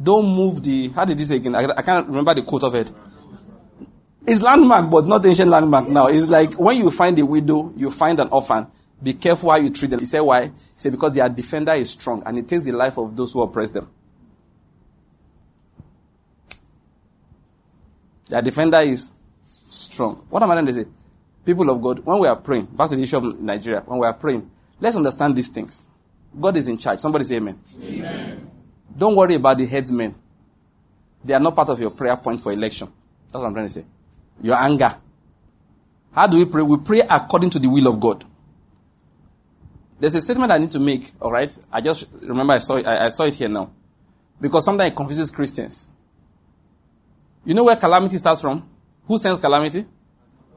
Don't 0.03 0.25
move 0.25 0.63
the, 0.63 0.89
how 0.89 1.05
did 1.05 1.19
this 1.19 1.29
again? 1.29 1.55
I, 1.55 1.67
I 1.77 1.83
can't 1.83 2.07
remember 2.07 2.33
the 2.33 2.41
quote 2.41 2.63
of 2.63 2.75
it. 2.75 2.91
It's 4.27 4.41
landmark, 4.41 4.91
but 4.91 5.07
not 5.07 5.27
ancient 5.27 5.51
landmark 5.51 5.89
now. 5.89 6.07
It's 6.07 6.27
like 6.31 6.55
when 6.55 6.79
you 6.79 6.91
find 6.91 7.19
a 7.19 7.27
widow, 7.27 7.71
you 7.77 7.91
find 7.91 8.19
an 8.19 8.29
orphan, 8.31 8.67
be 9.03 9.13
careful 9.13 9.51
how 9.51 9.57
you 9.59 9.69
treat 9.69 9.89
them. 9.91 10.01
He 10.01 10.07
said, 10.07 10.21
why? 10.21 10.45
He 10.47 10.53
said, 10.75 10.93
because 10.93 11.13
their 11.13 11.29
defender 11.29 11.75
is 11.75 11.91
strong 11.91 12.23
and 12.25 12.39
it 12.39 12.49
takes 12.49 12.65
the 12.65 12.73
life 12.73 12.97
of 12.97 13.15
those 13.15 13.31
who 13.33 13.43
oppress 13.43 13.71
them. 13.71 13.91
Their 18.31 18.41
defender 18.41 18.79
is 18.79 19.13
strong. 19.43 20.25
What 20.31 20.43
am 20.43 20.51
I 20.51 20.55
trying 20.55 20.67
to 20.67 20.73
say? 20.73 20.87
People 21.45 21.69
of 21.69 21.83
God, 21.83 21.99
when 21.99 22.21
we 22.21 22.27
are 22.27 22.37
praying, 22.37 22.65
back 22.67 22.89
to 22.89 22.97
the 22.97 23.03
issue 23.03 23.19
of 23.19 23.39
Nigeria, 23.39 23.81
when 23.81 23.99
we 23.99 24.07
are 24.07 24.15
praying, 24.15 24.51
let's 24.81 24.97
understand 24.97 25.37
these 25.37 25.49
things. 25.49 25.89
God 26.39 26.57
is 26.57 26.69
in 26.69 26.79
charge. 26.79 27.01
Somebody 27.01 27.25
say 27.25 27.37
amen. 27.37 27.59
amen. 27.83 28.51
Don't 28.97 29.17
worry 29.17 29.35
about 29.35 29.59
the 29.59 29.67
herdsmen. 29.67 30.15
They 31.25 31.35
are 31.35 31.41
not 31.41 31.55
part 31.55 31.69
of 31.69 31.79
your 31.79 31.91
prayer 31.91 32.17
point 32.17 32.41
for 32.41 32.53
election. 32.53 32.89
That's 33.27 33.43
what 33.43 33.47
I'm 33.47 33.53
trying 33.53 33.67
to 33.67 33.73
say. 33.73 33.85
Your 34.43 34.57
anger. 34.57 34.95
How 36.13 36.27
do 36.27 36.39
we 36.39 36.45
pray? 36.45 36.63
We 36.63 36.77
pray 36.79 37.01
according 37.09 37.51
to 37.51 37.59
the 37.59 37.69
will 37.69 37.87
of 37.87 38.01
God. 38.01 38.25
There's 39.99 40.15
a 40.17 40.21
statement 40.21 40.51
I 40.51 40.59
need 40.59 40.73
to 40.73 40.81
make, 40.81 41.13
alright? 41.21 41.57
I 41.73 41.81
just 41.81 42.13
remember 42.23 42.55
I 42.55 42.59
saw 42.59 42.77
it, 42.77 42.87
I, 42.87 43.07
I 43.07 43.09
saw 43.09 43.25
it 43.25 43.35
here 43.35 43.49
now. 43.49 43.71
Because 44.41 44.65
sometimes 44.65 44.91
it 44.91 44.97
confuses 44.97 45.31
Christians. 45.31 45.89
You 47.45 47.55
know 47.55 47.65
where 47.65 47.77
calamity 47.77 48.19
starts 48.19 48.41
from? 48.41 48.69
Who 49.07 49.17
sends 49.19 49.39
calamity? 49.39 49.85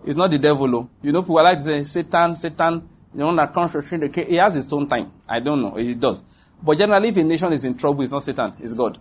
It's 0.03 0.15
not 0.15 0.31
the 0.31 0.39
devil. 0.39 0.75
Oh. 0.75 0.89
You 1.01 1.11
know, 1.11 1.21
people 1.21 1.35
like 1.35 1.57
to 1.57 1.63
say, 1.63 1.83
Satan, 1.83 2.35
Satan, 2.35 2.89
you 3.15 3.21
know, 3.21 3.35
that 3.35 3.53
comes 3.53 3.71
to 3.71 3.81
the 3.81 4.25
He 4.27 4.35
has 4.35 4.55
his 4.55 4.71
own 4.73 4.87
time. 4.87 5.09
I 5.27 5.39
don't 5.39 5.61
know. 5.61 5.75
He 5.75 5.95
does. 5.95 6.21
But 6.61 6.77
generally, 6.77 7.09
if 7.09 7.17
a 7.17 7.23
nation 7.23 7.53
is 7.53 7.63
in 7.63 7.77
trouble, 7.77 8.01
it's 8.01 8.11
not 8.11 8.23
Satan, 8.23 8.51
it's 8.59 8.73
God. 8.73 8.99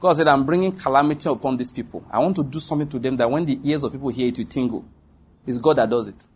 God 0.00 0.14
said, 0.14 0.26
I'm 0.26 0.44
bringing 0.46 0.72
calamity 0.72 1.28
upon 1.28 1.56
these 1.56 1.70
people. 1.70 2.04
I 2.10 2.18
want 2.18 2.34
to 2.36 2.44
do 2.44 2.58
something 2.58 2.88
to 2.88 2.98
them 2.98 3.16
that 3.18 3.30
when 3.30 3.44
the 3.44 3.58
ears 3.62 3.84
of 3.84 3.92
people 3.92 4.08
hear 4.08 4.28
it, 4.28 4.38
will 4.38 4.46
tingle. 4.46 4.84
It's 5.46 5.58
God 5.58 5.76
that 5.76 5.90
does 5.90 6.08
it. 6.08 6.26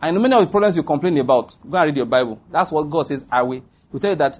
And 0.00 0.20
many 0.20 0.34
of 0.34 0.44
the 0.44 0.50
problems 0.50 0.76
you 0.76 0.82
complain 0.82 1.16
about. 1.18 1.56
Go 1.68 1.78
and 1.78 1.86
read 1.86 1.96
your 1.96 2.06
Bible. 2.06 2.40
That's 2.50 2.70
what 2.70 2.84
God 2.84 3.06
says, 3.06 3.26
I 3.32 3.42
will. 3.42 3.64
He'll 3.90 4.00
tell 4.00 4.10
you 4.10 4.16
that, 4.16 4.38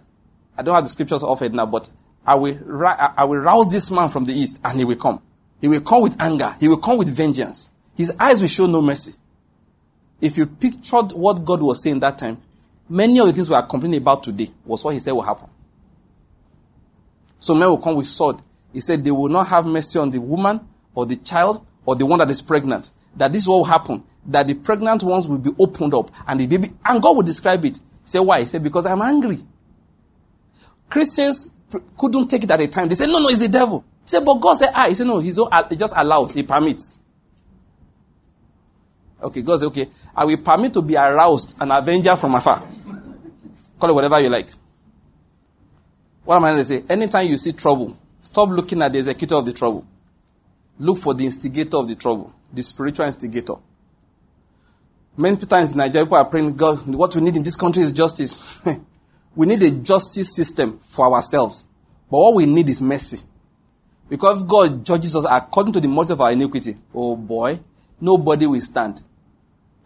I 0.57 0.63
don't 0.63 0.75
have 0.75 0.85
the 0.85 0.91
scriptures 0.91 1.23
offered 1.23 1.55
now, 1.55 1.67
but 1.67 1.89
I 2.27 2.35
will, 2.35 2.59
I 2.87 3.25
will 3.25 3.39
rouse 3.39 3.73
this 3.73 3.91
man 3.91 4.09
from 4.09 4.25
the 4.25 4.33
east 4.33 4.61
and 4.65 4.79
he 4.79 4.85
will 4.85 4.97
come. 4.97 5.21
He 5.61 5.69
will 5.69 5.81
come 5.81 6.03
with 6.03 6.21
anger. 6.21 6.55
He 6.61 6.69
will 6.69 6.77
come 6.77 6.99
with 6.99 7.09
vengeance. 7.09 7.75
His 7.97 8.17
eyes 8.21 8.41
will 8.41 8.49
show 8.49 8.67
no 8.67 8.83
mercy. 8.83 9.19
If 10.25 10.39
you 10.39 10.47
pictured 10.47 11.13
what 11.13 11.45
God 11.45 11.61
was 11.63 11.83
saying 11.83 12.01
that 12.01 12.19
time, 12.19 12.39
many 12.89 13.19
of 13.19 13.27
the 13.27 13.33
things 13.35 13.51
we 13.51 13.55
are 13.55 13.67
complaining 13.67 14.01
about 14.01 14.23
today 14.25 14.49
was 14.65 14.83
what 14.83 14.95
he 14.95 14.99
said 14.99 15.13
will 15.13 15.21
happen. 15.21 15.51
So 17.39 17.55
men 17.55 17.69
will 17.69 17.77
come 17.77 17.97
with 17.97 18.07
sword. 18.07 18.37
He 18.73 18.81
said 18.81 19.05
they 19.05 19.11
will 19.11 19.29
not 19.29 19.49
have 19.49 19.67
mercy 19.67 19.99
on 19.99 20.11
the 20.11 20.23
woman 20.23 20.67
or 20.95 21.05
the 21.05 21.17
child 21.17 21.67
or 21.85 21.95
the 21.95 22.07
one 22.07 22.21
that 22.21 22.31
is 22.31 22.41
pregnant. 22.41 22.89
That 23.15 23.35
this 23.35 23.47
will 23.47 23.65
happen. 23.65 24.03
That 24.25 24.49
the 24.49 24.55
pregnant 24.55 25.03
ones 25.03 25.29
will 25.29 25.37
be 25.37 25.51
opened 25.59 25.93
up 25.93 26.11
and 26.27 26.41
the 26.41 26.47
baby, 26.47 26.71
and 26.87 27.03
God 27.03 27.17
will 27.17 27.23
describe 27.23 27.63
it. 27.67 27.77
He 27.77 27.83
said, 28.07 28.21
why? 28.21 28.41
He 28.41 28.47
said, 28.47 28.63
because 28.63 28.87
I'm 28.87 29.03
angry. 29.03 29.41
Christians 30.89 31.53
couldn't 31.99 32.29
take 32.29 32.45
it 32.45 32.51
at 32.51 32.61
a 32.61 32.69
time. 32.69 32.89
They 32.89 32.95
said, 32.95 33.11
no, 33.11 33.19
no, 33.21 33.29
it's 33.29 33.41
the 33.41 33.49
devil. 33.49 33.85
He 34.05 34.09
said, 34.09 34.25
but 34.25 34.37
God 34.41 34.55
said, 34.55 34.71
ah. 34.75 34.87
He 34.89 34.95
said, 34.95 35.07
no, 35.07 35.19
he's, 35.19 35.39
he 35.69 35.77
just 35.77 35.93
allows. 35.95 36.33
He 36.33 36.45
permits. 36.45 37.04
Okay, 39.23 39.43
God 39.43 39.59
said, 39.59 39.67
okay, 39.67 39.89
I 40.15 40.25
will 40.25 40.37
permit 40.39 40.73
to 40.75 40.83
be 40.83 40.97
aroused 40.97 41.57
an 41.61 41.71
avenger 41.71 42.17
from 42.17 42.35
afar. 42.35 42.63
Call 43.79 43.91
it 43.91 43.95
whatever 43.95 44.21
you 44.21 44.29
like. 44.29 44.47
What 46.25 46.37
am 46.37 46.45
I 46.45 46.51
going 46.51 46.59
to 46.61 46.65
say? 46.65 46.85
Anytime 46.89 47.29
you 47.29 47.37
see 47.37 47.53
trouble, 47.53 47.97
stop 48.21 48.49
looking 48.49 48.81
at 48.83 48.93
the 48.93 48.99
executor 48.99 49.37
of 49.37 49.47
the 49.47 49.53
trouble. 49.53 49.87
Look 50.79 50.99
for 50.99 51.15
the 51.15 51.25
instigator 51.25 51.77
of 51.77 51.89
the 51.89 51.95
trouble, 51.95 52.33
the 52.53 52.63
spiritual 52.63 53.07
instigator. 53.07 53.55
Many 55.17 55.37
times 55.37 55.73
in 55.73 55.79
Nigeria, 55.79 56.05
people 56.05 56.17
are 56.19 56.25
praying, 56.25 56.57
God, 56.57 56.87
what 56.89 57.15
we 57.15 57.21
need 57.23 57.37
in 57.37 57.43
this 57.43 57.57
country 57.57 57.83
is 57.83 57.93
justice. 57.93 58.61
we 59.37 59.47
need 59.47 59.63
a 59.63 59.71
justice 59.71 60.35
system 60.35 60.79
for 60.79 61.13
ourselves. 61.13 61.71
But 62.11 62.19
what 62.19 62.35
we 62.35 62.47
need 62.47 62.69
is 62.69 62.83
mercy. 62.83 63.25
Because 64.09 64.43
God 64.43 64.85
judges 64.85 65.15
us 65.17 65.27
according 65.31 65.73
to 65.75 65.81
the 65.81 65.89
multitude 65.89 66.15
of 66.15 66.21
our 66.23 66.33
iniquity, 66.33 66.77
oh 66.93 67.17
boy, 67.17 67.59
nobody 68.01 68.47
will 68.47 68.61
stand. 68.61 69.03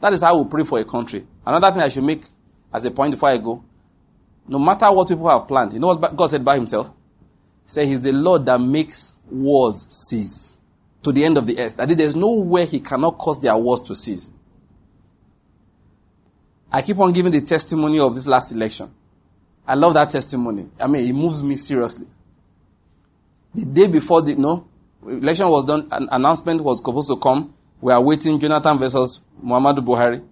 That 0.00 0.12
is 0.12 0.22
how 0.22 0.40
we 0.40 0.48
pray 0.48 0.64
for 0.64 0.78
a 0.78 0.84
country. 0.84 1.26
Another 1.44 1.70
thing 1.72 1.82
I 1.82 1.88
should 1.88 2.04
make 2.04 2.24
as 2.72 2.84
a 2.84 2.90
point 2.90 3.12
before 3.12 3.30
I 3.30 3.38
go 3.38 3.64
no 4.48 4.58
matter 4.58 4.90
what 4.90 5.06
people 5.06 5.28
have 5.28 5.46
planned, 5.46 5.74
you 5.74 5.78
know 5.78 5.94
what 5.94 6.16
God 6.16 6.26
said 6.26 6.44
by 6.44 6.56
himself? 6.56 6.88
He 7.64 7.70
said 7.70 7.86
he's 7.86 8.00
the 8.00 8.12
Lord 8.12 8.46
that 8.46 8.58
makes 8.58 9.16
wars 9.30 9.86
cease 9.90 10.58
to 11.02 11.12
the 11.12 11.24
end 11.24 11.36
of 11.36 11.46
the 11.46 11.58
earth. 11.58 11.76
That 11.76 11.90
is, 11.90 11.96
there's 11.96 12.16
nowhere 12.16 12.64
he 12.64 12.80
cannot 12.80 13.18
cause 13.18 13.40
their 13.40 13.56
wars 13.56 13.82
to 13.82 13.94
cease. 13.94 14.30
I 16.72 16.82
keep 16.82 16.98
on 16.98 17.12
giving 17.12 17.32
the 17.32 17.42
testimony 17.42 18.00
of 18.00 18.14
this 18.14 18.26
last 18.26 18.52
election. 18.52 18.90
I 19.66 19.74
love 19.74 19.94
that 19.94 20.10
testimony. 20.10 20.70
I 20.80 20.86
mean, 20.86 21.04
it 21.08 21.12
moves 21.12 21.42
me 21.42 21.56
seriously. 21.56 22.06
The 23.54 23.66
day 23.66 23.86
before 23.86 24.22
the 24.22 24.34
no 24.34 24.66
election 25.06 25.48
was 25.48 25.64
done, 25.66 25.88
an 25.90 26.08
announcement 26.10 26.62
was 26.62 26.78
supposed 26.78 27.08
to 27.08 27.16
come. 27.16 27.54
We 27.80 27.92
are 27.92 28.00
waiting 28.00 28.40
Jonathan 28.40 28.78
versus 28.78 29.26
Muhammadu 29.42 29.78
Buhari. 29.78 30.24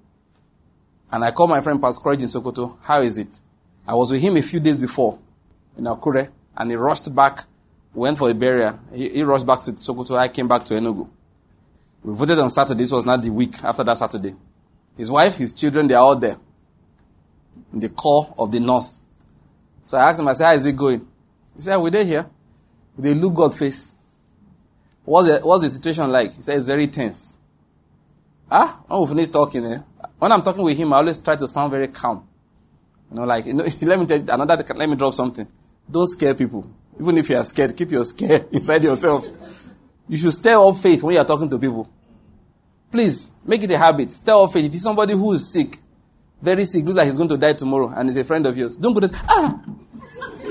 And 1.12 1.24
I 1.24 1.30
called 1.30 1.50
my 1.50 1.60
friend 1.60 1.80
Pastor 1.80 2.02
Courage 2.02 2.22
in 2.22 2.28
Sokoto. 2.28 2.76
How 2.82 3.00
is 3.02 3.18
it? 3.18 3.40
I 3.86 3.94
was 3.94 4.10
with 4.10 4.20
him 4.20 4.36
a 4.36 4.42
few 4.42 4.58
days 4.58 4.78
before 4.78 5.18
in 5.78 5.84
Akure, 5.84 6.28
and 6.56 6.70
he 6.70 6.76
rushed 6.76 7.14
back, 7.14 7.44
went 7.94 8.18
for 8.18 8.28
a 8.28 8.34
burial. 8.34 8.80
He, 8.92 9.08
he 9.10 9.22
rushed 9.22 9.46
back 9.46 9.60
to 9.60 9.72
Sokoto. 9.72 10.16
I 10.16 10.26
came 10.28 10.48
back 10.48 10.64
to 10.64 10.74
Enugu. 10.74 11.08
We 12.02 12.14
voted 12.14 12.38
on 12.40 12.50
Saturday. 12.50 12.78
This 12.82 12.92
was 12.92 13.04
not 13.04 13.22
the 13.22 13.30
week 13.30 13.62
after 13.62 13.84
that 13.84 13.98
Saturday. 13.98 14.34
His 14.96 15.10
wife, 15.10 15.36
his 15.36 15.52
children, 15.52 15.86
they 15.86 15.94
are 15.94 16.02
all 16.02 16.16
there 16.16 16.38
in 17.72 17.78
the 17.80 17.90
core 17.90 18.34
of 18.38 18.50
the 18.50 18.58
north. 18.58 18.96
So 19.84 19.98
I 19.98 20.10
asked 20.10 20.18
him, 20.18 20.26
I 20.26 20.32
said, 20.32 20.46
how 20.46 20.54
is 20.54 20.66
it 20.66 20.76
going? 20.76 21.06
He 21.54 21.62
said, 21.62 21.76
we're 21.76 21.90
there 21.90 22.04
here. 22.04 22.26
They 22.98 23.14
look 23.14 23.34
God 23.34 23.54
face. 23.54 23.95
What's 25.06 25.28
the, 25.28 25.38
what's 25.46 25.62
the 25.62 25.70
situation 25.70 26.10
like? 26.10 26.34
He 26.34 26.42
said, 26.42 26.56
it's 26.56 26.66
very 26.66 26.88
tense. 26.88 27.38
Ah, 28.50 28.82
when 28.88 29.00
we 29.00 29.06
finish 29.06 29.28
talking, 29.28 29.64
eh? 29.64 29.78
when 30.18 30.32
I'm 30.32 30.42
talking 30.42 30.64
with 30.64 30.76
him, 30.76 30.92
I 30.92 30.98
always 30.98 31.18
try 31.18 31.36
to 31.36 31.46
sound 31.46 31.70
very 31.70 31.88
calm. 31.88 32.26
You 33.10 33.16
know, 33.16 33.24
like, 33.24 33.46
you 33.46 33.54
know, 33.54 33.64
let 33.82 33.98
me 34.00 34.06
tell 34.06 34.18
you 34.18 34.24
another, 34.28 34.64
let 34.74 34.88
me 34.88 34.96
drop 34.96 35.14
something. 35.14 35.46
Don't 35.88 36.06
scare 36.08 36.34
people. 36.34 36.68
Even 37.00 37.18
if 37.18 37.30
you 37.30 37.36
are 37.36 37.44
scared, 37.44 37.76
keep 37.76 37.92
your 37.92 38.04
scare 38.04 38.46
inside 38.52 38.82
yourself. 38.82 39.26
You 40.08 40.16
should 40.16 40.32
stir 40.32 40.58
up 40.58 40.76
faith 40.76 41.02
when 41.02 41.14
you 41.14 41.20
are 41.20 41.24
talking 41.24 41.48
to 41.50 41.58
people. 41.58 41.88
Please 42.90 43.36
make 43.44 43.62
it 43.62 43.70
a 43.70 43.78
habit. 43.78 44.10
Stay 44.10 44.32
off 44.32 44.52
faith. 44.52 44.64
If 44.64 44.74
it's 44.74 44.82
somebody 44.82 45.12
who 45.12 45.32
is 45.32 45.52
sick, 45.52 45.76
very 46.42 46.64
sick, 46.64 46.84
looks 46.84 46.96
like 46.96 47.06
he's 47.06 47.16
going 47.16 47.28
to 47.28 47.36
die 47.36 47.52
tomorrow, 47.52 47.92
and 47.94 48.08
is 48.08 48.16
a 48.16 48.24
friend 48.24 48.44
of 48.46 48.56
yours, 48.56 48.76
don't 48.76 48.92
go 48.92 49.00
there. 49.00 49.10
Ah, 49.28 49.60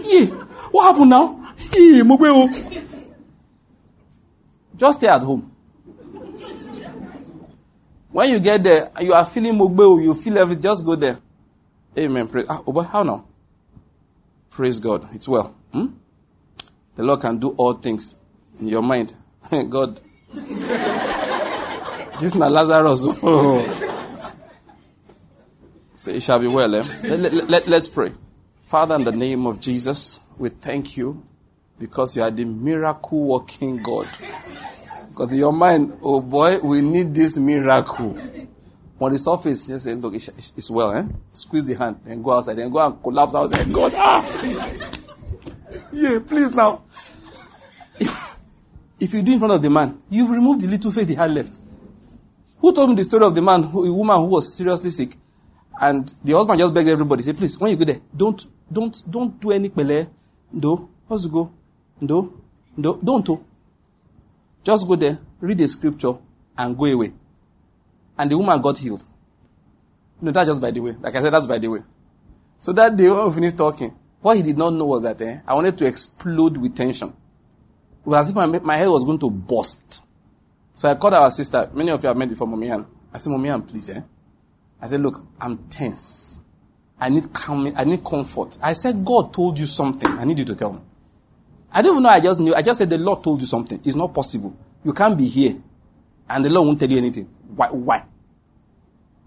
yeah, 0.03 0.25
what 0.71 0.93
happened 0.93 1.09
now? 1.09 1.53
Yeah, 1.75 2.03
Just 4.75 4.97
stay 4.99 5.07
at 5.07 5.21
home. 5.21 5.51
When 8.11 8.29
you 8.29 8.39
get 8.39 8.63
there, 8.63 8.89
you 9.01 9.13
are 9.13 9.25
feeling 9.25 9.55
mugbe, 9.55 10.03
you 10.03 10.13
feel 10.13 10.37
everything, 10.37 10.63
just 10.63 10.85
go 10.85 10.95
there. 10.95 11.19
Amen. 11.97 12.27
Praise. 12.27 12.45
Ah, 12.49 12.61
oh, 12.65 12.81
how 12.81 13.03
now? 13.03 13.25
Praise 14.49 14.79
God. 14.79 15.13
It's 15.13 15.27
well. 15.27 15.53
Hmm? 15.73 15.87
The 16.95 17.03
Lord 17.03 17.19
can 17.19 17.37
do 17.37 17.49
all 17.49 17.73
things 17.73 18.17
in 18.59 18.69
your 18.69 18.81
mind. 18.81 19.13
God. 19.69 19.99
this 20.33 22.23
is 22.23 22.35
not 22.35 22.51
Lazarus. 22.51 23.01
so 25.97 26.11
it 26.11 26.23
shall 26.23 26.39
be 26.39 26.47
well. 26.47 26.73
Eh? 26.73 26.83
Let, 27.03 27.19
let, 27.19 27.49
let, 27.49 27.67
let's 27.67 27.87
pray. 27.89 28.13
Father, 28.61 28.95
in 28.95 29.03
the 29.03 29.11
name 29.11 29.45
of 29.45 29.59
Jesus, 29.59 30.25
we 30.37 30.49
thank 30.49 30.95
you 30.97 31.21
because 31.79 32.15
you 32.15 32.23
are 32.23 32.31
the 32.31 32.45
miracle 32.45 33.23
working 33.23 33.81
God. 33.81 34.07
Because 35.09 35.33
in 35.33 35.39
your 35.39 35.53
mind, 35.53 35.97
oh 36.01 36.21
boy, 36.21 36.59
we 36.59 36.81
need 36.81 37.13
this 37.13 37.37
miracle. 37.37 38.17
On 38.99 39.11
the 39.11 39.17
surface, 39.17 39.67
just 39.67 39.85
say, 39.85 39.93
look, 39.93 40.13
it's, 40.13 40.29
it's 40.29 40.69
well, 40.69 40.91
eh? 40.93 41.03
Squeeze 41.33 41.65
the 41.65 41.73
hand, 41.75 41.99
and 42.05 42.23
go 42.23 42.31
outside, 42.31 42.55
then 42.55 42.69
go 42.69 42.85
and 42.85 43.01
collapse 43.03 43.35
outside. 43.35 43.71
God, 43.71 43.91
ah! 43.95 44.23
yeah, 45.91 46.19
please 46.25 46.55
now. 46.55 46.81
If, 47.99 48.39
if 48.99 49.13
you 49.13 49.21
do 49.21 49.33
in 49.33 49.39
front 49.39 49.53
of 49.53 49.61
the 49.61 49.69
man, 49.69 50.01
you've 50.09 50.29
removed 50.29 50.61
the 50.61 50.67
little 50.67 50.91
faith 50.91 51.09
he 51.09 51.15
had 51.15 51.31
left. 51.31 51.59
Who 52.59 52.73
told 52.73 52.89
me 52.89 52.95
the 52.95 53.03
story 53.03 53.25
of 53.25 53.35
the 53.35 53.41
man, 53.41 53.63
who, 53.63 53.85
a 53.85 53.93
woman 53.93 54.17
who 54.17 54.25
was 54.25 54.53
seriously 54.53 54.89
sick? 54.89 55.15
And 55.79 56.07
the 56.23 56.33
husband 56.33 56.59
just 56.59 56.73
begged 56.73 56.87
everybody, 56.87 57.21
say, 57.21 57.33
please, 57.33 57.59
when 57.59 57.71
you 57.71 57.77
go 57.77 57.83
there, 57.83 57.99
don't, 58.15 58.43
don't, 58.71 59.03
don't 59.09 59.39
do 59.41 59.51
any 59.51 59.67
pele. 59.69 60.07
How's 61.07 61.25
it 61.25 61.31
go? 61.31 61.51
No. 62.01 62.33
No. 62.77 62.99
Don't. 63.03 63.45
Just 64.63 64.87
go 64.87 64.95
there, 64.95 65.19
read 65.39 65.59
the 65.59 65.67
scripture, 65.67 66.13
and 66.57 66.75
go 66.77 66.85
away. 66.85 67.13
And 68.17 68.31
the 68.31 68.37
woman 68.37 68.59
got 68.61 68.77
healed. 68.79 69.03
No, 70.21 70.31
that's 70.31 70.49
just 70.49 70.61
by 70.61 70.71
the 70.71 70.79
way. 70.79 70.95
Like 70.99 71.15
I 71.15 71.21
said, 71.21 71.31
that's 71.33 71.45
by 71.45 71.59
the 71.59 71.67
way. 71.67 71.79
So 72.59 72.73
that 72.73 72.95
day, 72.95 73.09
when 73.09 73.27
we 73.27 73.33
finished 73.33 73.57
talking, 73.57 73.95
what 74.21 74.37
he 74.37 74.43
did 74.43 74.57
not 74.57 74.73
know 74.73 74.85
was 74.85 75.03
that 75.03 75.21
eh, 75.21 75.39
I 75.47 75.53
wanted 75.53 75.77
to 75.77 75.85
explode 75.85 76.57
with 76.57 76.75
tension. 76.75 77.09
It 77.09 78.09
was 78.09 78.17
as 78.25 78.29
if 78.31 78.35
my, 78.35 78.47
my 78.47 78.77
head 78.77 78.87
was 78.87 79.03
going 79.03 79.19
to 79.19 79.29
burst. 79.29 80.07
So 80.73 80.89
I 80.89 80.95
called 80.95 81.13
our 81.13 81.29
sister. 81.29 81.69
Many 81.73 81.91
of 81.91 82.01
you 82.01 82.07
have 82.07 82.17
met 82.17 82.29
before, 82.29 82.47
Mommy 82.47 82.71
Ann. 82.71 82.85
I 83.13 83.19
said, 83.19 83.29
Mommy 83.29 83.49
Ann, 83.49 83.61
please, 83.61 83.89
eh? 83.91 84.01
I 84.81 84.87
said, 84.87 85.01
look, 85.01 85.23
I'm 85.39 85.57
tense. 85.69 86.43
I 86.99 87.09
need 87.09 87.31
calming. 87.33 87.75
I 87.77 87.83
need 87.83 88.03
comfort. 88.03 88.57
I 88.63 88.73
said, 88.73 89.05
God 89.05 89.33
told 89.33 89.59
you 89.59 89.65
something. 89.65 90.09
I 90.09 90.23
need 90.23 90.39
you 90.39 90.45
to 90.45 90.55
tell 90.55 90.73
me. 90.73 90.79
I 91.75 91.81
don't 91.81 91.91
even 91.91 92.03
know. 92.03 92.09
I 92.09 92.21
just 92.21 92.39
knew. 92.39 92.55
I 92.55 92.61
just 92.61 92.79
said 92.79 92.89
the 92.89 92.97
Lord 92.97 93.21
told 93.21 93.41
you 93.41 93.47
something. 93.47 93.81
It's 93.83 93.97
not 93.97 94.13
possible. 94.13 94.57
You 94.85 94.93
can't 94.93 95.17
be 95.17 95.27
here, 95.27 95.57
and 96.29 96.45
the 96.45 96.49
Lord 96.49 96.67
won't 96.67 96.79
tell 96.79 96.89
you 96.89 96.97
anything. 96.97 97.25
Why? 97.53 97.67
Why? 97.67 98.05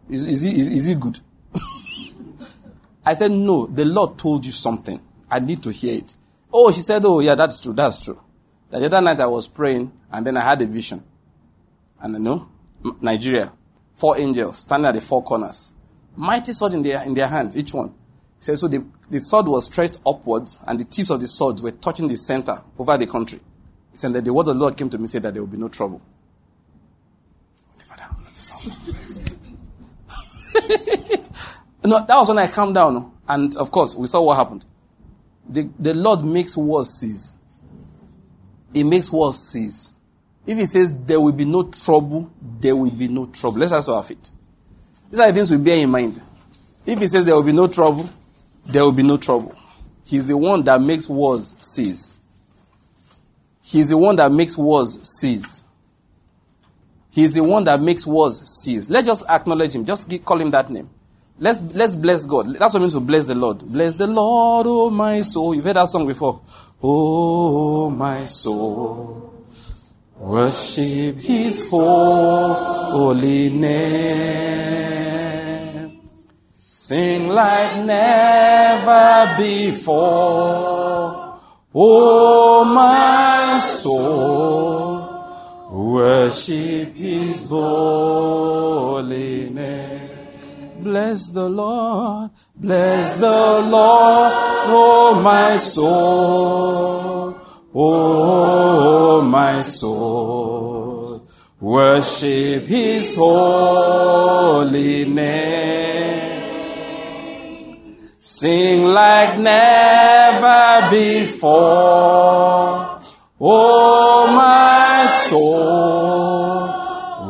Is, 0.09 0.27
is, 0.27 0.43
he, 0.43 0.59
is, 0.59 0.73
is 0.73 0.87
he 0.87 0.95
good? 0.95 1.21
I 3.05 3.13
said, 3.13 3.33
no. 3.33 3.67
The 3.67 3.85
Lord 3.85 4.17
told 4.17 4.47
you 4.47 4.53
something. 4.53 4.99
I 5.31 5.41
need 5.41 5.63
to 5.63 5.71
hear 5.71 5.99
it. 5.99 6.15
Oh, 6.51 6.73
she 6.73 6.81
said, 6.81 7.05
oh 7.05 7.21
yeah, 7.21 7.35
that's 7.35 7.61
true. 7.61 7.75
That's 7.75 8.03
true. 8.03 8.19
The 8.71 8.79
other 8.79 9.03
night 9.03 9.21
I 9.21 9.27
was 9.27 9.47
praying, 9.47 9.93
and 10.11 10.27
then 10.27 10.39
I 10.39 10.41
had 10.41 10.63
a 10.63 10.67
vision. 10.67 11.05
And 12.01 12.17
I 12.17 12.19
know 12.19 12.49
Nigeria, 13.03 13.53
four 13.95 14.19
angels 14.19 14.57
standing 14.61 14.89
at 14.89 14.95
the 14.95 15.03
four 15.03 15.23
corners, 15.23 15.75
mighty 16.17 16.53
sword 16.53 16.73
in 16.73 16.81
their 16.81 17.03
in 17.03 17.13
their 17.13 17.29
hands, 17.29 17.59
each 17.59 17.75
one. 17.75 17.93
Said, 18.41 18.59
so 18.59 18.69
the, 18.69 18.85
the 19.11 19.19
sword 19.19 19.47
was 19.47 19.67
stretched 19.67 19.99
upwards, 20.07 20.63
and 20.67 20.79
the 20.79 20.85
tips 20.85 21.11
of 21.11 21.21
the 21.21 21.27
swords 21.27 21.61
were 21.61 21.73
touching 21.73 22.07
the 22.07 22.17
center 22.17 22.63
over 22.79 22.97
the 22.97 23.07
country. 23.07 23.41
He 23.91 23.97
said 23.97 24.13
that 24.13 24.25
the 24.25 24.33
word 24.33 24.49
of 24.49 24.55
the 24.55 24.61
Lord 24.61 24.77
came 24.77 24.89
to 24.91 24.99
me 24.99 25.07
said 25.07 25.23
that 25.23 25.35
there 25.35 25.43
will 25.43 25.49
be 25.49 25.59
no 25.59 25.69
trouble. 25.69 26.01
no, 31.85 32.05
that 32.05 32.17
was 32.17 32.29
when 32.29 32.39
I 32.39 32.47
calmed 32.47 32.75
down. 32.75 33.13
And 33.27 33.57
of 33.57 33.71
course, 33.71 33.95
we 33.95 34.07
saw 34.07 34.23
what 34.23 34.37
happened. 34.37 34.65
The, 35.49 35.69
the 35.79 35.95
Lord 35.95 36.25
makes 36.25 36.57
wars 36.57 36.91
cease. 36.91 37.39
He 38.73 38.85
makes 38.85 39.11
wars 39.11 39.39
cease. 39.39 39.95
If 40.47 40.59
he 40.59 40.67
says 40.67 40.99
there 41.05 41.21
will 41.21 41.33
be 41.33 41.45
no 41.45 41.65
trouble, 41.71 42.31
there 42.61 42.75
will 42.75 42.91
be 42.91 43.09
no 43.09 43.27
trouble. 43.27 43.59
Let's 43.59 43.73
also 43.73 44.01
have 44.01 44.11
it. 44.11 44.31
These 45.11 45.21
are 45.21 45.29
the 45.29 45.35
things 45.35 45.51
we 45.51 45.57
bear 45.59 45.79
in 45.83 45.91
mind. 45.91 46.21
If 46.87 46.99
he 46.99 47.07
says 47.07 47.27
there 47.27 47.35
will 47.35 47.43
be 47.43 47.53
no 47.53 47.67
trouble, 47.67 48.09
there 48.69 48.85
will 48.85 48.93
be 48.93 49.03
no 49.03 49.17
trouble. 49.17 49.57
He's 50.05 50.27
the 50.27 50.37
one 50.37 50.63
that 50.65 50.81
makes 50.81 51.09
wars 51.09 51.57
cease. 51.59 52.19
He's 53.63 53.89
the 53.89 53.99
one 53.99 54.17
that 54.17 54.33
makes 54.33 54.57
wars 54.57 54.99
cease. 55.19 55.65
He's 57.11 57.35
the 57.35 57.43
one 57.43 57.65
that 57.65 57.81
makes 57.81 58.07
wars 58.07 58.41
cease. 58.63 58.89
Let's 58.89 59.07
just 59.07 59.29
acknowledge 59.29 59.75
him. 59.75 59.85
Just 59.85 60.25
call 60.25 60.41
him 60.41 60.51
that 60.51 60.71
name. 60.71 60.89
Let's, 61.39 61.61
let's 61.75 61.95
bless 61.97 62.27
God. 62.27 62.47
That's 62.59 62.75
what 62.75 62.81
it 62.81 62.81
means 62.81 62.95
to 62.95 63.01
bless 63.01 63.27
the 63.27 63.35
Lord. 63.35 63.59
Bless 63.61 63.95
the 63.95 64.07
Lord, 64.07 64.67
oh 64.69 64.91
my 64.91 65.23
soul. 65.23 65.55
You've 65.55 65.65
heard 65.65 65.77
that 65.77 65.89
song 65.89 66.07
before. 66.07 66.41
Oh 66.83 67.91
my 67.91 68.25
soul. 68.25 69.35
Worship 70.17 71.17
his 71.17 71.71
holy 71.71 73.51
name. 73.51 74.98
Sing 76.89 77.29
like 77.29 77.85
never 77.85 79.37
before. 79.37 81.37
Oh 81.75 82.65
my 82.65 83.61
soul. 83.61 85.05
Worship 85.71 86.97
his 86.97 87.51
holy 87.51 89.51
name. 89.51 90.09
Bless 90.81 91.31
the 91.31 91.47
Lord, 91.47 92.31
bless 92.57 93.21
the 93.21 93.61
Lord, 93.69 94.33
oh 94.73 95.21
my 95.23 95.59
soul, 95.59 97.37
oh 97.75 99.21
my 99.21 99.61
soul, 99.61 101.29
worship 101.61 102.65
His 102.65 103.15
holy 103.15 105.05
name. 105.05 106.18
Sing 108.31 108.85
like 108.85 109.39
never 109.39 110.91
before, 110.91 111.51
oh 113.41 114.27
my 114.37 115.07
soul, 115.31 116.69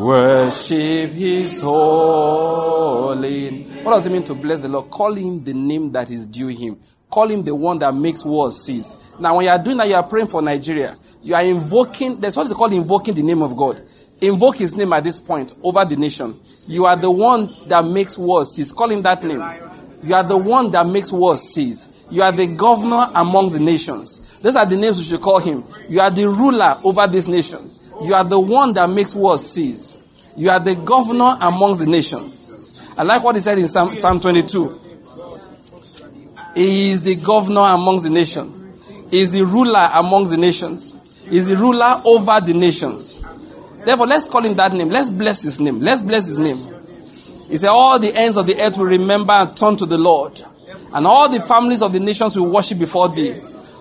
worship 0.05 1.13
His 1.13 1.61
holy 1.61 2.59
what 3.89 3.93
does 3.93 4.07
it 4.07 4.11
mean 4.13 4.25
to 4.25 4.35
bless 4.35 4.63
the 4.63 4.69
Lord? 4.69 4.91
Call 4.91 5.15
him 5.15 5.43
the 5.45 5.55
name 5.55 5.93
that 5.93 6.11
is 6.11 6.27
due 6.27 6.49
him. 6.49 6.79
Call 7.09 7.31
him 7.31 7.43
the 7.43 7.55
one 7.55 7.79
that 7.79 7.95
makes 7.95 8.25
wars 8.25 8.61
cease. 8.63 9.15
Now, 9.19 9.37
when 9.37 9.45
you 9.47 9.51
are 9.51 9.59
doing 9.59 9.77
that, 9.79 9.89
you 9.89 9.95
are 9.95 10.03
praying 10.03 10.27
for 10.27 10.43
Nigeria. 10.43 10.95
You 11.23 11.35
are 11.37 11.43
invoking, 11.43 12.21
that's 12.21 12.37
what 12.37 12.49
they 12.49 12.55
call 12.55 12.73
invoking 12.73 13.15
the 13.15 13.23
name 13.23 13.41
of 13.41 13.57
God. 13.57 13.81
Invoke 14.21 14.57
his 14.57 14.77
name 14.77 14.93
at 14.93 15.05
this 15.05 15.21
point 15.21 15.55
over 15.63 15.85
the 15.85 15.97
nation. 15.97 16.39
You 16.67 16.85
are 16.87 16.97
the 16.97 17.11
one 17.11 17.49
that 17.69 17.85
makes 17.85 18.19
wars 18.19 18.55
cease. 18.57 18.73
Call 18.73 18.91
him 18.91 19.01
that 19.03 19.23
name. 19.23 19.41
You 20.05 20.15
are 20.15 20.23
the 20.25 20.37
one 20.37 20.71
that 20.73 20.87
makes 20.87 21.13
wars 21.13 21.43
cease. 21.43 22.09
You 22.11 22.23
are 22.23 22.33
the 22.33 22.47
governor 22.47 23.07
among 23.15 23.51
the 23.51 23.61
nations. 23.61 24.39
Those 24.41 24.57
are 24.57 24.67
the 24.67 24.77
names 24.77 24.99
we 24.99 25.05
should 25.05 25.21
call 25.21 25.41
him. 25.41 25.65
You 25.89 26.01
are 26.01 26.11
the 26.11 26.29
ruler 26.29 26.75
over 26.85 27.07
this 27.07 27.27
nation. 27.27 27.71
You 28.03 28.15
are 28.15 28.25
the 28.25 28.39
one 28.39 28.73
that 28.75 28.89
makes 28.89 29.15
wars 29.15 29.45
cease. 29.45 30.35
You 30.37 30.51
are 30.51 30.61
the 30.61 30.77
governor 30.77 31.37
among 31.41 31.79
the 31.79 31.87
nations. 31.87 32.95
I 32.97 33.03
like 33.03 33.23
what 33.23 33.35
he 33.35 33.41
said 33.41 33.59
in 33.59 33.67
Psalm, 33.67 33.91
Psalm 33.99 34.21
22. 34.21 34.81
He 36.55 36.91
is 36.91 37.05
the 37.05 37.25
governor 37.25 37.61
amongst 37.61 38.05
the 38.05 38.11
nations. 38.11 39.11
He 39.11 39.21
is 39.21 39.33
the 39.33 39.45
ruler 39.45 39.89
amongst 39.95 40.31
the 40.33 40.37
nations. 40.37 41.25
He 41.29 41.39
is 41.39 41.49
the 41.49 41.57
ruler 41.57 41.97
over 42.05 42.41
the 42.41 42.55
nations. 42.55 43.23
Therefore, 43.85 44.07
let's 44.07 44.29
call 44.29 44.45
him 44.45 44.55
that 44.55 44.73
name. 44.73 44.89
Let's 44.89 45.11
bless 45.11 45.43
his 45.43 45.61
name. 45.61 45.81
Let's 45.81 46.03
bless 46.03 46.27
his 46.27 46.39
name. 46.39 46.57
He 47.49 47.57
said, 47.57 47.71
All 47.71 47.99
the 47.99 48.15
ends 48.15 48.37
of 48.37 48.47
the 48.47 48.61
earth 48.61 48.77
will 48.77 48.87
remember 48.87 49.33
and 49.33 49.57
turn 49.57 49.77
to 49.77 49.87
the 49.87 49.99
Lord, 49.99 50.41
and 50.95 51.07
all 51.07 51.29
the 51.29 51.41
families 51.41 51.83
of 51.83 51.93
the 51.93 52.01
nations 52.01 52.37
will 52.37 52.51
worship 52.51 52.79
before 52.79 53.09
thee. 53.09 53.33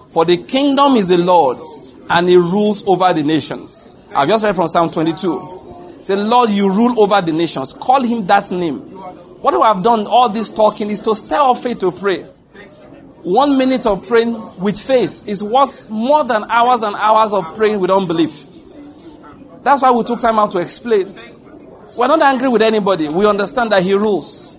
For 0.09 0.25
the 0.25 0.37
kingdom 0.37 0.95
is 0.95 1.09
the 1.09 1.17
Lord's, 1.17 1.95
and 2.09 2.29
he 2.29 2.37
rules 2.37 2.87
over 2.87 3.11
the 3.13 3.23
nations. 3.23 3.95
I've 4.15 4.29
just 4.29 4.43
read 4.43 4.55
from 4.55 4.67
Psalm 4.67 4.89
22. 4.89 5.99
Say, 6.01 6.15
Lord, 6.15 6.49
you 6.49 6.73
rule 6.73 6.99
over 7.01 7.19
the 7.21 7.33
nations. 7.33 7.73
Call 7.73 8.01
him 8.01 8.25
that 8.27 8.49
name. 8.51 8.79
What 9.41 9.53
we 9.53 9.61
have 9.61 9.83
done, 9.83 10.07
all 10.07 10.29
this 10.29 10.49
talking, 10.49 10.89
is 10.89 11.01
to 11.01 11.13
stir 11.15 11.37
up 11.37 11.57
faith 11.57 11.79
to 11.79 11.91
pray. 11.91 12.23
One 13.23 13.57
minute 13.57 13.85
of 13.85 14.07
praying 14.07 14.33
with 14.59 14.79
faith 14.79 15.27
is 15.27 15.43
worth 15.43 15.89
more 15.89 16.23
than 16.23 16.45
hours 16.49 16.81
and 16.81 16.95
hours 16.95 17.33
of 17.33 17.55
praying 17.57 17.79
with 17.81 17.91
unbelief. 17.91 18.45
That's 19.63 19.81
why 19.81 19.91
we 19.91 20.03
took 20.05 20.21
time 20.21 20.39
out 20.39 20.51
to 20.51 20.59
explain. 20.59 21.13
We're 21.97 22.07
not 22.07 22.21
angry 22.21 22.47
with 22.47 22.61
anybody. 22.61 23.09
We 23.09 23.25
understand 23.25 23.71
that 23.71 23.83
He 23.83 23.93
rules. 23.93 24.57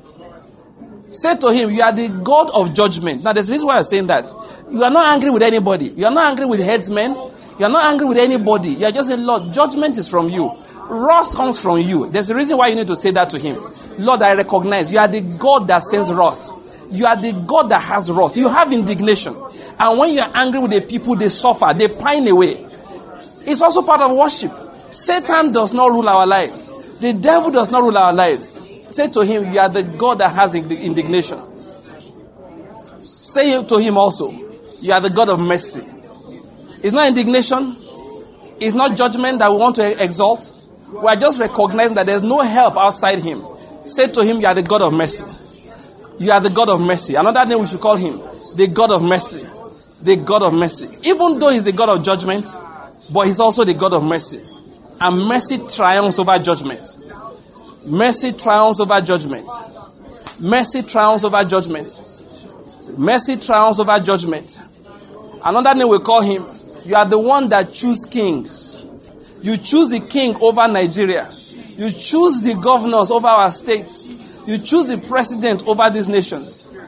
Say 1.10 1.36
to 1.36 1.52
Him, 1.52 1.70
You 1.70 1.82
are 1.82 1.92
the 1.92 2.08
God 2.22 2.50
of 2.52 2.74
judgment. 2.74 3.22
Now, 3.22 3.32
there's 3.32 3.48
a 3.48 3.52
reason 3.52 3.68
why 3.68 3.76
I'm 3.76 3.84
saying 3.84 4.08
that. 4.08 4.32
You 4.70 4.82
are 4.82 4.90
not 4.90 5.06
angry 5.14 5.30
with 5.30 5.42
anybody. 5.42 5.86
You 5.86 6.06
are 6.06 6.10
not 6.12 6.30
angry 6.30 6.46
with 6.46 6.60
herdsmen. 6.64 7.14
You 7.58 7.64
are 7.64 7.70
not 7.70 7.84
angry 7.86 8.06
with 8.06 8.18
anybody. 8.18 8.70
You 8.70 8.86
are 8.86 8.92
just 8.92 9.08
saying, 9.08 9.24
Lord, 9.24 9.42
judgment 9.54 9.96
is 9.96 10.08
from 10.08 10.28
you. 10.28 10.50
Wrath 10.88 11.34
comes 11.34 11.60
from 11.60 11.78
you. 11.78 12.08
There's 12.10 12.30
a 12.30 12.34
reason 12.34 12.56
why 12.56 12.68
you 12.68 12.74
need 12.74 12.86
to 12.88 12.96
say 12.96 13.10
that 13.12 13.30
to 13.30 13.38
Him. 13.38 13.56
Lord, 13.98 14.22
I 14.22 14.34
recognize 14.34 14.92
you 14.92 14.98
are 14.98 15.08
the 15.08 15.20
God 15.38 15.68
that 15.68 15.82
sends 15.82 16.12
wrath. 16.12 16.50
You 16.90 17.06
are 17.06 17.16
the 17.16 17.32
God 17.46 17.68
that 17.70 17.82
has 17.82 18.10
wrath. 18.10 18.36
You 18.36 18.48
have 18.48 18.72
indignation. 18.72 19.34
And 19.78 19.98
when 19.98 20.12
you 20.12 20.20
are 20.20 20.30
angry 20.34 20.60
with 20.60 20.70
the 20.70 20.80
people, 20.80 21.14
they 21.14 21.28
suffer, 21.28 21.72
they 21.74 21.88
pine 21.88 22.26
away. 22.28 22.66
It's 23.46 23.62
also 23.62 23.82
part 23.82 24.00
of 24.00 24.16
worship. 24.16 24.52
Satan 24.90 25.52
does 25.52 25.72
not 25.72 25.90
rule 25.90 26.08
our 26.08 26.26
lives. 26.26 26.77
The 27.00 27.12
devil 27.12 27.50
does 27.50 27.70
not 27.70 27.82
rule 27.82 27.96
our 27.96 28.12
lives. 28.12 28.74
Say 28.90 29.08
to 29.08 29.20
him, 29.20 29.52
You 29.52 29.60
are 29.60 29.68
the 29.68 29.82
God 29.82 30.18
that 30.18 30.34
has 30.34 30.54
indignation. 30.54 31.38
Say 33.02 33.62
to 33.64 33.78
him 33.78 33.96
also, 33.98 34.30
You 34.80 34.92
are 34.92 35.00
the 35.00 35.10
God 35.10 35.28
of 35.28 35.38
mercy. 35.38 35.82
It's 36.82 36.92
not 36.92 37.08
indignation, 37.08 37.76
it's 38.60 38.74
not 38.74 38.96
judgment 38.96 39.38
that 39.40 39.50
we 39.50 39.56
want 39.56 39.76
to 39.76 40.02
exalt. 40.02 40.54
We 40.92 41.06
are 41.06 41.16
just 41.16 41.38
recognizing 41.38 41.96
that 41.96 42.06
there's 42.06 42.22
no 42.22 42.40
help 42.40 42.76
outside 42.76 43.18
him. 43.18 43.42
Say 43.84 44.08
to 44.08 44.24
him, 44.24 44.40
You 44.40 44.46
are 44.46 44.54
the 44.54 44.62
God 44.62 44.82
of 44.82 44.92
mercy. 44.92 45.46
You 46.18 46.32
are 46.32 46.40
the 46.40 46.50
God 46.50 46.68
of 46.68 46.80
mercy. 46.80 47.14
Another 47.14 47.44
name 47.46 47.60
we 47.60 47.66
should 47.66 47.80
call 47.80 47.96
him, 47.96 48.18
the 48.56 48.70
God 48.72 48.90
of 48.90 49.02
mercy. 49.02 49.46
The 50.04 50.16
God 50.16 50.42
of 50.42 50.54
mercy. 50.54 50.96
Even 51.08 51.38
though 51.38 51.50
he's 51.50 51.64
the 51.64 51.72
God 51.72 51.88
of 51.88 52.02
judgment, 52.04 52.48
but 53.12 53.26
he's 53.26 53.40
also 53.40 53.64
the 53.64 53.74
God 53.74 53.92
of 53.92 54.04
mercy. 54.04 54.57
And 55.00 55.26
mercy 55.26 55.58
triumphs 55.74 56.18
over 56.18 56.38
judgment. 56.38 56.98
Mercy 57.86 58.32
triumphs 58.32 58.80
over 58.80 59.00
judgment. 59.00 59.46
Mercy 60.42 60.82
triumphs 60.82 61.24
over 61.24 61.44
judgment. 61.44 62.00
Mercy 62.98 63.36
triumphs 63.36 63.78
over 63.80 63.98
judgment. 64.00 64.58
Another 65.44 65.74
name 65.74 65.88
we 65.88 65.98
call 66.00 66.20
him, 66.20 66.42
you 66.84 66.96
are 66.96 67.04
the 67.04 67.18
one 67.18 67.48
that 67.48 67.72
choose 67.72 68.04
kings. 68.04 68.86
You 69.42 69.56
choose 69.56 69.88
the 69.90 70.00
king 70.00 70.34
over 70.42 70.66
Nigeria. 70.66 71.28
You 71.76 71.90
choose 71.90 72.42
the 72.42 72.58
governors 72.60 73.10
over 73.10 73.28
our 73.28 73.50
states. 73.52 74.08
You 74.48 74.58
choose 74.58 74.88
the 74.88 74.98
president 74.98 75.66
over 75.68 75.88
this 75.90 76.08
nation. 76.08 76.42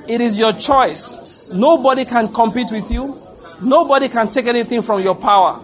It 0.08 0.20
is 0.20 0.38
your 0.38 0.52
choice. 0.52 1.52
Nobody 1.52 2.04
can 2.04 2.26
compete 2.28 2.72
with 2.72 2.90
you. 2.90 3.14
Nobody 3.62 4.08
can 4.08 4.28
take 4.28 4.46
anything 4.46 4.82
from 4.82 5.02
your 5.02 5.14
power. 5.14 5.60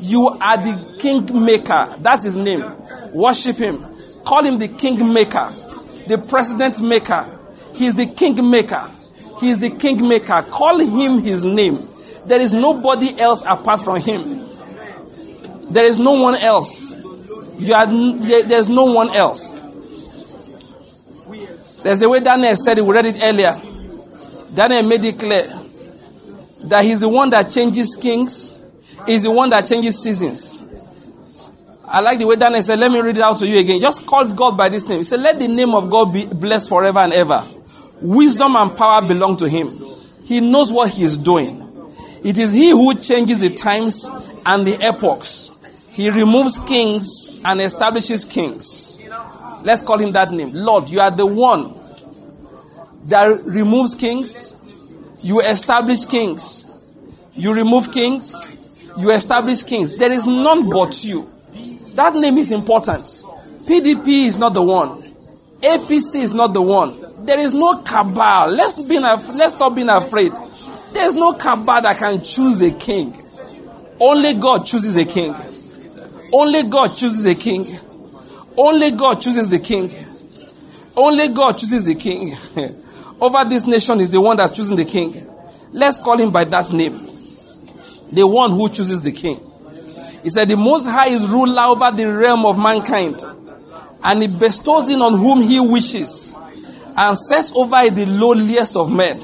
You 0.00 0.28
are 0.28 0.56
the 0.56 0.96
king 0.98 1.44
maker. 1.44 1.94
That's 2.00 2.24
his 2.24 2.36
name. 2.36 2.64
Worship 3.12 3.56
him. 3.56 3.78
Call 4.24 4.44
him 4.44 4.58
the 4.58 4.68
king 4.68 5.12
maker, 5.12 5.50
the 6.06 6.22
president 6.28 6.80
maker. 6.82 7.24
He's 7.74 7.94
the 7.94 8.06
king 8.06 8.50
maker. 8.50 8.86
He 9.40 9.50
is 9.50 9.60
the 9.60 9.70
king 9.70 10.06
maker. 10.06 10.42
Call 10.50 10.78
him 10.78 11.22
his 11.22 11.44
name. 11.44 11.78
There 12.26 12.40
is 12.40 12.52
nobody 12.52 13.18
else 13.18 13.42
apart 13.46 13.80
from 13.80 14.00
him. 14.00 14.44
There 15.70 15.84
is 15.84 15.98
no 15.98 16.12
one 16.20 16.34
else. 16.34 16.92
You 17.58 17.74
are, 17.74 17.86
there's 17.86 18.68
no 18.68 18.84
one 18.84 19.10
else. 19.10 19.54
There's 21.82 22.02
a 22.02 22.08
way 22.08 22.20
Daniel 22.20 22.54
said 22.56 22.78
it, 22.78 22.82
we 22.82 22.92
read 22.92 23.06
it 23.06 23.18
earlier. 23.22 23.54
Daniel 24.54 24.82
made 24.88 25.04
it 25.04 25.18
clear 25.18 25.44
that 26.64 26.84
he's 26.84 27.00
the 27.00 27.08
one 27.08 27.30
that 27.30 27.50
changes 27.50 27.96
kings, 27.96 28.57
he's 29.06 29.22
the 29.22 29.30
one 29.30 29.50
that 29.50 29.66
changes 29.66 30.02
seasons. 30.02 30.64
I 31.86 32.00
like 32.00 32.18
the 32.18 32.26
way 32.26 32.36
Daniel 32.36 32.60
said, 32.60 32.78
let 32.78 32.90
me 32.90 33.00
read 33.00 33.16
it 33.16 33.22
out 33.22 33.38
to 33.38 33.46
you 33.46 33.58
again. 33.58 33.80
Just 33.80 34.06
call 34.06 34.26
God 34.26 34.56
by 34.56 34.68
this 34.68 34.86
name. 34.88 34.98
He 34.98 35.04
said, 35.04 35.20
let 35.20 35.38
the 35.38 35.48
name 35.48 35.74
of 35.74 35.88
God 35.90 36.12
be 36.12 36.26
blessed 36.26 36.68
forever 36.68 36.98
and 36.98 37.12
ever. 37.12 37.42
Wisdom 38.02 38.56
and 38.56 38.76
power 38.76 39.06
belong 39.06 39.36
to 39.38 39.48
him. 39.48 39.68
He 40.24 40.40
knows 40.40 40.70
what 40.70 40.90
he 40.90 41.04
is 41.04 41.16
doing. 41.16 41.64
It 42.22 42.36
is 42.36 42.52
he 42.52 42.70
who 42.70 42.94
changes 42.94 43.40
the 43.40 43.50
times 43.54 44.10
and 44.44 44.66
the 44.66 44.76
epochs. 44.84 45.90
He 45.92 46.10
removes 46.10 46.58
kings 46.58 47.40
and 47.44 47.60
establishes 47.60 48.24
kings. 48.24 49.02
Let's 49.64 49.82
call 49.82 49.98
him 49.98 50.12
that 50.12 50.30
name. 50.30 50.50
Lord, 50.52 50.88
you 50.88 51.00
are 51.00 51.10
the 51.10 51.26
one 51.26 51.74
that 53.08 53.42
removes 53.46 53.94
kings, 53.94 55.00
you 55.22 55.40
establish 55.40 56.04
kings, 56.04 56.84
you 57.34 57.54
remove 57.54 57.90
kings, 57.90 58.57
you 58.98 59.10
establish 59.12 59.62
kings. 59.62 59.96
There 59.96 60.12
is 60.12 60.26
none 60.26 60.68
but 60.68 61.04
you. 61.04 61.30
That 61.94 62.14
name 62.14 62.38
is 62.38 62.52
important. 62.52 63.00
PDP 63.68 64.26
is 64.26 64.36
not 64.36 64.54
the 64.54 64.62
one. 64.62 64.90
APC 65.60 66.22
is 66.22 66.32
not 66.32 66.54
the 66.54 66.62
one. 66.62 66.90
There 67.24 67.38
is 67.38 67.54
no 67.54 67.82
cabal. 67.82 68.50
Let's, 68.50 68.88
be, 68.88 68.98
let's 68.98 69.54
stop 69.54 69.74
being 69.74 69.88
afraid. 69.88 70.32
There's 70.94 71.14
no 71.14 71.32
cabal 71.34 71.82
that 71.82 71.96
can 71.98 72.22
choose 72.22 72.62
a 72.62 72.70
king. 72.72 73.16
Only 74.00 74.34
God 74.34 74.64
chooses 74.64 74.96
a 74.96 75.04
king. 75.04 75.34
Only 76.32 76.62
God 76.64 76.88
chooses 76.96 77.24
a 77.26 77.34
king. 77.34 77.66
Only 78.56 78.90
God 78.92 79.20
chooses 79.20 79.50
the 79.50 79.58
king. 79.58 79.90
Only 80.96 81.28
God 81.28 81.52
chooses 81.52 81.86
the 81.86 81.94
king. 81.94 82.32
Over 83.20 83.44
this 83.48 83.66
nation 83.66 84.00
is 84.00 84.10
the 84.10 84.20
one 84.20 84.36
that's 84.36 84.52
choosing 84.52 84.76
the 84.76 84.84
king. 84.84 85.26
Let's 85.72 85.98
call 85.98 86.18
him 86.18 86.30
by 86.30 86.44
that 86.44 86.72
name. 86.72 86.92
The 88.12 88.26
one 88.26 88.50
who 88.52 88.68
chooses 88.68 89.02
the 89.02 89.12
king. 89.12 89.38
He 90.22 90.30
said, 90.30 90.48
The 90.48 90.56
Most 90.56 90.86
High 90.86 91.08
is 91.08 91.28
ruler 91.28 91.62
over 91.62 91.90
the 91.96 92.06
realm 92.06 92.44
of 92.46 92.58
mankind, 92.58 93.22
and 94.04 94.22
he 94.22 94.28
bestows 94.28 94.90
it 94.90 95.00
on 95.00 95.18
whom 95.18 95.42
he 95.42 95.60
wishes, 95.60 96.36
and 96.96 97.16
sets 97.16 97.52
over 97.54 97.88
the 97.90 98.06
lowliest 98.06 98.76
of 98.76 98.90
men. 98.90 99.16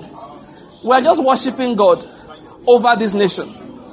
We 0.85 0.93
are 0.93 1.01
just 1.01 1.25
worshiping 1.25 1.77
God 1.77 2.05
over 2.67 2.95
this 2.97 3.15
nation. 3.15 3.47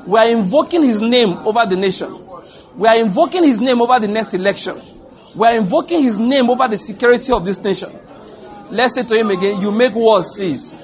We 0.05 0.19
are 0.19 0.29
invoking 0.29 0.83
his 0.83 1.01
name 1.01 1.37
over 1.45 1.65
the 1.65 1.77
nation. 1.77 2.13
We 2.77 2.87
are 2.87 2.97
invoking 2.97 3.43
his 3.43 3.61
name 3.61 3.81
over 3.81 3.99
the 3.99 4.07
next 4.07 4.33
election. 4.33 4.75
We 5.37 5.47
are 5.47 5.55
invoking 5.55 6.03
his 6.03 6.19
name 6.19 6.49
over 6.49 6.67
the 6.67 6.77
security 6.77 7.31
of 7.31 7.45
this 7.45 7.63
nation. 7.63 7.89
Let's 8.71 8.95
say 8.95 9.03
to 9.03 9.15
him 9.15 9.29
again, 9.29 9.61
you 9.61 9.71
make 9.71 9.93
wars 9.95 10.37
cease. 10.37 10.75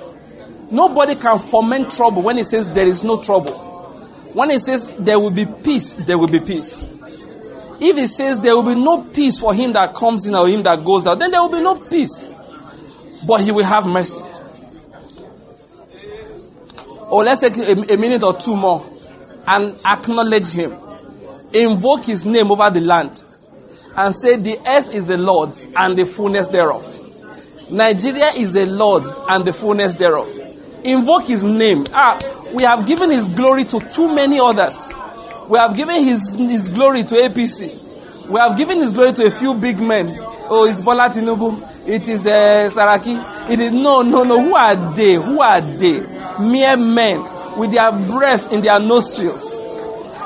Nobody 0.71 1.15
can 1.15 1.39
foment 1.39 1.91
trouble 1.91 2.21
when 2.21 2.37
he 2.37 2.43
says 2.43 2.73
there 2.73 2.87
is 2.87 3.03
no 3.03 3.21
trouble. 3.21 3.66
When 4.37 4.51
he 4.51 4.59
says 4.59 4.95
there 4.97 5.19
will 5.19 5.33
be 5.33 5.47
peace, 5.63 5.93
there 6.05 6.15
will 6.15 6.27
be 6.27 6.39
peace. 6.39 6.87
If 7.81 7.97
he 7.97 8.05
says 8.05 8.39
there 8.39 8.55
will 8.55 8.75
be 8.75 8.79
no 8.79 9.01
peace 9.01 9.39
for 9.39 9.51
him 9.51 9.73
that 9.73 9.95
comes 9.95 10.27
in 10.27 10.35
or 10.35 10.47
him 10.47 10.61
that 10.61 10.85
goes 10.85 11.07
out, 11.07 11.17
then 11.17 11.31
there 11.31 11.41
will 11.41 11.51
be 11.51 11.59
no 11.59 11.73
peace. 11.73 12.31
But 13.27 13.41
he 13.41 13.51
will 13.51 13.65
have 13.65 13.87
mercy. 13.87 14.21
Or 17.09 17.21
oh, 17.21 17.23
let's 17.25 17.41
take 17.41 17.57
a, 17.57 17.95
a 17.95 17.97
minute 17.97 18.21
or 18.21 18.35
two 18.35 18.55
more 18.55 18.85
and 19.47 19.75
acknowledge 19.83 20.51
him. 20.51 20.71
Invoke 21.51 22.05
his 22.05 22.23
name 22.23 22.51
over 22.51 22.69
the 22.69 22.81
land 22.81 23.19
and 23.97 24.13
say, 24.13 24.35
The 24.35 24.59
earth 24.67 24.93
is 24.93 25.07
the 25.07 25.17
Lord's 25.17 25.65
and 25.75 25.97
the 25.97 26.05
fullness 26.05 26.49
thereof. 26.49 26.83
Nigeria 27.71 28.27
is 28.37 28.53
the 28.53 28.67
Lord's 28.67 29.19
and 29.29 29.43
the 29.45 29.53
fullness 29.53 29.95
thereof. 29.95 30.29
Invoke 30.83 31.23
his 31.23 31.43
name. 31.43 31.85
Ah, 31.91 32.19
we 32.53 32.63
have 32.63 32.85
given 32.87 33.09
his 33.11 33.27
glory 33.29 33.63
to 33.65 33.79
too 33.79 34.13
many 34.13 34.39
others. 34.39 34.91
We 35.49 35.57
have 35.57 35.75
given 35.75 35.95
his, 36.03 36.35
his 36.37 36.69
glory 36.69 37.03
to 37.03 37.15
APC. 37.15 38.29
We 38.29 38.39
have 38.39 38.57
given 38.57 38.77
his 38.77 38.93
glory 38.93 39.13
to 39.13 39.25
a 39.25 39.31
few 39.31 39.53
big 39.53 39.79
men. 39.79 40.07
Oh, 40.49 40.67
it's 40.69 40.81
Bola 40.81 41.09
Tinubu. 41.09 41.87
It 41.87 42.07
is 42.09 42.25
uh, 42.25 42.69
Saraki. 42.69 43.49
It 43.49 43.59
is 43.59 43.71
no, 43.71 44.01
no, 44.01 44.23
no. 44.23 44.41
Who 44.43 44.55
are 44.55 44.75
they? 44.93 45.13
Who 45.15 45.39
are 45.41 45.61
they? 45.61 45.99
Mere 46.39 46.75
men 46.77 47.19
with 47.57 47.71
their 47.71 47.91
breath 47.91 48.51
in 48.51 48.61
their 48.61 48.79
nostrils. 48.79 49.57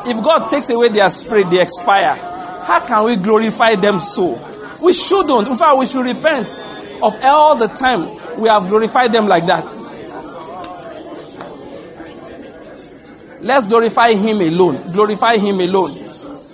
If 0.08 0.24
God 0.24 0.48
takes 0.50 0.70
away 0.70 0.90
their 0.90 1.10
spirit, 1.10 1.50
they 1.52 1.62
expire. 1.62 2.16
How 2.66 2.84
can 2.86 3.06
we 3.06 3.16
glorify 3.16 3.76
them 3.76 4.00
so? 4.00 4.34
We 4.84 4.94
shouldn't. 4.94 5.48
In 5.48 5.56
fact, 5.56 5.78
we 5.78 5.86
should 5.86 6.06
repent 6.06 6.50
of 7.04 7.16
all 7.24 7.56
the 7.56 7.68
time 7.68 8.02
we 8.40 8.50
have 8.50 8.68
glorified 8.68 9.12
them 9.12 9.28
like 9.28 9.46
that. 9.46 9.66
Let's 13.42 13.66
glorify 13.66 14.14
Him 14.14 14.40
alone. 14.42 14.82
Glorify 14.94 15.38
Him 15.38 15.60
alone. 15.60 15.90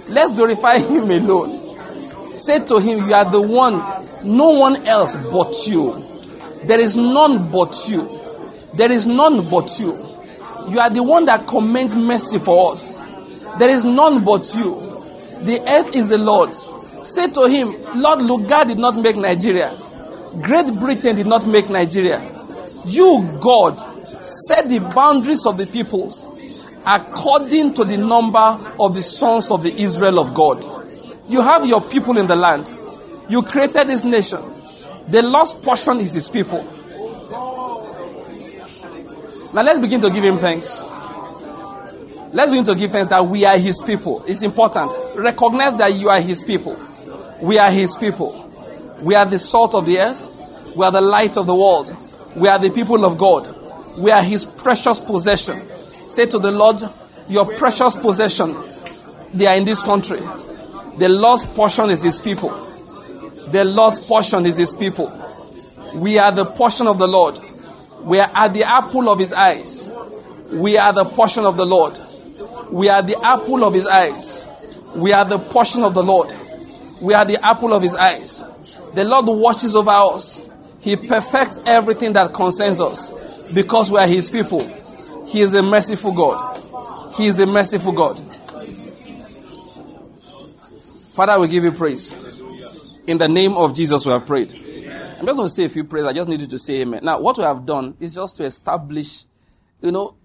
Let's 0.09 0.33
glorify 0.33 0.79
Him 0.79 1.11
alone. 1.11 1.49
Say 2.33 2.63
to 2.65 2.79
Him, 2.79 3.07
You 3.07 3.13
are 3.13 3.29
the 3.29 3.41
one, 3.41 3.73
no 4.23 4.51
one 4.51 4.77
else 4.87 5.15
but 5.31 5.53
you. 5.67 6.01
There 6.65 6.79
is 6.79 6.95
none 6.95 7.51
but 7.51 7.87
you. 7.89 8.07
There 8.75 8.91
is 8.91 9.05
none 9.05 9.41
but 9.51 9.77
you. 9.79 9.97
You 10.69 10.79
are 10.79 10.89
the 10.89 11.03
one 11.03 11.25
that 11.25 11.45
commends 11.47 11.95
mercy 11.95 12.39
for 12.39 12.73
us. 12.73 13.03
There 13.57 13.69
is 13.69 13.83
none 13.83 14.23
but 14.23 14.53
you. 14.55 14.75
The 15.45 15.63
earth 15.67 15.95
is 15.95 16.09
the 16.09 16.17
Lord's. 16.17 16.57
Say 17.09 17.31
to 17.31 17.47
him, 17.47 17.67
Lord 18.01 18.19
Lugard 18.19 18.67
did 18.67 18.77
not 18.77 18.97
make 18.97 19.15
Nigeria. 19.15 19.71
Great 20.43 20.73
Britain 20.79 21.15
did 21.15 21.27
not 21.27 21.47
make 21.47 21.69
Nigeria. 21.69 22.19
You, 22.85 23.27
God, 23.41 23.77
set 24.23 24.67
the 24.69 24.79
boundaries 24.93 25.45
of 25.45 25.57
the 25.57 25.65
peoples 25.67 26.25
according 26.87 27.73
to 27.73 27.83
the 27.83 27.97
number 27.97 28.57
of 28.79 28.95
the 28.95 29.01
sons 29.01 29.51
of 29.51 29.61
the 29.61 29.73
Israel 29.73 30.19
of 30.19 30.33
God. 30.33 30.63
You 31.27 31.41
have 31.41 31.67
your 31.67 31.81
people 31.81 32.17
in 32.17 32.27
the 32.27 32.35
land. 32.35 32.69
You 33.29 33.41
created 33.41 33.87
this 33.87 34.05
nation. 34.05 34.39
The 35.11 35.21
lost 35.21 35.63
portion 35.63 35.97
is 35.97 36.13
his 36.13 36.29
people. 36.29 36.63
Now 39.53 39.63
let's 39.63 39.79
begin 39.79 39.99
to 40.01 40.09
give 40.09 40.23
him 40.23 40.37
thanks. 40.37 40.81
Let's 42.33 42.51
begin 42.51 42.65
to 42.65 42.75
give 42.75 42.91
thanks 42.91 43.09
that 43.09 43.25
we 43.25 43.43
are 43.43 43.57
his 43.57 43.81
people. 43.85 44.23
It's 44.25 44.43
important. 44.43 44.91
Recognize 45.17 45.77
that 45.77 45.93
you 45.93 46.09
are 46.09 46.21
his 46.21 46.43
people. 46.43 46.77
We 47.41 47.57
are 47.57 47.71
his 47.71 47.97
people. 47.97 48.49
We 49.01 49.15
are 49.15 49.25
the 49.25 49.39
salt 49.39 49.75
of 49.75 49.85
the 49.85 49.99
earth. 49.99 50.73
We 50.75 50.85
are 50.85 50.91
the 50.91 51.01
light 51.01 51.37
of 51.37 51.47
the 51.47 51.55
world. 51.55 51.95
We 52.35 52.47
are 52.47 52.59
the 52.59 52.69
people 52.69 53.03
of 53.03 53.17
God. 53.17 53.47
We 53.99 54.11
are 54.11 54.23
his 54.23 54.45
precious 54.45 54.99
possession. 54.99 55.61
Say 56.09 56.25
to 56.27 56.39
the 56.39 56.51
Lord, 56.51 56.77
Your 57.29 57.45
precious 57.57 57.95
possession, 57.95 58.55
they 59.33 59.45
are 59.45 59.55
in 59.57 59.65
this 59.65 59.83
country. 59.83 60.19
The 60.97 61.09
lost 61.09 61.55
portion 61.55 61.89
is 61.89 62.03
his 62.03 62.19
people. 62.21 62.49
The 63.51 63.63
lost 63.65 64.07
portion 64.07 64.45
is 64.45 64.57
his 64.57 64.73
people. 64.75 65.11
We 65.95 66.17
are 66.17 66.31
the 66.31 66.45
portion 66.45 66.87
of 66.87 66.97
the 66.97 67.07
Lord. 67.07 67.35
We 68.03 68.19
are 68.19 68.29
at 68.33 68.53
the 68.53 68.63
apple 68.63 69.09
of 69.09 69.19
his 69.19 69.33
eyes. 69.33 69.89
We 70.53 70.77
are 70.77 70.93
the 70.93 71.05
portion 71.05 71.45
of 71.45 71.57
the 71.57 71.65
Lord. 71.65 71.93
We 72.71 72.89
are 72.89 73.01
the 73.01 73.17
apple 73.23 73.63
of 73.63 73.73
his 73.73 73.87
eyes. 73.87 74.45
We 74.95 75.13
are 75.13 75.25
the 75.25 75.37
portion 75.39 75.83
of 75.83 75.93
the 75.93 76.03
Lord. 76.03 76.33
We 77.01 77.13
are 77.13 77.25
the 77.25 77.37
apple 77.43 77.73
of 77.73 77.81
his 77.83 77.95
eyes. 77.95 78.43
The 78.93 79.03
Lord 79.03 79.25
watches 79.27 79.75
over 79.75 79.91
us. 79.91 80.43
He 80.81 80.95
perfects 80.95 81.59
everything 81.65 82.13
that 82.13 82.33
concerns 82.33 82.79
us 82.79 83.51
because 83.53 83.91
we 83.91 83.99
are 83.99 84.07
his 84.07 84.29
people. 84.29 84.61
He 85.27 85.41
is 85.41 85.53
a 85.53 85.61
merciful 85.61 86.13
God. 86.13 87.13
He 87.15 87.27
is 87.27 87.39
a 87.39 87.45
merciful 87.45 87.91
God. 87.91 88.17
Father, 91.15 91.39
we 91.39 91.47
give 91.47 91.63
you 91.63 91.71
praise. 91.71 92.11
In 93.07 93.17
the 93.17 93.27
name 93.27 93.53
of 93.53 93.75
Jesus, 93.75 94.05
we 94.05 94.11
have 94.11 94.25
prayed. 94.25 94.53
I'm 95.19 95.25
just 95.25 95.37
going 95.37 95.47
to 95.47 95.49
say 95.49 95.65
a 95.65 95.69
few 95.69 95.83
prayers. 95.83 96.05
I 96.05 96.13
just 96.13 96.29
need 96.29 96.41
you 96.41 96.47
to 96.47 96.59
say 96.59 96.81
amen. 96.81 97.03
Now, 97.03 97.19
what 97.19 97.37
we 97.37 97.43
have 97.43 97.65
done 97.65 97.97
is 97.99 98.13
just 98.13 98.37
to 98.37 98.43
establish, 98.43 99.23
you 99.81 99.91
know, 99.91 100.15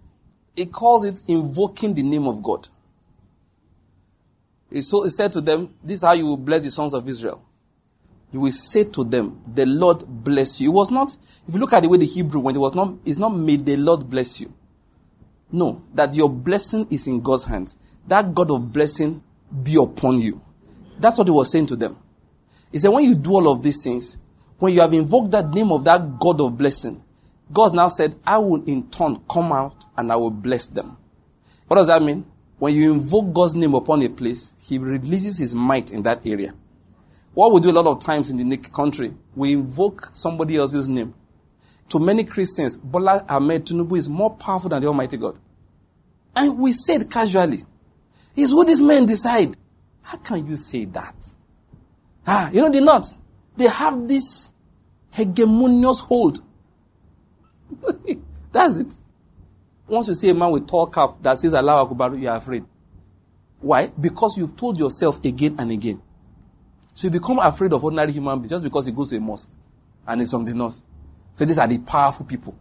it 0.55 0.70
calls 0.70 1.07
it 1.07 1.23
invoking 1.29 1.95
the 1.95 2.03
name 2.03 2.27
of 2.27 2.43
God. 2.43 2.69
So, 4.81 5.05
it 5.05 5.11
said 5.11 5.33
to 5.33 5.41
them, 5.41 5.74
This 5.83 5.99
is 5.99 6.05
how 6.05 6.12
you 6.12 6.27
will 6.27 6.37
bless 6.37 6.65
the 6.65 6.70
sons 6.70 6.93
of 6.93 7.09
Israel. 7.09 7.43
You 8.33 8.41
will 8.41 8.53
say 8.53 8.85
to 8.85 9.05
them, 9.05 9.41
The 9.47 9.65
Lord 9.65 10.05
bless 10.07 10.61
you. 10.61 10.70
It 10.70 10.74
was 10.74 10.91
not, 10.91 11.16
if 11.49 11.55
you 11.55 11.61
look 11.61 11.73
at 11.73 11.83
the 11.83 11.89
way 11.89 11.97
the 11.97 12.07
Hebrew 12.07 12.41
went, 12.41 12.57
it 12.57 12.61
was 12.61 12.74
not, 12.74 12.93
it's 13.05 13.19
not 13.19 13.31
made 13.31 13.65
the 13.65 13.77
Lord 13.77 14.11
bless 14.11 14.41
you. 14.41 14.53
No, 15.53 15.83
that 15.95 16.15
your 16.15 16.31
blessing 16.31 16.87
is 16.91 17.07
in 17.07 17.20
God's 17.20 17.45
hands. 17.45 17.79
That 18.09 18.35
God 18.35 18.51
of 18.51 18.73
blessing 18.73 19.23
be 19.62 19.77
upon 19.77 20.19
you. 20.19 20.41
That's 20.99 21.19
what 21.19 21.27
he 21.27 21.31
was 21.31 21.53
saying 21.53 21.66
to 21.66 21.77
them. 21.77 21.97
He 22.73 22.79
said, 22.79 22.89
when 22.89 23.05
you 23.05 23.15
do 23.15 23.33
all 23.35 23.49
of 23.53 23.62
these 23.62 23.85
things, 23.85 24.16
when 24.59 24.73
you 24.73 24.81
have 24.81 24.95
invoked 24.95 25.31
that 25.33 25.51
name 25.51 25.70
of 25.70 25.85
that 25.85 26.19
God 26.19 26.41
of 26.41 26.57
blessing, 26.57 27.03
God 27.53 27.74
now 27.74 27.89
said, 27.89 28.15
I 28.27 28.39
will 28.39 28.65
in 28.65 28.89
turn 28.89 29.20
come 29.31 29.53
out 29.53 29.85
and 29.99 30.11
I 30.11 30.16
will 30.16 30.31
bless 30.31 30.69
them. 30.69 30.97
What 31.69 31.77
does 31.77 31.89
that 31.89 32.03
mean? 32.03 32.24
When 32.59 32.74
you 32.74 32.93
invoke 32.93 33.35
God's 33.35 33.57
name 33.57 33.74
upon 33.74 34.03
a 34.03 34.09
place, 34.09 34.53
He 34.59 34.79
releases 34.79 35.39
His 35.39 35.55
might 35.55 35.93
in 35.93 36.03
that 36.05 36.27
area. 36.27 36.55
What 37.35 37.53
we 37.53 37.61
do 37.61 37.70
a 37.70 37.73
lot 37.73 37.87
of 37.87 38.01
times 38.01 38.31
in 38.31 38.49
the 38.49 38.57
country, 38.57 39.12
we 39.35 39.55
invoke 39.55 40.11
somebody 40.12 40.57
else's 40.57 40.89
name. 40.89 41.12
To 41.89 41.99
many 41.99 42.24
Christians, 42.24 42.77
Bola 42.77 43.24
Ahmed 43.29 43.66
Tinubu 43.66 43.99
is 43.99 44.09
more 44.09 44.31
powerful 44.31 44.70
than 44.70 44.81
the 44.81 44.89
Almighty 44.89 45.16
God. 45.16 45.37
And 46.35 46.59
we 46.59 46.73
said 46.73 47.11
casually. 47.11 47.61
It's 48.35 48.55
what 48.55 48.67
these 48.67 48.81
men 48.81 49.07
decide. 49.07 49.57
How 50.03 50.19
can 50.19 50.47
you 50.47 50.57
say 50.57 50.87
that? 50.87 51.15
Ah, 52.27 52.51
you 52.53 52.61
know, 52.61 52.71
they're 52.71 52.83
not. 52.83 53.07
They 53.57 53.67
have 53.67 54.09
this 54.09 54.53
hegemonious 55.13 56.01
hold. 56.01 56.41
That's 58.53 58.77
it. 58.79 58.97
Once 59.87 60.09
you 60.09 60.15
see 60.15 60.31
a 60.31 60.35
man 60.35 60.51
with 60.51 60.67
tall 60.67 60.87
cap 60.87 61.17
that 61.21 61.37
says 61.39 61.55
Allah 61.55 61.83
Akbar, 61.83 62.15
you 62.15 62.29
are 62.29 62.37
afraid. 62.37 62.65
Why? 63.61 63.89
Because 64.01 64.39
you've 64.39 64.57
told 64.57 64.79
yourself 64.79 65.25
again 65.25 65.57
and 65.59 65.71
again. 65.71 66.01
So 66.95 67.07
you 67.07 67.11
become 67.11 67.39
afraid 67.39 67.73
of 67.73 67.83
ordinary 67.85 68.13
human 68.13 68.39
beings 68.39 68.51
just 68.51 68.65
because 68.65 68.87
he 68.87 68.93
goes 68.93 69.09
to 69.09 69.17
a 69.17 69.21
mosque 69.21 69.53
and 70.07 70.21
he's 70.21 70.31
from 70.31 70.45
the 70.45 70.55
north. 70.55 70.83
So 71.35 71.45
these 71.45 71.59
are 71.59 71.67
the 71.67 71.79
powerful 71.79 72.27
people. 72.27 72.57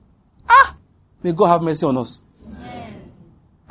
Ah! 0.47 0.75
May 1.23 1.33
God 1.33 1.47
have 1.47 1.61
mercy 1.61 1.85
on 1.85 1.97
us. 1.97 2.21
Amen. 2.45 2.80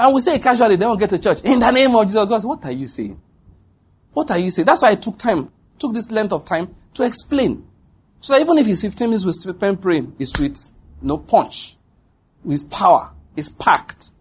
And 0.01 0.15
we 0.15 0.23
say 0.23 0.39
casually, 0.39 0.77
they 0.77 0.87
don't 0.87 0.99
get 0.99 1.11
to 1.11 1.19
church. 1.19 1.43
In 1.43 1.59
the 1.59 1.71
name 1.71 1.95
of 1.95 2.07
Jesus 2.07 2.27
Christ, 2.27 2.47
what 2.47 2.65
are 2.65 2.73
you 2.73 2.87
saying? 2.87 3.21
What 4.15 4.31
are 4.31 4.39
you 4.39 4.51
saying? 4.51 4.65
That's 4.65 4.81
why 4.81 4.93
I 4.93 4.95
took 4.95 5.19
time, 5.19 5.53
took 5.79 5.93
this 5.93 6.11
length 6.11 6.33
of 6.33 6.47
time 6.47 6.75
to 6.95 7.05
explain. 7.05 7.69
So 8.23 8.33
that 8.33 8.41
even 8.41 8.57
if 8.57 8.67
it's 8.67 8.81
15 8.81 9.11
minutes 9.11 9.27
with 9.27 9.35
spend 9.35 9.83
praying, 9.83 10.17
it's 10.19 10.41
with 10.41 10.57
no 11.03 11.19
punch, 11.19 11.77
with 12.43 12.71
power, 12.71 13.11
it's 13.37 13.51
packed. 13.51 14.13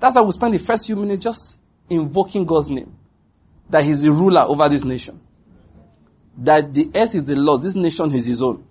That's 0.00 0.16
why 0.16 0.22
we 0.22 0.32
spend 0.32 0.54
the 0.54 0.58
first 0.58 0.86
few 0.86 0.96
minutes 0.96 1.20
just 1.20 1.60
invoking 1.90 2.46
God's 2.46 2.70
name. 2.70 2.96
That 3.68 3.84
He's 3.84 4.00
the 4.00 4.12
ruler 4.12 4.40
over 4.40 4.66
this 4.70 4.86
nation. 4.86 5.20
That 6.38 6.72
the 6.72 6.90
earth 6.94 7.14
is 7.14 7.26
the 7.26 7.36
Lord's, 7.36 7.64
this 7.64 7.74
nation 7.74 8.10
is 8.12 8.24
His 8.24 8.40
own. 8.40 8.64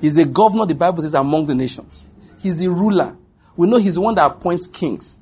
He's 0.00 0.16
the 0.16 0.24
governor, 0.24 0.66
the 0.66 0.74
Bible 0.74 1.02
says, 1.02 1.14
among 1.14 1.46
the 1.46 1.54
nations. 1.54 2.08
He's 2.40 2.58
the 2.58 2.66
ruler. 2.66 3.16
We 3.54 3.68
know 3.68 3.76
He's 3.76 3.94
the 3.94 4.00
one 4.00 4.16
that 4.16 4.26
appoints 4.26 4.66
kings. 4.66 5.20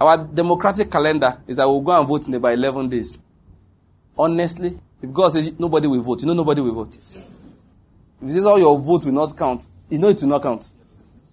Our 0.00 0.26
democratic 0.26 0.90
calendar 0.90 1.38
is 1.46 1.56
that 1.56 1.66
we'll 1.66 1.80
go 1.80 1.98
and 1.98 2.08
vote 2.08 2.26
in 2.26 2.34
about 2.34 2.52
11 2.52 2.88
days. 2.88 3.22
Honestly, 4.16 4.78
if 5.02 5.12
God 5.12 5.28
says 5.28 5.58
nobody 5.58 5.86
will 5.86 6.00
vote, 6.00 6.22
you 6.22 6.26
know 6.26 6.34
nobody 6.34 6.60
will 6.60 6.74
vote. 6.74 6.96
If 6.96 8.28
he 8.28 8.30
says 8.30 8.46
all 8.46 8.58
your 8.58 8.78
votes 8.78 9.04
will 9.04 9.12
not 9.12 9.36
count, 9.36 9.68
you 9.88 9.98
know 9.98 10.08
it 10.08 10.20
will 10.20 10.28
not 10.28 10.42
count. 10.42 10.70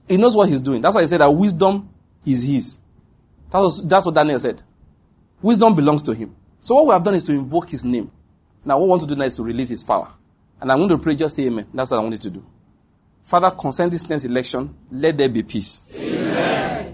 He 0.08 0.18
knows 0.18 0.36
what 0.36 0.50
he's 0.50 0.62
doing. 0.62 0.82
That's 0.82 0.96
why 0.96 1.02
he 1.02 1.08
said 1.08 1.22
that 1.22 1.32
wisdom 1.32 1.90
is 2.26 2.44
his. 2.44 2.80
That 3.52 3.60
was, 3.60 3.88
that's 3.88 4.06
what 4.06 4.16
Daniel 4.16 4.40
said. 4.40 4.62
Wisdom 5.42 5.76
belongs 5.76 6.04
to 6.04 6.14
him. 6.14 6.36
So 6.60 6.76
what 6.76 6.88
we 6.88 6.94
have 6.94 7.04
done 7.04 7.16
is 7.16 7.24
to 7.26 7.34
invoke 7.34 7.70
his 7.70 7.84
name. 7.84 8.12
Now 8.64 8.78
what 8.78 8.86
we 8.86 8.90
want 8.90 9.02
to 9.02 9.08
do 9.08 9.16
now 9.16 9.26
is 9.26 9.36
to 9.38 9.44
release 9.44 9.70
his 9.70 9.84
power. 9.84 10.12
And 10.60 10.72
I'm 10.72 10.78
going 10.78 10.90
to 10.90 10.98
pray, 10.98 11.16
just 11.16 11.36
say 11.36 11.48
amen. 11.48 11.68
That's 11.74 11.92
what 11.92 11.98
I 11.98 12.04
wanted 12.04 12.22
to 12.22 12.30
do. 12.30 12.46
Father, 13.24 13.52
concern 13.52 13.90
this 13.90 14.08
next 14.08 14.26
election, 14.26 14.76
let 14.92 15.18
there 15.18 15.30
be 15.30 15.44
peace. 15.44 15.92
Amen. 15.96 16.21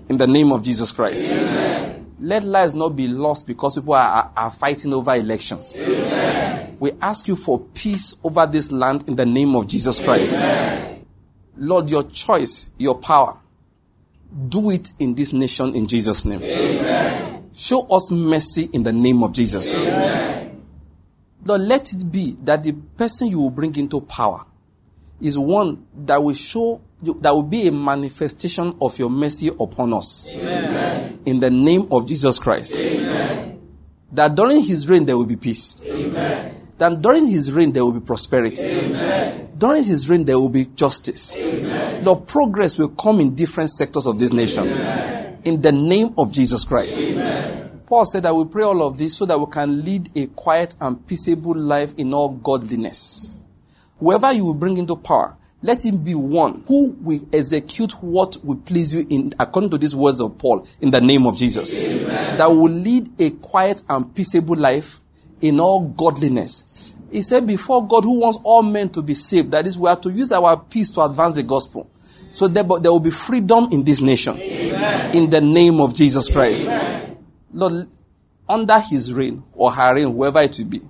In 0.09 0.17
the 0.17 0.27
name 0.27 0.51
of 0.51 0.63
Jesus 0.63 0.91
Christ. 0.91 1.23
Amen. 1.25 2.15
Let 2.19 2.43
lives 2.43 2.73
not 2.73 2.95
be 2.95 3.07
lost 3.07 3.45
because 3.45 3.75
people 3.75 3.93
are, 3.93 4.31
are 4.35 4.51
fighting 4.51 4.93
over 4.93 5.13
elections. 5.13 5.75
Amen. 5.75 6.77
We 6.79 6.91
ask 7.01 7.27
you 7.27 7.35
for 7.35 7.59
peace 7.59 8.15
over 8.23 8.45
this 8.45 8.71
land 8.71 9.07
in 9.07 9.15
the 9.15 9.25
name 9.25 9.55
of 9.55 9.67
Jesus 9.67 9.99
Christ. 9.99 10.33
Amen. 10.33 11.05
Lord, 11.57 11.89
your 11.89 12.03
choice, 12.03 12.69
your 12.77 12.97
power, 12.97 13.37
do 14.49 14.69
it 14.71 14.93
in 14.99 15.15
this 15.15 15.33
nation 15.33 15.75
in 15.75 15.87
Jesus' 15.87 16.25
name. 16.25 16.41
Show 17.53 17.81
us 17.87 18.11
mercy 18.11 18.69
in 18.73 18.83
the 18.83 18.93
name 18.93 19.23
of 19.23 19.33
Jesus. 19.33 19.75
Lord, 21.43 21.61
let 21.61 21.91
it 21.93 22.11
be 22.11 22.37
that 22.43 22.63
the 22.63 22.73
person 22.73 23.29
you 23.29 23.39
will 23.39 23.49
bring 23.49 23.75
into 23.75 24.01
power 24.01 24.45
is 25.21 25.37
one 25.37 25.85
that 25.95 26.21
will 26.21 26.33
show 26.33 26.81
that 27.01 27.31
will 27.31 27.43
be 27.43 27.67
a 27.67 27.71
manifestation 27.71 28.75
of 28.81 28.97
your 28.97 29.09
mercy 29.09 29.49
upon 29.49 29.93
us. 29.93 30.29
Amen. 30.31 31.19
In 31.25 31.39
the 31.39 31.51
name 31.51 31.87
of 31.91 32.07
Jesus 32.07 32.39
Christ. 32.39 32.75
Amen. 32.75 33.59
That 34.11 34.35
during 34.35 34.61
his 34.63 34.87
reign 34.87 35.05
there 35.05 35.17
will 35.17 35.25
be 35.25 35.35
peace. 35.35 35.79
Amen. 35.85 36.55
That 36.77 37.01
during 37.01 37.27
his 37.27 37.51
reign 37.51 37.71
there 37.71 37.83
will 37.83 37.91
be 37.91 37.99
prosperity. 37.99 38.63
Amen. 38.63 39.49
During 39.57 39.83
his 39.83 40.09
reign 40.09 40.25
there 40.25 40.39
will 40.39 40.49
be 40.49 40.65
justice. 40.65 41.37
Amen. 41.37 42.03
Lord, 42.03 42.27
progress 42.27 42.77
will 42.77 42.89
come 42.89 43.19
in 43.19 43.35
different 43.35 43.69
sectors 43.69 44.05
of 44.05 44.17
this 44.17 44.33
nation. 44.33 44.67
Amen. 44.67 45.41
In 45.43 45.61
the 45.61 45.71
name 45.71 46.13
of 46.17 46.31
Jesus 46.31 46.63
Christ. 46.63 46.97
Amen. 46.97 47.81
Paul 47.85 48.05
said 48.05 48.23
that 48.23 48.35
we 48.35 48.43
pray 48.45 48.63
all 48.63 48.83
of 48.83 48.97
this 48.97 49.15
so 49.15 49.25
that 49.25 49.39
we 49.39 49.45
can 49.51 49.83
lead 49.83 50.09
a 50.15 50.27
quiet 50.27 50.75
and 50.81 51.05
peaceable 51.07 51.55
life 51.55 51.95
in 51.97 52.13
all 52.13 52.29
godliness. 52.29 53.43
Whoever 53.99 54.33
you 54.33 54.45
will 54.45 54.53
bring 54.53 54.77
into 54.77 54.95
power, 54.95 55.37
let 55.63 55.83
him 55.83 56.03
be 56.03 56.13
one 56.13 56.63
who 56.67 56.91
will 57.01 57.27
execute 57.33 57.91
what 58.03 58.37
will 58.43 58.57
please 58.57 58.93
you 58.93 59.07
in 59.09 59.33
according 59.39 59.71
to 59.71 59.77
these 59.77 59.95
words 59.95 60.21
of 60.21 60.37
Paul 60.37 60.67
in 60.81 60.91
the 60.91 61.01
name 61.01 61.25
of 61.25 61.35
Jesus. 61.35 61.73
Amen. 61.73 62.37
That 62.37 62.47
will 62.47 62.69
lead 62.71 63.09
a 63.19 63.31
quiet 63.31 63.81
and 63.89 64.13
peaceable 64.13 64.55
life 64.55 64.99
in 65.41 65.59
all 65.59 65.81
godliness. 65.87 66.93
He 67.11 67.21
said 67.21 67.47
before 67.47 67.87
God 67.87 68.03
who 68.03 68.19
wants 68.19 68.37
all 68.43 68.61
men 68.61 68.89
to 68.89 69.01
be 69.01 69.13
saved, 69.13 69.51
that 69.51 69.65
is, 69.65 69.77
we 69.77 69.89
are 69.89 69.95
to 69.95 70.11
use 70.11 70.31
our 70.31 70.57
peace 70.59 70.91
to 70.91 71.01
advance 71.01 71.35
the 71.35 71.43
gospel. 71.43 71.89
So 72.33 72.47
there, 72.47 72.63
there 72.63 72.91
will 72.91 72.99
be 72.99 73.09
freedom 73.09 73.69
in 73.71 73.83
this 73.83 74.01
nation. 74.01 74.37
Amen. 74.37 75.15
In 75.15 75.29
the 75.29 75.41
name 75.41 75.79
of 75.79 75.95
Jesus 75.95 76.29
Christ. 76.29 76.61
Amen. 76.63 77.17
Lord, 77.51 77.87
under 78.47 78.79
his 78.79 79.11
reign 79.11 79.43
or 79.53 79.71
her 79.71 79.95
reign, 79.95 80.11
whoever 80.11 80.41
it 80.41 80.55
will 80.59 80.65
be, 80.65 80.81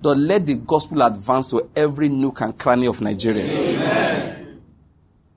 Lord, 0.00 0.18
let 0.18 0.46
the 0.46 0.54
gospel 0.54 1.02
advance 1.02 1.50
to 1.50 1.68
every 1.76 2.08
nook 2.08 2.40
and 2.40 2.56
cranny 2.56 2.86
of 2.86 3.00
Nigeria. 3.00 3.67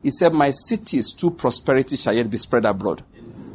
He 0.04 0.10
said, 0.12 0.34
My 0.34 0.52
cities 0.52 1.12
through 1.14 1.32
prosperity 1.32 1.96
shall 1.96 2.14
yet 2.14 2.30
be 2.30 2.38
spread 2.38 2.66
abroad. 2.66 3.04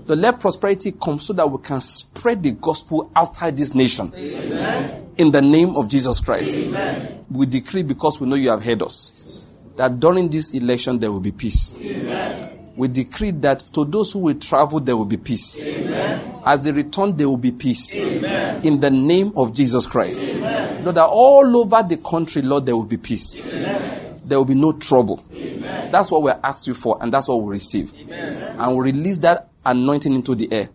So 0.06 0.14
let 0.14 0.39
prosperity 0.39 0.93
come 0.93 1.18
so 1.18 1.32
that 1.32 1.51
we 1.51 1.59
can 1.62 1.81
spread 1.81 2.43
the 2.43 2.52
gospel 2.52 3.10
outside 3.16 3.56
this 3.56 3.74
nation. 3.74 4.12
Amen. 4.14 5.09
In 5.18 5.32
the 5.32 5.43
name 5.43 5.74
of 5.77 5.89
Jesus 5.89 6.20
Christ. 6.20 6.56
Amen. 6.56 7.24
We 7.28 7.47
decree 7.47 7.82
because 7.82 8.20
we 8.20 8.28
know 8.28 8.36
you 8.36 8.51
have 8.51 8.62
heard 8.62 8.82
us 8.82 9.44
that 9.77 9.98
during 9.98 10.28
this 10.28 10.55
election 10.55 10.98
there 10.98 11.10
will 11.10 11.20
be 11.20 11.32
peace. 11.32 11.74
Amen. 11.81 12.52
We 12.77 12.89
decree 12.89 13.31
that 13.32 13.60
to 13.74 13.85
those 13.85 14.12
who 14.12 14.20
will 14.20 14.39
travel 14.39 14.78
there 14.78 14.97
will 14.97 15.06
be 15.06 15.16
peace. 15.16 15.59
Amen. 15.60 16.35
As 16.44 16.62
they 16.62 16.70
return 16.70 17.16
there 17.16 17.28
will 17.28 17.36
be 17.36 17.51
peace. 17.51 17.97
Amen. 17.97 18.64
In 18.64 18.78
the 18.78 18.90
name 18.90 19.32
of 19.35 19.55
Jesus 19.55 19.86
Christ. 19.86 20.20
Amen. 20.20 20.85
Lord, 20.85 20.94
that 20.97 21.09
all 21.10 21.56
over 21.56 21.82
the 21.82 21.97
country, 21.97 22.43
Lord, 22.43 22.66
there 22.66 22.77
will 22.77 22.85
be 22.85 22.97
peace. 22.98 23.40
Amen. 24.27 24.28
There 24.28 24.39
will 24.39 24.44
be 24.44 24.55
no 24.55 24.73
trouble. 24.73 25.24
Amen. 25.32 25.90
That's 25.90 26.11
what 26.11 26.23
we 26.23 26.31
asked 26.31 26.66
you 26.66 26.74
for, 26.74 26.98
and 27.01 27.12
that's 27.12 27.28
what 27.28 27.43
we 27.43 27.53
receive. 27.53 27.94
Amen. 27.94 28.57
And 28.59 28.77
we 28.77 28.93
release 28.93 29.19
that 29.19 29.48
anointing 29.65 30.12
into 30.12 30.35
the 30.35 30.53
air. 30.53 30.69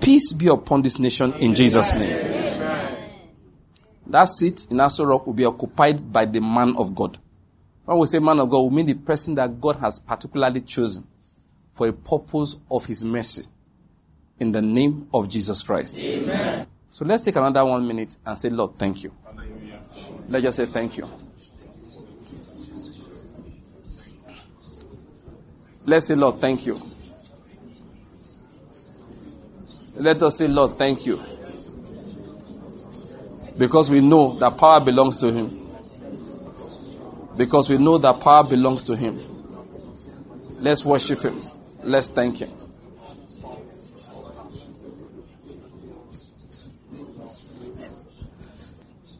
Peace 0.00 0.32
be 0.32 0.48
upon 0.48 0.82
this 0.82 0.98
nation 0.98 1.32
in 1.34 1.54
Jesus' 1.54 1.94
name. 1.94 2.32
That 4.06 4.24
seat 4.24 4.66
in 4.70 4.76
Aso 4.78 5.06
Rock 5.06 5.26
will 5.26 5.32
be 5.32 5.44
occupied 5.44 6.12
by 6.12 6.24
the 6.24 6.40
man 6.40 6.76
of 6.76 6.94
God. 6.94 7.18
When 7.84 7.98
we 7.98 8.06
say 8.06 8.18
man 8.18 8.40
of 8.40 8.50
God, 8.50 8.62
we 8.62 8.76
mean 8.76 8.86
the 8.86 8.94
person 8.94 9.34
that 9.36 9.60
God 9.60 9.76
has 9.76 10.00
particularly 10.00 10.60
chosen 10.60 11.06
for 11.72 11.88
a 11.88 11.92
purpose 11.92 12.56
of 12.70 12.84
his 12.84 13.04
mercy. 13.04 13.44
In 14.38 14.52
the 14.52 14.60
name 14.60 15.08
of 15.14 15.28
Jesus 15.28 15.62
Christ. 15.62 16.00
Amen. 16.00 16.66
So 16.90 17.04
let's 17.04 17.22
take 17.22 17.36
another 17.36 17.64
one 17.64 17.86
minute 17.86 18.16
and 18.26 18.36
say, 18.36 18.50
Lord, 18.50 18.76
thank 18.76 19.04
you. 19.04 19.12
Let's 20.28 20.42
just 20.42 20.56
say 20.58 20.66
thank 20.66 20.96
you. 20.96 21.08
Let's 25.84 26.06
say, 26.06 26.14
Lord, 26.14 26.36
thank 26.36 26.66
you. 26.66 26.80
Let 29.96 30.22
us 30.22 30.38
say, 30.38 30.48
Lord, 30.48 30.72
thank 30.72 31.06
you. 31.06 31.18
Because 33.58 33.90
we 33.90 34.00
know 34.00 34.32
that 34.38 34.58
power 34.58 34.80
belongs 34.80 35.20
to 35.20 35.32
Him. 35.32 35.58
Because 37.36 37.68
we 37.68 37.78
know 37.78 37.98
that 37.98 38.20
power 38.20 38.44
belongs 38.44 38.84
to 38.84 38.96
Him. 38.96 39.18
Let's 40.60 40.84
worship 40.84 41.20
Him. 41.20 41.40
Let's 41.82 42.08
thank 42.08 42.38
Him. 42.38 42.50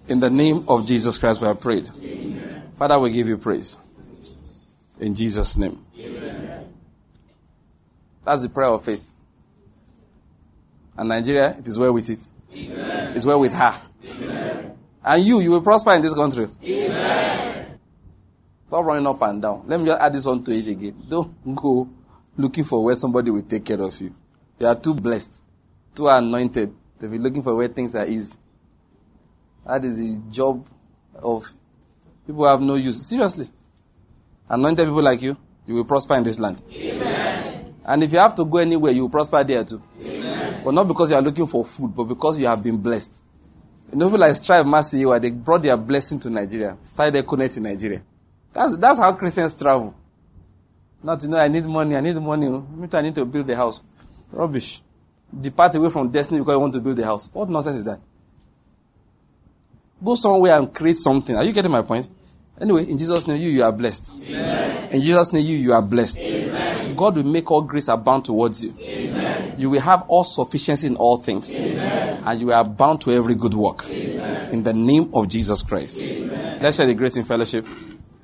In 0.09 0.21
the 0.21 0.31
name 0.31 0.65
of 0.69 0.87
Jesus 0.87 1.19
Christ, 1.19 1.41
we 1.41 1.47
have 1.47 1.61
prayed. 1.61 1.89
Amen. 2.03 2.71
Father, 2.75 2.99
we 2.99 3.11
give 3.13 3.29
you 3.29 3.39
praise. 3.39 3.79
In 5.01 5.15
Jesus' 5.15 5.57
name. 5.57 5.85
That's 8.25 8.43
the 8.43 8.49
prayer 8.49 8.69
of 8.69 8.85
faith. 8.85 9.13
And 10.97 11.09
Nigeria, 11.09 11.57
it 11.59 11.67
is 11.67 11.79
well 11.79 11.93
with 11.93 12.09
it. 12.11 12.27
Amen. 12.55 13.17
It's 13.17 13.27
well 13.27 13.41
with 13.41 13.53
her. 13.55 13.81
Amen. 14.09 14.77
And 15.05 15.25
you, 15.25 15.41
you 15.41 15.51
will 15.51 15.63
prosper 15.63 15.95
in 15.95 16.03
this 16.03 16.15
country. 16.15 16.47
Amen. 16.65 17.79
Stop 18.69 18.85
running 18.85 19.07
up 19.07 19.21
and 19.23 19.43
down. 19.43 19.65
Let 19.67 19.81
me 19.81 19.87
just 19.87 20.01
add 20.01 20.13
this 20.13 20.25
one 20.25 20.43
to 20.45 20.53
it 20.53 20.67
again. 20.69 21.03
Don't 21.09 21.55
go 21.55 21.89
looking 22.37 22.65
for 22.65 22.85
where 22.85 22.97
somebody 22.97 23.31
will 23.31 23.43
take 23.43 23.65
care 23.65 23.81
of 23.81 24.01
you. 24.01 24.15
You 24.59 24.67
are 24.67 24.75
too 24.79 24.95
blessed, 24.95 25.43
too 25.95 26.09
anointed 26.09 26.73
to 27.01 27.09
be 27.09 27.19
looking 27.19 27.43
for 27.43 27.57
where 27.57 27.69
things 27.69 27.95
are 27.95 28.07
easy. 28.07 28.39
That 29.67 29.85
is 29.85 29.99
the 29.99 30.23
job 30.31 30.67
of 31.15 31.45
people 32.27 32.45
who 32.45 32.49
have 32.49 32.61
no 32.61 32.77
use. 32.77 33.05
Seriously. 33.05 33.49
Anointed 34.49 34.87
people 34.87 35.03
like 35.03 35.23
you, 35.23 35.37
you 35.67 35.75
will 35.75 35.85
prosper 35.85 36.15
in 36.17 36.23
this 36.23 36.39
land. 36.39 36.63
Amen. 36.73 37.02
And 37.85 38.05
if 38.05 38.13
you 38.13 38.19
have 38.19 38.35
to 38.37 38.45
go 38.45 38.59
anywhere, 38.59 38.93
you 38.93 39.03
will 39.03 39.11
prosper 39.11 39.43
there 39.43 39.65
too. 39.65 39.83
Amen. 40.05 40.63
But 40.65 40.75
not 40.75 40.87
because 40.87 41.11
you 41.11 41.17
are 41.17 41.23
looking 41.23 41.47
for 41.47 41.65
food, 41.65 41.95
but 41.95 42.05
because 42.05 42.39
you 42.39 42.47
have 42.47 42.63
been 42.63 42.77
blessed. 42.79 43.23
You 43.91 43.99
know, 43.99 44.07
people 44.07 44.21
like 44.21 44.37
Strive 44.37 44.65
Masiyiwa, 44.65 45.21
they 45.21 45.31
brought 45.31 45.63
their 45.63 45.77
blessing 45.77 46.19
to 46.21 46.31
Nigeria, 46.31 46.77
started 46.85 47.15
their 47.15 47.23
connect 47.25 47.57
in 47.57 47.65
Nigeria. 47.65 48.03
That's, 48.53 48.77
that's 48.77 48.99
how 48.99 49.13
Christians 49.13 49.59
travel. 49.59 49.95
Not, 51.03 51.23
you 51.23 51.29
know, 51.29 51.39
I 51.39 51.49
need 51.49 51.67
money, 51.67 51.97
I 51.97 52.01
need 52.01 52.17
money. 52.17 52.47
Oh. 52.47 52.61
Me 52.61 52.89
I 52.93 53.01
need 53.01 53.15
to 53.17 53.25
build 53.25 53.47
the 53.47 53.57
house. 53.57 53.83
Rubbish. 54.31 54.81
Depart 55.39 55.75
away 55.75 55.91
from 55.91 56.11
destiny 56.11 56.41
because 56.41 56.55
you 56.55 56.61
want 56.61 56.75
to 56.75 56.81
build 56.81 56.97
the 56.97 57.05
house. 57.05 57.29
What 57.33 57.49
nonsense 57.49 57.79
is 57.79 57.85
that? 57.85 58.01
Go 60.05 60.15
somewhere 60.15 60.57
and 60.59 60.73
create 60.73 60.97
something. 60.97 61.35
Are 61.37 61.45
you 61.45 61.53
getting 61.53 61.71
my 61.71 61.83
point? 61.83 62.09
Anyway, 62.63 62.89
in 62.89 62.97
Jesus' 62.97 63.27
name, 63.27 63.43
you, 63.43 63.51
you 63.51 63.65
are 63.65 63.73
blessed. 63.73 64.13
Amen. 64.23 64.93
In 64.93 65.03
Jesus' 65.03 65.33
name, 65.33 65.45
you, 65.45 65.57
you 65.57 65.73
are 65.73 65.83
blessed. 65.83 66.21
Amen. 66.21 66.95
God 66.95 67.17
will 67.17 67.25
make 67.25 67.51
all 67.51 67.63
grace 67.63 67.89
abound 67.89 68.25
towards 68.25 68.63
you. 68.63 68.73
Amen. 68.81 69.57
You 69.59 69.69
will 69.69 69.81
have 69.81 70.05
all 70.07 70.23
sufficiency 70.23 70.87
in 70.87 70.95
all 70.95 71.17
things. 71.17 71.57
And 71.57 72.41
you 72.41 72.53
are 72.53 72.65
bound 72.65 73.01
to 73.01 73.11
every 73.11 73.35
good 73.35 73.55
work. 73.55 73.89
In 73.89 74.63
the 74.63 74.73
name 74.73 75.11
of 75.13 75.27
Jesus 75.27 75.65
Christ. 75.65 76.01
Let's 76.01 76.77
share 76.77 76.87
the 76.87 76.95
grace 76.95 77.17
in 77.17 77.25
fellowship. 77.25 77.67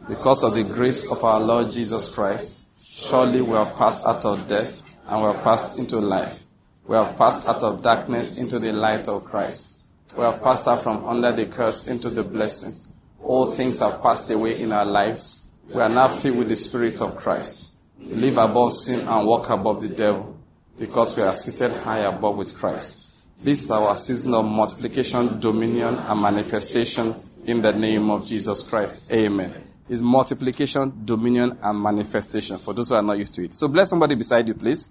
Because 0.09 0.45
of 0.45 0.55
the 0.55 0.63
grace 0.63 1.11
of 1.11 1.25
our 1.25 1.41
Lord 1.41 1.73
Jesus 1.73 2.15
Christ, 2.15 2.69
surely 2.81 3.41
we 3.41 3.55
have 3.55 3.75
passed 3.77 4.07
out 4.07 4.25
of 4.25 4.49
death 4.49 5.01
and 5.09 5.21
we 5.21 5.33
have 5.33 5.43
passed 5.43 5.81
into 5.81 5.99
life. 5.99 6.45
We 6.87 6.95
have 6.95 7.17
passed 7.17 7.49
out 7.49 7.65
of 7.65 7.83
darkness 7.83 8.39
into 8.39 8.61
the 8.61 8.73
light 8.73 9.09
of 9.09 9.25
Christ. 9.25 9.83
We 10.17 10.23
have 10.23 10.41
passed 10.43 10.69
out 10.69 10.85
from 10.85 11.05
under 11.05 11.33
the 11.33 11.47
curse 11.47 11.89
into 11.89 12.09
the 12.09 12.23
blessing. 12.23 12.75
All 13.23 13.51
things 13.51 13.81
have 13.81 14.01
passed 14.03 14.31
away 14.31 14.61
in 14.61 14.73
our 14.73 14.87
lives. 14.87 15.49
We 15.69 15.81
are 15.81 15.89
now 15.89 16.09
filled 16.09 16.39
with 16.39 16.49
the 16.49 16.57
Spirit 16.57 17.01
of 17.01 17.17
Christ. 17.17 17.75
Live 18.01 18.39
above 18.39 18.73
sin 18.73 19.07
and 19.07 19.27
walk 19.27 19.51
above 19.51 19.83
the 19.83 19.89
devil 19.89 20.37
because 20.79 21.17
we 21.17 21.23
are 21.23 21.35
seated 21.35 21.73
high 21.73 21.99
above 21.99 22.37
with 22.37 22.57
Christ. 22.57 23.09
This 23.41 23.65
is 23.65 23.71
our 23.71 23.95
season 23.95 24.35
of 24.35 24.45
multiplication, 24.45 25.39
dominion, 25.39 25.97
and 25.97 26.21
manifestation 26.21 27.15
in 27.45 27.63
the 27.63 27.73
name 27.73 28.11
of 28.11 28.27
Jesus 28.27 28.69
Christ. 28.69 29.13
Amen. 29.13 29.55
Is 29.89 30.03
multiplication, 30.03 30.93
dominion, 31.05 31.57
and 31.63 31.81
manifestation 31.81 32.59
for 32.59 32.75
those 32.75 32.89
who 32.89 32.95
are 32.95 33.03
not 33.03 33.19
used 33.19 33.35
to 33.37 33.45
it. 33.45 33.55
So 33.55 33.69
bless 33.69 33.91
somebody 33.91 34.15
beside 34.15 34.49
you, 34.49 34.55
please. 34.55 34.91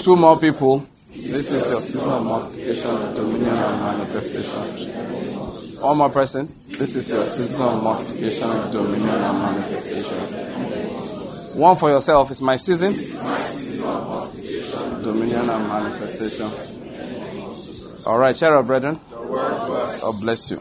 Two 0.00 0.16
more 0.16 0.38
people. 0.38 0.86
This 1.22 1.52
is 1.52 1.70
your 1.70 1.80
season 1.80 2.10
of 2.12 2.24
multiplication, 2.24 3.14
dominion, 3.14 3.54
and 3.54 3.80
manifestation. 3.80 5.80
One 5.80 5.98
more 5.98 6.10
person. 6.10 6.46
This 6.46 6.96
is 6.96 7.10
your 7.10 7.24
season 7.24 7.64
of 7.64 7.82
multiplication, 7.82 8.70
dominion, 8.70 9.08
and 9.08 9.38
manifestation. 9.38 10.18
One 11.60 11.76
for 11.76 11.90
yourself. 11.90 12.30
It's 12.30 12.40
my 12.40 12.56
season. 12.56 12.92
Dominion 15.02 15.48
and 15.48 15.68
manifestation. 15.68 16.50
All 18.06 18.18
right, 18.18 18.36
share 18.36 18.54
our 18.54 18.62
brethren. 18.64 18.98
God 19.10 20.14
bless 20.20 20.50
you. 20.50 20.60